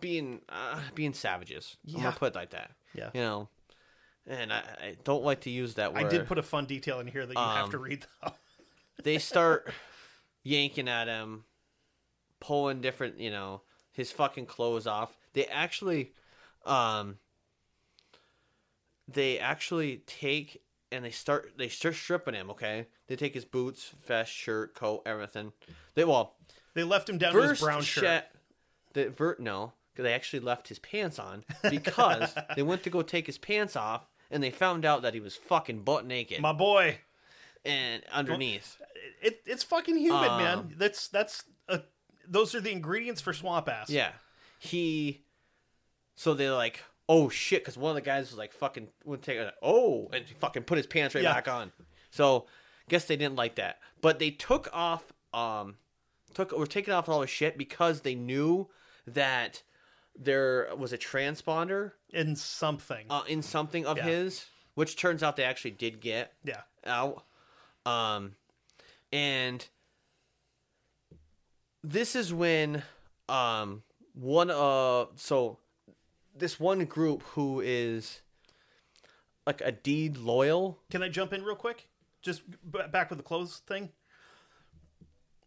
being 0.00 0.40
uh, 0.48 0.80
being 0.94 1.12
savages. 1.12 1.76
I'm 1.88 2.02
gonna 2.02 2.12
put 2.12 2.34
it 2.34 2.38
like 2.38 2.50
that. 2.50 2.72
Yeah. 2.94 3.10
You 3.14 3.20
know. 3.20 3.48
And 4.26 4.52
I, 4.52 4.58
I 4.80 4.96
don't 5.02 5.24
like 5.24 5.40
to 5.40 5.50
use 5.50 5.74
that 5.74 5.92
word. 5.94 6.04
I 6.04 6.08
did 6.08 6.26
put 6.26 6.38
a 6.38 6.42
fun 6.42 6.66
detail 6.66 7.00
in 7.00 7.06
here 7.06 7.26
that 7.26 7.34
you 7.34 7.40
have 7.40 7.64
Um, 7.64 7.70
to 7.72 7.78
read. 7.78 8.06
Though. 8.22 8.32
they 9.02 9.18
start 9.18 9.72
yanking 10.44 10.88
at 10.88 11.08
him, 11.08 11.44
pulling 12.38 12.80
different, 12.80 13.18
you 13.18 13.30
know, 13.30 13.62
his 13.92 14.12
fucking 14.12 14.46
clothes 14.46 14.86
off. 14.86 15.16
They 15.32 15.46
actually, 15.46 16.12
um, 16.64 17.18
they 19.08 19.38
actually 19.38 20.02
take 20.06 20.62
and 20.92 21.04
they 21.04 21.10
start 21.10 21.52
they 21.56 21.68
start 21.68 21.94
stripping 21.94 22.34
him. 22.34 22.50
Okay, 22.50 22.86
they 23.06 23.16
take 23.16 23.34
his 23.34 23.44
boots, 23.44 23.90
vest, 24.06 24.32
shirt, 24.32 24.74
coat, 24.74 25.02
everything. 25.06 25.52
They 25.94 26.04
well 26.04 26.34
They 26.74 26.84
left 26.84 27.08
him 27.08 27.18
down 27.18 27.32
to 27.34 27.42
his 27.42 27.60
brown 27.60 27.82
shirt. 27.82 28.04
shat- 28.04 28.32
the 28.92 29.08
vert 29.10 29.38
no, 29.40 29.72
they 29.96 30.12
actually 30.12 30.40
left 30.40 30.68
his 30.68 30.78
pants 30.80 31.18
on 31.18 31.44
because 31.70 32.34
they 32.56 32.62
went 32.62 32.82
to 32.84 32.90
go 32.90 33.02
take 33.02 33.26
his 33.26 33.38
pants 33.38 33.76
off 33.76 34.06
and 34.30 34.42
they 34.42 34.50
found 34.50 34.84
out 34.84 35.02
that 35.02 35.14
he 35.14 35.20
was 35.20 35.36
fucking 35.36 35.82
butt 35.82 36.04
naked 36.06 36.40
My 36.40 36.52
boy, 36.52 36.98
and 37.64 38.02
underneath. 38.12 38.80
it, 39.22 39.42
it's 39.46 39.62
fucking 39.62 39.96
humid, 39.96 40.28
Um, 40.30 40.38
man. 40.42 40.74
That's 40.76 41.06
that's 41.08 41.44
a, 41.68 41.82
those 42.28 42.54
are 42.54 42.60
the 42.60 42.70
ingredients 42.72 43.20
for 43.20 43.32
swamp 43.32 43.68
ass. 43.68 43.90
Yeah. 43.90 44.10
He. 44.58 45.22
So 46.16 46.34
they're 46.34 46.52
like, 46.52 46.84
oh 47.12 47.28
shit, 47.28 47.62
because 47.62 47.76
one 47.76 47.90
of 47.90 47.96
the 47.96 48.00
guys 48.02 48.30
was 48.30 48.38
like, 48.38 48.52
fucking, 48.52 48.86
would 49.04 49.20
take 49.20 49.36
it. 49.36 49.52
Oh, 49.60 50.08
and 50.12 50.24
fucking 50.38 50.62
put 50.62 50.76
his 50.78 50.86
pants 50.86 51.12
right 51.16 51.24
Yeah. 51.24 51.32
back 51.34 51.48
on. 51.48 51.72
So, 52.10 52.46
guess 52.88 53.06
they 53.06 53.16
didn't 53.16 53.34
like 53.34 53.56
that. 53.56 53.80
But 54.00 54.20
they 54.20 54.30
took 54.30 54.68
off, 54.72 55.12
um, 55.34 55.74
took, 56.34 56.52
were 56.56 56.68
taking 56.68 56.94
off 56.94 57.08
all 57.08 57.18
the 57.20 57.26
shit 57.26 57.58
because 57.58 58.02
they 58.02 58.14
knew 58.14 58.68
that 59.08 59.64
there 60.16 60.68
was 60.76 60.92
a 60.92 60.98
transponder 60.98 61.92
in 62.10 62.36
something. 62.36 63.06
uh, 63.10 63.22
in 63.26 63.42
something 63.42 63.84
of 63.86 63.96
Yeah. 63.96 64.04
his, 64.04 64.46
which 64.74 64.94
turns 64.96 65.20
out 65.24 65.34
they 65.34 65.42
actually 65.44 65.72
did 65.72 66.00
get 66.00 66.32
yeah, 66.44 66.60
out. 66.86 67.24
Um, 67.84 68.36
and 69.12 69.66
this 71.82 72.14
is 72.14 72.32
when 72.32 72.82
um 73.28 73.82
one 74.12 74.50
uh 74.50 75.06
so 75.16 75.58
this 76.40 76.58
one 76.58 76.84
group 76.86 77.22
who 77.22 77.60
is 77.60 78.20
like 79.46 79.58
Aidid 79.58 80.22
loyal. 80.22 80.78
Can 80.90 81.02
I 81.02 81.08
jump 81.08 81.32
in 81.32 81.44
real 81.44 81.56
quick? 81.56 81.88
Just 82.22 82.42
b- 82.70 82.80
back 82.90 83.08
with 83.10 83.18
the 83.18 83.22
clothes 83.22 83.62
thing. 83.66 83.90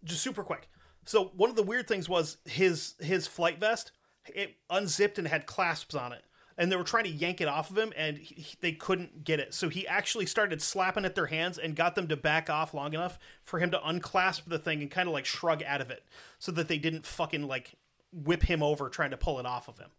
Just 0.03 0.21
super 0.21 0.43
quick. 0.43 0.67
So 1.05 1.31
one 1.35 1.49
of 1.49 1.55
the 1.55 1.63
weird 1.63 1.87
things 1.87 2.07
was 2.07 2.37
his 2.45 2.95
his 2.99 3.27
flight 3.27 3.59
vest. 3.59 3.91
It 4.33 4.55
unzipped 4.69 5.17
and 5.17 5.27
had 5.27 5.45
clasps 5.45 5.95
on 5.95 6.13
it, 6.13 6.23
and 6.57 6.71
they 6.71 6.77
were 6.77 6.83
trying 6.85 7.03
to 7.03 7.09
yank 7.09 7.41
it 7.41 7.47
off 7.49 7.69
of 7.69 7.77
him, 7.77 7.91
and 7.97 8.17
he, 8.17 8.35
he- 8.35 8.57
they 8.61 8.71
couldn't 8.71 9.23
get 9.25 9.39
it. 9.39 9.53
So 9.53 9.67
he 9.69 9.85
actually 9.87 10.25
started 10.25 10.61
slapping 10.61 11.03
at 11.05 11.13
their 11.15 11.25
hands 11.25 11.57
and 11.57 11.75
got 11.75 11.95
them 11.95 12.07
to 12.07 12.15
back 12.15 12.49
off 12.49 12.73
long 12.73 12.93
enough 12.93 13.19
for 13.43 13.59
him 13.59 13.69
to 13.71 13.85
unclasp 13.87 14.47
the 14.47 14.59
thing 14.59 14.81
and 14.81 14.89
kind 14.89 15.07
of 15.09 15.13
like 15.13 15.25
shrug 15.25 15.61
out 15.63 15.81
of 15.81 15.91
it, 15.91 16.03
so 16.39 16.51
that 16.53 16.67
they 16.69 16.77
didn't 16.77 17.05
fucking 17.05 17.47
like 17.47 17.73
whip 18.13 18.43
him 18.43 18.63
over 18.63 18.89
trying 18.89 19.11
to 19.11 19.17
pull 19.17 19.39
it 19.39 19.45
off 19.45 19.67
of 19.67 19.77
him. 19.79 19.89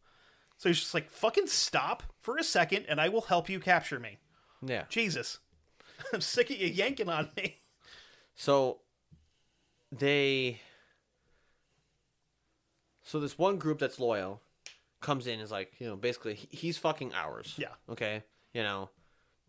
So 0.56 0.68
he's 0.68 0.80
just 0.80 0.94
like, 0.94 1.10
"Fucking 1.10 1.46
stop 1.48 2.02
for 2.20 2.36
a 2.38 2.44
second, 2.44 2.86
and 2.88 3.00
I 3.00 3.08
will 3.08 3.22
help 3.22 3.48
you 3.48 3.60
capture 3.60 3.98
me." 4.00 4.18
Yeah. 4.64 4.84
Jesus. 4.88 5.38
I'm 6.12 6.20
sick 6.20 6.50
of 6.50 6.56
you 6.56 6.68
yanking 6.68 7.08
on 7.08 7.30
me. 7.36 7.58
So 8.34 8.80
they 9.92 10.60
so 13.02 13.20
this 13.20 13.38
one 13.38 13.58
group 13.58 13.78
that's 13.78 14.00
loyal 14.00 14.40
comes 15.00 15.26
in 15.26 15.34
and 15.34 15.42
is 15.42 15.50
like, 15.52 15.72
you 15.78 15.86
know, 15.86 15.96
basically 15.96 16.34
he's 16.34 16.78
fucking 16.78 17.12
ours. 17.14 17.54
Yeah. 17.58 17.68
Okay. 17.90 18.22
You 18.54 18.62
know, 18.62 18.88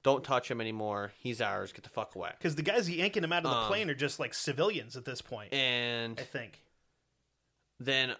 don't 0.03 0.23
touch 0.23 0.51
him 0.51 0.59
anymore. 0.59 1.13
He's 1.19 1.39
ours. 1.41 1.71
Get 1.71 1.83
the 1.83 1.89
fuck 1.89 2.15
away. 2.15 2.31
Because 2.37 2.55
the 2.55 2.61
guys 2.61 2.89
yanking 2.89 3.23
him 3.23 3.31
out 3.31 3.45
of 3.45 3.51
the 3.51 3.57
Um, 3.57 3.67
plane 3.67 3.89
are 3.89 3.95
just 3.95 4.19
like 4.19 4.33
civilians 4.33 4.97
at 4.97 5.05
this 5.05 5.21
point, 5.21 5.53
And 5.53 6.19
I 6.19 6.23
think. 6.23 6.61
then 7.79 8.15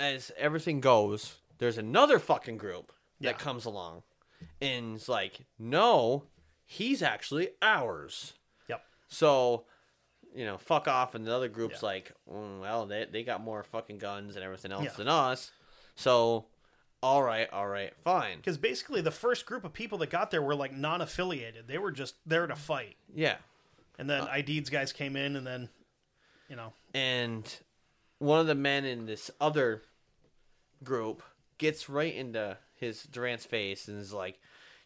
as 0.00 0.32
everything 0.36 0.80
goes, 0.80 1.36
there's 1.58 1.78
another 1.78 2.18
fucking 2.18 2.56
group 2.56 2.92
Yeah. 3.18 3.32
that 3.32 3.38
comes 3.40 3.64
along 3.64 4.02
and 4.60 4.96
is 4.96 5.08
like, 5.08 5.40
no, 5.58 6.24
he's 6.64 7.02
actually 7.02 7.50
ours. 7.60 8.34
Yep. 8.68 8.82
So, 9.08 9.66
you 10.34 10.44
know, 10.44 10.56
fuck 10.58 10.88
off. 10.88 11.14
And 11.14 11.26
the 11.26 11.34
other 11.34 11.48
group's 11.48 11.82
Yeah. 11.82 11.86
like, 11.88 12.12
mm, 12.30 12.60
well, 12.60 12.86
they, 12.86 13.06
they 13.10 13.22
got 13.22 13.40
more 13.42 13.62
fucking 13.62 13.98
guns 13.98 14.36
and 14.36 14.44
everything 14.44 14.72
else 14.72 14.84
Yeah. 14.84 14.92
than 14.96 15.08
us. 15.08 15.52
So, 15.96 16.46
all 17.02 17.22
right, 17.22 17.50
all 17.52 17.66
right, 17.68 17.94
fine. 18.04 18.38
Because 18.38 18.58
basically, 18.58 19.00
the 19.00 19.10
first 19.10 19.44
group 19.46 19.64
of 19.64 19.72
people 19.72 19.98
that 19.98 20.10
got 20.10 20.30
there 20.30 20.42
were 20.42 20.54
like 20.54 20.72
non 20.72 21.00
affiliated. 21.00 21.66
They 21.66 21.78
were 21.78 21.92
just 21.92 22.14
there 22.26 22.46
to 22.46 22.56
fight. 22.56 22.96
Yeah. 23.14 23.36
And 23.98 24.08
then 24.08 24.24
Aidid's 24.28 24.70
guys 24.70 24.92
came 24.94 25.14
in, 25.16 25.36
and 25.36 25.46
then, 25.46 25.68
you 26.48 26.56
know, 26.56 26.72
And 26.94 27.44
one 28.18 28.40
of 28.40 28.46
the 28.46 28.54
men 28.54 28.84
in 28.86 29.04
this 29.06 29.30
other 29.40 29.82
group 30.82 31.22
gets 31.58 31.88
right 31.88 32.14
into 32.14 32.56
his 32.74 33.02
Durant's 33.04 33.44
face 33.46 33.88
and 33.88 34.00
is 34.00 34.12
like, 34.12 34.38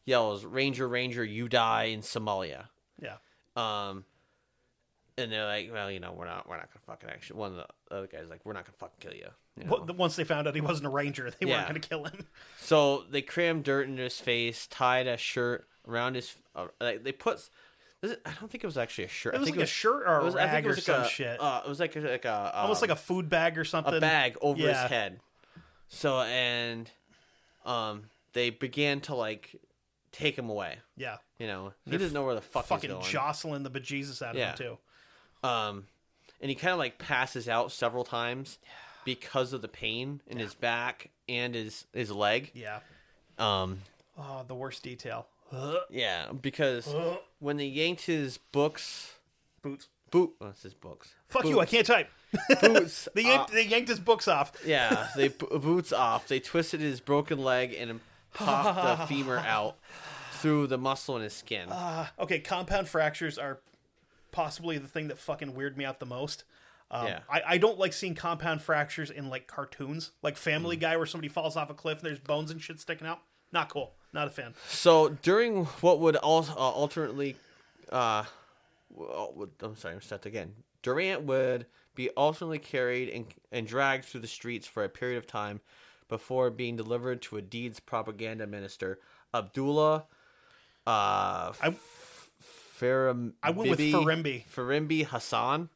yells, 0.05 0.45
Ranger, 0.45 0.87
Ranger, 0.89 1.25
you 1.25 1.49
die 1.49 1.85
in 1.85 2.01
Somalia. 2.01 2.67
yeah. 3.01 3.17
Um, 3.57 4.05
and 5.17 5.31
they're 5.31 5.47
like, 5.47 5.71
well, 5.73 5.91
you 5.93 6.01
know, 6.01 6.13
we're 6.13 6.27
not, 6.27 6.49
we're 6.49 6.57
not 6.57 6.69
gonna 6.73 6.81
fucking 6.87 7.09
actually. 7.09 7.39
One 7.39 7.53
of 7.53 7.57
the 7.89 7.95
other 7.97 8.09
guys 8.09 8.25
like, 8.29 8.41
we're 8.45 8.53
not 8.53 8.65
gonna 8.65 8.77
fucking 8.79 8.97
kill 8.99 9.15
you. 9.15 9.29
you 9.57 9.65
know? 9.65 9.95
Once 9.97 10.17
they 10.17 10.25
found 10.25 10.49
out 10.49 10.55
he 10.57 10.61
wasn't 10.61 10.87
a 10.87 10.91
ranger, 10.91 11.31
they 11.31 11.47
Yeah. 11.47 11.57
weren't 11.59 11.69
going 11.69 11.81
to 11.81 11.89
kill 11.89 12.05
him. 12.05 12.27
So 12.59 13.05
they 13.11 13.23
crammed 13.23 13.63
dirt 13.65 13.87
into 13.89 14.03
his 14.03 14.19
face, 14.19 14.67
tied 14.67 15.07
a 15.07 15.17
shirt 15.17 15.69
around 15.87 16.17
his. 16.17 16.35
Uh, 16.57 16.67
like 16.81 17.05
they 17.05 17.13
put. 17.13 17.49
It, 18.03 18.21
I 18.27 18.33
don't 18.41 18.51
think 18.51 18.65
it 18.65 18.67
was 18.67 18.77
actually 18.77 19.05
a 19.05 19.09
shirt. 19.09 19.35
It 19.35 19.37
I 19.37 19.41
was 19.41 19.47
think 19.49 19.59
like 19.59 19.65
a 19.65 19.69
shirt 19.69 20.03
or 20.07 20.19
a 20.19 20.23
it 20.23 20.25
was, 20.25 20.35
I 20.35 20.41
think 20.49 20.53
rag 20.53 20.65
it 20.65 20.69
or 20.69 20.75
like 20.75 20.83
some 20.83 21.03
a, 21.03 21.09
shit. 21.09 21.41
Uh, 21.41 21.63
it 21.65 21.69
was 21.69 21.79
like 21.79 21.95
a, 21.95 22.01
like 22.01 22.25
a 22.25 22.53
Almost 22.55 22.83
um, 22.83 22.89
like 22.89 22.99
a 22.99 23.01
food 23.01 23.29
bag 23.29 23.57
or 23.57 23.65
something. 23.65 23.95
a 23.95 24.01
bag 24.01 24.37
over 24.41 24.59
Yeah. 24.61 24.83
his 24.83 24.91
head. 24.91 25.21
So 25.89 26.21
and, 26.21 26.91
um, 27.65 28.05
they 28.33 28.51
began 28.51 29.01
to 29.03 29.15
like 29.15 29.55
take 30.13 30.37
him 30.37 30.49
away. 30.49 30.79
Yeah. 30.97 31.17
You 31.39 31.47
know, 31.47 31.73
he 31.85 31.91
They're 31.91 31.99
didn't 31.99 32.15
know 32.15 32.25
where 32.25 32.35
the 32.35 32.41
fuck 32.41 32.67
Fucking 32.67 32.91
he's 32.91 32.99
going. 32.99 33.11
jostling 33.11 33.63
the 33.63 33.71
bejesus 33.71 34.23
out 34.23 34.31
of 34.31 34.37
Yeah. 34.37 34.51
him, 34.53 34.57
too. 34.57 34.79
Um, 35.49 35.87
and 36.41 36.49
he 36.51 36.55
kind 36.55 36.73
of 36.73 36.79
like 36.79 36.99
passes 36.99 37.49
out 37.49 37.73
several 37.73 38.05
times 38.05 38.59
because 39.05 39.53
of 39.53 39.61
the 39.63 39.69
pain 39.69 40.21
in 40.27 40.39
his 40.39 40.55
back 40.55 41.11
and 41.29 41.55
his 41.55 41.87
his 41.93 42.11
leg. 42.11 42.51
Yeah. 42.55 42.81
Um, 43.39 43.83
Oh, 44.17 44.45
the 44.47 44.55
worst 44.55 44.83
detail. 44.85 45.27
yeah, 45.91 46.31
because 46.41 46.93
when 47.41 47.57
they 47.57 47.67
yanked 47.67 48.03
his 48.03 48.39
books, 48.39 49.15
Boots. 49.63 49.89
boot, 50.11 50.35
oh, 50.41 50.49
it's 50.49 50.63
his 50.63 50.75
books. 50.75 51.15
Fuck 51.29 51.45
you, 51.47 51.61
I 51.61 51.67
can't 51.67 51.87
type. 51.87 52.09
Boots. 52.61 53.09
They 53.15 53.23
yanked, 53.23 53.53
they 53.53 53.65
yanked 53.65 53.89
his 53.89 54.01
books 54.01 54.29
off. 54.29 54.53
yeah, 54.67 55.09
they 55.17 55.29
boots 55.29 55.93
off. 55.93 56.29
They 56.29 56.41
twisted 56.41 56.81
his 56.81 57.01
broken 57.01 57.39
leg 57.39 57.75
and 57.79 58.01
popped 58.33 59.01
the 59.01 59.07
femur 59.15 59.39
out 59.39 59.77
through 60.33 60.67
the 60.67 60.79
muscle 60.79 61.17
in 61.17 61.23
his 61.23 61.33
skin. 61.33 61.69
Okay, 62.19 62.39
compound 62.41 62.89
fractures 62.89 63.39
are 63.39 63.61
possibly 64.33 64.79
the 64.79 64.89
thing 64.89 65.09
that 65.09 65.19
fucking 65.19 65.55
weird 65.55 65.77
me 65.79 65.85
out 65.85 66.01
the 66.01 66.07
most. 66.07 66.45
Um, 66.91 67.07
Yeah. 67.07 67.21
I, 67.31 67.43
I 67.47 67.59
don't 67.59 67.79
like 67.79 67.93
seeing 67.93 68.15
compound 68.15 68.61
fractures 68.63 69.11
in 69.11 69.29
like 69.31 69.47
cartoons, 69.47 70.11
like 70.23 70.35
Mm. 70.35 70.39
Family 70.39 70.77
Guy, 70.77 70.97
where 70.97 71.07
somebody 71.07 71.29
falls 71.29 71.57
off 71.57 71.71
a 71.71 71.75
cliff 71.75 71.99
and 72.01 72.07
there's 72.07 72.19
bones 72.21 72.51
and 72.51 72.61
shit 72.61 72.81
sticking 72.81 73.07
out. 73.07 73.21
Not 73.53 73.69
cool. 73.69 73.93
Not 74.13 74.27
a 74.27 74.31
fan. 74.31 74.55
So 74.69 75.11
during 75.23 75.65
what 75.81 76.01
would 76.01 76.17
also 76.17 76.53
uh, 76.53 76.57
alternately, 76.57 77.37
uh, 77.91 78.25
well, 78.91 79.49
I'm 79.63 79.77
sorry, 79.77 79.95
I'm 79.95 80.01
start 80.01 80.27
again. 80.27 80.53
Durant 80.83 81.23
would 81.23 81.67
be 81.95 82.11
alternately 82.11 82.59
carried 82.59 83.09
and, 83.09 83.27
and 83.53 83.67
dragged 83.67 84.05
through 84.05 84.21
the 84.21 84.27
streets 84.27 84.67
for 84.67 84.85
a 84.85 84.89
period 84.89 85.19
of 85.19 85.27
time 85.27 85.61
before 86.09 86.51
being 86.51 86.77
delivered 86.77 87.23
to 87.23 87.37
Aidid's 87.37 87.81
propaganda 87.81 88.47
minister, 88.47 88.99
Abdullah. 89.33 90.05
Uh, 90.87 91.53
I- 91.63 91.77
Faram. 92.79 93.33
I 93.43 93.51
went 93.51 93.71
with 93.71 93.79
Firimbi. 93.79 94.45
Firimbi 94.47 95.05
Hassan, 95.07 95.69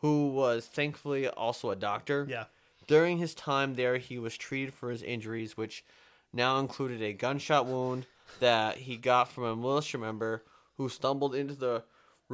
who 0.00 0.28
was 0.28 0.66
thankfully 0.66 1.28
also 1.28 1.70
a 1.70 1.76
doctor. 1.76 2.26
Yeah. 2.28 2.44
During 2.86 3.18
his 3.18 3.34
time 3.34 3.76
there, 3.76 3.96
he 3.98 4.18
was 4.18 4.36
treated 4.36 4.74
for 4.74 4.90
his 4.90 5.02
injuries, 5.02 5.56
which 5.56 5.84
now 6.32 6.58
included 6.58 7.00
a 7.00 7.12
gunshot 7.12 7.66
wound 7.66 8.06
that 8.40 8.76
he 8.78 8.96
got 8.96 9.30
from 9.30 9.44
a 9.44 9.56
militia 9.56 9.96
member 9.96 10.42
who 10.76 10.88
stumbled 10.88 11.34
into 11.34 11.54
the 11.54 11.84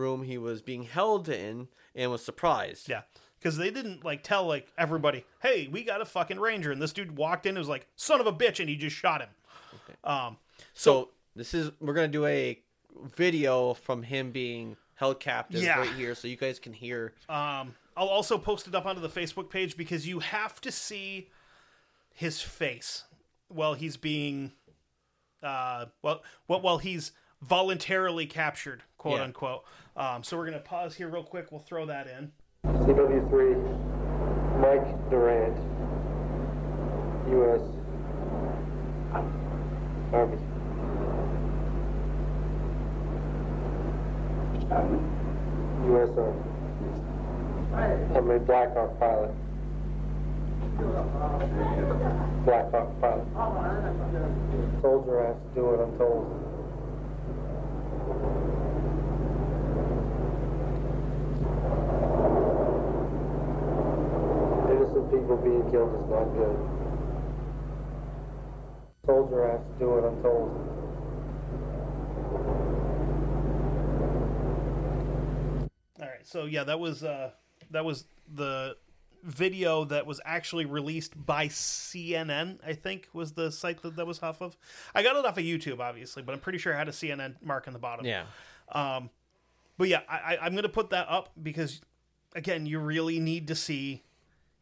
room 0.01 0.23
he 0.23 0.39
was 0.39 0.63
being 0.63 0.85
held 0.85 1.29
in 1.29 1.69
and 1.95 2.11
was 2.11 2.25
surprised. 2.25 2.89
Yeah. 2.89 3.03
Because 3.39 3.57
they 3.57 3.71
didn't 3.71 4.05
like 4.05 4.23
tell 4.23 4.47
like 4.47 4.73
everybody, 4.77 5.25
hey, 5.43 5.69
we 5.71 5.83
got 5.85 6.01
a 6.01 6.05
fucking 6.05 6.39
ranger, 6.41 6.73
and 6.73 6.81
this 6.83 6.93
dude 6.93 7.17
walked 7.17 7.47
in 7.47 7.51
and 7.51 7.59
was 7.59 7.69
like, 7.69 7.87
son 7.97 8.21
of 8.21 8.27
a 8.27 8.33
bitch, 8.33 8.61
and 8.61 8.69
he 8.69 8.77
just 8.77 8.97
shot 8.97 9.21
him. 9.23 9.29
Um, 10.05 10.37
So 10.75 11.11
this 11.35 11.55
is 11.55 11.71
we're 11.81 11.95
gonna 11.95 12.09
do 12.09 12.27
a 12.27 12.61
video 13.05 13.73
from 13.75 14.03
him 14.03 14.31
being 14.31 14.77
held 14.95 15.21
captive 15.21 15.63
Yeah. 15.63 15.79
right 15.79 15.93
here, 15.95 16.15
so 16.15 16.29
you 16.29 16.37
guys 16.37 16.59
can 16.59 16.73
hear. 16.75 17.15
Um, 17.29 17.75
I'll 17.97 18.09
also 18.09 18.37
post 18.37 18.69
it 18.69 18.75
up 18.75 18.85
onto 18.87 19.01
the 19.01 19.09
Facebook 19.09 19.49
page 19.49 19.77
because 19.77 20.07
you 20.07 20.19
have 20.21 20.61
to 20.63 20.71
see 20.71 21.31
his 22.13 22.41
face 22.43 23.05
while 23.49 23.73
he's 23.75 23.97
being, 23.97 24.53
uh, 25.43 25.87
well, 26.03 26.23
well, 26.47 26.61
while 26.61 26.79
he's 26.79 27.13
voluntarily 27.41 28.27
captured, 28.27 28.83
quote 29.01 29.17
Yeah. 29.17 29.25
unquote. 29.25 29.65
Um, 29.97 30.23
so 30.23 30.37
we're 30.37 30.45
gonna 30.45 30.59
pause 30.61 30.95
here 30.95 31.09
real 31.09 31.25
quick. 31.25 31.51
We'll 31.51 31.61
throw 31.61 31.87
that 31.87 32.07
in. 32.07 32.31
CW3, 32.67 33.57
Mike 34.61 35.11
Durant, 35.11 35.57
U.S. 37.31 37.63
Army. 40.13 40.37
U.S. 45.87 46.11
Army. 46.19 46.43
I'm 48.15 48.31
a 48.31 48.39
Black 48.39 48.75
Hawk 48.75 48.99
pilot. 49.01 49.31
Black 52.45 52.71
Hawk 52.71 53.01
pilot. 53.01 53.27
Soldier 54.83 55.25
has 55.27 55.37
to 55.37 55.49
do 55.55 55.65
what 55.65 55.81
I'm 55.81 55.97
told. 55.97 56.50
Innocent 64.71 65.11
people 65.11 65.37
being 65.37 65.71
killed 65.71 65.95
is 65.95 66.09
not 66.09 66.25
good. 66.35 66.57
Soldier 69.07 69.51
has 69.51 69.61
to 69.61 69.79
do 69.79 69.89
what 69.91 70.05
I'm 70.05 70.23
told. 70.23 70.51
All 76.01 76.09
right. 76.09 76.27
So 76.27 76.45
yeah, 76.45 76.65
that 76.65 76.79
was 76.79 77.03
uh, 77.03 77.31
that 77.71 77.85
was 77.85 78.05
the 78.35 78.77
video 79.23 79.85
that 79.85 80.07
was 80.07 80.21
actually 80.25 80.65
released 80.65 81.13
by 81.27 81.49
CNN. 81.49 82.59
I 82.67 82.73
think 82.75 83.09
was 83.13 83.33
the 83.33 83.51
site 83.53 83.83
that 83.83 83.97
that 83.97 84.07
was 84.07 84.23
off 84.23 84.41
of. 84.41 84.57
I 84.95 85.03
got 85.03 85.17
it 85.17 85.25
off 85.25 85.39
of 85.39 85.45
YouTube, 85.45 85.81
obviously, 85.81 86.23
but 86.23 86.33
I'm 86.33 86.41
pretty 86.41 86.59
sure 86.59 86.73
it 86.73 86.77
had 86.77 86.89
a 86.89 86.93
CNN 86.93 87.37
mark 87.43 87.67
in 87.67 87.73
the 87.73 87.79
bottom. 87.79 88.07
Yeah. 88.07 88.25
Um, 88.73 89.11
But 89.79 89.89
yeah, 89.89 90.01
I, 90.09 90.35
I, 90.35 90.39
I'm 90.47 90.53
going 90.53 90.63
to 90.63 90.69
put 90.69 90.91
that 90.91 91.07
up 91.09 91.31
because, 91.43 91.81
again, 92.35 92.67
you 92.67 92.79
really 92.79 93.19
need 93.21 93.49
to 93.49 93.55
see 93.55 94.03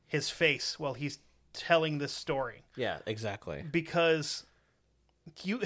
his 0.06 0.30
face 0.30 0.78
while 0.78 0.94
he's 0.94 1.18
telling 1.52 1.98
this 1.98 2.12
story 2.12 2.62
Yeah, 2.76 2.98
exactly. 3.06 3.64
because 3.70 4.44
you. 5.42 5.62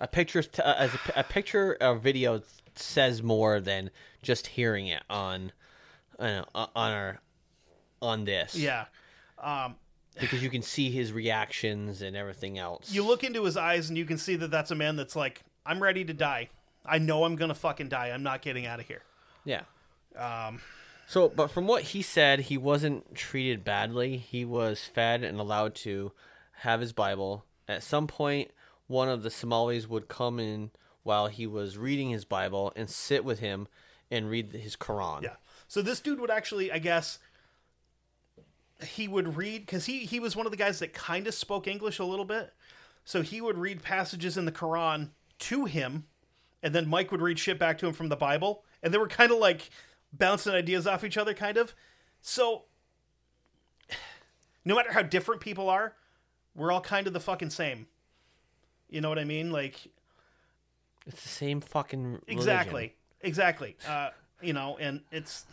A 0.00 0.06
picture, 0.06 0.42
t- 0.42 0.62
as 0.62 0.92
a, 0.94 0.98
a 1.20 1.22
picture, 1.24 1.76
a 1.80 1.94
video 1.94 2.42
says 2.74 3.22
more 3.22 3.60
than 3.60 3.90
just 4.22 4.48
hearing 4.48 4.88
it 4.88 5.02
on, 5.08 5.52
uh, 6.18 6.42
on 6.54 6.68
our, 6.74 7.20
on 8.02 8.24
this. 8.24 8.54
Yeah. 8.54 8.86
Um, 9.42 9.76
because 10.18 10.42
you 10.42 10.48
can 10.50 10.62
see 10.62 10.90
his 10.90 11.12
reactions 11.12 12.00
and 12.02 12.16
everything 12.16 12.58
else. 12.58 12.90
You 12.90 13.04
look 13.04 13.22
into 13.22 13.44
his 13.44 13.56
eyes 13.56 13.88
and 13.88 13.98
you 13.98 14.06
can 14.06 14.16
see 14.18 14.36
that 14.36 14.50
that's 14.50 14.70
a 14.70 14.74
man 14.74 14.96
that's 14.96 15.14
like, 15.14 15.42
I'm 15.66 15.82
ready 15.82 16.04
to 16.04 16.14
die. 16.14 16.48
I 16.86 16.98
know 16.98 17.24
I'm 17.24 17.36
going 17.36 17.48
to 17.50 17.54
fucking 17.54 17.88
die. 17.88 18.08
I'm 18.08 18.22
not 18.22 18.40
getting 18.42 18.64
out 18.66 18.80
of 18.80 18.86
here. 18.86 19.02
yeah. 19.44 19.62
Um. 20.16 20.60
So, 21.08 21.28
but 21.28 21.52
from 21.52 21.68
what 21.68 21.82
he 21.82 22.02
said, 22.02 22.40
he 22.40 22.58
wasn't 22.58 23.14
treated 23.14 23.62
badly. 23.62 24.16
He 24.16 24.44
was 24.44 24.82
fed 24.82 25.22
and 25.22 25.38
allowed 25.38 25.76
to 25.76 26.10
have 26.62 26.80
his 26.80 26.92
Bible. 26.92 27.44
At 27.68 27.84
some 27.84 28.08
point, 28.08 28.50
one 28.88 29.08
of 29.08 29.22
the 29.22 29.30
Somalis 29.30 29.88
would 29.88 30.08
come 30.08 30.40
in 30.40 30.70
while 31.04 31.28
he 31.28 31.46
was 31.46 31.78
reading 31.78 32.10
his 32.10 32.24
Bible 32.24 32.72
and 32.74 32.90
sit 32.90 33.24
with 33.24 33.38
him 33.38 33.68
and 34.10 34.28
read 34.28 34.52
his 34.52 34.74
Quran. 34.74 35.22
Yeah. 35.22 35.36
So 35.68 35.80
this 35.80 36.00
dude 36.00 36.18
would 36.18 36.30
actually, 36.30 36.72
I 36.72 36.78
guess, 36.80 37.20
he 38.84 39.08
would 39.08 39.36
read 39.36 39.62
because 39.62 39.86
he 39.86 40.00
he 40.00 40.20
was 40.20 40.36
one 40.36 40.46
of 40.46 40.52
the 40.52 40.58
guys 40.58 40.78
that 40.80 40.92
kind 40.92 41.26
of 41.26 41.34
spoke 41.34 41.66
English 41.66 41.98
a 41.98 42.04
little 42.04 42.24
bit. 42.24 42.52
So 43.04 43.22
he 43.22 43.40
would 43.40 43.56
read 43.56 43.82
passages 43.82 44.36
in 44.36 44.44
the 44.44 44.52
Quran 44.52 45.10
to 45.40 45.64
him, 45.64 46.06
and 46.62 46.74
then 46.74 46.88
Mike 46.88 47.12
would 47.12 47.22
read 47.22 47.38
shit 47.38 47.58
back 47.58 47.78
to 47.78 47.86
him 47.86 47.92
from 47.92 48.08
the 48.08 48.16
Bible, 48.16 48.64
and 48.82 48.92
they 48.92 48.98
were 48.98 49.08
kind 49.08 49.30
of 49.30 49.38
like 49.38 49.70
bouncing 50.12 50.52
ideas 50.52 50.86
off 50.86 51.04
each 51.04 51.16
other, 51.16 51.32
kind 51.34 51.56
of. 51.56 51.74
So 52.20 52.64
no 54.64 54.74
matter 54.74 54.92
how 54.92 55.02
different 55.02 55.40
people 55.40 55.68
are, 55.70 55.94
we're 56.54 56.72
all 56.72 56.80
kind 56.80 57.06
of 57.06 57.12
the 57.12 57.20
fucking 57.20 57.50
same. 57.50 57.86
You 58.90 59.00
know 59.00 59.08
what 59.08 59.18
I 59.18 59.24
mean? 59.24 59.50
Like 59.52 59.88
It's 61.06 61.22
the 61.22 61.28
same 61.28 61.60
fucking 61.60 62.02
religion. 62.02 62.24
Exactly. 62.28 62.94
Exactly. 63.20 63.76
Uh, 63.88 64.10
you 64.42 64.52
know, 64.52 64.76
and 64.78 65.00
it's 65.10 65.46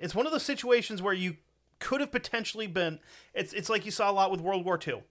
it's 0.00 0.14
one 0.14 0.26
of 0.26 0.32
those 0.32 0.42
situations 0.44 1.00
where 1.02 1.14
you 1.14 1.36
could 1.78 2.00
have 2.00 2.10
potentially 2.12 2.66
been. 2.66 2.98
It's 3.34 3.52
it's 3.52 3.68
like 3.68 3.84
you 3.84 3.90
saw 3.90 4.10
a 4.10 4.12
lot 4.12 4.30
with 4.30 4.40
World 4.40 4.64
War 4.64 4.78
II. 4.84 5.02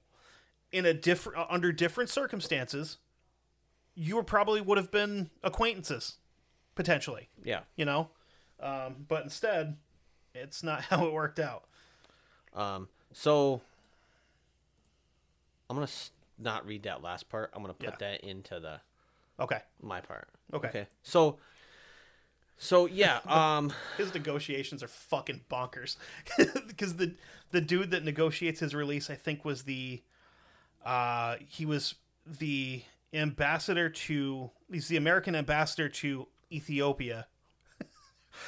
In 0.72 0.86
a 0.86 0.94
different 0.94 1.38
uh, 1.40 1.46
under 1.50 1.72
different 1.72 2.10
circumstances, 2.10 2.98
you 3.94 4.22
probably 4.24 4.62
would 4.62 4.78
have 4.78 4.92
been 4.92 5.30
acquaintances, 5.44 6.18
potentially. 6.76 7.30
Yeah. 7.44 7.62
You 7.76 7.86
know, 7.86 8.10
um, 8.60 9.06
but 9.08 9.24
instead, 9.24 9.78
it's 10.34 10.64
not 10.64 10.82
how 10.90 11.06
it 11.06 11.14
worked 11.14 11.40
out. 11.40 11.66
Um, 12.54 12.90
so 13.14 13.62
I'm 15.70 15.76
gonna 15.78 15.88
not 16.38 16.66
read 16.66 16.84
that 16.84 17.02
last 17.02 17.30
part. 17.30 17.52
I'm 17.54 17.62
gonna 17.62 17.74
put 17.74 17.90
Yeah. 17.90 17.96
that 18.00 18.22
into 18.22 18.60
the 18.60 18.82
Okay. 19.40 19.60
My 19.82 20.00
part. 20.02 20.30
Okay. 20.54 20.68
Okay. 20.70 20.88
So, 21.04 21.38
so 22.58 22.86
yeah. 22.86 23.20
Um. 23.28 23.74
His 23.98 24.14
negotiations 24.14 24.84
are 24.84 24.88
fucking 24.88 25.42
bonkers. 25.50 25.98
Because 26.68 26.96
the 26.96 27.16
the 27.52 27.62
dude 27.62 27.92
that 27.92 28.04
negotiates 28.04 28.60
his 28.60 28.76
release, 28.76 29.10
I 29.10 29.16
think, 29.16 29.46
was 29.46 29.64
the 29.64 30.02
uh 30.86 31.36
he 31.48 31.66
was 31.66 31.96
the 32.26 32.84
ambassador 33.14 33.90
to 33.90 34.52
he's 34.72 34.88
the 34.88 34.98
American 34.98 35.36
ambassador 35.36 35.90
to 35.90 36.28
Ethiopia. 36.52 37.28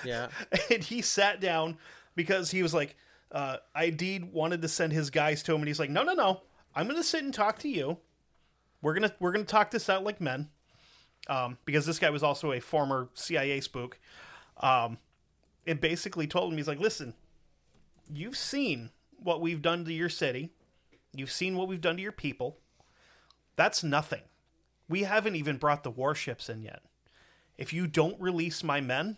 Yeah. 0.04 0.28
and 0.72 0.84
he 0.84 1.02
sat 1.02 1.40
down 1.40 1.78
because 2.16 2.52
he 2.52 2.62
was 2.64 2.74
like, 2.74 2.96
uh, 3.32 3.58
Aidid 3.76 4.32
wanted 4.32 4.62
to 4.62 4.68
send 4.68 4.94
his 4.94 5.10
guys 5.10 5.44
to 5.44 5.54
him, 5.54 5.62
and 5.62 5.68
he's 5.68 5.80
like, 5.80 5.90
no, 5.90 6.04
no, 6.04 6.14
no, 6.14 6.42
I'm 6.76 6.88
gonna 6.88 7.04
sit 7.04 7.24
and 7.24 7.34
talk 7.34 7.60
to 7.60 7.70
you. 7.70 7.98
We're 8.82 8.94
gonna 8.94 9.14
we're 9.20 9.32
gonna 9.32 9.44
talk 9.46 9.72
this 9.72 9.90
out 9.90 10.04
like 10.04 10.22
men, 10.22 10.50
um, 11.28 11.58
because 11.66 11.86
this 11.86 12.00
guy 12.00 12.10
was 12.10 12.24
also 12.24 12.52
a 12.52 12.60
former 12.60 13.10
CIA 13.14 13.62
spook. 13.62 14.00
Um, 14.60 14.98
and 15.68 15.82
basically 15.82 16.26
told 16.28 16.52
him 16.52 16.58
he's 16.58 16.68
like, 16.68 16.80
listen, 16.80 17.14
you've 18.12 18.38
seen 18.38 18.90
what 19.22 19.42
we've 19.42 19.62
done 19.62 19.84
to 19.86 19.94
your 19.94 20.10
city, 20.10 20.50
you've 21.14 21.32
seen 21.32 21.58
what 21.58 21.68
we've 21.68 21.82
done 21.82 21.98
to 21.98 22.02
your 22.02 22.12
people. 22.12 22.58
That's 23.56 23.84
nothing. 23.84 24.22
We 24.88 25.04
haven't 25.04 25.36
even 25.36 25.58
brought 25.58 25.84
the 25.84 25.92
warships 25.92 26.48
in 26.48 26.62
yet. 26.62 26.82
If 27.58 27.74
you 27.74 27.88
don't 27.88 28.20
release 28.22 28.64
my 28.64 28.80
men, 28.80 29.18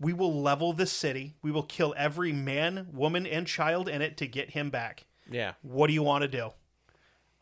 we 0.00 0.12
will 0.12 0.40
level 0.40 0.72
this 0.72 0.90
city. 0.90 1.34
We 1.42 1.52
will 1.52 1.62
kill 1.62 1.94
every 1.96 2.32
man, 2.32 2.88
woman, 2.92 3.26
and 3.26 3.46
child 3.46 3.88
in 3.88 4.02
it 4.02 4.16
to 4.16 4.26
get 4.26 4.50
him 4.50 4.70
back. 4.70 5.06
Yeah. 5.30 5.52
What 5.62 5.88
do 5.88 5.92
you 5.92 6.02
want 6.02 6.22
to 6.22 6.28
do? 6.28 6.50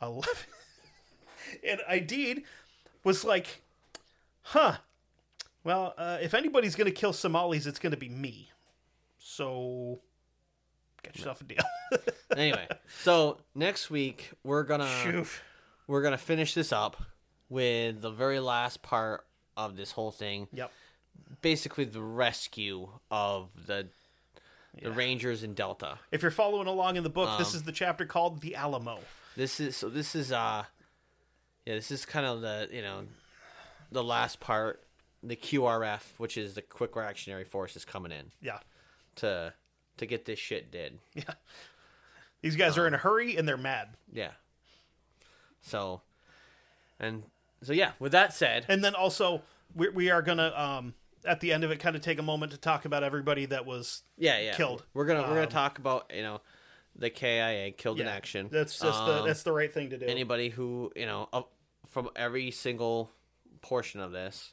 Eleven. 0.02 0.44
and 1.66 1.80
Aidid 1.88 2.42
was 3.06 3.24
like, 3.24 3.62
huh. 4.42 4.78
Well, 5.62 5.94
uh, 5.96 6.18
if 6.20 6.34
anybody's 6.34 6.74
going 6.74 6.86
to 6.92 6.94
kill 6.94 7.12
Somalis, 7.12 7.66
it's 7.66 7.78
going 7.78 7.92
to 7.92 7.96
be 7.96 8.08
me. 8.08 8.50
So, 9.18 10.00
get 11.02 11.16
yourself 11.16 11.40
a 11.40 11.44
deal. 11.44 11.62
Anyway, 12.36 12.66
so 13.02 13.38
next 13.54 13.88
week 13.88 14.30
we're 14.44 14.64
gonna 14.64 14.84
Phew. 15.04 15.24
we're 15.86 16.02
gonna 16.02 16.18
finish 16.18 16.52
this 16.52 16.70
up 16.70 17.00
with 17.48 18.02
the 18.02 18.10
very 18.10 18.40
last 18.40 18.82
part 18.82 19.24
of 19.56 19.76
this 19.76 19.92
whole 19.92 20.10
thing. 20.10 20.48
Yep. 20.52 20.70
Basically, 21.40 21.84
the 21.84 22.02
rescue 22.02 22.88
of 23.10 23.48
the 23.66 23.86
the 24.82 24.90
Rangers 24.90 25.44
in 25.44 25.54
Delta. 25.54 25.98
If 26.10 26.20
you're 26.20 26.32
following 26.32 26.66
along 26.66 26.96
in 26.96 27.04
the 27.04 27.08
book, 27.08 27.38
this 27.38 27.54
is 27.54 27.62
the 27.62 27.72
chapter 27.72 28.04
called 28.04 28.42
The 28.42 28.56
Alamo. 28.56 28.98
This 29.36 29.60
is 29.60 29.76
so. 29.76 29.88
This 29.88 30.14
is 30.14 30.32
uh, 30.32 30.64
yeah. 31.66 31.74
This 31.74 31.90
is 31.90 32.06
kind 32.06 32.24
of 32.26 32.40
the 32.40 32.68
you 32.72 32.82
know, 32.82 33.02
the 33.93 34.02
last 34.05 34.40
part. 34.40 34.82
The 35.22 35.34
QRF, 35.36 36.02
which 36.18 36.36
is 36.36 36.55
the 36.55 36.62
Quick 36.62 36.94
Reactionary 36.94 37.44
Force, 37.44 37.74
is 37.74 37.84
coming 37.84 38.12
in 38.12 38.30
Yeah. 38.40 38.59
to 39.16 39.52
to 39.97 40.06
get 40.06 40.24
this 40.24 40.38
shit 40.38 40.70
did. 40.70 40.98
Yeah. 41.14 41.24
These 42.43 42.55
guys 42.56 42.78
are 42.78 42.86
in 42.86 42.94
a 42.94 42.98
hurry 42.98 43.36
and 43.36 43.48
they're 43.48 43.56
mad. 43.56 43.88
Yeah. 44.12 44.32
So, 45.62 46.02
and 47.01 47.24
so 47.62 47.72
yeah. 47.72 47.93
With 47.98 48.12
that 48.12 48.34
said, 48.34 48.66
And 48.68 48.84
then 48.84 48.94
also, 48.94 49.43
we, 49.74 49.88
we 49.88 50.10
are 50.10 50.22
going 50.22 50.38
to, 50.38 50.60
um, 50.62 50.94
at 51.24 51.40
the 51.40 51.52
end 51.52 51.64
of 51.64 51.70
it, 51.72 51.80
kind 51.80 51.97
of 51.97 52.02
take 52.02 52.18
a 52.20 52.22
moment 52.22 52.52
to 52.52 52.59
talk 52.59 52.84
about 52.84 53.02
everybody 53.02 53.47
that 53.47 53.66
was 53.66 54.02
yeah, 54.16 54.38
yeah, 54.38 54.55
killed. 54.55 54.84
We're 54.94 55.06
gonna 55.06 55.22
we're 55.22 55.28
gonna 55.28 55.40
Um, 55.43 55.48
talk 55.48 55.78
about 55.78 56.12
you 56.14 56.22
know 56.22 56.40
the 56.94 57.10
KIA 57.10 57.72
killed 57.72 57.98
in 57.98 58.06
action. 58.06 58.48
That's 58.52 58.78
just 58.78 59.06
the 59.06 59.20
Um, 59.22 59.26
that's 59.26 59.43
the 59.43 59.52
right 59.52 59.72
thing 59.72 59.90
to 59.90 59.98
do. 59.98 60.06
anybody 60.06 60.51
who 60.51 60.93
you 60.94 61.06
know 61.06 61.28
from 61.97 62.10
every 62.14 62.51
single 62.51 63.10
portion 63.62 64.01
of 64.01 64.12
this 64.12 64.52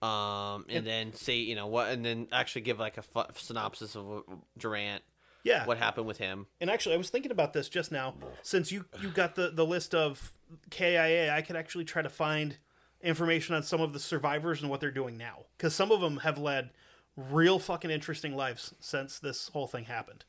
um 0.00 0.64
and 0.70 0.86
then 0.86 1.12
say 1.12 1.36
you 1.36 1.54
know 1.54 1.66
what 1.66 1.90
and 1.90 2.02
then 2.02 2.26
actually 2.32 2.62
give 2.62 2.78
like 2.78 2.96
a 2.96 3.04
synopsis 3.34 3.94
of 3.94 4.24
durant 4.56 5.02
yeah. 5.42 5.66
what 5.66 5.76
happened 5.76 6.06
with 6.06 6.16
him 6.16 6.46
And 6.58 6.70
actually, 6.70 6.94
I 6.94 6.98
was 6.98 7.10
thinking 7.10 7.32
about 7.32 7.52
this 7.52 7.68
just 7.68 7.92
now. 7.92 8.14
Since 8.42 8.72
you 8.72 8.86
you 9.02 9.10
got 9.10 9.34
the 9.34 9.50
the 9.50 9.66
list 9.66 9.94
of 9.94 10.32
KIA, 10.70 11.34
I 11.34 11.42
could 11.42 11.56
actually 11.56 11.84
try 11.84 12.00
to 12.00 12.08
find 12.08 12.56
information 13.02 13.54
on 13.54 13.62
some 13.62 13.82
of 13.82 13.92
the 13.92 14.00
survivors 14.00 14.62
and 14.62 14.70
what 14.70 14.80
they're 14.80 14.90
doing 14.90 15.18
now, 15.18 15.44
because 15.56 15.74
some 15.74 15.90
of 15.92 16.00
them 16.00 16.18
have 16.18 16.38
led 16.38 16.70
real 17.16 17.58
fucking 17.58 17.90
interesting 17.90 18.34
lives 18.34 18.74
since 18.80 19.18
this 19.18 19.48
whole 19.48 19.66
thing 19.66 19.84
happened. 19.84 20.24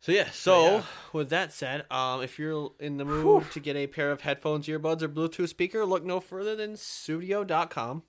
So 0.00 0.12
yeah 0.12 0.30
so 0.30 0.76
yeah. 0.76 0.82
with 1.12 1.30
that 1.30 1.52
said 1.52 1.84
um 1.90 2.22
if 2.22 2.38
you're 2.38 2.72
in 2.80 2.96
the 2.96 3.04
mood 3.04 3.50
to 3.50 3.60
get 3.60 3.76
a 3.76 3.86
pair 3.86 4.10
of 4.10 4.22
headphones 4.22 4.66
earbuds 4.66 5.02
or 5.02 5.08
bluetooth 5.08 5.48
speaker 5.48 5.84
look 5.84 6.04
no 6.04 6.20
further 6.20 6.56
than 6.56 6.76
studio.com 6.76 8.02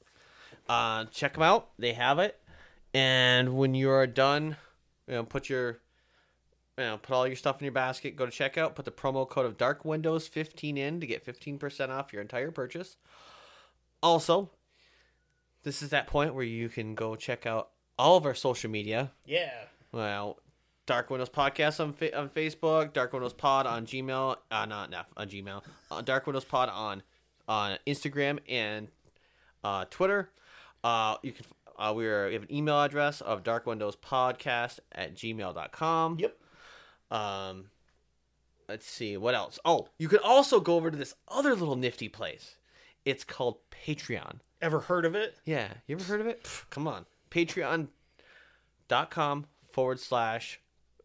uh 0.70 1.06
check 1.06 1.34
them 1.34 1.44
out 1.44 1.70
they 1.78 1.94
have 1.94 2.20
it 2.20 2.40
and 2.94 3.56
when 3.56 3.74
you 3.74 3.90
are 3.90 4.08
done 4.08 4.56
you 5.08 5.16
know 5.16 5.24
put 5.24 5.50
your 5.50 5.80
you 6.78 6.86
know, 6.86 6.98
put 6.98 7.14
all 7.14 7.28
your 7.28 7.36
stuff 7.36 7.60
in 7.60 7.66
your 7.66 7.72
basket, 7.72 8.16
go 8.16 8.26
to 8.26 8.32
checkout, 8.32 8.76
put 8.76 8.86
the 8.86 8.92
promo 8.92 9.30
code 9.30 9.46
of 9.46 9.58
Dark 9.58 9.86
Windows 9.86 10.28
15 10.28 10.78
in 10.78 11.00
to 11.00 11.06
get 11.06 11.26
15% 11.26 11.90
off 11.90 12.12
your 12.12 12.22
entire 12.22 12.50
purchase. 12.50 12.98
Also, 14.02 14.50
this 15.64 15.82
is 15.82 15.90
that 15.90 16.08
point 16.08 16.34
where 16.34 16.44
you 16.44 16.70
can 16.70 16.96
go 16.96 17.16
check 17.16 17.46
out 17.46 17.70
all 18.00 18.18
of 18.18 18.26
our 18.26 18.34
social 18.34 18.72
media. 18.72 19.12
Yeah. 19.26 19.52
Well, 19.92 20.40
Dark 20.86 21.10
Windows 21.10 21.30
Podcast 21.30 21.80
on 21.80 21.94
fa- 21.94 22.18
on 22.18 22.30
Facebook, 22.30 22.94
Dark 22.94 23.14
Windows 23.14 23.34
Pod 23.34 23.66
on 23.66 23.86
Gmail, 23.86 24.38
uh, 24.50 24.66
not 24.66 24.90
not 24.90 25.08
on 25.16 25.28
Gmail, 25.30 25.64
uh, 25.90 26.02
Dark 26.02 26.26
Windows 26.26 26.46
Pod 26.46 26.70
on 26.70 27.04
on 27.48 27.78
Instagram 27.88 28.40
and 28.50 28.88
uh, 29.64 29.86
Twitter. 29.90 30.32
Uh, 30.84 31.18
you 31.22 31.32
can 31.32 31.46
uh, 31.78 31.94
we, 31.94 32.06
are, 32.08 32.28
we 32.28 32.34
have 32.34 32.44
an 32.44 32.54
email 32.54 32.80
address 32.82 33.22
of 33.22 33.44
Dark 33.44 33.66
Windows 33.66 33.96
Podcast 33.96 34.80
at 34.92 35.16
gmail.com. 35.16 36.20
Yep. 36.20 36.38
Um, 37.10 37.72
let's 38.70 38.86
see 38.86 39.18
what 39.18 39.34
else. 39.34 39.58
Oh, 39.66 39.88
you 39.98 40.08
can 40.08 40.20
also 40.20 40.60
go 40.60 40.76
over 40.76 40.92
to 40.92 40.98
this 40.98 41.16
other 41.28 41.56
little 41.56 41.76
nifty 41.76 42.08
place. 42.08 42.56
It's 43.04 43.24
called 43.24 43.58
Patreon. 43.72 44.42
Ever 44.62 44.82
heard 44.82 45.06
of 45.06 45.16
it? 45.16 45.38
Yeah, 45.44 45.70
you 45.88 45.96
ever 45.96 46.04
heard 46.04 46.22
of 46.22 46.28
it? 46.28 46.44
Pff, 46.44 46.70
come 46.70 46.88
on, 46.88 47.08
Patreon.com 47.32 47.88
forward 49.72 50.00
slash 50.00 50.60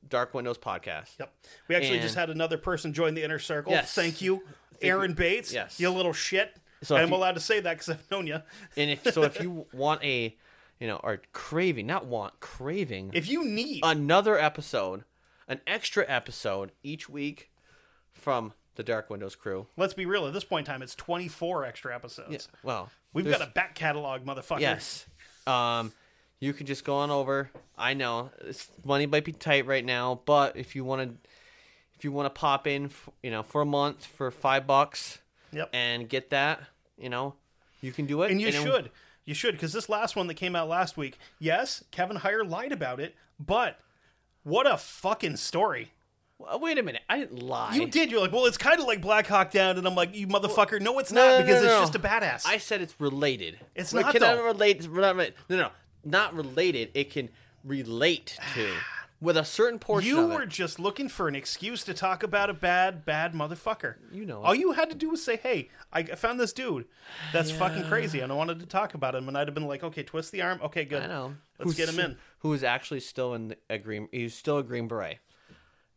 Dark 0.08 0.34
Windows 0.34 0.58
Podcast. 0.58 1.18
Yep. 1.18 1.34
We 1.68 1.74
actually 1.74 1.94
And- 1.94 2.02
just 2.02 2.14
had 2.14 2.30
another 2.30 2.58
person 2.58 2.92
join 2.92 3.14
the 3.14 3.22
inner 3.22 3.38
circle. 3.38 3.72
Yes. 3.72 3.92
Thank 3.94 4.20
you, 4.20 4.42
Aaron 4.82 5.14
Bates. 5.14 5.52
Yes. 5.52 5.78
You 5.80 5.90
little 5.90 6.12
shit. 6.12 6.56
So 6.82 6.96
I'm 6.96 7.08
you- 7.08 7.14
allowed 7.16 7.32
to 7.34 7.40
say 7.40 7.60
that 7.60 7.74
because 7.74 7.88
I've 7.90 8.10
known 8.10 8.26
you. 8.26 8.42
And 8.76 8.90
if 8.90 9.12
so, 9.12 9.22
if 9.22 9.40
you 9.42 9.66
want 9.72 10.02
a, 10.04 10.36
you 10.78 10.86
know, 10.86 11.00
or 11.02 11.22
craving, 11.32 11.86
not 11.86 12.06
want 12.06 12.38
craving, 12.40 13.10
If 13.14 13.28
you 13.28 13.44
need, 13.44 13.80
another 13.82 14.38
episode, 14.38 15.04
an 15.48 15.60
extra 15.66 16.04
episode 16.08 16.72
each 16.82 17.08
week 17.08 17.50
from 18.12 18.52
the 18.74 18.82
Dark 18.82 19.08
Windows 19.08 19.34
crew. 19.34 19.66
let's 19.78 19.94
be 19.94 20.04
real. 20.04 20.26
At 20.26 20.34
this 20.34 20.44
point 20.44 20.68
in 20.68 20.72
time, 20.72 20.82
it's 20.82 20.94
24 20.94 21.64
extra 21.64 21.94
episodes. 21.94 22.48
Well, 22.62 22.90
We've 23.14 23.24
got 23.24 23.40
a 23.40 23.46
back 23.46 23.74
catalog, 23.74 24.26
motherfucker. 24.26 24.60
Yes. 24.60 25.06
Um, 25.46 25.92
you 26.40 26.52
can 26.52 26.66
just 26.66 26.84
go 26.84 26.96
on 26.96 27.10
over. 27.10 27.50
I 27.76 27.94
know 27.94 28.30
it's, 28.40 28.68
money 28.84 29.06
might 29.06 29.24
be 29.24 29.32
tight 29.32 29.66
right 29.66 29.84
now, 29.84 30.20
but 30.24 30.56
if 30.56 30.74
you 30.76 30.84
want 30.84 31.02
to, 31.02 31.30
if 31.96 32.04
you 32.04 32.12
want 32.12 32.26
to 32.26 32.38
pop 32.38 32.66
in, 32.66 32.86
f- 32.86 33.08
you 33.22 33.30
know, 33.30 33.42
for 33.42 33.62
a 33.62 33.66
month 33.66 34.04
for 34.04 34.30
five 34.30 34.66
bucks 34.66 35.18
Yep. 35.52 35.70
and 35.72 36.08
get 36.08 36.30
that, 36.30 36.60
you 36.98 37.08
know, 37.08 37.34
you 37.80 37.92
can 37.92 38.06
do 38.06 38.22
it. 38.22 38.30
And 38.30 38.40
you 38.40 38.50
then- 38.52 38.62
should. 38.64 38.90
You 39.24 39.34
should, 39.34 39.54
because 39.54 39.72
this 39.72 39.88
last 39.88 40.14
one 40.14 40.28
that 40.28 40.34
came 40.34 40.54
out 40.54 40.68
last 40.68 40.96
week, 40.96 41.18
yes, 41.40 41.82
Kevin 41.90 42.18
Heyer 42.18 42.48
lied 42.48 42.70
about 42.70 43.00
it, 43.00 43.16
but 43.40 43.80
what 44.44 44.68
a 44.72 44.76
fucking 44.76 45.36
story. 45.36 45.90
Well, 46.38 46.60
wait 46.60 46.78
a 46.78 46.82
minute, 46.84 47.02
I 47.08 47.18
didn't 47.18 47.42
lie. 47.42 47.74
You 47.74 47.86
did. 47.88 48.10
You're 48.12 48.20
like, 48.20 48.30
well, 48.30 48.46
it's 48.46 48.58
kind 48.58 48.78
of 48.78 48.86
like 48.86 49.00
Black 49.00 49.26
Hawk 49.26 49.50
Down, 49.50 49.78
and 49.78 49.86
I'm 49.86 49.96
like, 49.96 50.14
you 50.14 50.28
motherfucker. 50.28 50.80
No, 50.80 50.98
it's 51.00 51.10
No, 51.10 51.22
not 51.24 51.26
no, 51.30 51.38
no, 51.38 51.44
because 51.44 51.62
no, 51.62 51.68
it's 51.68 51.74
no. 51.74 51.80
just 51.80 51.94
a 51.96 51.98
badass. 51.98 52.46
I 52.46 52.58
said 52.58 52.82
it's 52.82 52.94
related. 53.00 53.58
It's 53.74 53.92
It 53.92 54.00
not, 54.02 54.12
cannot 54.12 54.36
though. 54.36 54.44
relate. 54.44 54.76
it's 54.76 54.86
not 54.86 55.16
relate- 55.16 55.34
No, 55.48 55.56
no, 55.56 55.70
not 56.06 56.34
related. 56.34 56.90
It 56.94 57.10
can 57.10 57.28
relate 57.64 58.38
to 58.54 58.72
with 59.20 59.36
a 59.36 59.44
certain 59.44 59.78
portion. 59.78 60.08
you 60.08 60.20
of 60.20 60.30
were 60.30 60.42
it. 60.42 60.50
just 60.50 60.78
looking 60.78 61.08
for 61.08 61.26
an 61.26 61.34
excuse 61.34 61.82
to 61.84 61.94
talk 61.94 62.22
about 62.22 62.50
a 62.50 62.54
bad, 62.54 63.04
bad 63.04 63.32
motherfucker. 63.32 63.94
You 64.12 64.26
know 64.26 64.42
All 64.42 64.52
it. 64.52 64.58
you 64.60 64.72
had 64.72 64.90
to 64.90 64.94
do 64.96 65.08
was 65.10 65.24
say, 65.24 65.36
hey, 65.36 65.70
I 65.92 66.02
found 66.04 66.38
this 66.38 66.52
dude 66.52 66.84
that's 67.32 67.50
fucking 67.50 67.84
crazy, 67.84 68.20
and 68.20 68.30
I 68.30 68.34
wanted 68.34 68.60
to 68.60 68.66
talk 68.66 68.94
about 68.94 69.14
him, 69.14 69.26
and 69.28 69.36
I'd 69.36 69.48
have 69.48 69.54
been 69.54 69.66
like, 69.66 69.82
okay, 69.82 70.02
twist 70.02 70.32
the 70.32 70.42
arm. 70.42 70.60
Okay, 70.62 70.84
good. 70.84 71.02
I 71.02 71.06
know. 71.06 71.34
Let's 71.58 71.74
get 71.74 71.88
him 71.88 71.98
in. 71.98 72.16
Who 72.40 72.52
is 72.52 72.62
actually 72.62 73.00
still 73.00 73.32
in 73.34 73.56
a 73.70 73.78
green? 73.78 74.08
He's 74.12 74.34
still 74.34 74.58
a 74.58 74.62
Green 74.62 74.86
Beret. 74.86 75.18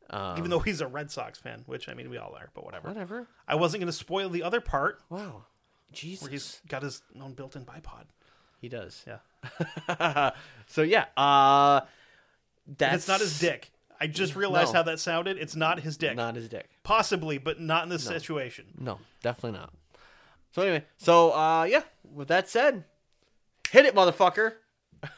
Um, 0.09 0.37
Even 0.39 0.49
though 0.49 0.59
he's 0.59 0.81
a 0.81 0.87
Red 0.87 1.11
Sox 1.11 1.37
fan, 1.37 1.63
which, 1.67 1.87
I 1.87 1.93
mean, 1.93 2.09
we 2.09 2.17
all 2.17 2.33
are, 2.35 2.49
but 2.55 2.63
whatever. 2.65 2.87
Whatever. 2.87 3.27
I 3.47 3.53
wasn't 3.55 3.81
going 3.81 3.91
to 3.91 3.93
spoil 3.93 4.29
the 4.29 4.41
other 4.41 4.59
part 4.61 5.01
Wow. 5.09 5.45
Jesus. 5.91 6.23
where 6.23 6.31
he's 6.31 6.61
got 6.67 6.81
his 6.81 7.03
own 7.21 7.33
built-in 7.33 7.63
bipod. 7.65 8.05
he 8.59 8.69
does. 8.69 9.03
Yeah. 9.05 9.17
so 10.67 10.81
yeah, 10.81 11.05
uh 11.17 11.81
that's 12.77 12.95
It's 12.95 13.07
not 13.07 13.19
his 13.19 13.39
dick. 13.39 13.71
I 13.99 14.07
just 14.07 14.35
realized 14.35 14.73
No. 14.73 14.79
how 14.79 14.83
that 14.83 14.99
sounded. 14.99 15.37
It's 15.37 15.55
not 15.55 15.81
his 15.81 15.97
dick. 15.97 16.15
Not 16.15 16.35
his 16.35 16.47
dick. 16.47 16.69
Possibly, 16.83 17.37
but 17.37 17.59
not 17.59 17.83
in 17.83 17.89
this 17.89 18.03
situation. 18.03 18.65
No, 18.77 18.99
definitely 19.21 19.59
not. 19.59 19.73
So 20.51 20.61
anyway, 20.61 20.85
so 20.97 21.31
uh, 21.31 21.63
yeah. 21.63 21.81
With 22.13 22.27
that 22.29 22.49
said, 22.49 22.85
hit 23.71 23.85
it, 23.85 23.93
motherfucker. 23.95 24.53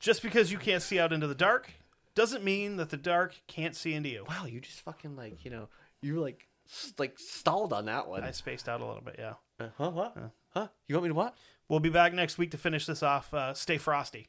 Just 0.00 0.22
because 0.22 0.50
you 0.52 0.58
can't 0.58 0.82
see 0.82 0.98
out 0.98 1.12
into 1.12 1.26
the 1.26 1.34
dark 1.34 1.70
doesn't 2.14 2.42
mean 2.44 2.76
that 2.76 2.90
the 2.90 2.96
dark 2.96 3.34
can't 3.46 3.76
see 3.76 3.94
into 3.94 4.08
you. 4.08 4.24
Wow, 4.28 4.46
you 4.46 4.60
just 4.60 4.80
fucking 4.80 5.16
like 5.16 5.44
you 5.44 5.50
know 5.50 5.68
you 6.02 6.20
like 6.20 6.46
s- 6.66 6.92
like 6.98 7.18
stalled 7.18 7.72
on 7.72 7.86
that 7.86 8.08
one. 8.08 8.22
I 8.22 8.30
spaced 8.32 8.68
out 8.68 8.80
a 8.80 8.86
little 8.86 9.02
bit, 9.02 9.16
yeah. 9.18 9.34
Uh, 9.60 9.68
huh? 9.78 9.90
What? 9.90 10.16
Huh? 10.50 10.68
You 10.88 10.94
want 10.96 11.04
me 11.04 11.08
to 11.10 11.14
what? 11.14 11.36
We'll 11.68 11.80
be 11.80 11.90
back 11.90 12.12
next 12.14 12.38
week 12.38 12.52
to 12.52 12.58
finish 12.58 12.86
this 12.86 13.02
off. 13.02 13.32
Uh, 13.34 13.54
stay 13.54 13.78
frosty. 13.78 14.28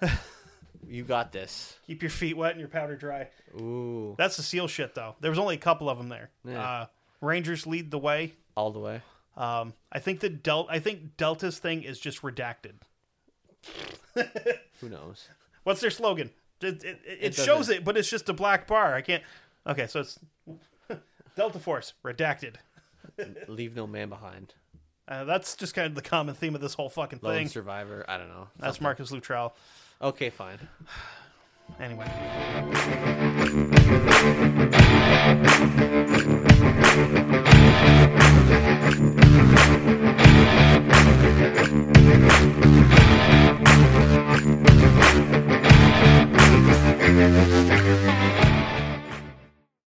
You 0.88 1.02
got 1.02 1.32
this. 1.32 1.76
Keep 1.88 2.02
your 2.02 2.10
feet 2.10 2.36
wet 2.36 2.52
and 2.52 2.60
your 2.60 2.68
powder 2.68 2.94
dry. 2.94 3.26
Ooh, 3.60 4.14
That's 4.18 4.36
the 4.36 4.44
seal 4.44 4.68
shit, 4.68 4.94
though. 4.94 5.16
There 5.20 5.30
was 5.32 5.38
only 5.38 5.56
a 5.56 5.58
couple 5.58 5.90
of 5.90 5.98
them 5.98 6.08
there. 6.08 6.30
Yeah. 6.44 6.62
Uh, 6.62 6.86
Rangers 7.20 7.66
lead 7.66 7.90
the 7.90 7.98
way. 7.98 8.34
all 8.56 8.70
the 8.70 8.78
way. 8.78 9.02
Um, 9.36 9.74
I 9.90 9.98
think 9.98 10.20
the 10.20 10.28
Del- 10.28 10.68
I 10.70 10.78
think 10.78 11.16
Delta's 11.16 11.58
thing 11.58 11.82
is 11.82 11.98
just 11.98 12.22
redacted. 12.22 12.74
Who 14.80 14.88
knows? 14.88 15.28
What's 15.64 15.80
their 15.80 15.90
slogan? 15.90 16.30
It, 16.60 16.84
it, 16.84 17.00
it, 17.04 17.18
it 17.20 17.34
shows 17.34 17.68
it, 17.68 17.84
but 17.84 17.96
it's 17.96 18.08
just 18.08 18.28
a 18.28 18.32
black 18.32 18.68
bar. 18.68 18.94
I 18.94 19.00
can't. 19.00 19.24
Okay, 19.66 19.88
so 19.88 20.00
it's 20.00 20.20
Delta 21.36 21.58
Force 21.58 21.94
redacted. 22.04 22.54
Leave 23.48 23.74
no 23.74 23.88
man 23.88 24.08
behind. 24.08 24.54
Uh, 25.08 25.24
that's 25.24 25.54
just 25.54 25.74
kind 25.74 25.86
of 25.86 25.94
the 25.94 26.02
common 26.02 26.34
theme 26.34 26.54
of 26.54 26.60
this 26.60 26.74
whole 26.74 26.88
fucking 26.88 27.20
Lone 27.22 27.34
thing. 27.34 27.48
Survivor. 27.48 28.04
I 28.08 28.18
don't 28.18 28.28
know. 28.28 28.48
That's. 28.58 28.80
Marcus 28.80 29.10
Luttrell. 29.10 29.54
Okay, 30.02 30.30
fine. 30.30 30.58
Anyway. 31.80 32.06